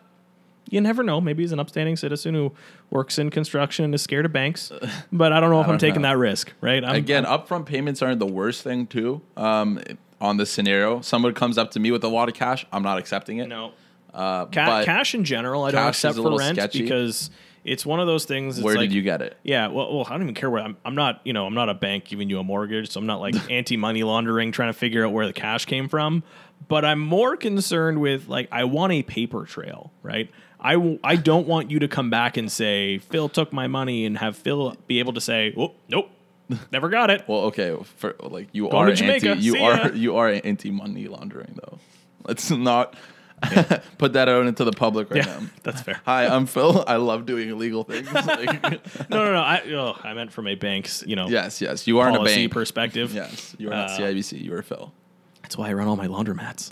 you 0.72 0.82
never 0.82 1.04
know. 1.04 1.22
Maybe 1.22 1.44
he's 1.44 1.52
an 1.52 1.60
upstanding 1.60 1.96
citizen 1.98 2.34
who 2.34 2.54
works 2.90 3.20
in 3.20 3.30
construction 3.30 3.86
and 3.86 3.94
is 3.94 4.02
scared 4.02 4.26
of 4.26 4.34
banks. 4.34 4.72
But 5.12 5.34
I 5.34 5.40
don't 5.40 5.52
know 5.52 5.62
if 5.62 5.68
I'm 5.68 5.78
taking 5.78 6.02
know. 6.02 6.10
that 6.10 6.18
risk, 6.18 6.54
right? 6.62 6.84
I'm, 6.84 6.96
Again, 6.96 7.26
upfront 7.26 7.66
payments 7.66 8.02
aren't 8.02 8.20
the 8.20 8.26
worst 8.26 8.64
thing 8.64 8.88
too. 8.88 9.22
Um, 9.36 9.82
on 10.22 10.38
this 10.38 10.50
scenario, 10.50 11.02
someone 11.02 11.34
comes 11.34 11.58
up 11.58 11.72
to 11.72 11.80
me 11.80 11.92
with 11.92 12.04
a 12.04 12.08
lot 12.08 12.30
of 12.30 12.34
cash, 12.36 12.66
I'm 12.72 12.84
not 12.84 12.98
accepting 12.98 13.38
it. 13.38 13.48
no. 13.48 13.74
Uh, 14.14 14.46
Ca- 14.48 14.66
but 14.66 14.86
cash 14.86 15.16
in 15.16 15.24
general, 15.24 15.64
I 15.64 15.72
don't 15.72 15.88
accept 15.88 16.18
for 16.18 16.38
rent 16.38 16.58
sketchy. 16.58 16.82
because 16.82 17.30
it's 17.64 17.86
one 17.86 18.00
of 18.00 18.08
those 18.08 18.26
things. 18.26 18.58
It's 18.58 18.66
where 18.66 18.76
like, 18.76 18.90
did 18.90 18.94
you 18.94 19.02
get 19.02 19.22
it? 19.22 19.38
Yeah, 19.44 19.68
well, 19.68 19.96
well, 19.96 20.06
I 20.06 20.12
don't 20.12 20.24
even 20.24 20.36
care 20.36 20.50
where 20.50 20.62
I'm. 20.62 20.76
I'm 20.84 20.96
not, 20.96 21.22
you 21.24 21.34
know, 21.34 21.46
I'm 21.46 21.54
not 21.54 21.70
a 21.70 21.74
bank 21.74 22.06
giving 22.06 22.30
you 22.30 22.40
a 22.40 22.44
mortgage, 22.44 22.90
so 22.90 23.00
I'm 23.00 23.06
not 23.06 23.22
like 23.22 23.36
anti 23.52 23.78
money 23.78 24.04
laundering 24.04 24.52
trying 24.52 24.70
to 24.70 24.78
figure 24.78 25.06
out 25.06 25.14
where 25.14 25.26
the 25.28 25.34
cash 25.34 25.66
came 25.66 25.88
from. 25.88 26.24
But 26.68 26.86
I'm 26.86 27.00
more 27.00 27.38
concerned 27.38 28.02
with 28.02 28.28
like 28.28 28.48
I 28.52 28.66
want 28.66 28.94
a 28.94 29.04
paper 29.04 29.46
trail, 29.46 29.92
right? 30.04 30.30
I 30.62 30.74
w- 30.74 31.00
I 31.04 31.16
don't 31.16 31.48
want 31.48 31.72
you 31.72 31.80
to 31.80 31.88
come 31.88 32.10
back 32.10 32.38
and 32.38 32.52
say 32.52 33.00
Phil 33.00 33.30
took 33.30 33.52
my 33.52 33.68
money 33.68 34.06
and 34.06 34.18
have 34.20 34.38
Phil 34.38 34.76
be 34.88 35.00
able 35.00 35.14
to 35.14 35.22
say, 35.22 35.54
oh, 35.58 35.74
nope, 35.90 36.10
never 36.72 36.90
got 36.90 37.10
it. 37.10 37.24
Well, 37.28 37.46
okay, 37.46 37.76
for 37.98 38.16
like 38.22 38.50
you 38.52 38.70
Going 38.70 38.76
are 38.76 38.90
anti, 39.04 39.28
you 39.40 39.54
See 39.54 39.60
ya. 39.60 39.66
are 39.88 39.92
you 39.94 40.16
are 40.18 40.30
anti 40.44 40.70
money 40.72 41.08
laundering 41.08 41.58
though. 41.64 41.80
Let's 42.28 42.52
not 42.52 42.96
put 43.98 44.14
that 44.14 44.30
out 44.30 44.46
into 44.46 44.64
the 44.64 44.72
public 44.72 45.10
right 45.10 45.26
yeah, 45.26 45.40
now. 45.40 45.48
that's 45.64 45.82
fair. 45.82 46.00
Hi, 46.06 46.28
I'm 46.28 46.46
Phil. 46.46 46.84
I 46.86 46.98
love 46.98 47.26
doing 47.26 47.50
illegal 47.50 47.84
things. 47.84 48.12
Like, 48.14 48.62
No, 49.10 49.26
no, 49.26 49.34
no. 49.34 49.40
I, 49.42 49.62
oh, 49.72 49.98
I 50.04 50.14
meant 50.14 50.32
from 50.32 50.46
a 50.48 50.54
bank's, 50.54 51.04
you 51.08 51.16
know, 51.16 51.28
yes, 51.28 51.60
yes, 51.60 51.88
you 51.88 51.98
are 51.98 52.08
in 52.10 52.14
a 52.14 52.18
policy 52.20 52.44
bank. 52.44 52.52
perspective. 52.54 53.16
Yes, 53.16 53.56
you 53.58 53.70
are 53.70 53.74
not 53.74 53.90
Uh, 53.90 53.98
CIBC. 53.98 54.40
You 54.44 54.54
are 54.54 54.62
Phil. 54.62 54.94
That's 55.42 55.58
why 55.58 55.70
I 55.70 55.74
run 55.74 55.88
all 55.88 55.96
my 55.96 56.06
laundromats. 56.08 56.70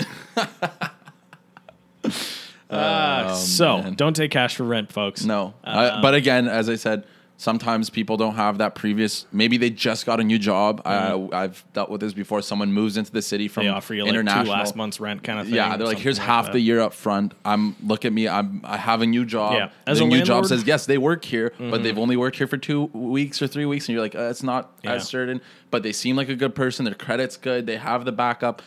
Uh, 2.70 3.34
so 3.34 3.68
Oh, 3.78 3.82
man. 3.84 3.94
don't 3.96 4.16
take 4.16 4.32
cash 4.32 4.56
for 4.56 4.64
rent, 4.64 4.92
folks. 4.92 5.24
No, 5.26 5.54
Uh, 5.64 5.94
I, 5.98 6.02
but 6.02 6.14
again, 6.14 6.48
as 6.48 6.70
I 6.70 6.76
said, 6.76 7.04
sometimes 7.38 7.90
people 7.90 8.18
don't 8.18 8.36
have 8.36 8.58
that 8.58 8.76
previous. 8.76 9.26
Maybe 9.32 9.56
they 9.58 9.70
just 9.70 10.06
got 10.06 10.20
a 10.20 10.24
new 10.26 10.38
job. 10.38 10.82
I, 10.86 11.14
I've 11.32 11.64
dealt 11.72 11.90
with 11.90 12.02
this 12.02 12.12
before. 12.14 12.42
Someone 12.42 12.74
moves 12.74 12.98
into 12.98 13.12
the 13.14 13.22
city 13.22 13.48
from 13.48 13.62
Mm-hmm. 13.64 13.72
they 13.72 13.76
offer 13.78 13.94
you 13.94 14.04
like 14.04 14.10
international. 14.10 14.52
last 14.54 14.76
month's 14.76 15.00
rent 15.00 15.24
kind 15.24 15.40
of 15.40 15.46
thing. 15.46 15.56
Yeah, 15.56 15.78
they're 15.78 15.88
like, 15.88 15.98
here's 16.00 16.18
like 16.20 16.28
half 16.28 16.46
that. 16.48 16.52
the 16.54 16.60
year 16.60 16.82
up 16.82 16.94
front. 16.94 17.34
I'm 17.46 17.78
look 17.82 18.04
at 18.04 18.12
me. 18.12 18.28
I'm 18.28 18.60
I 18.66 18.76
have 18.78 19.02
a 19.02 19.06
new 19.08 19.24
job. 19.26 19.54
Yeah. 19.54 19.70
As 19.88 20.00
the 20.00 20.04
a 20.06 20.08
new 20.08 20.18
job 20.18 20.28
landlord- 20.28 20.44
Mm-hmm. 20.46 20.56
says 20.60 20.68
yes, 20.68 20.86
they 20.86 20.98
work 20.98 21.24
here, 21.26 21.54
but 21.58 21.82
they've 21.82 21.98
only 21.98 22.18
worked 22.18 22.36
here 22.38 22.48
for 22.48 22.58
two 22.58 22.84
weeks 22.94 23.42
or 23.42 23.48
three 23.48 23.66
weeks, 23.66 23.88
and 23.88 23.94
you're 23.94 24.04
like, 24.04 24.16
uh, 24.16 24.24
it's 24.30 24.44
not 24.44 24.72
Yeah. 24.84 24.94
as 24.96 25.08
certain. 25.08 25.40
But 25.72 25.84
they 25.84 25.94
seem 25.94 26.16
like 26.18 26.30
a 26.30 26.36
good 26.36 26.56
person. 26.56 26.84
Their 26.84 26.94
credit's 26.96 27.38
good. 27.38 27.66
They 27.68 27.78
have 27.78 28.04
the 28.04 28.12
backup. 28.12 28.62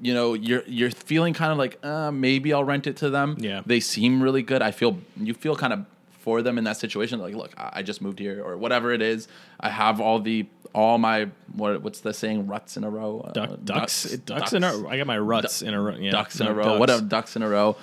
You 0.00 0.12
know, 0.14 0.34
you're 0.34 0.62
you're 0.66 0.90
feeling 0.90 1.32
kind 1.34 1.52
of 1.52 1.58
like 1.58 1.78
uh, 1.84 2.10
maybe 2.10 2.52
I'll 2.52 2.64
rent 2.64 2.86
it 2.86 2.96
to 2.98 3.10
them. 3.10 3.36
Yeah. 3.38 3.62
they 3.64 3.80
seem 3.80 4.22
really 4.22 4.42
good. 4.42 4.60
I 4.62 4.70
feel 4.70 4.98
you 5.16 5.32
feel 5.34 5.56
kind 5.56 5.72
of 5.72 5.86
for 6.18 6.42
them 6.42 6.58
in 6.58 6.64
that 6.64 6.76
situation. 6.76 7.18
Like, 7.20 7.34
look, 7.34 7.52
I 7.56 7.82
just 7.82 8.02
moved 8.02 8.18
here 8.18 8.42
or 8.44 8.56
whatever 8.56 8.92
it 8.92 9.00
is. 9.00 9.28
I 9.60 9.70
have 9.70 10.00
all 10.00 10.18
the 10.20 10.46
all 10.74 10.98
my 10.98 11.28
what 11.54 11.82
what's 11.82 12.00
the 12.00 12.12
saying 12.12 12.46
ruts 12.46 12.76
in 12.76 12.84
a 12.84 12.90
row. 12.90 13.20
Uh, 13.20 13.32
Duck, 13.32 13.50
ducks, 13.64 14.04
ducks, 14.26 14.52
in 14.52 14.62
a. 14.64 14.86
I 14.88 14.98
got 14.98 15.06
my 15.06 15.18
ruts 15.18 15.62
in 15.62 15.72
a 15.72 15.80
row. 15.80 15.96
Yeah, 15.96 16.10
ducks 16.10 16.38
in 16.40 16.46
no, 16.46 16.52
a 16.52 16.54
row. 16.54 16.64
ducks. 16.64 16.80
Whatever, 16.80 17.02
ducks 17.02 17.36
in 17.36 17.42
a 17.42 17.48
row. 17.48 17.76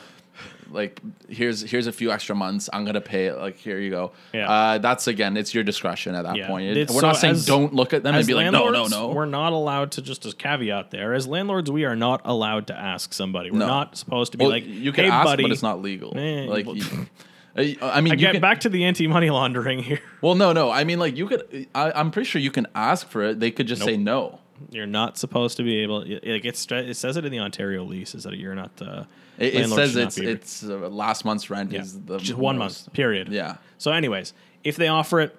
Like 0.73 0.99
here's 1.29 1.61
here's 1.61 1.87
a 1.87 1.91
few 1.91 2.11
extra 2.11 2.35
months. 2.35 2.69
I'm 2.73 2.83
gonna 2.83 2.99
pay 3.01 3.27
it. 3.27 3.37
Like 3.37 3.57
here 3.57 3.79
you 3.79 3.89
go. 3.91 4.11
Yeah. 4.33 4.49
Uh, 4.49 4.77
that's 4.79 5.07
again, 5.07 5.37
it's 5.37 5.53
your 5.53 5.63
discretion 5.63 6.15
at 6.15 6.23
that 6.23 6.35
Yeah. 6.35 6.47
point. 6.47 6.65
It's- 6.75 6.89
we're 6.93 7.01
so 7.01 7.07
not 7.07 7.17
saying 7.17 7.35
as- 7.35 7.45
don't 7.45 7.73
look 7.73 7.93
at 7.93 8.03
them 8.03 8.15
and 8.15 8.25
be 8.27 8.33
like 8.33 8.51
no 8.51 8.69
no 8.69 8.87
no. 8.87 9.09
we're 9.09 9.25
not 9.25 9.53
allowed 9.53 9.91
to. 9.93 10.01
Just 10.01 10.25
as 10.25 10.33
caveat 10.33 10.91
there, 10.91 11.13
as 11.13 11.27
landlords, 11.27 11.69
we 11.71 11.85
are 11.85 11.95
not 11.95 12.21
allowed 12.25 12.67
to 12.67 12.75
ask 12.77 13.13
somebody. 13.13 13.51
We're 13.51 13.59
No. 13.59 13.67
not 13.67 13.97
supposed 13.97 14.31
to 14.33 14.37
be 14.37 14.43
well, 14.45 14.51
like, 14.51 14.65
you 14.67 14.91
can 14.91 15.05
"Hey, 15.05 15.11
ask, 15.11 15.25
buddy." 15.25 15.43
but 15.43 15.51
it's 15.51 15.63
not 15.63 15.81
legal. 15.81 16.17
Eh, 16.17 16.45
like 16.49 16.65
well- 16.65 16.75
you- 16.75 17.07
I 17.55 17.61
mean, 18.01 18.13
I 18.13 18.15
you 18.15 18.15
get 18.15 18.31
can, 18.31 18.41
back 18.41 18.61
to 18.61 18.69
the 18.69 18.83
anti-money 18.85 19.29
laundering 19.29 19.79
here. 19.83 19.99
Well, 20.21 20.33
no, 20.35 20.53
no. 20.53 20.71
I 20.71 20.85
mean, 20.85 20.97
like 20.99 21.15
you 21.17 21.27
could. 21.27 21.67
I, 21.75 21.91
I'm 21.91 22.09
pretty 22.09 22.27
sure 22.27 22.41
you 22.41 22.49
can 22.49 22.65
ask 22.73 23.07
for 23.09 23.23
it. 23.23 23.39
They 23.39 23.51
could 23.51 23.67
just 23.67 23.83
say 23.83 23.95
no. 23.97 24.39
You're 24.71 24.87
not 24.87 25.17
supposed 25.17 25.57
to 25.57 25.63
be 25.63 25.79
able. 25.79 26.01
It, 26.01 26.23
it. 26.23 26.45
It 26.45 26.95
says 26.95 27.17
it 27.17 27.25
in 27.25 27.31
the 27.31 27.39
Ontario 27.39 27.83
lease 27.83 28.15
is 28.15 28.23
that 28.23 28.37
you're 28.37 28.55
not. 28.55 28.71
Uh, 28.81 29.03
It, 29.37 29.55
it 29.55 29.69
says 29.69 29.95
it's 29.95 30.19
be- 30.19 30.27
it's 30.27 30.63
uh, 30.63 30.87
last 30.89 31.25
month's 31.25 31.49
rent 31.49 31.71
Yeah. 31.71 31.81
is 31.81 31.99
the 32.01 32.17
just 32.17 32.37
one 32.37 32.57
most. 32.57 32.87
month 32.87 32.93
period. 32.93 33.29
Yeah. 33.29 33.55
So, 33.77 33.91
anyways, 33.91 34.33
if 34.63 34.75
they 34.75 34.87
offer 34.87 35.19
it, 35.21 35.35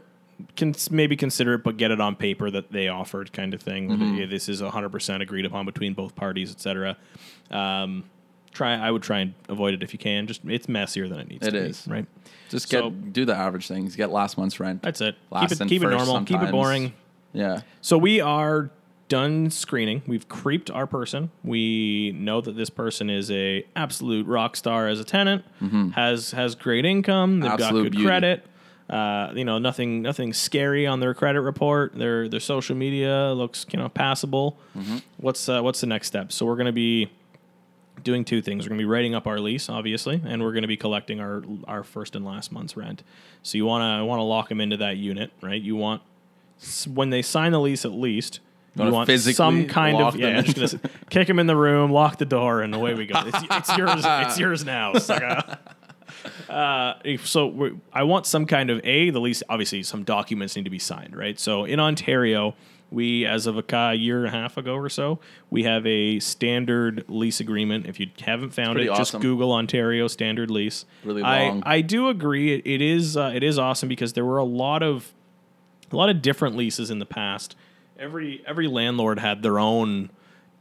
can 0.56 0.74
maybe 0.90 1.16
consider 1.16 1.54
it, 1.54 1.62
but 1.64 1.76
get 1.76 1.90
it 1.92 2.00
on 2.00 2.16
paper 2.16 2.50
that 2.50 2.72
they 2.72 2.88
offered, 2.88 3.32
kind 3.32 3.54
of 3.54 3.62
thing. 3.62 3.88
Mm-hmm. 3.88 4.14
Yeah, 4.16 4.26
This 4.26 4.48
is 4.48 4.62
100 4.62 4.88
percent 4.90 5.22
agreed 5.22 5.46
upon 5.46 5.64
between 5.64 5.94
both 5.94 6.16
parties, 6.16 6.50
etc. 6.50 6.96
Um, 7.50 8.04
try. 8.52 8.74
I 8.74 8.90
would 8.90 9.02
try 9.02 9.20
and 9.20 9.34
avoid 9.48 9.74
it 9.74 9.82
if 9.82 9.92
you 9.92 9.98
can. 9.98 10.26
Just 10.26 10.40
it's 10.44 10.68
messier 10.68 11.08
than 11.08 11.20
it 11.20 11.28
needs 11.28 11.46
It 11.46 11.52
to 11.52 11.58
is. 11.58 11.82
be. 11.82 11.92
Right. 11.92 12.06
Just 12.48 12.68
get 12.68 12.80
So- 12.82 12.90
do 12.90 13.24
the 13.24 13.34
average 13.34 13.68
things. 13.68 13.94
Get 13.96 14.10
last 14.10 14.36
month's 14.36 14.58
rent. 14.58 14.82
That's 14.82 15.00
it. 15.00 15.14
Last 15.30 15.50
keep 15.50 15.60
it 15.60 15.68
keep 15.68 15.82
it 15.84 15.90
normal. 15.90 16.24
Keep 16.24 16.42
it 16.42 16.50
boring. 16.50 16.92
Yeah. 17.32 17.60
So 17.80 17.96
we 17.96 18.20
are 18.20 18.70
done 19.08 19.50
screening. 19.50 20.02
We've 20.06 20.28
creeped 20.28 20.70
our 20.70 20.86
person. 20.86 21.30
We 21.42 22.12
know 22.12 22.40
that 22.40 22.56
this 22.56 22.70
person 22.70 23.10
is 23.10 23.30
a 23.30 23.64
absolute 23.76 24.26
rock 24.26 24.56
star 24.56 24.88
as 24.88 25.00
a 25.00 25.04
tenant. 25.04 25.44
Has 25.92 26.30
has 26.32 26.54
great 26.54 26.84
income. 26.84 27.40
They've 27.40 27.50
Mm-hmm. 27.50 27.62
Absolute 27.62 27.78
got 27.78 27.84
good 27.84 27.92
beauty. 27.92 28.06
credit. 28.06 28.46
Uh, 28.88 29.32
you 29.34 29.44
know, 29.44 29.58
nothing 29.58 30.02
nothing 30.02 30.32
scary 30.32 30.86
on 30.86 31.00
their 31.00 31.14
credit 31.14 31.40
report. 31.40 31.94
Their 31.94 32.28
their 32.28 32.40
social 32.40 32.76
media 32.76 33.32
looks 33.32 33.64
you 33.70 33.78
know 33.78 33.88
passable. 33.88 34.58
Mm-hmm. 34.76 34.98
What's 35.18 35.48
uh, 35.48 35.62
what's 35.62 35.80
the 35.80 35.86
next 35.86 36.06
step? 36.08 36.32
So 36.32 36.44
we're 36.46 36.56
going 36.56 36.66
to 36.66 36.72
be 36.72 37.10
doing 38.02 38.24
two 38.24 38.42
things. 38.42 38.64
We're 38.64 38.70
going 38.70 38.78
to 38.80 38.82
be 38.82 38.88
writing 38.90 39.14
up 39.14 39.26
our 39.26 39.38
lease, 39.38 39.68
obviously, 39.70 40.20
and 40.26 40.42
we're 40.42 40.52
going 40.52 40.62
to 40.62 40.68
be 40.68 40.76
collecting 40.76 41.18
our 41.20 41.42
our 41.66 41.82
first 41.82 42.14
and 42.14 42.24
last 42.26 42.52
month's 42.52 42.76
rent. 42.76 43.02
So 43.42 43.56
you 43.56 43.64
want 43.64 43.82
to 44.00 44.04
want 44.04 44.18
to 44.18 44.24
lock 44.24 44.48
them 44.50 44.60
into 44.60 44.76
that 44.78 44.96
unit, 44.98 45.30
right? 45.42 45.60
You 45.60 45.76
want 45.76 46.02
when 46.86 47.08
they 47.10 47.22
sign 47.22 47.52
the 47.52 47.60
lease, 47.60 47.84
at 47.86 47.92
least 47.92 48.40
you 48.76 48.90
want 48.90 49.10
some 49.20 49.66
kind 49.66 50.00
of 50.00 50.16
yeah. 50.16 50.40
just 50.42 50.56
gonna 50.56 50.66
s- 50.66 50.92
kick 51.10 51.28
him 51.28 51.38
in 51.38 51.46
the 51.46 51.56
room, 51.56 51.92
lock 51.92 52.18
the 52.18 52.24
door, 52.24 52.62
and 52.62 52.74
away 52.74 52.94
we 52.94 53.06
go. 53.06 53.20
It's, 53.26 53.38
it's 53.50 53.76
yours. 53.76 54.02
It's 54.04 54.38
yours 54.38 54.64
now, 54.64 54.94
sucker. 54.94 55.58
Uh, 56.48 56.94
so 57.24 57.46
we 57.46 57.72
I 57.92 58.02
want 58.04 58.26
some 58.26 58.46
kind 58.46 58.70
of 58.70 58.80
a 58.84 59.10
the 59.10 59.20
lease. 59.20 59.42
Obviously, 59.48 59.82
some 59.82 60.04
documents 60.04 60.56
need 60.56 60.64
to 60.64 60.70
be 60.70 60.78
signed, 60.78 61.16
right? 61.16 61.38
So 61.38 61.64
in 61.64 61.78
Ontario, 61.80 62.54
we 62.90 63.26
as 63.26 63.46
of 63.46 63.58
a 63.58 63.94
year 63.94 64.24
and 64.24 64.34
a 64.34 64.36
half 64.36 64.56
ago 64.56 64.74
or 64.74 64.88
so, 64.88 65.18
we 65.50 65.64
have 65.64 65.86
a 65.86 66.20
standard 66.20 67.04
lease 67.08 67.40
agreement. 67.40 67.86
If 67.86 68.00
you 68.00 68.08
haven't 68.20 68.50
found 68.50 68.78
it, 68.78 68.86
pretty 68.86 68.96
just. 68.96 69.20
Google 69.20 69.52
Ontario 69.52 70.08
standard 70.08 70.50
lease. 70.50 70.84
Really 71.04 71.22
I 71.22 71.48
long. 71.48 71.62
I 71.66 71.80
do 71.80 72.08
agree. 72.08 72.54
It, 72.54 72.66
it 72.66 72.80
is 72.80 73.16
uh, 73.16 73.32
it 73.34 73.42
is 73.42 73.58
awesome 73.58 73.88
because 73.88 74.12
there 74.14 74.24
were 74.24 74.38
a 74.38 74.44
lot 74.44 74.82
of 74.82 75.12
a 75.92 75.96
lot 75.96 76.08
of 76.08 76.22
different 76.22 76.56
leases 76.56 76.90
in 76.90 76.98
the 76.98 77.06
past. 77.06 77.56
Every 77.98 78.42
every 78.46 78.66
landlord 78.66 79.18
had 79.18 79.42
their 79.42 79.58
own 79.58 80.10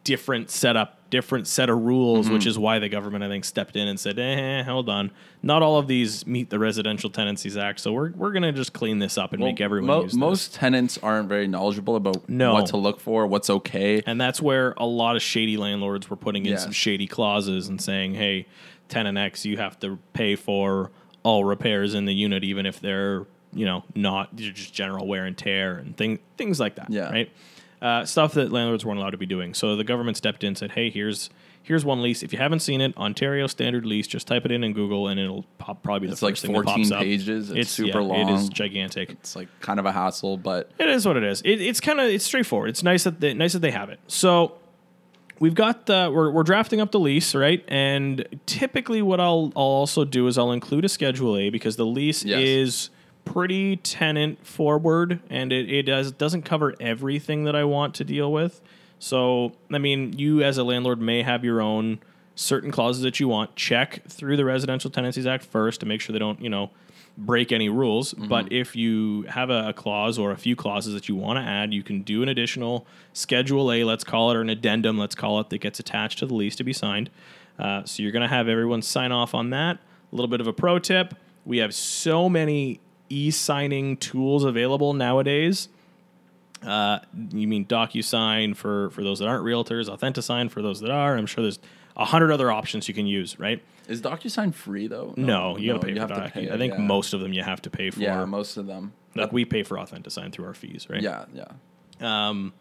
different 0.03 0.49
setup, 0.49 1.09
different 1.09 1.47
set 1.47 1.69
of 1.69 1.79
rules, 1.81 2.25
Mm-hmm. 2.25 2.33
which 2.33 2.45
is 2.45 2.59
why 2.59 2.77
the 2.77 2.89
government 2.89 3.23
I 3.23 3.29
think 3.29 3.45
stepped 3.45 3.75
in 3.75 3.87
and 3.87 3.99
said, 3.99 4.19
"Eh, 4.19 4.63
hold 4.63 4.89
on, 4.89 5.11
not 5.41 5.63
all 5.63 5.77
of 5.77 5.87
these 5.87 6.27
meet 6.27 6.49
the 6.49 6.59
Residential 6.59 7.09
Tenancies 7.09 7.55
Act, 7.57 7.79
so 7.79 7.91
we're 7.93 8.11
we're 8.11 8.31
gonna 8.33 8.51
just 8.51 8.73
clean 8.73 8.99
this 8.99 9.17
up 9.17 9.33
and 9.33 9.41
make 9.41 9.61
everyone 9.61 9.87
Mo- 9.87 10.01
use 10.03 10.11
this." 10.11 10.19
most 10.19 10.53
tenants 10.53 10.99
aren't 11.01 11.29
very 11.29 11.47
knowledgeable 11.47 11.95
about 11.95 12.27
No. 12.29 12.53
what 12.53 12.65
to 12.67 12.77
look 12.77 12.99
for, 12.99 13.25
what's 13.25 13.49
okay. 13.49 14.03
And 14.05 14.19
that's 14.19 14.41
where 14.41 14.73
a 14.77 14.85
lot 14.85 15.15
of 15.15 15.21
shady 15.21 15.57
landlords 15.57 16.09
were 16.09 16.17
putting 16.17 16.45
in 16.45 16.51
Yes. 16.53 16.63
some 16.63 16.71
shady 16.73 17.07
clauses 17.07 17.67
and 17.69 17.79
saying, 17.81 18.13
"Hey, 18.15 18.45
tenant 18.89 19.17
X, 19.17 19.45
you 19.45 19.57
have 19.57 19.79
to 19.79 19.97
pay 20.13 20.35
for 20.35 20.91
all 21.23 21.45
repairs 21.45 21.93
in 21.93 22.03
the 22.05 22.13
unit, 22.13 22.43
even 22.43 22.65
if 22.65 22.81
they're 22.81 23.25
you 23.55 23.65
know 23.65 23.83
not 23.95 24.35
just 24.35 24.73
general 24.73 25.07
wear 25.07 25.25
and 25.25 25.37
tear 25.37 25.77
and 25.77 25.95
thing, 25.97 26.19
things 26.37 26.59
like 26.59 26.75
that." 26.75 26.89
Yeah. 26.89 27.09
Right. 27.11 27.31
Uh, 27.81 28.05
stuff 28.05 28.33
that 28.35 28.49
landlords 28.51 28.85
weren't 28.85 28.97
allowed 28.99 29.09
to 29.09 29.17
be 29.17 29.25
doing. 29.25 29.53
So 29.53 29.75
the 29.75 29.83
government 29.83 30.15
stepped 30.15 30.43
in 30.43 30.49
and 30.49 30.57
said, 30.57 30.71
"Hey, 30.71 30.89
here's 30.89 31.29
here's 31.63 31.83
one 31.85 32.01
lease. 32.01 32.23
If 32.23 32.31
you 32.33 32.39
haven't 32.39 32.59
seen 32.59 32.79
it, 32.81 32.95
Ontario 32.97 33.47
standard 33.47 33.85
lease. 33.85 34.07
Just 34.07 34.25
type 34.27 34.45
it 34.45 34.51
in 34.51 34.63
in 34.63 34.71
Google, 34.73 35.07
and 35.09 35.19
it'll 35.19 35.43
pop, 35.57 35.81
probably 35.83 36.01
be 36.01 36.07
the 36.07 36.13
It's 36.13 36.21
like 36.21 36.33
first 36.33 36.43
thing 36.43 36.53
that 36.53 36.63
14 36.63 36.75
pops 36.83 36.91
up. 36.91 37.01
pages. 37.01 37.51
It's 37.51 37.69
super 37.71 38.01
yeah, 38.01 38.29
It 38.29 38.33
is 38.35 38.47
gigantic. 38.49 39.11
It's 39.11 39.35
like 39.35 39.47
kind 39.61 39.79
of 39.79 39.85
a 39.85 39.91
hassle, 39.91 40.37
but 40.37 40.71
It 40.79 40.87
is 40.89 41.05
what 41.05 41.17
it 41.17 41.23
is. 41.23 41.41
It, 41.41 41.61
it's 41.61 41.79
kind 41.81 41.99
of 41.99 42.05
it's 42.09 42.23
straightforward. 42.25 42.69
It's 42.69 42.83
nice 42.83 43.03
that 43.03 43.19
they, 43.19 43.33
nice 43.33 43.51
that 43.53 43.59
they 43.59 43.71
have 43.71 43.89
it. 43.89 43.99
So 44.07 44.53
we've 45.39 45.55
got 45.55 45.85
the 45.87 46.09
we're, 46.13 46.31
we're 46.31 46.43
drafting 46.43 46.79
up 46.79 46.91
the 46.91 46.99
lease 46.99 47.33
right 47.35 47.65
and 47.67 48.25
typically 48.45 49.01
what 49.01 49.19
I'll, 49.19 49.51
I'll 49.57 49.63
also 49.63 50.05
do 50.05 50.27
is 50.27 50.37
i'll 50.37 50.51
include 50.51 50.85
a 50.85 50.89
schedule 50.89 51.35
a 51.37 51.49
because 51.49 51.75
the 51.75 51.85
lease 51.87 52.23
Yes. 52.23 52.39
is 52.41 52.89
pretty 53.25 53.77
tenant 53.77 54.45
forward 54.45 55.19
and 55.29 55.51
it, 55.51 55.69
it 55.69 55.83
does 55.83 56.11
doesn't 56.11 56.43
cover 56.43 56.75
everything 56.79 57.45
that 57.45 57.55
i 57.55 57.63
want 57.63 57.95
to 57.95 58.03
deal 58.03 58.31
with 58.31 58.61
so 58.99 59.53
i 59.71 59.77
mean 59.77 60.13
you 60.17 60.43
as 60.43 60.57
a 60.57 60.63
landlord 60.63 60.99
may 60.99 61.23
have 61.23 61.43
your 61.43 61.61
own 61.61 61.99
certain 62.35 62.71
clauses 62.71 63.01
that 63.03 63.19
you 63.19 63.27
want 63.27 63.55
check 63.55 64.05
through 64.07 64.35
the 64.35 64.45
residential 64.45 64.89
tenancies 64.89 65.25
act 65.25 65.43
first 65.43 65.79
to 65.79 65.85
make 65.85 66.01
sure 66.01 66.11
they 66.13 66.19
don't 66.19 66.41
you 66.41 66.49
know 66.49 66.69
break 67.17 67.51
any 67.51 67.69
rules. 67.69 68.13
But 68.13 68.51
if 68.51 68.75
you 68.75 69.23
have 69.23 69.49
a, 69.49 69.69
a 69.69 69.73
clause 69.73 70.17
or 70.17 70.31
a 70.31 70.37
few 70.37 70.55
clauses 70.55 70.93
that 70.93 71.07
you 71.07 71.15
want 71.15 71.37
to 71.37 71.43
add, 71.43 71.73
you 71.73 71.83
can 71.83 72.01
do 72.01 72.23
an 72.23 72.29
additional 72.29 72.87
Schedule 73.13 73.71
A, 73.71 73.83
let's 73.83 74.03
call 74.03 74.31
it, 74.31 74.35
or 74.35 74.41
an 74.41 74.49
addendum, 74.49 74.97
let's 74.97 75.15
call 75.15 75.39
it, 75.39 75.49
that 75.49 75.59
gets 75.59 75.79
attached 75.79 76.19
to 76.19 76.25
the 76.25 76.33
lease 76.33 76.55
to 76.55 76.63
be 76.63 76.73
signed. 76.73 77.09
Uh, 77.59 77.83
so 77.85 78.01
you're 78.01 78.11
going 78.11 78.23
to 78.23 78.27
have 78.27 78.47
everyone 78.47 78.81
sign 78.81 79.11
off 79.11 79.35
on 79.35 79.51
that. 79.51 79.77
A 80.11 80.15
little 80.15 80.27
bit 80.27 80.41
of 80.41 80.47
a 80.47 80.53
pro 80.53 80.79
tip: 80.79 81.13
we 81.45 81.59
have 81.59 81.73
so 81.73 82.27
many 82.29 82.79
e-signing 83.09 83.97
tools 83.97 84.43
available 84.43 84.93
nowadays. 84.93 85.69
Uh, 86.65 86.99
you 87.31 87.47
mean 87.47 87.65
DocuSign 87.65 88.55
for 88.55 88.89
for 88.91 89.03
those 89.03 89.19
that 89.19 89.27
aren't 89.27 89.43
realtors, 89.43 89.89
AuthentiSign 89.89 90.49
for 90.49 90.61
those 90.61 90.79
that 90.79 90.89
are. 90.91 91.17
I'm 91.17 91.25
sure 91.25 91.41
there's 91.43 91.59
a 91.97 92.05
hundred 92.05 92.31
other 92.31 92.51
options 92.51 92.87
you 92.87 92.93
can 92.93 93.05
use, 93.05 93.37
right? 93.37 93.61
Is 93.89 94.01
DocuSign 94.01 94.53
free 94.53 94.87
though? 94.87 95.13
No, 95.17 95.57
you 95.57 95.73
gotta 95.73 95.85
pay 95.85 95.89
you 95.89 95.95
for 95.95 96.01
have 96.01 96.09
to 96.25 96.29
pay, 96.31 96.49
I 96.49 96.57
think 96.57 96.73
yeah. 96.73 96.79
most 96.79 97.13
of 97.13 97.19
them 97.19 97.33
you 97.33 97.43
have 97.43 97.61
to 97.63 97.69
pay 97.69 97.89
for. 97.89 97.99
Yeah, 97.99 98.23
most 98.25 98.55
of 98.55 98.65
them. 98.65 98.93
like 99.13 99.33
we 99.33 99.43
pay 99.43 99.63
for 99.63 99.75
AuthentiSign 99.77 100.31
through 100.31 100.45
our 100.45 100.53
fees, 100.53 100.87
right? 100.89 101.01
Yeah, 101.01 101.25
yeah. 101.33 101.49
Um, 102.29 102.53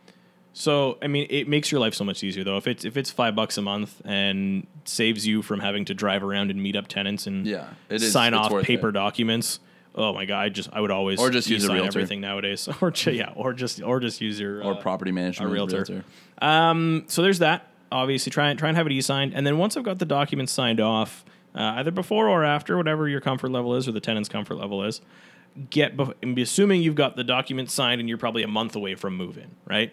So 0.53 0.99
I 1.01 1.07
mean, 1.07 1.29
it 1.31 1.47
makes 1.49 1.71
your 1.71 1.81
life 1.81 1.95
so 1.95 2.03
much 2.05 2.25
easier 2.25 2.43
though. 2.43 2.57
If 2.57 2.67
it's 2.67 2.85
if 2.85 2.97
it's 2.97 3.11
five 3.11 3.37
bucks 3.37 3.57
a 3.57 3.63
month 3.63 4.03
and 4.05 4.67
saves 4.85 5.25
you 5.29 5.43
from 5.43 5.61
having 5.61 5.85
to 5.87 5.95
drive 5.95 6.25
around 6.25 6.51
and 6.51 6.61
meet 6.61 6.75
up 6.75 6.89
tenants 6.89 7.29
and 7.29 7.47
Yeah, 7.47 7.69
is- 7.89 8.11
sign 8.11 8.35
off 8.35 8.51
paper 8.65 8.89
it. 8.89 8.93
documents. 8.93 9.61
Oh 9.95 10.13
my 10.15 10.25
god, 10.25 10.41
I 10.41 10.49
just 10.49 10.71
I 10.73 10.81
would 10.81 10.91
always 10.91 11.21
Or 11.21 11.29
just 11.31 11.51
use 11.51 11.65
a 11.65 11.73
realtor. 11.73 11.89
everything 11.99 12.21
nowadays, 12.21 12.69
or 12.81 12.91
ju- 12.91 13.13
yeah, 13.13 13.33
or 13.37 13.53
just 13.53 13.83
or 13.83 14.01
just 14.01 14.21
use 14.21 14.41
your 14.41 14.63
Or 14.65 14.73
uh, 14.75 14.77
property 14.81 15.13
management. 15.13 15.51
a 15.51 15.53
realtor. 15.53 15.77
realtor. 15.77 16.05
Um, 16.41 17.05
so 17.09 17.23
there's 17.23 17.41
that. 17.41 17.69
Obviously, 17.91 18.31
try 18.31 18.49
and 18.49 18.59
try 18.59 18.69
and 18.69 18.77
have 18.79 18.87
it 18.87 18.93
e-signed, 18.93 19.35
and 19.35 19.47
then 19.47 19.59
once 19.59 19.77
I've 19.77 19.85
got 19.85 19.99
the 19.99 20.07
documents 20.07 20.51
signed 20.51 20.81
off, 20.81 21.25
uh, 21.55 21.75
either 21.77 21.91
before 21.91 22.27
or 22.29 22.43
after, 22.43 22.77
whatever 22.79 23.07
your 23.07 23.21
comfort 23.21 23.51
level 23.51 23.75
is 23.75 23.87
or 23.87 23.93
the 23.93 24.01
tenant's 24.01 24.31
comfort 24.31 24.55
level 24.55 24.83
is, 24.83 25.03
get. 25.69 25.95
Be 26.35 26.41
assuming 26.41 26.83
you've 26.83 26.95
got 26.95 27.17
the 27.17 27.25
documents 27.25 27.75
signed 27.75 28.01
and 28.01 28.09
you're 28.09 28.17
probably 28.17 28.43
a 28.43 28.49
month 28.49 28.75
away 28.77 28.95
from 28.95 29.15
move-in, 29.19 29.51
right? 29.67 29.93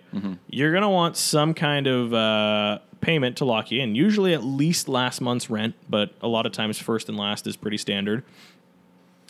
You're 0.50 0.72
gonna 0.72 0.90
want 0.90 1.18
some 1.18 1.54
kind 1.54 1.88
of 1.88 2.14
uh, 2.14 2.80
payment 3.02 3.36
to 3.38 3.46
lock 3.46 3.70
you 3.70 3.82
in. 3.82 3.96
Usually 3.96 4.34
at 4.34 4.46
least 4.46 4.88
last 4.88 5.20
month's 5.20 5.50
rent, 5.50 5.76
but 5.90 6.14
a 6.22 6.28
lot 6.30 6.46
of 6.46 6.54
times 6.54 6.80
first 6.80 7.10
and 7.10 7.18
last 7.18 7.48
is 7.48 7.58
pretty 7.58 7.78
standard. 7.78 8.24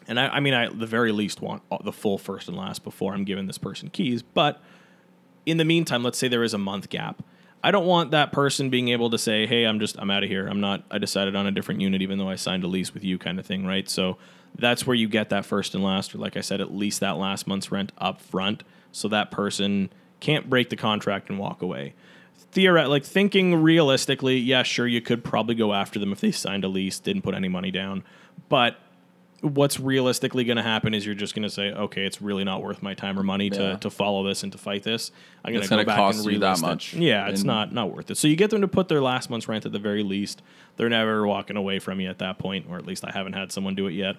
And 0.10 0.20
I, 0.20 0.28
I 0.28 0.40
mean, 0.40 0.54
I 0.54 0.68
the 0.68 0.88
very 0.88 1.12
least 1.12 1.42
want 1.42 1.62
the 1.84 1.94
full 1.94 2.18
first 2.18 2.50
and 2.50 2.58
last 2.58 2.84
before 2.84 3.14
I'm 3.14 3.24
giving 3.24 3.48
this 3.48 3.60
person 3.60 3.90
keys, 3.90 4.24
but 4.24 4.62
in 5.46 5.58
the 5.58 5.66
meantime, 5.66 6.04
let's 6.04 6.18
say 6.18 6.28
there 6.28 6.44
is 6.44 6.54
a 6.54 6.58
month 6.58 6.90
gap. 6.90 7.24
I 7.64 7.72
don't 7.72 7.86
want 7.86 8.12
that 8.12 8.32
person 8.32 8.70
being 8.70 8.90
able 8.90 9.10
to 9.12 9.18
say, 9.18 9.46
"Hey, 9.46 9.66
I'm 9.66 9.80
just 9.80 9.98
I'm 10.00 10.10
out 10.10 10.24
of 10.24 10.30
here. 10.30 10.48
I'm 10.48 10.60
not. 10.60 10.84
I 10.90 10.98
decided 10.98 11.36
on 11.36 11.46
a 11.46 11.52
different 11.52 11.82
unit, 11.82 12.02
even 12.02 12.18
though 12.18 12.30
I 12.30 12.36
signed 12.36 12.64
a 12.64 12.68
lease 12.68 12.94
with 12.94 13.04
you," 13.04 13.18
kind 13.18 13.40
of 13.40 13.46
thing, 13.46 13.66
right? 13.66 13.88
So 13.88 14.18
that's 14.58 14.88
where 14.88 14.96
you 14.96 15.08
get 15.08 15.30
that 15.30 15.46
first 15.46 15.76
and 15.76 15.84
last, 15.84 16.16
or 16.16 16.18
like 16.18 16.36
I 16.36 16.42
said, 16.42 16.60
at 16.60 16.74
least 16.74 17.02
that 17.02 17.18
last 17.18 17.48
month's 17.48 17.72
rent 17.72 17.92
up 18.00 18.20
front, 18.20 18.64
so 18.92 19.08
that 19.10 19.30
person 19.30 19.90
can't 20.20 20.50
break 20.50 20.70
the 20.70 20.76
contract 20.76 21.30
and 21.30 21.38
walk 21.38 21.62
away. 21.62 21.94
Theoret, 22.54 22.90
like 22.90 23.06
thinking 23.06 23.62
realistically, 23.62 24.38
yeah, 24.38 24.64
sure, 24.64 24.88
you 24.88 25.02
could 25.02 25.24
probably 25.24 25.54
go 25.54 25.74
after 25.74 26.00
them 26.00 26.12
if 26.12 26.20
they 26.20 26.32
signed 26.32 26.64
a 26.64 26.68
lease, 26.68 26.98
didn't 27.00 27.22
put 27.22 27.36
any 27.36 27.48
money 27.48 27.70
down, 27.70 28.04
but 28.48 28.78
what's 29.42 29.80
realistically 29.80 30.44
going 30.44 30.58
to 30.58 30.64
happen 30.64 30.94
is 30.94 31.06
you're 31.06 31.16
just 31.16 31.34
going 31.34 31.44
to 31.44 31.50
say, 31.50 31.72
okay, 31.72 32.06
it's 32.06 32.22
really 32.22 32.44
not 32.44 32.62
worth 32.62 32.82
my 32.84 32.94
time 32.94 33.18
or 33.18 33.24
money 33.24 33.50
to, 33.50 33.62
Yeah. 33.62 33.76
to 33.78 33.90
follow 33.90 34.24
this 34.28 34.44
and 34.44 34.52
to 34.52 34.58
fight 34.58 34.84
this. 34.84 35.12
I'm 35.46 35.54
going 35.54 35.62
to 35.64 35.68
go 35.70 35.76
gonna 35.78 35.86
back 35.86 35.96
cost 35.98 36.24
and 36.26 36.34
you 36.34 36.40
that 36.40 36.56
relist 36.58 36.60
it." 36.60 36.62
much. 36.62 36.94
Yeah, 36.96 37.28
it's 37.30 37.42
And- 37.42 37.48
not 37.48 37.74
not 37.74 37.96
worth 37.96 38.12
it. 38.12 38.18
So 38.18 38.28
you 38.28 38.36
get 38.36 38.50
them 38.50 38.62
to 38.62 38.68
put 38.68 38.88
their 38.90 39.02
last 39.02 39.30
month's 39.30 39.48
rent 39.48 39.66
at 39.66 39.72
the 39.72 39.80
very 39.80 40.04
least. 40.04 40.42
They're 40.78 40.90
never 40.90 41.26
walking 41.26 41.56
away 41.58 41.80
from 41.80 42.00
you 42.02 42.10
at 42.10 42.20
that 42.20 42.38
point, 42.38 42.66
or 42.70 42.78
at 42.78 42.86
least 42.86 43.06
I 43.06 43.12
haven't 43.12 43.34
had 43.34 43.52
someone 43.52 43.76
do 43.76 43.88
it 43.88 43.94
yet. 43.94 44.18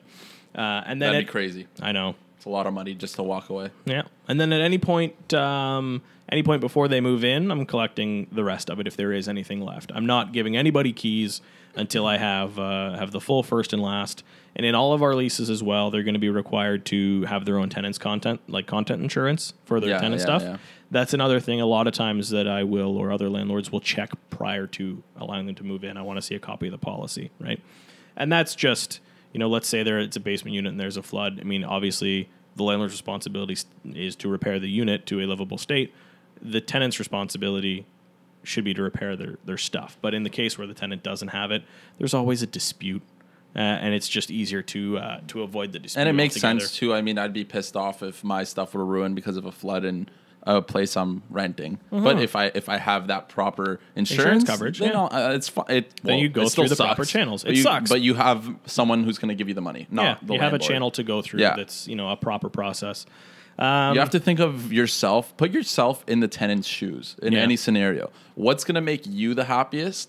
Uh, 0.54 0.82
and 0.86 1.00
then 1.02 1.12
That'd 1.12 1.16
at- 1.16 1.26
be 1.26 1.30
crazy. 1.30 1.66
I 1.82 1.92
know. 1.92 2.14
It's 2.36 2.46
a 2.46 2.48
lot 2.48 2.66
of 2.66 2.72
money 2.72 2.94
just 2.94 3.16
to 3.16 3.22
walk 3.22 3.50
away. 3.50 3.68
Yeah, 3.84 4.02
and 4.26 4.40
then 4.40 4.50
at 4.54 4.62
any 4.62 4.78
point, 4.78 5.34
um, 5.34 6.00
any 6.30 6.42
point 6.42 6.62
before 6.62 6.88
they 6.88 7.02
move 7.02 7.22
in, 7.22 7.50
I'm 7.50 7.66
collecting 7.66 8.28
the 8.32 8.42
rest 8.44 8.70
of 8.70 8.80
it 8.80 8.86
if 8.86 8.96
there 8.96 9.12
is 9.12 9.28
anything 9.28 9.60
left. 9.60 9.92
I'm 9.94 10.06
not 10.06 10.32
giving 10.32 10.56
anybody 10.56 10.94
keys 10.94 11.42
until 11.76 12.06
I 12.06 12.16
have 12.18 12.58
uh, 12.58 12.96
have 12.98 13.10
the 13.10 13.20
full 13.20 13.42
first 13.42 13.72
and 13.72 13.80
last. 13.82 14.22
And 14.56 14.66
in 14.66 14.74
all 14.74 14.92
of 14.92 15.02
our 15.02 15.14
leases 15.14 15.48
as 15.48 15.62
well, 15.62 15.90
they're 15.90 16.02
going 16.02 16.14
to 16.14 16.20
be 16.20 16.28
required 16.28 16.84
to 16.86 17.22
have 17.22 17.44
their 17.44 17.56
own 17.58 17.68
tenants 17.70 17.98
content, 17.98 18.40
like 18.48 18.66
content 18.66 19.00
insurance 19.02 19.54
for 19.64 19.78
their 19.80 19.90
Yeah, 19.90 20.00
tenant 20.00 20.18
yeah, 20.20 20.24
stuff. 20.24 20.42
yeah. 20.42 20.56
That's 20.90 21.14
another 21.14 21.38
thing. 21.38 21.60
A 21.60 21.66
lot 21.66 21.86
of 21.86 21.92
times 21.94 22.30
that 22.30 22.48
I 22.48 22.64
will 22.64 22.96
or 22.96 23.12
other 23.12 23.30
landlords 23.30 23.70
will 23.70 23.80
check 23.80 24.10
prior 24.28 24.66
to 24.68 25.02
allowing 25.16 25.46
them 25.46 25.54
to 25.54 25.64
move 25.64 25.84
in. 25.84 25.96
I 25.96 26.02
want 26.02 26.16
to 26.16 26.22
see 26.22 26.34
a 26.34 26.40
copy 26.40 26.66
of 26.66 26.72
the 26.72 26.78
policy, 26.78 27.30
right? 27.38 27.60
And 28.16 28.32
that's 28.32 28.54
just 28.56 29.00
you 29.32 29.38
know, 29.38 29.48
let's 29.48 29.68
say 29.68 29.84
there 29.84 30.00
it's 30.00 30.16
a 30.16 30.20
basement 30.20 30.54
unit 30.56 30.70
and 30.72 30.80
there's 30.80 30.96
a 30.96 31.02
flood. 31.04 31.38
I 31.40 31.44
mean, 31.44 31.62
obviously 31.62 32.28
the 32.56 32.64
landlord's 32.64 32.92
responsibility 32.92 33.56
is 33.94 34.16
to 34.16 34.28
repair 34.28 34.58
the 34.58 34.68
unit 34.68 35.06
to 35.06 35.20
a 35.20 35.24
livable 35.26 35.56
state. 35.58 35.94
The 36.42 36.60
tenant's 36.60 36.98
responsibility 36.98 37.86
should 38.42 38.64
be 38.64 38.74
to 38.74 38.82
repair 38.82 39.16
their, 39.16 39.38
their 39.44 39.58
stuff. 39.58 39.96
But 40.00 40.14
in 40.14 40.22
the 40.22 40.30
case 40.30 40.56
where 40.58 40.66
the 40.66 40.74
tenant 40.74 41.02
doesn't 41.02 41.28
have 41.28 41.50
it, 41.50 41.62
there's 41.98 42.14
always 42.14 42.42
a 42.42 42.46
dispute, 42.46 43.02
uh, 43.54 43.58
and 43.58 43.94
it's 43.94 44.08
just 44.08 44.30
easier 44.30 44.62
to 44.62 44.98
uh, 44.98 45.20
to 45.28 45.42
avoid 45.42 45.72
the 45.72 45.78
dispute. 45.78 46.00
And 46.00 46.08
it 46.08 46.12
makes 46.14 46.36
altogether. 46.36 46.60
sense 46.60 46.76
too. 46.76 46.94
I 46.94 47.02
mean, 47.02 47.18
I'd 47.18 47.32
be 47.32 47.44
pissed 47.44 47.76
off 47.76 48.02
if 48.02 48.22
my 48.24 48.44
stuff 48.44 48.74
were 48.74 48.84
ruined 48.84 49.14
because 49.16 49.36
of 49.36 49.44
a 49.44 49.52
flood 49.52 49.84
in 49.84 50.08
a 50.44 50.62
place 50.62 50.96
I'm 50.96 51.22
renting. 51.28 51.78
But 51.90 52.18
if 52.22 52.34
I 52.34 52.46
if 52.54 52.70
I 52.70 52.78
have 52.78 53.08
that 53.08 53.28
proper 53.28 53.78
insurance, 53.94 54.44
coverage, 54.44 54.78
then 54.78 54.92
yeah. 54.92 55.02
Uh, 55.02 55.32
it's 55.34 55.50
fine. 55.50 55.66
It, 55.68 55.94
Then 56.02 56.14
well, 56.14 56.18
you 56.22 56.28
go 56.30 56.48
through 56.48 56.68
the 56.68 56.76
proper 56.76 57.04
sucks. 57.04 57.10
channels. 57.12 57.42
But 57.42 57.52
It 57.52 57.56
you, 57.58 57.62
sucks. 57.62 57.90
but 57.90 58.00
you 58.00 58.14
have 58.14 58.48
someone 58.64 59.04
who's 59.04 59.18
going 59.18 59.28
to 59.28 59.34
give 59.34 59.48
you 59.48 59.54
the 59.54 59.60
money. 59.60 59.86
Not 59.90 60.02
yeah, 60.02 60.16
the 60.22 60.34
you 60.34 60.40
have 60.40 60.54
a 60.54 60.58
channel 60.58 60.90
to 60.92 61.02
go 61.02 61.20
through 61.20 61.40
Yeah. 61.40 61.56
that's 61.56 61.86
you 61.86 61.94
know 61.94 62.08
a 62.08 62.16
proper 62.16 62.48
process. 62.48 63.04
Um, 63.60 63.94
you 63.94 64.00
have 64.00 64.10
to 64.10 64.18
think 64.20 64.40
of 64.40 64.72
yourself. 64.72 65.36
Put 65.36 65.50
yourself 65.52 66.02
in 66.08 66.20
the 66.20 66.28
tenant's 66.28 66.66
shoes 66.66 67.16
in 67.22 67.32
Yeah. 67.34 67.40
any 67.40 67.56
scenario. 67.56 68.10
What's 68.34 68.64
going 68.64 68.74
to 68.76 68.80
make 68.80 69.06
you 69.06 69.34
the 69.34 69.44
happiest 69.44 70.08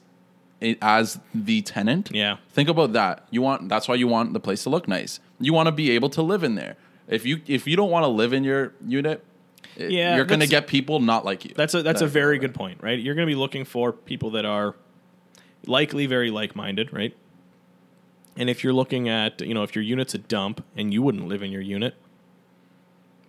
as 0.82 1.20
the 1.36 1.62
tenant? 1.62 2.10
Yeah. 2.14 2.38
Think 2.52 2.70
about 2.70 2.93
that. 2.93 3.28
You 3.30 3.41
want 3.41 3.68
that's 3.68 3.88
why 3.88 3.95
you 3.95 4.08
want 4.08 4.34
the 4.34 4.39
place 4.39 4.64
to 4.64 4.70
look 4.70 4.88
nice. 4.88 5.20
You 5.39 5.54
want 5.54 5.68
to 5.68 5.72
be 5.74 5.91
able 5.91 6.10
to 6.12 6.22
live 6.22 6.43
in 6.43 6.56
there. 6.56 6.78
If 7.08 7.26
you 7.26 7.41
if 7.47 7.68
you 7.68 7.76
don't 7.76 7.89
want 7.91 8.04
to 8.04 8.08
live 8.08 8.32
in 8.32 8.43
your 8.45 8.74
unit, 8.88 9.24
Yeah, 9.78 10.16
you're 10.16 10.26
going 10.26 10.39
to 10.41 10.47
get 10.47 10.68
people 10.68 10.99
not 10.99 11.26
like 11.26 11.43
you. 11.45 11.54
That's 11.56 11.74
a 11.74 11.82
that's 11.84 12.02
a 12.02 12.08
very 12.08 12.38
good 12.38 12.54
point, 12.54 12.80
right? 12.82 12.97
You're 12.99 13.16
going 13.16 13.28
to 13.28 13.32
be 13.32 13.39
looking 13.39 13.66
for 13.66 13.91
people 13.91 14.32
that 14.32 14.45
are 14.45 14.76
likely 15.66 16.06
very 16.06 16.32
like-minded, 16.32 16.93
right? 16.93 17.16
And 18.38 18.49
if 18.49 18.64
you're 18.64 18.74
looking 18.74 19.10
at, 19.10 19.41
you 19.41 19.54
know, 19.54 19.64
if 19.64 19.76
your 19.76 19.84
unit's 19.84 20.14
a 20.14 20.18
dump 20.18 20.64
and 20.78 20.93
you 20.93 21.02
wouldn't 21.02 21.28
live 21.28 21.43
in 21.43 21.52
your 21.52 21.62
unit, 21.62 21.95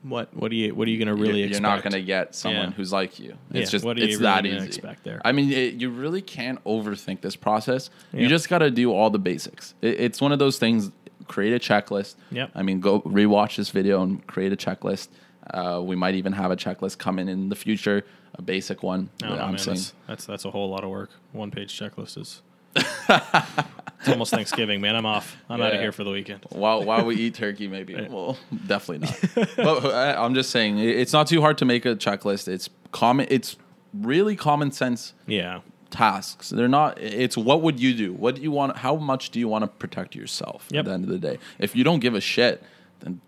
what 0.02 0.34
what 0.36 0.50
do 0.50 0.56
you 0.56 0.74
what 0.74 0.88
are 0.88 0.90
you 0.90 0.98
going 0.98 1.14
to 1.14 1.20
really 1.20 1.40
you're, 1.40 1.48
expect? 1.48 1.62
you're 1.62 1.70
not 1.76 1.82
going 1.82 1.92
to 1.92 2.02
get 2.02 2.34
someone 2.34 2.68
Yeah. 2.70 2.74
who's 2.74 2.92
like 2.92 3.18
you. 3.20 3.36
It's 3.50 3.58
Yeah, 3.58 3.64
just 3.70 3.84
what 3.84 3.96
are 3.96 4.00
you 4.00 4.06
it's 4.06 4.16
really 4.20 4.24
that 4.24 4.46
easy. 4.46 4.66
expect 4.66 5.04
there? 5.04 5.20
I 5.24 5.32
mean, 5.32 5.52
it, 5.52 5.74
you 5.74 5.90
really 5.90 6.22
can't 6.22 6.62
overthink 6.64 7.20
this 7.20 7.36
process. 7.36 7.90
Yeah. 8.12 8.20
You 8.22 8.28
just 8.28 8.48
got 8.48 8.58
to 8.58 8.70
do 8.70 8.92
all 8.92 9.10
the 9.10 9.18
basics. 9.20 9.74
It, 9.80 10.00
it's 10.00 10.20
one 10.20 10.32
of 10.32 10.38
those 10.38 10.58
things. 10.58 10.90
Create 11.28 11.52
a 11.54 11.58
checklist. 11.60 12.16
Yep. 12.32 12.50
I 12.54 12.62
mean, 12.62 12.80
go 12.80 13.00
rewatch 13.02 13.56
this 13.56 13.70
video 13.70 14.02
and 14.02 14.26
create 14.26 14.52
a 14.52 14.56
checklist. 14.56 15.08
Uh, 15.48 15.80
we 15.82 15.94
might 15.96 16.14
even 16.16 16.32
have 16.32 16.50
a 16.50 16.56
checklist 16.56 16.98
coming 16.98 17.28
in 17.28 17.48
the 17.48 17.54
future, 17.56 18.04
a 18.34 18.42
basic 18.42 18.82
one. 18.82 19.08
I'm 19.22 19.36
man. 19.36 19.52
That's, 19.64 19.92
that's 20.06 20.24
that's 20.26 20.44
a 20.44 20.50
whole 20.50 20.68
lot 20.68 20.82
of 20.84 20.90
work. 20.90 21.10
One 21.32 21.50
page 21.52 21.78
checklist 21.78 22.18
is. 22.18 22.42
it's 24.02 24.08
almost 24.10 24.32
Thanksgiving, 24.32 24.80
man. 24.80 24.96
I'm 24.96 25.06
off. 25.06 25.36
I'm 25.48 25.62
out 25.62 25.74
of 25.74 25.80
here 25.80 25.92
for 25.92 26.02
the 26.02 26.10
weekend. 26.10 26.44
while 26.50 26.84
while 26.84 27.04
we 27.04 27.14
eat 27.16 27.34
turkey, 27.34 27.68
maybe. 27.68 27.94
Well, 27.94 28.36
definitely 28.66 29.06
not. 29.06 29.48
but 29.56 29.86
I, 29.86 30.14
I'm 30.24 30.34
just 30.34 30.50
saying, 30.50 30.78
it's 30.78 31.12
not 31.12 31.28
too 31.28 31.40
hard 31.40 31.56
to 31.58 31.64
make 31.64 31.86
a 31.86 31.94
checklist. 31.94 32.48
It's 32.48 32.68
common. 32.90 33.26
It's 33.30 33.56
really 33.94 34.34
common 34.36 34.72
sense 34.72 35.14
Yeah, 35.26 35.60
tasks. 35.90 36.50
They're 36.50 36.66
not. 36.68 37.00
It's 37.00 37.36
what 37.36 37.62
would 37.62 37.78
you 37.78 37.94
do? 37.94 38.12
What 38.12 38.34
do 38.34 38.42
you 38.42 38.50
want? 38.50 38.78
How 38.78 38.96
much 38.96 39.30
do 39.30 39.38
you 39.38 39.46
want 39.46 39.62
to 39.62 39.68
protect 39.68 40.14
yourself? 40.16 40.66
Yep. 40.70 40.80
At 40.80 40.84
the 40.86 40.92
end 40.92 41.04
of 41.04 41.10
the 41.10 41.18
day, 41.18 41.38
if 41.60 41.76
you 41.76 41.84
don't 41.84 42.00
give 42.00 42.14
a 42.14 42.20
shit, 42.20 42.62
then 43.00 43.20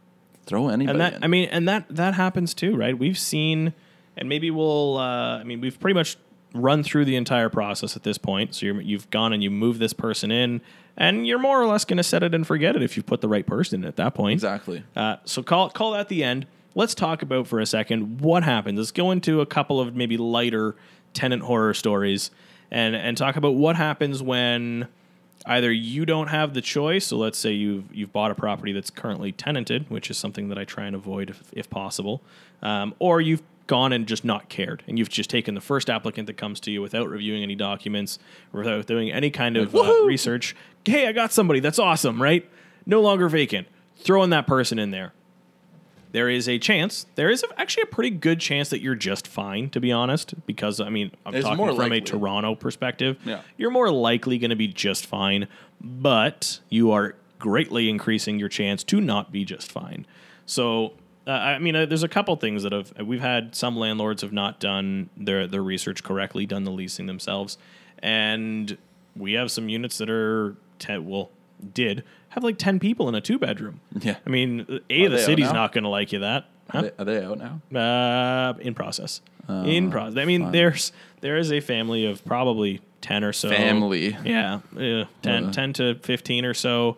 throw 0.45 0.69
anybody. 0.69 0.91
and 0.91 1.01
that. 1.01 1.23
I 1.23 1.29
mean, 1.29 1.49
and 1.51 1.69
that 1.69 1.87
that 1.89 2.15
happens 2.15 2.53
too, 2.53 2.75
right? 2.77 2.99
We've 2.99 3.19
seen, 3.19 3.75
and 4.17 4.29
maybe 4.29 4.51
we'll. 4.51 4.99
Uh, 4.99 5.39
I 5.39 5.45
mean, 5.45 5.61
we've 5.61 5.79
pretty 5.79 5.95
much 5.95 6.17
run 6.55 6.83
through 6.83 7.05
the 7.05 7.17
entire 7.17 7.49
process 7.51 7.97
at 7.97 8.05
this 8.05 8.17
point. 8.17 8.55
So 8.55 8.67
you're, 8.67 8.81
you've 8.81 9.11
gone 9.11 9.33
and 9.33 9.43
you 9.43 9.51
move 9.51 9.79
this 9.79 9.93
person 9.93 10.31
in, 10.31 10.61
and 10.97 11.27
you're 11.27 11.39
more 11.39 11.61
or 11.61 11.67
less 11.67 11.85
going 11.85 11.97
to 11.99 12.03
set 12.03 12.23
it 12.23 12.35
and 12.35 12.47
forget 12.47 12.77
it 12.77 12.83
if 12.83 12.97
you 12.97 13.03
put 13.03 13.21
the 13.21 13.29
right 13.29 13.47
person 13.47 13.83
in 13.83 13.89
at 13.89 13.97
that 13.97 14.15
point. 14.15 14.35
exactly. 14.35 14.85
Uh, 14.97 15.17
so 15.25 15.43
call 15.43 15.69
call 15.69 15.93
that 15.93 16.09
the 16.09 16.25
end. 16.25 16.47
Let's 16.77 16.95
talk 16.95 17.23
about 17.23 17.47
for 17.47 17.61
a 17.61 17.67
second 17.67 18.21
what 18.21 18.43
happens. 18.43 18.79
Let's 18.79 18.91
go 18.93 19.11
into 19.11 19.41
a 19.41 19.47
couple 19.47 19.81
of 19.81 19.95
maybe 19.95 20.17
lighter 20.17 20.75
tenant 21.13 21.43
horror 21.43 21.75
stories. 21.75 22.31
and 22.71 22.97
and 22.97 23.17
talk 23.17 23.37
about 23.37 23.55
what 23.55 23.77
happens 23.77 24.23
when 24.23 24.89
either 25.47 25.71
you 25.73 26.07
don't 26.07 26.29
have 26.29 26.55
the 26.55 26.61
choice. 26.61 27.07
So 27.07 27.17
let's 27.17 27.39
say 27.39 27.53
you've 27.53 27.95
you've 27.95 28.13
bought 28.13 28.31
a 28.31 28.35
property 28.35 28.73
that's 28.73 28.91
currently 28.91 29.33
tenanted, 29.33 29.91
which 29.91 30.11
is 30.11 30.19
something 30.19 30.49
that 30.49 30.59
I 30.59 30.65
try 30.65 30.87
and 30.87 30.97
avoid 30.97 31.31
if, 31.31 31.43
if 31.53 31.71
possible, 31.71 32.23
um, 32.63 32.95
or 32.99 33.21
you've 33.21 33.43
gone 33.67 33.93
and 33.93 34.07
just 34.07 34.25
not 34.25 34.49
cared, 34.49 34.83
and 34.87 34.99
you've 34.99 35.09
just 35.09 35.31
taken 35.31 35.55
the 35.55 35.61
first 35.61 35.89
applicant 35.89 36.27
that 36.27 36.37
comes 36.37 36.61
to 36.61 36.71
you 36.71 36.83
without 36.83 37.09
reviewing 37.09 37.43
any 37.43 37.55
documents, 37.55 38.19
without 38.53 38.87
doing 38.87 39.11
any 39.11 39.31
kind 39.31 39.57
of 39.57 39.75
uh, 39.75 40.03
research. 40.05 40.55
Hey, 40.85 41.07
I 41.09 41.13
got 41.13 41.33
somebody. 41.33 41.61
That's 41.61 41.79
awesome, 41.79 42.21
right? 42.23 42.49
No 42.87 43.01
longer 43.01 43.29
vacant. 43.29 43.69
Throwing 43.97 44.31
that 44.31 44.47
person 44.47 44.79
in 44.79 44.91
there 44.91 45.13
there 46.15 46.29
is 46.29 46.49
a 46.49 46.61
chance. 46.61 47.07
There 47.17 47.29
is 47.29 47.45
actually 47.57 47.83
a 47.83 47.87
pretty 47.87 48.11
good 48.11 48.39
chance 48.39 48.69
that 48.71 48.81
you're 48.81 48.95
just 48.95 49.27
fine, 49.27 49.69
to 49.71 49.81
be 49.81 49.91
honest. 49.91 50.35
Because 50.47 50.79
I 50.81 50.89
mean, 50.89 51.11
I'm 51.27 51.35
It's 51.35 51.45
talking 51.45 51.67
from 51.67 51.77
likely. 51.77 51.99
a 51.99 52.01
Toronto 52.03 52.55
perspective. 52.55 53.19
Yeah. 53.25 53.41
You're 53.57 53.73
more 53.73 53.91
likely 53.91 54.39
going 54.39 54.51
to 54.51 54.57
be 54.57 54.69
just 54.69 55.07
fine, 55.07 55.49
but 55.81 56.61
you 56.69 56.93
are 56.93 57.17
greatly 57.41 57.91
increasing 57.91 58.39
your 58.39 58.49
chance 58.49 58.85
to 58.85 59.01
not 59.01 59.33
be 59.33 59.45
just 59.45 59.71
fine. 59.71 60.07
So. 60.47 60.95
Uh, 61.27 61.31
I 61.31 61.59
mean, 61.59 61.75
uh, 61.75 61.87
there's 61.87 62.03
a 62.03 62.09
couple 62.09 62.37
things 62.37 62.63
that 62.65 62.73
have 62.73 62.93
we've 63.05 63.21
had 63.21 63.55
some 63.55 63.77
landlords 63.77 64.23
have 64.23 64.33
not 64.33 64.61
done 64.61 65.09
their 65.17 65.47
their 65.47 65.63
research 65.63 66.03
correctly, 66.03 66.45
done 66.47 66.65
the 66.65 66.71
leasing 66.71 67.07
themselves, 67.07 67.57
and 68.01 68.77
we 69.17 69.33
have 69.35 69.51
some 69.51 69.69
units 69.69 69.99
that 69.99 70.11
are 70.11 70.57
ten, 70.79 71.07
well 71.09 71.31
did 71.73 72.05
have 72.31 72.45
like 72.45 72.59
ten 72.59 72.79
people 72.79 73.09
in 73.09 73.15
a 73.15 73.21
two 73.21 73.39
bedroom. 73.39 73.81
Yeah. 73.99 74.17
I 74.27 74.31
mean, 74.31 74.81
a 74.91 75.07
Are 75.07 75.09
the 75.09 75.19
city's 75.19 75.53
not 75.53 75.73
going 75.73 75.85
to 75.85 75.91
like 75.91 76.13
you 76.13 76.19
that. 76.21 76.47
Are 76.71 76.83
they, 76.83 76.91
are 76.99 77.05
they 77.05 77.25
out 77.25 77.39
now? 77.39 77.79
Uh, 77.79 78.55
in 78.61 78.75
process. 78.75 79.21
in 79.49 79.91
process. 79.91 80.19
I 80.19 80.25
mean, 80.25 80.43
fun. 80.43 80.53
there's 80.53 80.93
there 81.21 81.37
is 81.39 81.53
a 81.53 81.61
family 81.61 82.05
of 82.07 82.25
probably 82.25 82.81
ten 83.01 83.25
or 83.25 83.33
so. 83.33 83.49
Family. 83.49 84.17
Yeah, 84.25 84.61
uh, 84.77 85.05
10, 85.23 85.45
Uh. 85.47 85.53
10 85.53 85.73
to 85.75 85.95
fifteen 85.97 86.45
or 86.45 86.55
so. 86.55 86.97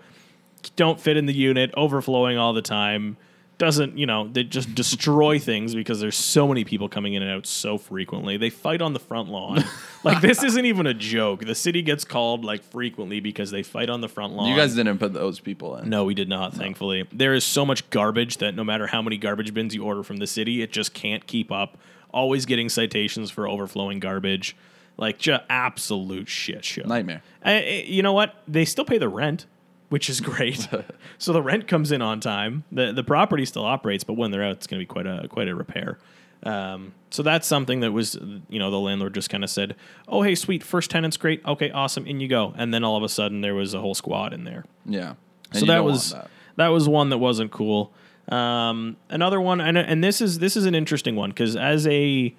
Don't 0.75 1.01
fit 1.01 1.17
in 1.17 1.27
the 1.27 1.33
unit, 1.35 1.73
overflowing 1.77 2.39
all 2.39 2.53
the 2.53 2.63
time. 2.63 3.17
Doesn't 3.59 3.97
you 3.97 4.05
know? 4.05 4.29
They 4.29 4.45
just 4.45 4.75
destroy 4.75 5.39
things 5.51 5.75
because 5.75 5.99
there's 6.01 6.17
so 6.17 6.47
many 6.47 6.63
people 6.65 6.89
coming 6.91 7.15
in 7.15 7.23
and 7.23 7.31
out 7.33 7.47
so 7.47 7.79
frequently. 7.79 8.37
They 8.37 8.51
fight 8.51 8.83
on 8.83 8.93
the 8.93 8.99
front 9.01 9.31
lawn. 9.31 9.65
like 10.05 10.21
this 10.21 10.43
isn't 10.45 10.67
even 10.67 10.87
a 10.87 10.93
joke. 10.93 11.45
The 11.47 11.55
city 11.55 11.81
gets 11.81 12.05
called 12.05 12.45
like 12.45 12.63
frequently 12.63 13.21
because 13.21 13.51
they 13.51 13.63
fight 13.63 13.89
on 13.89 14.03
the 14.03 14.09
front 14.09 14.35
lawn. 14.35 14.49
You 14.51 14.57
guys 14.57 14.75
didn't 14.75 14.99
put 14.99 15.15
those 15.15 15.41
people 15.41 15.77
in. 15.77 15.89
No, 15.89 16.05
we 16.05 16.13
did 16.15 16.29
not, 16.29 16.53
thankfully. 16.53 17.09
There 17.13 17.33
is 17.33 17.45
so 17.45 17.65
much 17.65 17.89
garbage 17.89 18.37
that 18.39 18.55
no 18.55 18.63
matter 18.63 18.87
how 18.89 19.01
many 19.01 19.17
garbage 19.17 19.55
bins 19.55 19.75
you 19.75 19.85
order 19.85 20.03
from 20.03 20.19
the 20.19 20.27
city, 20.27 20.61
it 20.61 20.71
just 20.71 20.93
can't 20.93 21.27
keep 21.27 21.51
up. 21.51 21.79
Always 22.11 22.45
getting 22.47 22.69
citations 22.69 23.31
for 23.31 23.49
overflowing 23.49 24.01
garbage. 24.01 24.55
Like, 24.99 25.19
just 25.19 25.43
absolute 25.51 26.29
shit 26.29 26.65
show. 26.65 26.83
Nightmare. 26.87 27.23
I- 27.45 27.53
I- 27.55 27.85
you 27.87 28.03
know 28.03 28.13
what? 28.15 28.35
They 28.49 28.65
still 28.65 28.85
pay 28.87 28.97
the 28.99 29.09
rent, 29.11 29.45
which 29.89 30.09
is 30.11 30.21
great. 30.21 30.69
so 31.19 31.33
the 31.33 31.43
rent 31.43 31.69
comes 31.69 31.93
in 31.93 32.03
on 32.03 32.21
time. 32.21 32.65
The 32.73 32.93
the 32.93 33.05
property 33.05 33.45
still 33.45 33.65
operates, 33.65 34.05
but 34.05 34.15
when 34.15 34.31
they're 34.31 34.45
out, 34.45 34.53
it's 34.57 34.67
going 34.67 34.79
to 34.81 34.83
be 34.83 34.87
quite 34.87 35.07
a 35.07 35.29
quite 35.29 35.49
a 35.49 35.55
repair. 35.55 35.99
Um, 36.43 36.93
so 37.11 37.23
that's 37.23 37.47
something 37.47 37.81
that 37.81 37.93
was, 37.93 38.15
you 38.49 38.59
know, 38.59 38.71
the 38.71 38.79
landlord 38.79 39.15
just 39.15 39.31
kind 39.31 39.43
of 39.43 39.51
said, 39.51 39.75
"Oh, 40.07 40.23
hey, 40.23 40.35
sweet, 40.35 40.63
first 40.63 40.91
tenant's 40.91 41.17
great. 41.17 41.45
Okay, 41.47 41.71
awesome, 41.71 42.07
in 42.07 42.21
you 42.21 42.29
go." 42.29 42.53
And 42.57 42.73
then 42.75 42.85
all 42.85 42.97
of 42.97 43.03
a 43.03 43.09
sudden, 43.09 43.41
there 43.41 43.55
was 43.55 43.75
a 43.75 43.81
whole 43.81 43.95
squad 43.95 44.33
in 44.33 44.45
there 44.45 44.65
Yeah. 44.85 45.15
And 45.53 45.61
so 45.61 45.67
that 45.67 45.83
was 45.85 46.13
that. 46.13 46.29
that. 46.57 46.69
was 46.69 46.89
one 46.89 47.09
that 47.11 47.19
wasn't 47.19 47.51
cool. 47.53 47.93
Um, 48.29 48.97
another 49.09 49.41
one, 49.41 49.61
and 49.61 49.79
and 49.79 50.03
this 50.05 50.21
is 50.21 50.39
this 50.41 50.57
is 50.57 50.67
an 50.67 50.75
interesting 50.75 51.17
one 51.17 51.31
because 51.31 51.57
as 51.57 51.87
a 51.87 51.91
a- 51.93 52.35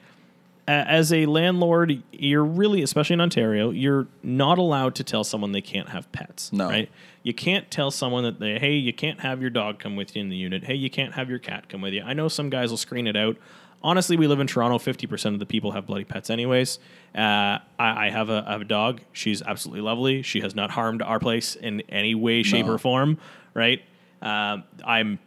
as 0.67 1.13
a 1.13 1.25
landlord, 1.25 2.03
you're 2.11 2.43
really, 2.43 2.81
especially 2.81 3.13
in 3.15 3.21
Ontario, 3.21 3.69
you're 3.71 4.07
not 4.21 4.57
allowed 4.57 4.95
to 4.95 5.03
tell 5.03 5.23
someone 5.23 5.51
they 5.53 5.61
can't 5.61 5.89
have 5.89 6.11
pets. 6.11 6.51
No. 6.51 6.67
right? 6.69 6.89
You 7.23 7.33
can't 7.33 7.69
tell 7.71 7.89
someone 7.91 8.23
that 8.23 8.39
they, 8.39 8.59
hey, 8.59 8.73
you 8.73 8.93
can't 8.93 9.21
have 9.21 9.39
your 9.41 9.49
dog 9.49 9.79
come 9.79 9.95
with 9.95 10.15
you 10.15 10.21
in 10.21 10.29
the 10.29 10.35
unit. 10.35 10.63
Hey, 10.65 10.75
you 10.75 10.89
can't 10.89 11.13
have 11.13 11.29
your 11.29 11.39
cat 11.39 11.69
come 11.69 11.81
with 11.81 11.93
you. 11.93 12.03
I 12.03 12.13
know 12.13 12.27
some 12.27 12.49
guys 12.49 12.69
will 12.69 12.77
screen 12.77 13.07
it 13.07 13.15
out. 13.15 13.37
Honestly, 13.83 14.17
we 14.17 14.27
live 14.27 14.39
in 14.39 14.47
Toronto. 14.47 14.79
Fifty 14.79 15.05
percent 15.05 15.33
of 15.35 15.39
the 15.39 15.45
people 15.45 15.71
have 15.73 15.85
bloody 15.85 16.03
pets, 16.03 16.31
anyways. 16.31 16.79
Uh, 17.15 17.59
I, 17.77 18.07
I 18.07 18.09
have 18.09 18.29
a 18.31 18.43
I 18.47 18.53
have 18.53 18.61
a 18.61 18.65
dog. 18.65 19.01
She's 19.13 19.43
absolutely 19.43 19.81
lovely. 19.81 20.23
She 20.23 20.41
has 20.41 20.55
not 20.55 20.71
harmed 20.71 21.03
our 21.03 21.19
place 21.19 21.55
in 21.55 21.81
any 21.87 22.15
way, 22.15 22.41
shape, 22.41 22.65
No. 22.65 22.73
or 22.73 22.77
form. 22.79 23.19
Right? 23.53 23.81
Um, 24.19 24.63
I'm 24.83 25.19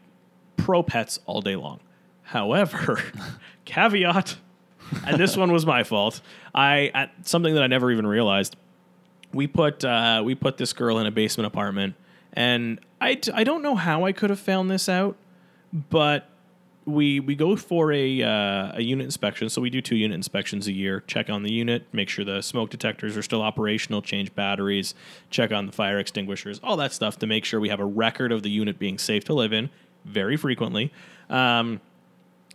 pro 0.56 0.82
pets 0.82 1.20
all 1.26 1.40
day 1.42 1.54
long. 1.54 1.78
However, 2.22 3.00
caveat, 3.64 4.36
and 5.06 5.18
this 5.18 5.36
one 5.36 5.52
was 5.52 5.66
my 5.66 5.84
fault. 5.84 6.20
I 6.54 6.90
at, 6.94 7.26
something 7.26 7.54
that 7.54 7.62
I 7.62 7.66
never 7.66 7.90
even 7.90 8.06
realized. 8.06 8.56
We 9.32 9.46
put 9.46 9.84
uh, 9.84 10.22
we 10.24 10.34
put 10.34 10.56
this 10.56 10.72
girl 10.72 10.98
in 10.98 11.06
a 11.06 11.10
basement 11.10 11.46
apartment, 11.46 11.94
and 12.32 12.80
I, 13.00 13.14
d- 13.14 13.32
I 13.32 13.44
don't 13.44 13.62
know 13.62 13.76
how 13.76 14.04
I 14.04 14.12
could 14.12 14.30
have 14.30 14.40
found 14.40 14.70
this 14.70 14.88
out, 14.88 15.16
but 15.72 16.28
we 16.84 17.20
we 17.20 17.34
go 17.34 17.56
for 17.56 17.92
a 17.92 18.22
uh, 18.22 18.72
a 18.74 18.82
unit 18.82 19.04
inspection. 19.04 19.48
So 19.48 19.60
we 19.60 19.70
do 19.70 19.80
two 19.80 19.96
unit 19.96 20.14
inspections 20.14 20.66
a 20.66 20.72
year. 20.72 21.04
Check 21.06 21.30
on 21.30 21.42
the 21.42 21.52
unit, 21.52 21.86
make 21.92 22.08
sure 22.08 22.24
the 22.24 22.42
smoke 22.42 22.70
detectors 22.70 23.16
are 23.16 23.22
still 23.22 23.42
operational, 23.42 24.02
change 24.02 24.34
batteries, 24.34 24.94
check 25.30 25.52
on 25.52 25.66
the 25.66 25.72
fire 25.72 25.98
extinguishers, 25.98 26.60
all 26.62 26.76
that 26.78 26.92
stuff 26.92 27.18
to 27.20 27.26
make 27.26 27.44
sure 27.44 27.60
we 27.60 27.68
have 27.68 27.80
a 27.80 27.84
record 27.84 28.32
of 28.32 28.42
the 28.42 28.50
unit 28.50 28.78
being 28.78 28.98
safe 28.98 29.24
to 29.24 29.34
live 29.34 29.52
in. 29.52 29.70
Very 30.04 30.36
frequently. 30.36 30.92
Um, 31.28 31.80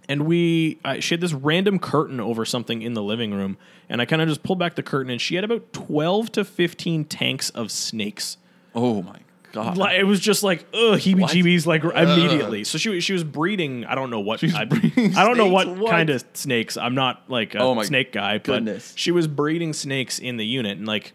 and 0.07 0.25
we 0.25 0.79
she 0.99 1.13
had 1.13 1.21
this 1.21 1.33
random 1.33 1.79
curtain 1.79 2.19
over 2.19 2.45
something 2.45 2.81
in 2.81 2.93
the 2.93 3.03
living 3.03 3.33
room 3.33 3.57
and 3.89 4.01
i 4.01 4.05
kind 4.05 4.21
of 4.21 4.27
just 4.27 4.43
pulled 4.43 4.59
back 4.59 4.75
the 4.75 4.83
curtain 4.83 5.11
and 5.11 5.19
she 5.21 5.35
had 5.35 5.43
about 5.43 5.71
12 5.73 6.31
to 6.33 6.45
15 6.45 7.05
tanks 7.05 7.49
of 7.51 7.71
snakes 7.71 8.37
Oh 8.73 9.01
my 9.01 9.19
god. 9.53 9.77
like, 9.77 9.97
it 9.97 10.03
was 10.03 10.19
just 10.19 10.43
like 10.43 10.59
ugh 10.73 10.99
heebie 10.99 11.23
jeebies 11.29 11.65
like 11.65 11.83
immediately 11.83 12.63
so 12.65 12.77
she, 12.77 12.99
she 12.99 13.13
was 13.13 13.23
breeding 13.23 13.85
i 13.85 13.95
don't 13.95 14.09
know 14.09 14.19
what 14.19 14.43
I, 14.43 14.65
breeding 14.65 15.15
I 15.15 15.23
don't 15.23 15.37
know 15.37 15.47
what, 15.47 15.67
What? 15.77 15.89
kind 15.91 16.09
of 16.09 16.23
snakes 16.33 16.75
i'm 16.77 16.93
not 16.95 17.23
like 17.29 17.55
a 17.55 17.59
Oh 17.59 17.81
snake 17.83 18.11
guy 18.11 18.37
goodness. 18.37 18.91
but 18.91 18.99
she 18.99 19.11
was 19.11 19.27
breeding 19.27 19.71
snakes 19.73 20.19
in 20.19 20.37
the 20.37 20.45
unit 20.45 20.77
and 20.77 20.85
like 20.87 21.13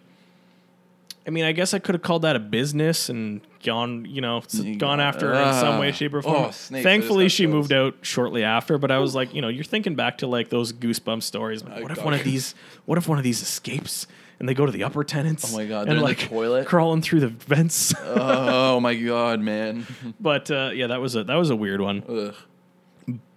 I 1.26 1.30
mean, 1.30 1.44
I 1.44 1.52
guess 1.52 1.74
I 1.74 1.78
could 1.78 1.94
have 1.94 2.02
called 2.02 2.22
that 2.22 2.34
a 2.34 2.38
business 2.40 3.08
and 3.10 3.40
gone, 3.62 4.06
you 4.08 4.20
know, 4.22 4.42
You 4.52 4.76
gone 4.76 4.98
got- 4.98 5.00
after 5.06 5.34
her 5.34 5.40
in 5.48 5.52
some 5.54 5.78
way, 5.78 5.92
shape, 5.92 6.14
or 6.14 6.22
form. 6.22 6.44
Oh, 6.46 6.50
snakes, 6.50 6.80
I 6.86 6.88
Thankfully, 6.88 7.26
just 7.26 7.36
she 7.36 7.46
moved 7.46 7.72
out 7.72 7.94
shortly 8.02 8.42
after. 8.42 8.78
But 8.78 8.90
I 8.90 8.98
was 8.98 9.14
like, 9.14 9.34
you 9.34 9.42
know, 9.42 9.48
you're 9.48 9.64
thinking 9.64 9.94
back 9.94 10.18
to 10.18 10.26
like 10.26 10.48
those 10.48 10.72
goosebump 10.72 11.22
stories. 11.22 11.62
Like, 11.62 11.82
what 11.82 11.92
if 11.92 12.02
one 12.02 12.14
of 12.14 12.24
these? 12.24 12.54
What 12.86 12.96
if 12.98 13.06
one 13.06 13.18
of 13.18 13.24
these 13.24 13.42
escapes 13.42 14.06
and 14.38 14.48
they 14.48 14.54
go 14.54 14.64
to 14.64 14.72
the 14.72 14.82
upper 14.82 15.04
tenants? 15.04 15.52
Oh 15.52 15.56
my 15.56 15.66
God, 15.66 15.80
and 15.82 15.88
they're 15.88 15.96
in 15.96 16.00
the 16.00 16.04
like 16.04 16.18
toilet? 16.20 16.66
crawling 16.66 17.02
through 17.02 17.20
the 17.20 17.28
vents. 17.28 17.92
oh 18.02 18.80
my 18.80 18.94
god, 18.94 19.40
man. 19.40 19.86
but 20.20 20.50
uh, 20.50 20.70
yeah, 20.72 20.86
that 20.86 21.00
was 21.02 21.16
a 21.16 21.24
that 21.24 21.36
was 21.36 21.50
a 21.50 21.56
weird 21.56 21.82
one. 21.82 22.02
Ugh. 22.08 22.34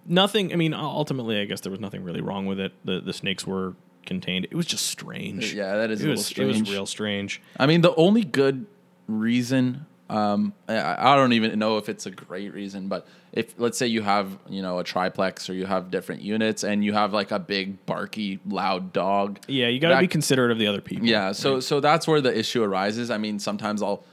Nothing. 0.06 0.52
I 0.52 0.56
mean, 0.56 0.74
ultimately, 0.74 1.40
I 1.40 1.44
guess 1.46 1.60
there 1.60 1.70
was 1.70 1.80
nothing 1.80 2.04
really 2.04 2.20
wrong 2.20 2.46
with 2.46 2.58
it. 2.60 2.72
The 2.84 3.00
the 3.00 3.12
snakes 3.12 3.46
were 3.46 3.74
contained. 4.04 4.44
It 4.50 4.54
was 4.54 4.66
just 4.66 4.86
strange. 4.86 5.52
Yeah, 5.54 5.76
that 5.76 5.90
is 5.90 6.02
it 6.02 6.06
a 6.06 6.10
was 6.10 6.30
little 6.36 6.44
it 6.44 6.60
was 6.60 6.70
real 6.70 6.86
strange. 6.86 7.40
I 7.58 7.66
mean, 7.66 7.80
the 7.80 7.94
only 7.96 8.22
good 8.24 8.66
reason, 9.08 9.86
um, 10.10 10.52
I, 10.68 11.12
I 11.12 11.16
don't 11.16 11.32
even 11.32 11.58
know 11.58 11.78
if 11.78 11.88
it's 11.88 12.06
a 12.06 12.10
great 12.10 12.52
reason, 12.54 12.88
but 12.88 13.06
if 13.32 13.54
let's 13.58 13.76
say 13.78 13.86
you 13.86 14.02
have, 14.02 14.38
you 14.48 14.62
know, 14.62 14.78
a 14.78 14.84
triplex 14.84 15.48
or 15.50 15.54
you 15.54 15.66
have 15.66 15.90
different 15.90 16.22
units 16.22 16.62
and 16.64 16.84
you 16.84 16.92
have 16.92 17.12
like 17.12 17.30
a 17.30 17.38
big, 17.38 17.84
barky, 17.86 18.38
loud 18.48 18.92
dog. 18.92 19.40
Yeah, 19.48 19.68
you 19.68 19.80
got 19.80 19.88
to 19.88 19.94
that- 19.96 20.00
be 20.00 20.08
considerate 20.08 20.50
of 20.50 20.58
the 20.58 20.66
other 20.66 20.80
people. 20.80 21.06
Yeah, 21.06 21.32
so 21.32 21.60
so 21.60 21.80
that's 21.80 22.06
where 22.06 22.20
the 22.20 22.36
issue 22.36 22.62
arises. 22.62 23.10
I 23.10 23.18
mean, 23.18 23.38
sometimes 23.38 23.82
I'll 23.82 24.04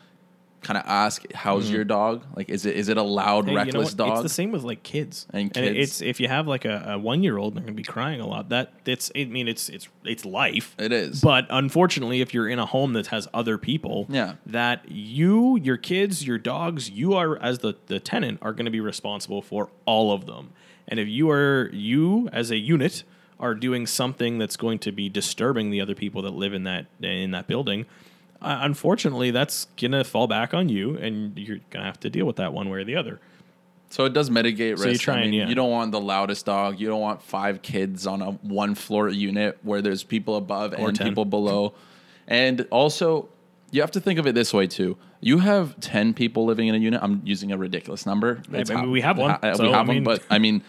kind 0.62 0.78
of 0.78 0.84
ask, 0.86 1.24
"How's 1.34 1.66
mm-hmm. 1.66 1.76
your 1.76 1.84
dog? 1.84 2.24
Like, 2.36 2.50
is 2.50 2.66
it 2.66 2.76
is 2.76 2.90
it 2.90 2.98
a 2.98 3.04
loud. 3.04 3.46
Hey, 3.46 3.52
you 3.52 3.58
know 3.58 3.64
reckless 3.64 3.94
dog?" 3.94 4.14
It's 4.14 4.22
the 4.24 4.30
same 4.30 4.52
with 4.52 4.64
like 4.64 4.84
kids 4.84 5.28
And 5.32 5.54
kids. 5.54 5.78
it's 5.78 6.02
if 6.02 6.20
you 6.20 6.28
have 6.28 6.48
like 6.48 6.66
a, 6.66 6.92
a 6.92 7.00
one 7.00 7.24
year 7.24 7.38
old, 7.38 7.56
they're 7.56 7.64
going 7.64 7.74
to 7.74 7.78
be 7.78 7.84
crying 7.84 8.22
a 8.22 8.28
lot. 8.28 8.50
That 8.50 8.74
it's 8.86 9.12
I 9.16 9.26
mean 9.26 9.48
it's 9.48 9.70
it's 9.70 9.88
it's 10.04 10.26
life. 10.26 10.76
It 10.78 10.92
is. 10.92 11.22
But 11.22 11.48
unfortunately, 11.50 12.22
if 12.22 12.34
you're 12.34 12.48
in 12.48 12.60
a 12.60 12.66
home 12.66 12.94
that 12.94 13.08
has 13.08 13.28
other 13.34 13.58
people, 13.58 14.06
Yeah. 14.10 14.36
that 14.46 14.90
you, 14.90 15.58
your 15.58 15.78
kids, 15.78 16.26
your 16.26 16.38
dogs, 16.38 16.90
you 16.90 17.14
are 17.14 17.38
as 17.42 17.60
the 17.60 17.76
the 17.88 18.00
tenant 18.00 18.40
are 18.42 18.54
going 18.54 18.66
to 18.66 18.72
be 18.72 18.82
responsible 18.82 19.42
for 19.42 19.70
all 19.86 20.12
of 20.14 20.26
them. 20.26 20.52
And 20.88 21.00
if 21.00 21.08
you 21.08 21.30
are 21.30 21.70
you 21.74 22.30
as 22.32 22.52
a 22.52 22.58
unit 22.58 23.04
are 23.42 23.56
doing 23.56 23.88
something 23.88 24.38
that's 24.38 24.56
going 24.56 24.78
to 24.78 24.92
be 24.92 25.10
disturbing 25.10 25.72
the 25.72 25.82
other 25.82 25.96
people 25.96 26.22
that 26.22 26.32
live 26.32 26.54
in 26.54 26.64
that 26.64 26.86
in 27.02 27.32
that 27.32 27.48
building. 27.48 27.86
Uh, 28.42 28.60
unfortunately, 28.62 29.32
that's 29.32 29.66
gonna 29.80 30.04
fall 30.04 30.28
back 30.28 30.54
on 30.54 30.68
you, 30.70 30.96
and 30.98 31.38
you're 31.38 31.60
gonna 31.70 31.86
have 31.86 32.00
to 32.00 32.10
deal 32.10 32.26
with 32.26 32.38
that 32.38 32.54
one 32.54 32.70
way 32.70 32.80
or 32.80 32.84
the 32.84 32.96
other. 32.96 33.20
So 33.90 34.06
it 34.06 34.14
does 34.14 34.30
mitigate 34.30 34.78
So 34.80 34.86
you 34.86 34.92
risk. 34.92 35.02
try 35.04 35.18
I 35.18 35.22
mean, 35.26 35.34
yeah. 35.34 35.48
you 35.50 35.54
don't 35.56 35.70
want 35.70 35.92
the 35.92 36.00
loudest 36.00 36.46
dog. 36.46 36.80
You 36.80 36.88
don't 36.88 37.02
want 37.02 37.22
five 37.22 37.62
kids 37.62 38.08
on 38.08 38.22
a 38.22 38.32
one 38.32 38.74
floor 38.74 39.10
unit 39.10 39.58
where 39.64 39.82
there's 39.82 40.02
people 40.02 40.38
above 40.38 40.72
and 40.74 40.96
10. 40.96 41.10
people 41.10 41.26
below. 41.26 41.74
And 42.28 42.66
also, 42.72 43.28
you 43.72 43.82
have 43.82 43.92
to 43.92 44.00
think 44.00 44.18
of 44.18 44.26
it 44.28 44.34
this 44.34 44.54
way 44.54 44.66
too. 44.66 44.98
You 45.20 45.40
have 45.40 45.80
ten 45.82 46.14
people 46.14 46.46
living 46.46 46.68
in 46.68 46.74
a 46.76 46.78
unit. 46.78 47.02
I'm 47.04 47.22
using 47.26 47.52
a 47.52 47.58
ridiculous 47.58 48.06
number. 48.06 48.42
It's 48.52 48.72
I 48.72 48.76
mean, 48.76 48.92
we 48.92 49.02
have 49.02 49.18
one, 49.18 49.38
so, 49.56 49.64
we 49.66 49.72
have 49.72 49.90
I 49.90 49.94
mean- 49.94 50.04
one, 50.04 50.16
but 50.16 50.24
I 50.30 50.40
mean, 50.40 50.64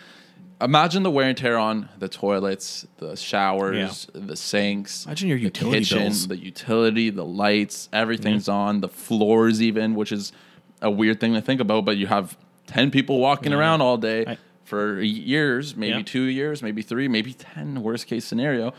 imagine 0.62 1.02
the 1.02 1.10
wear 1.10 1.28
and 1.28 1.36
tear 1.36 1.58
on 1.58 1.88
the 1.98 2.08
toilets, 2.08 2.86
the 2.98 3.16
showers, 3.16 4.06
the 4.14 4.36
sinks. 4.36 5.04
Imagine 5.06 5.28
your 5.28 5.38
the 5.38 5.44
utility 5.44 5.78
kitchen, 5.80 5.98
bills. 5.98 6.28
the 6.28 6.36
utility, 6.38 7.10
the 7.10 7.24
lights, 7.24 7.88
everything's 7.92 8.48
on. 8.48 8.80
The 8.80 8.88
floors, 8.88 9.60
even, 9.62 9.94
which 9.94 10.12
is 10.12 10.32
a 10.80 10.90
weird 10.90 11.20
thing 11.20 11.34
to 11.34 11.40
think 11.40 11.60
about. 11.60 11.84
But 11.84 11.96
you 11.96 12.06
have 12.06 12.36
ten 12.66 12.90
people 12.90 13.18
walking 13.18 13.52
around 13.52 13.80
all 13.80 13.96
day 13.96 14.24
I- 14.26 14.38
for 14.64 15.00
years, 15.02 15.76
maybe 15.76 15.98
Yeah. 15.98 16.02
two 16.04 16.22
years, 16.22 16.62
maybe 16.62 16.82
three, 16.82 17.08
maybe 17.08 17.32
ten. 17.32 17.82
Worst 17.82 18.06
case 18.06 18.24
scenario. 18.24 18.72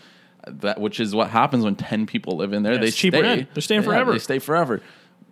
That 0.47 0.79
which 0.81 0.99
is 0.99 1.15
what 1.15 1.29
happens 1.29 1.63
when 1.63 1.75
ten 1.75 2.05
people 2.05 2.35
live 2.35 2.51
in 2.53 2.63
there. 2.63 2.73
Yeah, 2.73 2.79
they 2.81 2.91
stay. 2.91 3.09
rent. 3.11 3.49
They're 3.53 3.61
staying 3.61 3.81
Yeah, 3.81 3.85
forever. 3.87 4.11
They 4.13 4.19
stay 4.19 4.39
forever. 4.39 4.81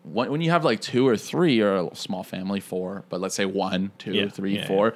When, 0.03 0.31
when 0.31 0.41
you 0.41 0.49
have 0.51 0.63
like 0.65 0.81
two 0.81 1.07
or 1.07 1.15
three, 1.17 1.61
or 1.61 1.75
a 1.91 1.95
small 1.95 2.23
family, 2.23 2.59
four, 2.59 3.03
but 3.09 3.19
let's 3.21 3.35
say 3.35 3.45
one, 3.45 3.91
two, 3.99 4.13
Yeah, 4.13 4.29
three, 4.29 4.55
yeah, 4.55 4.65
four, 4.67 4.95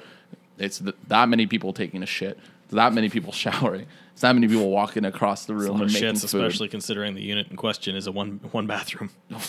it's 0.58 0.78
th- 0.78 0.94
that 1.08 1.28
many 1.28 1.46
people 1.46 1.72
taking 1.72 2.02
a 2.02 2.06
shit, 2.06 2.38
that 2.70 2.92
many 2.92 3.08
people 3.08 3.32
showering, 3.44 3.86
it's 4.12 4.22
that 4.22 4.34
many 4.34 4.48
people 4.48 4.70
walking 4.70 5.04
across 5.04 5.44
the 5.46 5.54
room 5.54 5.80
and 5.80 5.92
making 5.92 6.08
shits, 6.14 6.30
food. 6.30 6.42
especially 6.44 6.68
considering 6.68 7.14
the 7.14 7.22
unit 7.22 7.48
in 7.50 7.56
question 7.56 7.94
is 7.96 8.06
a 8.06 8.12
one 8.12 8.40
one 8.52 8.66
bathroom. 8.66 9.10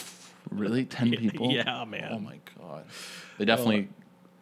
Really, 0.49 0.85
ten 0.85 1.11
people? 1.11 1.51
Yeah, 1.51 1.83
man. 1.83 2.07
Oh 2.09 2.19
my 2.19 2.39
god, 2.57 2.85
they 3.37 3.43
definitely. 3.43 3.89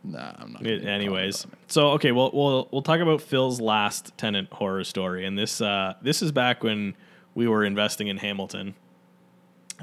Nah, 0.03 0.34
I'm 0.38 0.53
not. 0.53 0.63
It- 0.63 0.86
anyways, 0.86 1.47
so 1.66 1.93
okay, 1.93 2.11
well, 2.11 2.30
we'll 2.32 2.70
we'll 2.72 2.84
talk 2.84 2.99
about 2.99 3.22
Phil's 3.24 3.59
last 3.59 4.16
tenant 4.16 4.53
horror 4.53 4.84
story, 4.84 5.26
and 5.26 5.36
this 5.36 5.61
uh, 5.61 5.95
this 6.03 6.22
is 6.22 6.32
back 6.32 6.61
when 6.63 6.95
we 7.34 7.47
were 7.47 7.66
investing 7.66 8.07
in 8.07 8.18
Hamilton, 8.18 8.76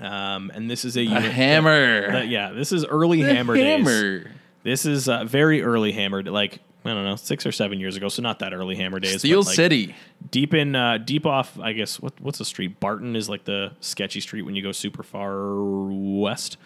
um, 0.01 0.53
and 0.55 0.71
this 0.71 0.85
is 0.85 0.97
a, 0.97 1.05
a 1.07 1.21
hammer. 1.21 2.13
that- 2.13 2.29
yeah, 2.29 2.51
this 2.53 2.71
is 2.71 2.85
early 2.85 3.23
The 3.23 3.35
hammer, 3.35 3.57
days. 3.57 4.27
This 4.63 4.87
is 4.87 5.09
uh, 5.09 5.25
very 5.25 5.63
early 5.63 5.91
hammered, 5.91 6.29
like 6.29 6.61
I 6.85 6.91
don't 6.95 7.05
know, 7.05 7.17
six 7.17 7.47
or 7.47 7.53
seven 7.53 7.79
years 7.79 7.97
ago, 7.97 8.09
so 8.09 8.23
not 8.23 8.41
that 8.41 8.53
early 8.53 8.75
hammer 8.77 8.99
days. 8.99 9.19
Steel 9.21 9.43
like, 9.43 9.55
City. 9.55 9.95
deep 10.31 10.53
in 10.55 10.75
uh, 10.75 10.99
deep 10.99 11.27
off 11.27 11.59
i 11.61 11.73
guess 11.73 12.01
what 12.01 12.13
what's 12.21 12.39
the 12.39 12.45
street 12.45 12.81
barton 12.81 13.15
is 13.17 13.29
like 13.29 13.45
the 13.45 13.73
sketchy 13.81 14.21
street 14.21 14.43
when 14.43 14.55
you 14.57 14.63
go 14.63 14.73
super 14.73 15.03
far 15.03 15.55
west 15.63 16.57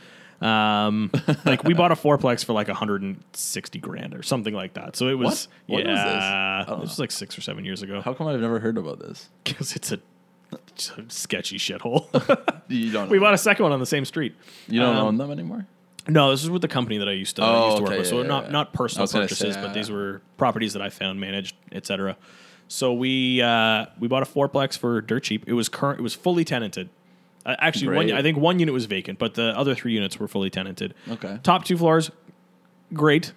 um 0.40 1.10
like 1.44 1.64
we 1.64 1.72
bought 1.74 1.90
a 1.92 1.94
fourplex 1.94 2.44
for 2.44 2.52
like 2.52 2.68
160 2.68 3.78
grand 3.78 4.14
or 4.14 4.22
something 4.22 4.52
like 4.54 4.74
that 4.74 4.94
so 4.96 5.08
it 5.08 5.14
was 5.14 5.48
What? 5.66 5.84
What 5.84 5.86
was 5.86 5.98
this? 5.98 6.14
yeah 6.14 6.64
this 6.68 6.78
was 6.90 6.98
like 6.98 7.10
six 7.10 7.36
or 7.38 7.40
seven 7.40 7.64
years 7.64 7.82
ago 7.82 8.00
How 8.02 8.12
come 8.14 8.26
I've 8.26 8.40
never 8.40 8.60
heard 8.60 8.76
about 8.78 8.98
this? 8.98 9.28
because 9.44 9.74
it's 9.74 9.92
a, 9.92 9.98
sketchy 11.08 11.58
shithole 11.58 12.06
You 12.68 12.92
don't. 12.92 13.08
we 13.10 13.18
bought 13.18 13.34
a 13.34 13.38
second 13.38 13.64
one 13.64 13.72
on 13.72 13.80
the 13.80 13.86
same 13.86 14.04
street 14.04 14.34
You 14.68 14.80
don't 14.80 14.96
um, 14.96 15.06
own 15.06 15.16
them 15.16 15.30
anymore. 15.30 15.66
No, 16.08 16.30
this 16.30 16.42
is 16.42 16.50
with 16.50 16.62
the 16.62 16.68
company 16.68 16.98
that 16.98 17.08
I 17.08 17.12
used 17.12 17.36
to, 17.36 17.42
Oh, 17.44 17.66
used 17.66 17.76
to 17.78 17.82
work 17.82 17.90
okay, 17.90 17.98
with. 18.00 18.08
So 18.08 18.22
yeah, 18.22 18.28
not 18.28 18.44
yeah. 18.44 18.50
not 18.50 18.72
personal 18.72 19.06
purchases, 19.08 19.54
say, 19.54 19.60
but 19.60 19.74
these 19.74 19.90
were 19.90 20.22
properties 20.36 20.72
that 20.74 20.82
I 20.82 20.88
found, 20.90 21.20
managed, 21.20 21.56
etc. 21.72 22.16
So 22.68 22.92
we 22.92 23.42
uh, 23.42 23.86
we 23.98 24.08
bought 24.08 24.22
a 24.22 24.26
fourplex 24.26 24.76
for 24.78 25.00
dirt 25.00 25.24
cheap. 25.24 25.44
It 25.46 25.52
was 25.54 25.68
current. 25.68 26.00
It 26.00 26.02
was 26.02 26.14
fully 26.14 26.44
tenanted. 26.44 26.88
Uh, 27.44 27.54
actually, 27.60 27.94
one 27.94 28.12
I 28.12 28.22
think 28.22 28.38
one 28.38 28.58
unit 28.58 28.72
was 28.72 28.86
vacant, 28.86 29.18
but 29.18 29.34
the 29.34 29.56
other 29.56 29.74
three 29.74 29.92
units 29.92 30.18
were 30.18 30.26
fully 30.28 30.50
tenanted. 30.50 30.94
Okay. 31.08 31.38
Top 31.42 31.64
two 31.64 31.76
floors, 31.76 32.10
great, 32.92 33.32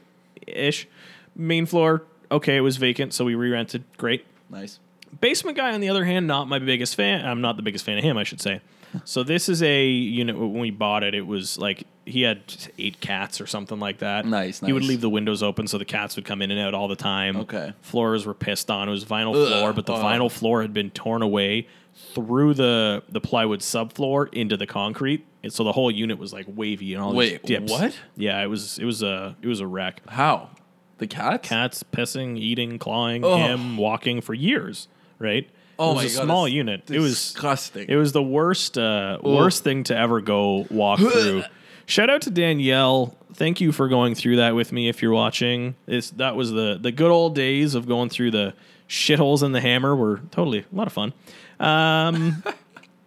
ish. 0.48 0.88
Main 1.36 1.66
floor, 1.68 2.04
okay, 2.32 2.58
it 2.58 2.62
was 2.62 2.78
vacant, 2.78 3.14
so 3.14 3.24
we 3.24 3.36
re-rented. 3.36 3.84
Great. 3.98 4.26
Nice. 4.50 4.80
Basement 5.22 5.56
guy, 5.58 5.74
on 5.74 5.80
the 5.80 5.90
other 5.90 6.06
hand, 6.06 6.28
not 6.28 6.48
my 6.48 6.60
biggest 6.60 6.96
fan. 6.96 7.26
I'm 7.26 7.40
not 7.42 7.56
the 7.56 7.62
biggest 7.62 7.86
fan 7.86 7.98
of 7.98 8.04
him, 8.04 8.18
I 8.18 8.24
should 8.24 8.42
say. 8.42 8.62
So 9.06 9.24
this 9.24 9.50
is 9.50 9.62
a 9.62 9.86
unit. 9.88 10.38
When 10.38 10.54
we 10.60 10.72
bought 10.72 11.04
it, 11.04 11.14
it 11.14 11.26
was 11.26 11.58
like 11.58 11.86
he 12.06 12.24
had 12.24 12.42
eight 12.78 13.00
cats 13.00 13.40
or 13.40 13.46
something 13.48 13.80
like 13.80 14.00
that. 14.00 14.26
Nice, 14.26 14.60
He 14.60 14.74
would 14.74 14.84
leave 14.84 15.02
the 15.02 15.10
windows 15.10 15.44
open 15.44 15.68
so 15.68 15.78
the 15.78 15.86
cats 15.86 16.16
would 16.16 16.26
come 16.26 16.42
in 16.42 16.52
and 16.52 16.60
out 16.60 16.74
all 16.74 16.88
the 16.88 16.96
time. 16.96 17.38
Okay. 17.38 17.74
Floors 17.82 18.26
were 18.26 18.34
pissed 18.34 18.72
on. 18.72 18.88
It 18.88 18.92
was 18.92 19.06
vinyl 19.06 19.36
Ugh, 19.36 19.48
floor, 19.48 19.74
but 19.74 19.86
the 19.86 19.94
vinyl 19.94 20.32
floor 20.32 20.62
had 20.62 20.74
been 20.74 20.90
torn 20.92 21.22
away 21.22 21.68
through 22.14 22.54
the 22.54 23.04
the 23.10 23.22
plywood 23.22 23.60
subfloor 23.60 24.34
into 24.34 24.58
the 24.58 24.68
concrete. 24.68 25.26
And 25.44 25.54
so 25.54 25.64
the 25.64 25.72
whole 25.72 25.92
unit 25.92 26.18
was 26.18 26.34
like 26.34 26.46
wavy 26.48 26.94
and 26.94 27.04
all 27.04 27.14
Wait, 27.14 27.44
these 27.44 27.60
dips. 27.60 27.72
what? 27.72 27.98
Yeah, 28.16 28.42
it 28.42 28.48
was 28.48 28.78
it 28.80 28.86
was 28.86 29.04
a 29.04 29.36
it 29.42 29.48
was 29.48 29.60
a 29.60 29.68
wreck. 29.68 30.02
How? 30.10 30.50
The 30.98 31.08
cats? 31.08 31.48
Cats 31.48 31.84
pissing, 31.84 32.38
eating, 32.38 32.78
clawing, 32.78 33.24
him 33.24 33.78
walking 33.78 34.20
for 34.20 34.34
years. 34.34 34.88
Right. 35.18 35.50
Oh 35.80 35.92
it 35.92 35.96
was 35.96 36.04
my 36.04 36.04
a 36.04 36.16
God, 36.16 36.24
small 36.26 36.46
it's 36.46 36.54
unit. 36.54 36.92
It 36.92 37.00
was 37.00 37.14
disgusting. 37.14 37.86
it 37.88 37.96
was 37.96 38.12
the 38.12 38.22
worst 38.22 38.78
uh, 38.78 39.18
worst 39.24 39.64
thing 39.64 39.86
to 39.86 39.98
ever 39.98 40.20
go 40.20 40.68
walk 40.70 41.00
through. 41.00 41.44
Shout 41.86 42.10
out 42.10 42.22
to 42.24 42.30
Danielle. 42.30 43.16
Thank 43.34 43.62
you 43.62 43.72
for 43.72 43.88
going 43.88 44.14
through 44.14 44.36
that 44.36 44.54
with 44.54 44.72
me. 44.72 44.90
If 44.90 45.02
you're 45.02 45.14
watching, 45.14 45.76
it's, 45.88 46.12
that 46.12 46.36
was 46.36 46.52
the 46.52 46.78
the 46.80 46.92
good 46.92 47.12
old 47.12 47.34
days 47.34 47.76
of 47.76 47.88
going 47.88 48.10
through 48.10 48.32
the 48.32 48.54
shitholes 48.88 49.42
in 49.42 49.54
the 49.54 49.62
hammer. 49.62 49.96
Were 49.96 50.22
totally 50.32 50.60
a 50.60 50.76
lot 50.76 50.86
of 50.86 50.94
fun. 50.94 51.14
Um, 51.60 52.44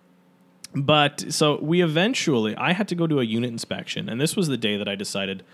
but 0.74 1.32
so 1.32 1.58
we 1.60 1.82
eventually, 1.82 2.56
I 2.56 2.72
had 2.72 2.88
to 2.88 2.94
go 2.94 3.06
to 3.06 3.20
a 3.20 3.24
unit 3.24 3.50
inspection, 3.50 4.08
and 4.08 4.20
this 4.20 4.34
was 4.34 4.48
the 4.48 4.56
day 4.56 4.76
that 4.78 4.88
I 4.88 4.94
decided 4.94 5.44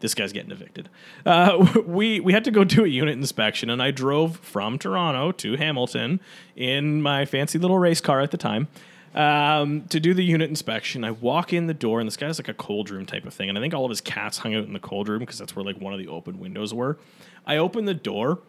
this 0.00 0.14
guy's 0.14 0.32
getting 0.32 0.50
evicted. 0.50 0.88
Uh, 1.24 1.82
we 1.86 2.20
we 2.20 2.32
had 2.32 2.44
to 2.44 2.50
go 2.50 2.64
do 2.64 2.84
a 2.84 2.88
unit 2.88 3.16
inspection, 3.16 3.70
and 3.70 3.82
I 3.82 3.90
drove 3.90 4.36
from 4.38 4.78
Toronto 4.78 5.32
to 5.32 5.56
Hamilton 5.56 6.20
in 6.56 7.00
my 7.00 7.24
fancy 7.24 7.58
little 7.58 7.78
race 7.78 8.00
car 8.00 8.20
at 8.20 8.30
the 8.30 8.36
time 8.36 8.68
um, 9.14 9.82
to 9.88 10.00
do 10.00 10.14
the 10.14 10.24
unit 10.24 10.48
inspection. 10.48 11.04
I 11.04 11.10
walk 11.10 11.52
in 11.52 11.66
the 11.66 11.74
door, 11.74 12.00
and 12.00 12.06
this 12.06 12.16
guy's 12.16 12.38
like 12.38 12.48
a 12.48 12.54
cold 12.54 12.90
room 12.90 13.06
type 13.06 13.24
of 13.24 13.34
thing, 13.34 13.48
and 13.48 13.58
I 13.58 13.60
think 13.60 13.74
all 13.74 13.84
of 13.84 13.90
his 13.90 14.00
cats 14.00 14.38
hung 14.38 14.54
out 14.54 14.64
in 14.64 14.72
the 14.72 14.80
cold 14.80 15.08
room 15.08 15.20
because 15.20 15.38
that's 15.38 15.54
where 15.54 15.64
like 15.64 15.80
one 15.80 15.92
of 15.92 15.98
the 15.98 16.08
open 16.08 16.38
windows 16.38 16.72
were. 16.72 16.98
I 17.46 17.56
open 17.56 17.84
the 17.84 17.94
door, 17.94 18.40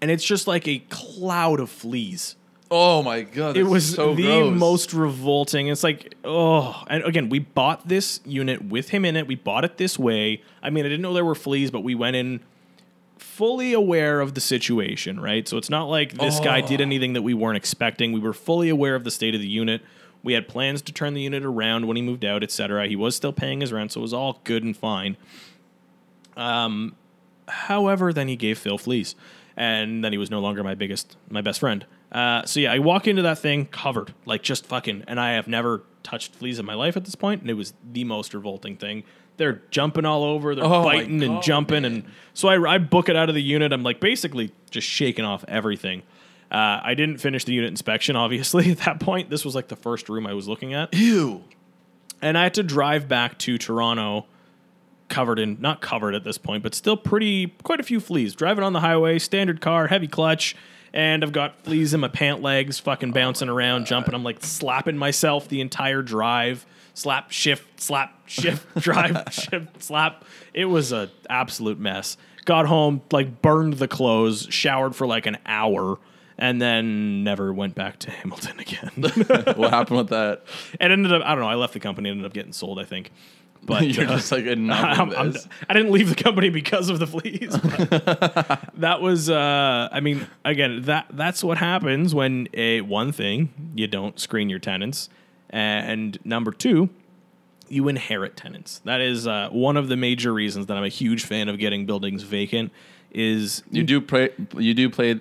and 0.00 0.10
it's 0.10 0.24
just 0.24 0.46
like 0.46 0.66
a 0.66 0.78
cloud 0.90 1.60
of 1.60 1.70
fleas 1.70 2.36
oh 2.70 3.02
my 3.02 3.22
god. 3.22 3.56
it 3.56 3.64
was 3.64 3.94
so 3.94 4.14
the 4.14 4.22
gross. 4.22 4.58
most 4.58 4.92
revolting. 4.92 5.68
It's 5.68 5.84
like, 5.84 6.14
oh, 6.24 6.84
and 6.88 7.04
again, 7.04 7.28
we 7.28 7.38
bought 7.38 7.88
this 7.88 8.20
unit 8.24 8.64
with 8.64 8.90
him 8.90 9.04
in 9.04 9.16
it. 9.16 9.26
We 9.26 9.34
bought 9.34 9.64
it 9.64 9.76
this 9.76 9.98
way. 9.98 10.42
I 10.62 10.70
mean, 10.70 10.84
I 10.84 10.88
didn't 10.88 11.02
know 11.02 11.14
there 11.14 11.24
were 11.24 11.34
fleas, 11.34 11.70
but 11.70 11.80
we 11.80 11.94
went 11.94 12.16
in 12.16 12.40
fully 13.18 13.72
aware 13.72 14.20
of 14.20 14.34
the 14.34 14.40
situation, 14.40 15.20
right? 15.20 15.46
So 15.46 15.56
it's 15.56 15.70
not 15.70 15.84
like 15.84 16.14
this 16.14 16.40
guy 16.40 16.60
did 16.60 16.80
anything 16.80 17.12
that 17.12 17.22
we 17.22 17.34
weren't 17.34 17.56
expecting. 17.56 18.12
We 18.12 18.20
were 18.20 18.32
fully 18.32 18.68
aware 18.68 18.94
of 18.94 19.04
the 19.04 19.10
state 19.10 19.34
of 19.34 19.40
the 19.40 19.48
unit. 19.48 19.82
We 20.22 20.32
had 20.32 20.48
plans 20.48 20.82
to 20.82 20.92
turn 20.92 21.14
the 21.14 21.22
unit 21.22 21.44
around 21.44 21.86
when 21.86 21.96
he 21.96 22.02
moved 22.02 22.24
out, 22.24 22.42
etc. 22.42 22.88
He 22.88 22.96
was 22.96 23.14
still 23.14 23.32
paying 23.32 23.60
his 23.60 23.72
rent, 23.72 23.92
so 23.92 24.00
it 24.00 24.02
was 24.02 24.12
all 24.12 24.40
good 24.44 24.64
and 24.64 24.76
fine. 24.76 25.16
Um, 26.36 26.96
however, 27.46 28.12
then 28.12 28.28
he 28.28 28.36
gave 28.36 28.58
Phil 28.58 28.78
fleas, 28.78 29.14
and 29.56 30.04
then 30.04 30.12
he 30.12 30.18
was 30.18 30.30
no 30.30 30.40
longer 30.40 30.64
my 30.64 30.74
biggest, 30.74 31.16
my 31.30 31.40
best 31.40 31.60
friend. 31.60 31.86
Uh, 32.10 32.44
so 32.46 32.60
yeah, 32.60 32.72
I 32.72 32.78
walk 32.78 33.06
into 33.06 33.22
that 33.22 33.38
thing 33.38 33.66
covered, 33.66 34.14
like 34.24 34.42
just 34.42 34.64
fucking, 34.66 35.04
and 35.06 35.20
I 35.20 35.32
have 35.32 35.46
never 35.48 35.82
touched 36.02 36.34
fleas 36.34 36.58
in 36.58 36.64
my 36.64 36.74
life 36.74 36.96
at 36.96 37.04
this 37.04 37.14
point, 37.14 37.42
and 37.42 37.50
it 37.50 37.54
was 37.54 37.74
the 37.92 38.04
most 38.04 38.32
revolting 38.34 38.76
thing. 38.76 39.04
They're 39.36 39.62
jumping 39.70 40.04
all 40.04 40.24
over, 40.24 40.54
they're 40.54 40.64
Oh 40.64 40.82
my 40.82 40.96
biting 40.96 41.22
and 41.22 41.34
God, 41.34 41.42
jumping, 41.42 41.82
man. 41.82 41.92
and 41.92 42.04
so 42.34 42.48
I, 42.48 42.74
I 42.74 42.78
book 42.78 43.08
it 43.08 43.14
out 43.16 43.28
of 43.28 43.34
the 43.34 43.42
unit. 43.42 43.72
I'm 43.72 43.82
like 43.82 44.00
basically 44.00 44.52
just 44.70 44.88
shaking 44.88 45.24
off 45.24 45.44
everything. 45.46 46.02
Uh, 46.50 46.80
I 46.82 46.94
didn't 46.94 47.18
finish 47.18 47.44
the 47.44 47.52
unit 47.52 47.68
inspection, 47.70 48.16
obviously. 48.16 48.70
At 48.70 48.78
that 48.78 49.00
point, 49.00 49.28
this 49.28 49.44
was 49.44 49.54
like 49.54 49.68
the 49.68 49.76
first 49.76 50.08
room 50.08 50.26
I 50.26 50.32
was 50.32 50.48
looking 50.48 50.72
at 50.72 50.94
Ew. 50.94 51.44
and 52.22 52.38
I 52.38 52.44
had 52.44 52.54
to 52.54 52.62
drive 52.62 53.06
back 53.06 53.38
to 53.40 53.58
Toronto, 53.58 54.24
covered 55.08 55.38
in 55.38 55.58
not 55.60 55.80
covered 55.82 56.14
at 56.14 56.24
this 56.24 56.38
point, 56.38 56.62
but 56.62 56.74
still 56.74 56.96
pretty 56.96 57.48
quite 57.64 57.80
a 57.80 57.84
few 57.84 58.00
fleas. 58.00 58.34
Driving 58.34 58.64
on 58.64 58.72
the 58.72 58.80
highway, 58.80 59.18
standard 59.18 59.60
car, 59.60 59.88
heavy 59.88 60.08
clutch, 60.08 60.56
and 60.92 61.22
I've 61.22 61.32
got 61.32 61.62
fleas 61.62 61.94
in 61.94 62.00
my 62.00 62.08
pant 62.08 62.42
legs, 62.42 62.78
fucking 62.78 63.12
bouncing 63.12 63.48
around, 63.48 63.86
jumping. 63.86 64.14
I'm 64.14 64.24
like 64.24 64.44
slapping 64.44 64.96
myself 64.96 65.48
the 65.48 65.60
entire 65.60 66.02
drive. 66.02 66.66
Slap, 66.94 67.30
shift, 67.30 67.80
slap, 67.80 68.28
shift, 68.28 68.66
drive, 68.78 69.22
shift, 69.30 69.82
slap. 69.82 70.24
It 70.52 70.64
was 70.64 70.90
a 70.92 71.10
absolute 71.30 71.78
mess. 71.78 72.16
Got 72.44 72.66
home, 72.66 73.02
like 73.12 73.40
burned 73.40 73.74
the 73.74 73.86
clothes, 73.88 74.48
showered 74.50 74.96
for 74.96 75.06
like 75.06 75.26
an 75.26 75.38
hour, 75.46 75.98
and 76.38 76.60
then 76.60 77.22
never 77.22 77.52
went 77.52 77.74
back 77.74 77.98
to 78.00 78.10
Hamilton 78.10 78.58
again. 78.60 78.90
what 79.56 79.70
happened 79.70 79.98
with 79.98 80.08
that? 80.08 80.44
and 80.80 80.92
ended 80.92 81.12
up, 81.12 81.22
I 81.24 81.34
don't 81.34 81.40
know, 81.40 81.48
I 81.50 81.54
left 81.54 81.74
the 81.74 81.80
company, 81.80 82.10
ended 82.10 82.26
up 82.26 82.32
getting 82.32 82.52
sold, 82.52 82.80
I 82.80 82.84
think. 82.84 83.12
But 83.68 83.86
You're 83.96 84.06
uh, 84.06 84.16
just 84.16 84.32
like 84.32 84.46
enough 84.46 84.82
I'm- 84.98 85.12
I'm- 85.12 85.34
I 85.68 85.74
didn't 85.74 85.92
leave 85.92 86.08
the 86.08 86.20
company 86.20 86.48
because 86.48 86.88
of 86.88 86.98
the 86.98 87.06
fleas. 87.06 87.52
that 88.78 88.98
was, 89.00 89.28
uh, 89.30 89.88
I 89.92 90.00
mean, 90.00 90.26
again, 90.44 90.82
that 90.82 91.06
that's 91.12 91.44
what 91.44 91.58
happens 91.58 92.14
when 92.14 92.48
a 92.54 92.80
one 92.80 93.12
thing 93.12 93.72
you 93.76 93.86
don't 93.86 94.18
screen 94.18 94.48
your 94.48 94.58
tenants, 94.58 95.08
and 95.50 96.18
number 96.24 96.50
two, 96.50 96.88
you 97.68 97.88
inherit 97.88 98.36
tenants. 98.36 98.80
That 98.84 99.00
is 99.00 99.26
uh, 99.26 99.50
one 99.52 99.76
of 99.76 99.88
the 99.88 99.96
major 99.96 100.32
reasons 100.32 100.66
that 100.66 100.76
I'm 100.76 100.84
a 100.84 100.88
huge 100.88 101.24
fan 101.24 101.48
of 101.48 101.58
getting 101.58 101.84
buildings 101.86 102.22
vacant. 102.22 102.72
Is 103.10 103.62
You 103.70 103.84
do 103.84 104.00
pray. 104.02 104.30
You 104.56 104.74
do 104.74 104.90
play. 104.90 105.20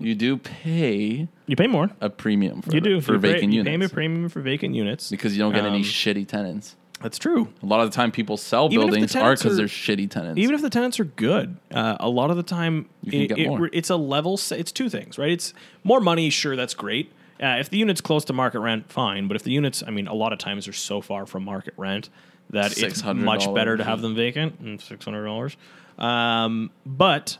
You 0.00 0.14
do 0.14 0.36
pay 0.38 1.28
you 1.46 1.56
pay 1.56 1.66
more? 1.66 1.90
a 2.00 2.08
premium 2.08 2.62
for 2.62 2.72
You 2.72 2.80
do 2.80 3.00
for 3.00 3.14
You 3.14 3.20
pay- 3.20 3.32
vacant 3.32 3.52
you 3.52 3.64
Pay 3.64 3.74
a 3.84 3.88
premium 3.88 4.28
for 4.28 4.40
vacant 4.40 4.74
units 4.74 5.10
because 5.10 5.36
you 5.36 5.40
don't 5.42 5.52
get 5.52 5.64
any 5.64 5.78
Um, 5.78 5.82
shitty 5.82 6.26
tenants. 6.28 6.76
That's 7.00 7.18
true. 7.18 7.52
A 7.62 7.66
lot 7.66 7.80
of 7.80 7.90
the 7.90 7.94
time, 7.94 8.10
people 8.10 8.36
sell 8.36 8.66
Even 8.66 8.80
the 8.80 8.86
buildings 8.86 9.14
are 9.16 9.34
because 9.36 9.56
they're 9.56 9.66
shitty 9.66 10.10
tenants. 10.10 10.38
Even 10.38 10.54
if 10.54 10.62
the 10.62 10.70
tenants 10.70 10.98
are 10.98 11.04
good, 11.04 11.56
uh, 11.70 11.96
a 12.00 12.08
lot 12.08 12.30
of 12.30 12.36
the 12.36 12.42
time 12.42 12.88
it, 13.06 13.30
it- 13.38 13.70
it's 13.72 13.90
a 13.90 13.96
level. 13.96 14.38
It's 14.50 14.72
two 14.72 14.88
things, 14.88 15.16
right? 15.18 15.30
It's 15.30 15.54
more 15.84 16.00
money. 16.00 16.28
Sure, 16.30 16.56
that's 16.56 16.74
great. 16.74 17.12
Uh, 17.40 17.56
if 17.60 17.70
the 17.70 17.78
unit's 17.78 18.00
close 18.00 18.24
to 18.24 18.32
market 18.32 18.58
rent, 18.58 18.90
fine. 18.90 19.28
But 19.28 19.36
if 19.36 19.44
the 19.44 19.52
units, 19.52 19.84
I 19.86 19.90
mean, 19.90 20.08
a 20.08 20.14
lot 20.14 20.32
of 20.32 20.40
times 20.40 20.64
they're 20.66 20.72
so 20.72 21.00
far 21.00 21.24
from 21.24 21.44
market 21.44 21.74
rent 21.76 22.08
that 22.50 22.72
it's 22.82 23.04
much 23.24 23.44
better 23.54 23.76
to 23.76 23.84
have 23.84 24.00
them 24.02 24.16
vacant 24.16 24.58
and 24.58 24.80
six 24.80 25.04
hundred 25.04 25.24
dollars. 25.24 25.56
Um, 25.98 26.70
but 26.84 27.38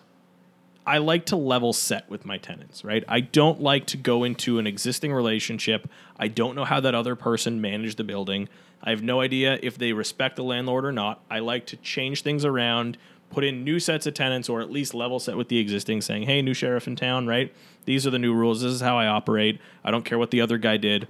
I 0.87 0.99
like 0.99 1.27
to 1.27 1.37
level 1.37 1.73
set 1.73 2.09
with 2.09 2.25
my 2.25 2.39
tenants, 2.39 2.85
right? 2.85 3.05
I 3.09 3.21
don't 3.21 3.61
like 3.61 3.87
to 3.87 3.97
go 3.97 4.23
into 4.25 4.59
an 4.59 4.67
existing 4.67 5.13
relationship. 5.13 5.89
I 6.19 6.29
don't 6.29 6.55
know 6.55 6.65
how 6.65 6.81
that 6.81 6.95
other 6.95 7.15
person 7.17 7.61
managed 7.61 7.97
the 7.99 8.05
building. 8.05 8.49
I 8.83 8.91
have 8.91 9.03
no 9.03 9.21
idea 9.21 9.59
if 9.63 9.77
they 9.77 9.93
respect 9.93 10.37
the 10.37 10.45
landlord 10.45 10.85
or 10.85 10.93
not. 10.93 11.21
I 11.31 11.41
like 11.41 11.67
to 11.67 11.77
change 11.79 12.23
things 12.23 12.45
around, 12.45 12.97
put 13.31 13.45
in 13.45 13.65
new 13.65 13.81
sets 13.81 14.07
of 14.07 14.15
tenants, 14.15 14.49
or 14.49 14.61
at 14.61 14.71
least 14.71 14.95
level 14.95 15.19
set 15.19 15.37
with 15.37 15.49
the 15.49 15.59
existing, 15.59 16.01
saying, 16.03 16.25
hey, 16.25 16.43
new 16.43 16.55
sheriff 16.55 16.87
in 16.87 16.95
town, 16.97 17.27
right? 17.27 17.53
These 17.87 18.07
are 18.07 18.11
the 18.11 18.19
new 18.19 18.33
rules. 18.35 18.63
This 18.63 18.73
is 18.73 18.81
how 18.81 18.97
I 18.99 19.07
operate. 19.07 19.61
I 19.85 19.91
don't 19.91 20.05
care 20.05 20.19
what 20.19 20.31
the 20.31 20.41
other 20.41 20.59
guy 20.59 20.77
did. 20.77 21.09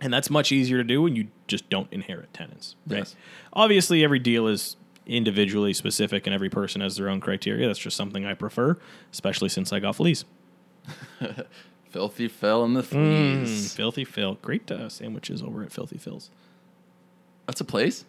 And 0.00 0.12
that's 0.12 0.28
much 0.30 0.50
easier 0.52 0.78
to 0.78 0.84
do 0.84 1.00
when 1.02 1.14
you 1.16 1.28
just 1.46 1.68
don't 1.70 1.90
inherit 1.92 2.34
tenants, 2.34 2.74
right? 2.88 2.98
Yes. 2.98 3.16
Obviously, 3.52 4.02
every 4.04 4.18
deal 4.18 4.46
is 4.48 4.76
individually 5.06 5.72
specific 5.72 6.26
and 6.26 6.34
every 6.34 6.50
person 6.50 6.80
has 6.80 6.96
their 6.96 7.08
own 7.08 7.20
criteria. 7.20 7.66
That's 7.68 7.78
just 7.78 7.96
something 7.96 8.26
I 8.26 8.34
prefer, 8.34 8.76
especially 9.12 9.48
since 9.48 9.72
I 9.72 9.78
got 9.80 9.96
fleas. 9.96 10.24
Filthy 11.90 12.28
Phil 12.28 12.64
and 12.64 12.76
the 12.76 12.82
Mm, 12.82 13.42
Fleas. 13.42 13.74
Filthy 13.74 14.04
Phil. 14.04 14.34
Great 14.42 14.70
uh, 14.70 14.88
sandwiches 14.88 15.42
over 15.42 15.62
at 15.62 15.72
Filthy 15.72 15.98
Phil's. 15.98 16.30
That's 17.46 17.60
a 17.60 17.64
place. 17.64 18.04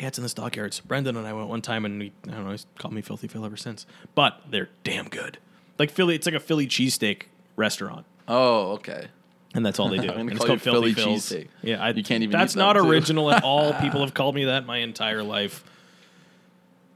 Yeah, 0.00 0.06
it's 0.08 0.18
in 0.18 0.22
the 0.22 0.28
stockyards. 0.28 0.80
Brendan 0.80 1.16
and 1.16 1.26
I 1.26 1.32
went 1.32 1.48
one 1.48 1.60
time 1.62 1.84
and 1.84 1.98
we, 1.98 2.12
I 2.28 2.30
don't 2.32 2.44
know, 2.44 2.50
he's 2.52 2.66
called 2.78 2.94
me 2.94 3.00
Filthy 3.02 3.26
Phil 3.28 3.44
ever 3.44 3.56
since. 3.56 3.84
But 4.14 4.40
they're 4.48 4.68
damn 4.84 5.08
good. 5.08 5.38
Like 5.78 5.90
Philly, 5.90 6.14
it's 6.14 6.26
like 6.26 6.34
a 6.36 6.40
Philly 6.40 6.66
cheesesteak 6.66 7.22
restaurant. 7.56 8.06
Oh, 8.28 8.72
okay. 8.72 9.08
And 9.54 9.64
that's 9.66 9.78
all 9.80 9.88
they 9.88 9.96
do. 9.98 10.02
I'm 10.08 10.08
gonna 10.08 10.20
And 10.20 10.30
it's 10.32 10.38
call 10.38 10.46
called 10.46 10.58
you 10.66 10.72
Philly 10.72 10.92
Phil's. 10.94 11.28
cheesesteak. 11.30 11.48
Yeah, 11.62 11.82
I, 11.82 11.90
You 11.90 12.02
can't 12.04 12.22
even 12.22 12.32
That's 12.38 12.54
eat 12.54 12.58
not 12.58 12.74
too. 12.74 12.88
original 12.88 13.30
at 13.32 13.42
all. 13.44 13.72
People 13.74 14.00
have 14.00 14.14
called 14.14 14.34
me 14.34 14.44
that 14.44 14.66
my 14.66 14.78
entire 14.78 15.22
life. 15.22 15.64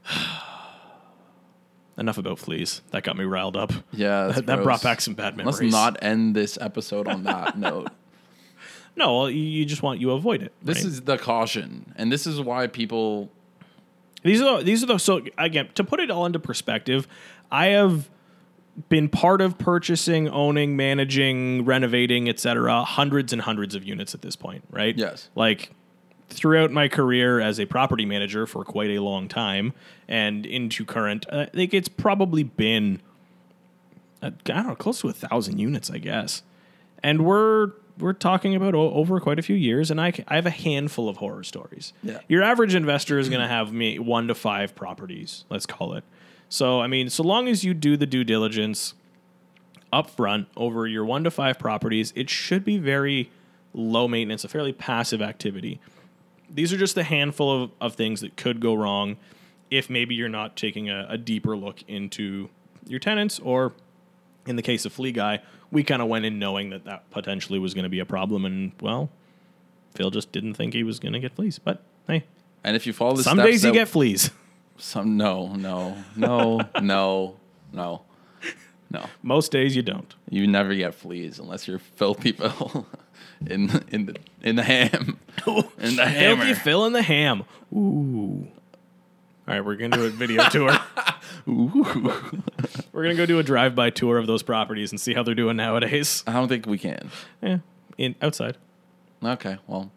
Enough 1.97 2.17
about 2.17 2.39
fleas. 2.39 2.81
That 2.91 3.03
got 3.03 3.17
me 3.17 3.23
riled 3.23 3.55
up. 3.55 3.71
Yeah, 3.91 4.25
that's 4.25 4.35
that, 4.37 4.45
that 4.47 4.55
gross. 4.55 4.63
brought 4.65 4.81
back 4.83 4.99
some 5.01 5.13
bad 5.13 5.37
memories. 5.37 5.59
Let's 5.61 5.71
not 5.71 5.97
end 6.01 6.35
this 6.35 6.57
episode 6.59 7.07
on 7.07 7.23
that 7.25 7.57
note. 7.57 7.89
No, 8.95 9.27
you 9.27 9.65
just 9.65 9.81
want 9.81 9.99
you 9.99 10.11
avoid 10.11 10.41
it. 10.41 10.53
This 10.61 10.77
right? 10.77 10.85
is 10.85 11.01
the 11.01 11.17
caution, 11.17 11.93
and 11.95 12.11
this 12.11 12.27
is 12.27 12.39
why 12.39 12.67
people. 12.67 13.29
These 14.23 14.41
are 14.41 14.59
the, 14.59 14.63
these 14.63 14.83
are 14.83 14.85
the 14.85 14.97
so 14.97 15.21
again 15.37 15.69
to 15.75 15.83
put 15.83 15.99
it 15.99 16.11
all 16.11 16.25
into 16.25 16.39
perspective. 16.39 17.07
I 17.51 17.67
have 17.67 18.09
been 18.89 19.09
part 19.09 19.41
of 19.41 19.57
purchasing, 19.57 20.27
owning, 20.29 20.75
managing, 20.75 21.65
renovating, 21.65 22.29
etc. 22.29 22.83
Hundreds 22.83 23.33
and 23.33 23.41
hundreds 23.41 23.75
of 23.75 23.83
units 23.83 24.13
at 24.13 24.21
this 24.21 24.35
point, 24.35 24.63
right? 24.69 24.97
Yes. 24.97 25.29
Like 25.35 25.71
throughout 26.29 26.71
my 26.71 26.87
career 26.87 27.39
as 27.39 27.59
a 27.59 27.65
property 27.65 28.05
manager 28.05 28.47
for 28.47 28.63
quite 28.63 28.89
a 28.91 28.99
long 28.99 29.27
time, 29.27 29.73
and 30.07 30.45
into 30.45 30.85
current, 30.85 31.25
uh, 31.31 31.41
I 31.41 31.45
think 31.45 31.73
it's 31.73 31.89
probably 31.89 32.43
been 32.43 33.01
uh, 34.23 34.31
I 34.47 34.53
don't 34.53 34.67
know, 34.67 34.75
close 34.75 35.01
to 35.01 35.09
a 35.09 35.13
thousand 35.13 35.59
units, 35.59 35.91
I 35.91 35.97
guess. 35.97 36.43
And 37.03 37.25
we're 37.25 37.73
we're 37.99 38.13
talking 38.13 38.55
about 38.55 38.73
o- 38.75 38.91
over 38.93 39.19
quite 39.19 39.37
a 39.39 39.41
few 39.41 39.55
years, 39.55 39.91
and 39.91 40.01
I, 40.01 40.11
c- 40.11 40.23
I 40.27 40.35
have 40.35 40.45
a 40.45 40.49
handful 40.51 41.07
of 41.09 41.17
horror 41.17 41.43
stories. 41.43 41.93
Yeah. 42.03 42.19
Your 42.27 42.41
average 42.43 42.73
investor 42.75 43.19
is 43.19 43.29
going 43.29 43.41
to 43.41 43.47
have 43.47 43.71
me 43.71 43.99
one 43.99 44.27
to 44.27 44.35
five 44.35 44.75
properties, 44.75 45.45
let's 45.49 45.65
call 45.65 45.93
it. 45.93 46.03
So 46.49 46.81
I 46.81 46.87
mean, 46.87 47.09
so 47.09 47.23
long 47.23 47.47
as 47.47 47.63
you 47.63 47.73
do 47.73 47.95
the 47.97 48.05
due 48.05 48.23
diligence 48.23 48.93
upfront 49.91 50.47
over 50.57 50.87
your 50.87 51.05
one 51.05 51.23
to 51.23 51.31
five 51.31 51.59
properties, 51.59 52.11
it 52.15 52.29
should 52.29 52.65
be 52.65 52.77
very 52.77 53.29
low 53.73 54.07
maintenance, 54.07 54.43
a 54.43 54.47
fairly 54.47 54.73
passive 54.73 55.21
activity. 55.21 55.79
These 56.49 56.71
are 56.73 56.77
just 56.77 56.97
a 56.97 57.03
handful 57.03 57.63
of, 57.63 57.71
of 57.81 57.95
things 57.95 58.21
that 58.21 58.35
could 58.37 58.59
go 58.59 58.73
wrong 58.73 59.17
if 59.71 59.89
maybe 59.89 60.13
you're 60.13 60.29
not 60.29 60.55
taking 60.55 60.89
a, 60.89 61.07
a 61.09 61.17
deeper 61.17 61.55
look 61.57 61.83
into 61.87 62.49
your 62.87 62.99
tenants, 62.99 63.39
or 63.39 63.73
in 64.45 64.55
the 64.55 64.61
case 64.61 64.85
of 64.85 64.93
Flea 64.93 65.11
Guy, 65.11 65.41
we 65.73 65.83
kind 65.83 66.01
of 66.01 66.07
went 66.07 66.23
in 66.25 66.39
knowing 66.39 66.69
that 66.69 66.85
that 66.85 67.09
potentially 67.11 67.59
was 67.59 67.73
going 67.73 67.83
to 67.83 67.89
be 67.89 67.99
a 67.99 68.05
problem, 68.05 68.45
and 68.45 68.71
well, 68.79 69.09
Phil 69.95 70.11
just 70.11 70.31
didn't 70.31 70.53
think 70.53 70.73
he 70.73 70.83
was 70.83 70.99
going 70.99 71.13
to 71.13 71.19
get 71.19 71.33
fleas. 71.35 71.59
But 71.59 71.81
hey, 72.07 72.23
And 72.63 72.75
if 72.75 72.87
you 72.87 72.93
follow 72.93 73.15
the 73.17 73.23
some 73.23 73.37
days 73.37 73.65
you 73.65 73.73
get 73.73 73.87
fleas. 73.87 74.31
some. 74.77 75.17
No, 75.17 75.55
no, 75.55 75.97
no, 76.15 76.61
no, 76.81 77.35
no, 77.73 78.01
no. 78.89 79.05
Most 79.21 79.51
days 79.51 79.75
you 79.75 79.81
don't. 79.81 80.13
You 80.29 80.47
never 80.47 80.73
get 80.75 80.93
fleas 80.95 81.39
unless 81.39 81.67
you're 81.67 81.79
filthy 81.79 82.31
Phil 82.31 82.85
in 83.47 83.83
in 83.89 84.05
the 84.05 84.15
in 84.41 84.55
the 84.55 84.63
ham 84.63 85.19
in 85.79 85.95
the 85.95 86.05
hammer. 86.05 86.45
Filthy 86.45 86.59
Phil 86.61 86.85
in 86.85 86.93
the 86.93 87.01
ham. 87.01 87.43
Ooh. 87.73 88.47
All 89.47 89.53
right, 89.53 89.63
we're 89.65 89.75
gonna 89.75 89.97
do 89.97 90.05
a 90.05 90.09
video 90.09 90.43
tour. 90.49 90.71
We're 91.45 93.03
gonna 93.03 93.15
go 93.15 93.25
do 93.25 93.39
a 93.39 93.43
drive-by 93.43 93.89
tour 93.89 94.17
of 94.17 94.27
those 94.27 94.43
properties 94.43 94.91
and 94.91 95.01
see 95.01 95.13
how 95.13 95.23
they're 95.23 95.35
doing 95.35 95.57
nowadays. 95.57 96.23
I 96.25 96.33
don't 96.33 96.47
think 96.47 96.65
we 96.65 96.77
can. 96.77 97.09
Yeah, 97.41 97.57
in 97.97 98.15
outside. 98.21 98.57
Okay, 99.23 99.57
well, 99.67 99.91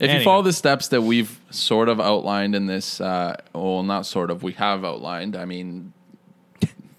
if 0.00 0.08
Anyway. 0.08 0.18
you 0.20 0.24
follow 0.24 0.42
the 0.42 0.52
steps 0.52 0.88
that 0.88 1.02
we've 1.02 1.38
sort 1.50 1.88
of 1.88 2.00
outlined 2.00 2.56
in 2.56 2.66
this, 2.66 3.00
uh, 3.00 3.36
well, 3.54 3.82
not 3.84 4.06
sort 4.06 4.30
of, 4.30 4.42
we 4.42 4.52
have 4.54 4.84
outlined. 4.84 5.36
I 5.36 5.44
mean, 5.44 5.92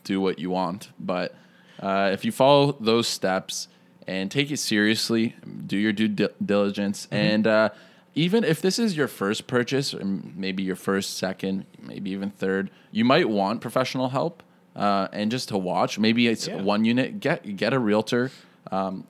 do 0.06 0.22
what 0.22 0.40
you 0.40 0.50
want, 0.50 0.90
but 1.00 1.36
uh, 1.82 2.12
if 2.14 2.24
you 2.24 2.32
follow 2.32 2.78
those 2.80 3.08
steps 3.08 3.68
and 4.08 4.32
take 4.32 4.52
it 4.52 4.58
seriously, 4.58 5.36
do 5.66 5.78
your 5.78 5.92
due 5.94 6.08
di- 6.08 6.30
diligence, 6.46 7.08
and 7.12 7.46
uh, 7.48 7.70
even 8.16 8.44
if 8.44 8.62
this 8.62 8.78
is 8.80 8.96
your 8.96 9.08
first 9.08 9.48
purchase, 9.48 9.94
or 9.94 10.04
maybe 10.04 10.64
your 10.64 10.76
first, 10.76 11.18
second, 11.18 11.66
maybe 11.82 12.12
even 12.12 12.30
third, 12.32 12.70
you 12.92 13.04
might 13.06 13.28
want 13.30 13.62
professional 13.62 14.10
help. 14.10 14.44
Uh, 14.76 15.08
and 15.14 15.30
just 15.30 15.50
to 15.50 15.58
watch, 15.58 16.00
maybe 16.00 16.28
it's 16.28 16.48
Yeah. 16.48 16.62
one 16.62 16.84
unit. 16.84 17.20
Get 17.20 17.56
get 17.58 17.74
a 17.74 17.80
realtor. 17.80 18.32
Um, 18.72 19.04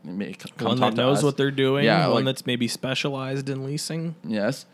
come 0.57 0.67
One 0.67 0.79
that 0.81 0.93
knows 0.95 1.19
us. 1.19 1.23
what 1.23 1.37
they're 1.37 1.51
doing. 1.51 1.85
Yeah, 1.85 2.07
one 2.07 2.15
like- 2.15 2.25
that's 2.25 2.45
maybe 2.45 2.67
specialized 2.67 3.47
in 3.49 3.63
leasing. 3.63 4.15
Yes. 4.25 4.65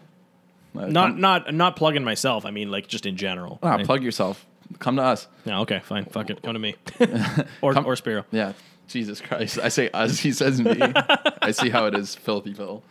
Uh, 0.76 0.88
Not 0.88 1.10
come- 1.12 1.22
not 1.22 1.54
not 1.54 1.76
plugging 1.76 2.04
myself. 2.04 2.44
I 2.46 2.50
mean, 2.52 2.72
like 2.72 2.88
just 2.88 3.06
in 3.06 3.18
general. 3.18 3.60
ah, 3.62 3.76
right? 3.76 3.86
plug 3.86 4.02
yourself. 4.04 4.46
Come 4.80 4.96
to 4.96 5.04
us. 5.04 5.28
Yeah, 5.46 5.60
okay, 5.62 5.82
fine. 5.84 6.06
Fuck 6.06 6.30
it. 6.32 6.42
Come 6.42 6.54
to 6.54 6.60
me. 6.60 6.76
or 7.62 7.78
or 7.86 7.96
Spiro. 7.96 8.26
Yeah. 8.32 8.54
Jesus 8.88 9.22
Christ. 9.22 9.60
I 9.60 9.70
say 9.70 9.90
us. 9.92 10.18
He 10.20 10.32
says 10.32 10.60
me. 10.60 10.76
I 11.42 11.52
see 11.52 11.70
how 11.70 11.86
it 11.86 11.94
is, 11.94 12.16
filthy 12.16 12.54
Phil. 12.54 12.82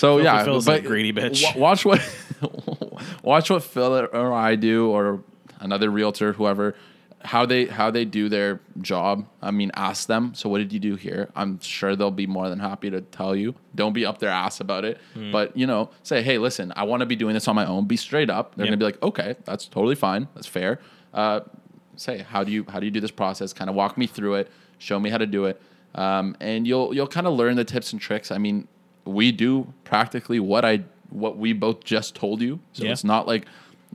So 0.00 0.16
Filthy 0.16 0.24
yeah, 0.24 0.44
Phil's 0.44 0.64
but 0.66 0.80
a 0.80 0.82
greedy 0.82 1.12
bitch. 1.12 1.42
wa- 1.54 1.60
watch 1.60 1.84
what 1.84 2.00
watch 3.22 3.50
what 3.50 3.62
Phil 3.62 4.08
or 4.12 4.32
I 4.32 4.56
do, 4.56 4.90
or 4.90 5.22
another 5.60 5.90
realtor, 5.90 6.32
whoever, 6.32 6.74
how 7.22 7.44
they 7.44 7.66
how 7.66 7.90
they 7.90 8.04
do 8.04 8.28
their 8.28 8.60
job. 8.80 9.26
I 9.42 9.50
mean, 9.50 9.70
ask 9.74 10.06
them. 10.08 10.32
So 10.34 10.48
what 10.48 10.58
did 10.58 10.72
you 10.72 10.80
do 10.80 10.96
here? 10.96 11.28
I'm 11.36 11.60
sure 11.60 11.96
they'll 11.96 12.10
be 12.10 12.26
more 12.26 12.48
than 12.48 12.58
happy 12.58 12.88
to 12.90 13.00
tell 13.02 13.36
you. 13.36 13.54
Don't 13.74 13.92
be 13.92 14.06
up 14.06 14.18
their 14.18 14.30
ass 14.30 14.60
about 14.60 14.84
it. 14.84 14.98
Hmm. 15.14 15.30
But 15.32 15.56
you 15.56 15.66
know, 15.66 15.90
say, 16.02 16.22
hey, 16.22 16.38
listen, 16.38 16.72
I 16.76 16.84
want 16.84 17.00
to 17.00 17.06
be 17.06 17.16
doing 17.16 17.34
this 17.34 17.46
on 17.48 17.54
my 17.54 17.66
own. 17.66 17.86
Be 17.86 17.96
straight 17.96 18.30
up. 18.30 18.54
They're 18.54 18.64
Yep. 18.66 18.70
gonna 18.70 18.78
be 18.78 18.84
like, 18.84 19.02
okay, 19.02 19.36
that's 19.44 19.66
totally 19.68 19.96
fine. 19.96 20.28
That's 20.34 20.46
fair. 20.46 20.80
Uh, 21.12 21.40
say, 21.96 22.18
how 22.28 22.42
do 22.44 22.52
you 22.52 22.64
how 22.68 22.80
do 22.80 22.86
you 22.86 22.92
do 22.92 23.00
this 23.00 23.10
process? 23.10 23.52
Kind 23.52 23.68
of 23.68 23.76
walk 23.76 23.98
me 23.98 24.06
through 24.06 24.36
it. 24.36 24.50
Show 24.78 24.98
me 24.98 25.10
how 25.10 25.18
to 25.18 25.26
do 25.26 25.44
it. 25.44 25.60
Um, 25.94 26.36
and 26.40 26.66
you'll 26.66 26.94
you'll 26.94 27.06
kind 27.08 27.26
of 27.26 27.34
learn 27.34 27.56
the 27.56 27.64
tips 27.64 27.92
and 27.92 28.00
tricks. 28.00 28.30
I 28.30 28.38
mean, 28.38 28.66
we 29.12 29.32
do 29.32 29.72
practically 29.84 30.40
what 30.40 30.64
I 30.64 30.82
what 31.10 31.36
we 31.36 31.52
both 31.52 31.82
just 31.84 32.14
told 32.14 32.40
you. 32.40 32.60
So 32.72 32.84
Yeah. 32.84 32.92
it's 32.92 33.04
not 33.04 33.26
like 33.26 33.46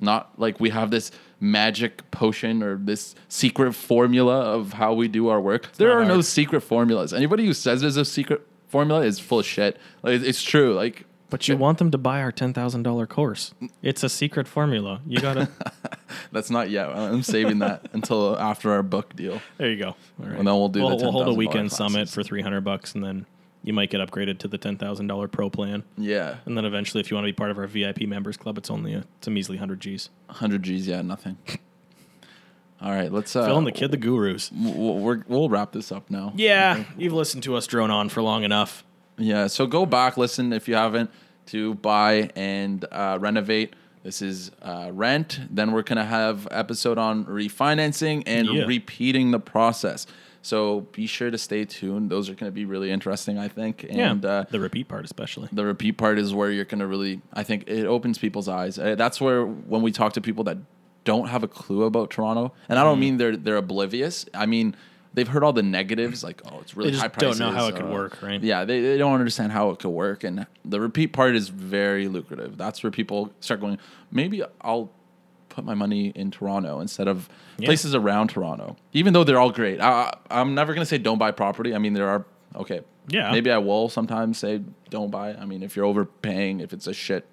not 0.02 0.32
like 0.38 0.60
we 0.60 0.70
have 0.72 0.92
this 0.92 1.12
magic 1.40 2.10
potion 2.12 2.62
or 2.64 2.76
this 2.78 3.16
secret 3.30 3.74
formula 3.74 4.40
of 4.42 4.74
how 4.74 4.94
we 4.94 5.08
do 5.08 5.28
our 5.30 5.40
work. 5.40 5.72
there 5.74 5.90
not 5.90 5.98
are 5.98 6.06
no 6.06 6.22
secret 6.22 6.62
formulas. 6.62 7.14
Anybody 7.14 7.46
who 7.46 7.54
says 7.54 7.82
there's 7.82 7.98
a 7.98 8.06
secret 8.06 8.46
formula 8.68 9.02
is 9.06 9.20
full 9.20 9.40
of 9.40 9.46
shit. 9.46 9.78
Like 10.04 10.22
it's 10.22 10.42
true. 10.44 10.74
Like 10.74 11.06
But 11.30 11.48
you 11.48 11.56
want 11.58 11.78
them 11.78 11.92
to 11.92 11.98
buy 11.98 12.22
our 12.22 12.32
ten 12.32 12.54
thousand 12.54 12.84
dollar 12.84 13.08
course. 13.08 13.54
It's 13.82 14.04
a 14.04 14.10
secret 14.10 14.48
formula. 14.48 15.02
You 15.08 15.20
gotta. 15.22 15.50
that's 16.32 16.50
not 16.50 16.70
yet. 16.70 16.90
I'm 16.90 17.24
saving 17.24 17.60
that 17.60 17.88
until 17.94 18.38
after 18.38 18.72
our 18.72 18.84
book 18.84 19.16
deal. 19.16 19.42
there 19.58 19.70
you 19.72 19.78
go. 19.78 19.88
All 19.90 19.96
right. 20.28 20.38
And 20.38 20.48
then 20.48 20.56
we'll 20.56 20.70
do 20.70 20.80
the 20.82 20.86
We'll, 20.88 20.98
we'll 20.98 21.12
hold 21.12 21.28
a 21.28 21.32
$10,000 21.32 21.38
weekend 21.38 21.72
summit 21.72 22.10
for 22.10 22.24
three 22.24 22.42
hundred 22.42 22.62
bucks, 22.62 22.96
and 22.96 23.04
then 23.04 23.26
you 23.66 23.74
might 23.74 23.90
get 23.90 24.00
upgraded 24.00 24.38
to 24.40 24.48
the 24.48 24.58
ten 24.58 24.78
thousand 24.78 25.08
dollar 25.08 25.28
pro 25.28 25.50
plan. 25.50 25.84
Yeah, 25.98 26.38
And 26.46 26.56
then 26.58 26.64
eventually, 26.64 27.02
if 27.02 27.12
you 27.12 27.16
want 27.16 27.26
to 27.26 27.34
be 27.34 27.36
part 27.36 27.52
of 27.52 27.58
our 27.58 27.68
VIP 27.68 28.02
members 28.04 28.38
club, 28.38 28.58
it's 28.58 28.70
only 28.72 28.94
a 28.94 29.04
it's 29.18 29.28
a 29.28 29.32
measly 29.32 29.58
hundred 29.58 29.82
G's. 29.82 30.10
100 30.28 30.64
G's. 30.64 30.88
Yeah, 30.88 31.02
nothing. 31.02 31.38
All 32.82 32.92
right, 32.92 33.12
let's. 33.12 33.36
Uh, 33.36 33.46
Phil 33.46 33.58
and 33.58 33.66
the 33.68 33.72
kid, 33.72 33.92
the 33.92 33.98
gurus. 33.98 34.52
We'll, 34.54 34.96
we're, 35.00 35.24
we'll 35.28 35.50
wrap 35.50 35.72
this 35.72 35.92
up 35.92 36.10
now. 36.10 36.34
Yeah, 36.36 36.84
you've 36.98 37.14
listened 37.14 37.44
to 37.44 37.56
us 37.56 37.66
drone 37.68 37.90
on 37.90 38.10
for 38.10 38.22
long 38.22 38.44
enough. 38.44 38.84
Yeah, 39.18 39.48
so 39.48 39.66
go 39.66 39.86
back, 39.86 40.18
listen 40.18 40.52
if 40.54 40.68
you 40.68 40.76
haven't. 40.76 41.10
to 41.48 41.76
buy 41.76 42.30
and 42.36 42.86
uh, 42.92 43.18
renovate. 43.22 43.76
This 44.04 44.22
is 44.22 44.52
uh, 44.62 44.90
rent. 44.94 45.40
Then 45.50 45.72
we're 45.72 45.82
gonna 45.84 46.06
have 46.06 46.48
episode 46.52 46.98
on 46.98 47.26
refinancing 47.26 48.24
and 48.28 48.48
Yeah. 48.48 48.66
repeating 48.66 49.32
the 49.32 49.40
process. 49.40 50.06
So 50.46 50.82
be 50.92 51.08
sure 51.08 51.32
to 51.32 51.38
stay 51.40 51.66
tuned. 51.66 52.12
Those 52.12 52.30
are 52.30 52.36
gonna 52.36 52.52
be 52.52 52.66
really 52.66 52.92
interesting, 52.92 53.40
I 53.40 53.48
think. 53.48 53.84
And 53.84 54.24
yeah, 54.24 54.30
uh, 54.30 54.46
the 54.50 54.60
repeat 54.60 54.88
part 54.88 55.04
especially. 55.04 55.50
the 55.52 55.66
repeat 55.66 55.94
part 55.94 56.20
is 56.20 56.36
where 56.36 56.52
you're 56.52 56.66
going 56.66 56.80
to 56.80 56.88
really 56.88 57.22
i 57.34 57.42
think 57.44 57.64
it 57.68 57.86
opens 57.86 58.18
people's 58.20 58.48
eyes 58.48 58.78
Uh, 58.78 58.94
that's 58.96 59.20
where 59.20 59.44
when 59.46 59.82
we 59.82 59.92
talk 59.92 60.14
to 60.14 60.22
people 60.22 60.44
that 60.44 60.58
don't 61.04 61.28
have 61.30 61.44
a 61.44 61.48
clue 61.48 61.84
about 61.84 62.10
toronto 62.12 62.52
and 62.70 62.78
i 62.80 62.84
don't 62.84 63.00
mean 63.00 63.18
they're 63.18 63.36
they're 63.38 63.58
oblivious 63.58 64.26
i 64.34 64.46
mean 64.46 64.76
they've 65.14 65.28
heard 65.28 65.44
all 65.44 65.54
the 65.54 65.64
negatives 65.64 66.24
like 66.24 66.42
oh 66.52 66.60
it's 66.62 66.76
really 66.78 66.92
high 66.94 67.08
prices. 67.08 67.20
They 67.20 67.28
just 67.28 67.40
high 67.42 67.46
don't 67.46 67.54
know 67.54 67.60
how 67.60 67.68
it 67.68 67.76
could 67.76 67.86
uh, 67.92 68.00
work, 68.00 68.22
right? 68.22 68.42
yeah 68.44 68.66
they, 68.66 68.82
they 68.82 68.98
don't 68.98 69.14
understand 69.14 69.52
how 69.52 69.70
it 69.72 69.80
could 69.80 69.90
work 69.90 70.24
and 70.24 70.46
the 70.64 70.80
repeat 70.80 71.08
part 71.14 71.36
is 71.36 71.50
very 71.50 72.08
lucrative 72.08 72.58
that's 72.58 72.84
where 72.84 72.92
people 72.92 73.32
start 73.40 73.62
going 73.62 73.78
maybe 74.12 74.44
i'll 74.62 74.92
put 75.56 75.64
my 75.66 75.74
money 75.74 76.10
in 76.16 76.30
toronto 76.32 76.80
instead 76.82 77.08
of 77.08 77.30
Yeah. 77.58 77.68
places 77.68 77.96
around 77.96 78.28
toronto 78.30 78.76
even 78.94 79.14
though 79.14 79.24
they're 79.24 79.40
all 79.40 79.52
great 79.52 79.80
I, 79.82 80.14
i'm 80.30 80.54
never 80.54 80.74
going 80.74 80.82
to 80.84 80.90
say 80.90 80.98
don't 80.98 81.18
buy 81.18 81.32
property 81.32 81.74
i 81.74 81.78
mean 81.78 81.94
there 81.94 82.10
are 82.10 82.26
okay 82.56 82.82
Yeah. 83.08 83.32
maybe 83.32 83.50
I 83.52 83.58
will 83.60 83.88
sometimes 83.90 84.38
say 84.38 84.62
don't 84.90 85.12
buy. 85.12 85.34
I 85.34 85.46
mean, 85.46 85.62
if 85.64 85.76
you're 85.76 85.86
overpaying, 85.86 86.60
if 86.62 86.72
it's 86.74 86.88
a 86.88 86.94
shit, 86.94 87.26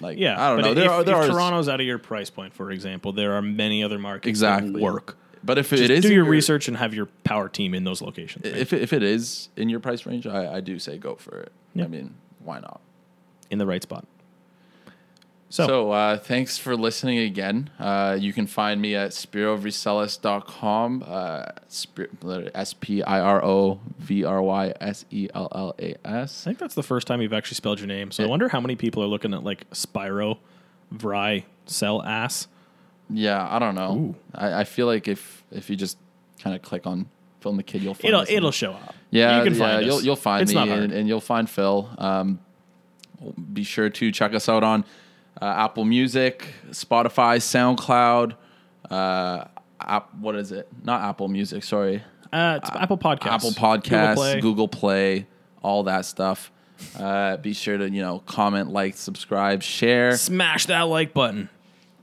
like 0.00 0.18
Yeah, 0.18 0.40
I 0.42 0.48
don't 0.48 0.58
but 0.58 0.64
know. 0.64 0.70
If, 0.70 0.76
There 0.76 0.90
are 0.90 1.04
there 1.04 1.22
if 1.22 1.28
are 1.30 1.32
Toronto's 1.32 1.68
out 1.68 1.78
of 1.80 1.86
your 1.86 1.98
price 1.98 2.30
point, 2.30 2.54
for 2.54 2.70
example, 2.70 3.12
there 3.12 3.32
are 3.34 3.42
many 3.42 3.84
other 3.84 3.98
markets 3.98 4.28
exactly 4.28 4.80
work. 4.80 5.16
But 5.44 5.58
if 5.58 5.70
Just 5.70 5.82
it 5.82 5.90
is 5.90 6.02
do 6.02 6.08
in 6.08 6.14
your 6.14 6.24
research 6.24 6.66
and 6.68 6.76
have 6.78 6.92
your 6.94 7.06
power 7.24 7.48
team 7.48 7.74
in 7.74 7.84
those 7.84 8.00
locations. 8.02 8.44
right? 8.44 8.56
if 8.56 8.72
it, 8.72 8.80
if 8.82 8.92
it 8.92 9.02
is 9.02 9.48
in 9.56 9.68
your 9.68 9.80
price 9.80 10.04
range, 10.06 10.26
I, 10.26 10.56
I 10.56 10.60
do 10.60 10.78
say 10.78 10.96
go 10.98 11.14
for 11.16 11.38
it. 11.40 11.52
Yeah. 11.74 11.84
I 11.84 11.88
mean, 11.88 12.14
why 12.42 12.58
not? 12.60 12.80
in 13.50 13.58
the 13.58 13.66
right 13.66 13.82
spot. 13.82 14.06
So, 15.50 15.66
So, 15.66 15.90
uh, 15.90 16.16
thanks 16.16 16.58
for 16.58 16.76
listening 16.76 17.18
again. 17.18 17.70
Uh, 17.78 18.16
you 18.18 18.32
can 18.32 18.46
find 18.46 18.80
me 18.80 18.94
at 18.94 19.10
spirovrysellas.com. 19.10 21.04
Uh, 21.04 21.44
S 22.54 22.74
P 22.74 23.02
I 23.02 23.18
R 23.20 23.44
O 23.44 23.80
V 23.98 24.24
R 24.24 24.40
Y 24.42 24.72
S 24.80 25.04
E 25.10 25.28
L 25.34 25.48
L 25.52 25.74
A 25.80 25.96
I 26.04 26.18
S. 26.20 26.44
think 26.44 26.58
that's 26.58 26.76
the 26.76 26.84
first 26.84 27.08
time 27.08 27.20
you've 27.20 27.32
actually 27.32 27.56
spelled 27.56 27.80
your 27.80 27.88
name. 27.88 28.12
So 28.12 28.22
I 28.22 28.28
wonder 28.28 28.48
how 28.48 28.60
many 28.60 28.76
people 28.76 29.02
are 29.02 29.08
looking 29.08 29.34
at 29.34 29.42
like 29.42 29.68
Spyro, 29.70 30.38
Vry, 30.94 31.44
Cell 31.66 32.00
Ass. 32.04 32.46
Yeah, 33.08 33.44
I 33.50 33.58
don't 33.58 33.74
know. 33.74 34.14
I, 34.32 34.60
I 34.60 34.64
feel 34.64 34.86
like 34.86 35.08
if 35.08 35.42
if 35.50 35.68
you 35.68 35.74
just 35.74 35.98
kind 36.40 36.54
of 36.54 36.62
click 36.62 36.86
on 36.86 37.08
Film 37.40 37.56
the 37.56 37.64
Kid, 37.64 37.82
you'll 37.82 37.94
find 37.94 38.14
It'll 38.14 38.24
it'll 38.28 38.52
show 38.52 38.72
up. 38.74 38.94
Yeah, 39.10 39.38
you 39.38 39.44
can 39.50 39.54
yeah, 39.54 39.58
find 39.58 39.86
you'll 39.86 40.02
you'll 40.02 40.14
find 40.14 40.42
it's 40.42 40.54
me 40.54 40.70
and, 40.70 40.92
and 40.92 41.08
you'll 41.08 41.20
find 41.20 41.50
Phil. 41.50 41.90
Um, 41.98 42.38
be 43.52 43.64
sure 43.64 43.90
to 43.90 44.12
check 44.12 44.32
us 44.32 44.48
out 44.48 44.62
on 44.62 44.84
uh, 45.40 45.44
Apple 45.44 45.84
Music, 45.84 46.46
Spotify, 46.70 47.36
SoundCloud. 47.38 48.34
Uh, 48.90 49.44
app, 49.80 50.14
what 50.14 50.36
is 50.36 50.52
it? 50.52 50.68
Not 50.82 51.02
Apple 51.02 51.28
Music. 51.28 51.62
Sorry, 51.64 52.02
Uh, 52.32 52.58
it's 52.62 52.70
Apple 52.70 52.98
Podcasts, 52.98 53.26
Apple 53.26 53.50
Google 53.50 53.68
Podcasts, 53.68 54.14
Play. 54.14 54.40
Google 54.40 54.68
Play, 54.68 55.26
all 55.62 55.84
that 55.84 56.04
stuff. 56.04 56.50
Uh, 56.98 57.36
be 57.36 57.52
sure 57.52 57.76
to 57.76 57.90
you 57.90 58.00
know 58.00 58.20
comment, 58.20 58.70
like, 58.70 58.96
subscribe, 58.96 59.62
share 59.62 60.16
Smash 60.16 60.66
that 60.66 60.82
like 60.82 61.12
button. 61.12 61.48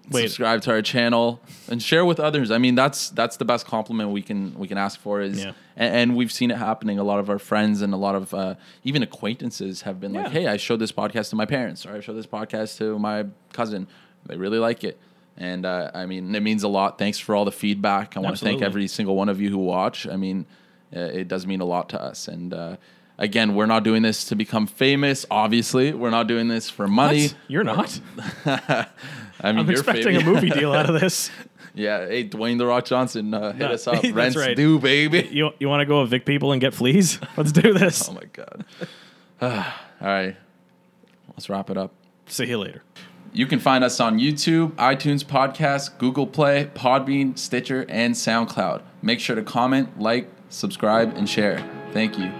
Wait, 0.09 0.23
subscribe 0.23 0.61
to 0.61 0.71
our 0.71 0.81
channel 0.81 1.41
and 1.69 1.81
share 1.81 2.05
with 2.05 2.19
others. 2.19 2.49
I 2.51 2.57
mean, 2.57 2.75
that's 2.75 3.09
that's 3.09 3.37
the 3.37 3.45
best 3.45 3.65
compliment 3.65 4.11
we 4.11 4.21
can 4.21 4.53
we 4.57 4.67
can 4.67 4.77
ask 4.77 4.99
for 4.99 5.21
is, 5.21 5.43
Yeah. 5.43 5.51
and, 5.75 5.95
and 5.95 6.15
we've 6.15 6.31
seen 6.31 6.49
it 6.51 6.57
happening. 6.57 6.97
A 6.99 7.03
lot 7.03 7.19
of 7.19 7.29
our 7.29 7.39
friends 7.39 7.81
and 7.81 7.93
a 7.93 7.97
lot 7.97 8.15
of 8.15 8.33
uh, 8.33 8.55
even 8.83 9.03
acquaintances 9.03 9.81
have 9.81 9.99
been 9.99 10.13
like, 10.13 10.29
"Hey, 10.31 10.47
I 10.47 10.57
showed 10.57 10.79
this 10.79 10.91
podcast 10.91 11.29
to 11.31 11.35
my 11.35 11.45
parents, 11.45 11.85
or 11.85 11.93
I 11.93 11.99
showed 11.99 12.15
this 12.15 12.27
podcast 12.27 12.77
to 12.77 12.97
my 12.99 13.25
cousin. 13.53 13.87
They 14.25 14.37
really 14.37 14.59
like 14.59 14.83
it." 14.83 14.97
And 15.39 15.65
uh, 15.65 15.91
I 15.93 16.05
mean, 16.07 16.33
it 16.33 16.41
means 16.41 16.63
a 16.63 16.67
lot. 16.67 16.97
Thanks 16.97 17.19
for 17.19 17.35
all 17.35 17.45
the 17.45 17.51
feedback. 17.51 18.17
I 18.17 18.21
want 18.21 18.37
to 18.37 18.43
thank 18.43 18.61
every 18.61 18.87
single 18.87 19.15
one 19.15 19.29
of 19.29 19.39
you 19.39 19.49
who 19.49 19.59
watch. 19.59 20.07
I 20.07 20.15
mean, 20.15 20.45
uh, 20.95 20.99
it 20.99 21.27
does 21.27 21.45
mean 21.45 21.61
a 21.61 21.65
lot 21.65 21.89
to 21.89 22.01
us. 22.01 22.27
And 22.27 22.53
uh, 22.53 22.77
again, 23.17 23.55
we're 23.55 23.65
not 23.65 23.83
doing 23.83 24.01
this 24.03 24.25
to 24.25 24.35
become 24.35 24.67
famous. 24.67 25.25
Obviously, 25.31 25.93
we're 25.93 26.09
not 26.09 26.27
doing 26.27 26.47
this 26.47 26.69
for 26.69 26.87
money. 26.87 27.27
what? 27.27 27.35
You're 27.47 27.63
not. 27.63 27.99
I 28.45 29.51
mean, 29.51 29.59
I'm 29.59 29.65
you're 29.67 29.71
expecting 29.79 30.15
a 30.15 30.23
movie 30.23 30.49
deal 30.49 30.73
out 30.73 30.89
of 30.89 30.99
this. 31.01 31.29
Yeah, 31.73 32.07
hey, 32.07 32.27
Dwayne 32.27 32.57
the 32.57 32.65
Rock 32.65 32.85
Johnson, 32.85 33.33
uh, 33.33 33.51
hit 33.51 33.59
No, 33.59 33.71
us 33.73 33.85
up. 33.87 34.03
Rents 34.11 34.35
right. 34.35 34.55
due, 34.55 34.79
baby. 34.79 35.29
You 35.31 35.51
you 35.59 35.69
want 35.69 35.81
to 35.81 35.85
go 35.85 36.01
evict 36.01 36.25
people 36.25 36.51
and 36.51 36.59
get 36.59 36.73
fleas? 36.73 37.19
Let's 37.37 37.51
do 37.51 37.73
this. 37.73 38.09
Oh 38.09 38.13
my 38.13 38.23
god. 38.33 38.65
All 39.41 40.07
right, 40.07 40.35
let's 41.29 41.49
wrap 41.49 41.69
it 41.69 41.77
up. 41.77 41.93
See 42.25 42.45
you 42.45 42.57
later. 42.57 42.81
You 43.33 43.45
can 43.45 43.59
find 43.59 43.83
us 43.83 43.99
on 43.99 44.17
YouTube, 44.17 44.71
iTunes 44.77 45.23
Podcast, 45.23 45.99
Google 45.99 46.25
Play, 46.25 46.71
Podbean, 46.73 47.37
Stitcher, 47.37 47.85
and 47.87 48.15
SoundCloud. 48.15 48.81
Make 49.03 49.19
sure 49.19 49.35
to 49.35 49.43
comment, 49.43 49.99
like, 49.99 50.27
subscribe, 50.49 51.15
and 51.15 51.29
share. 51.29 51.63
Thank 51.93 52.17
you. 52.17 52.31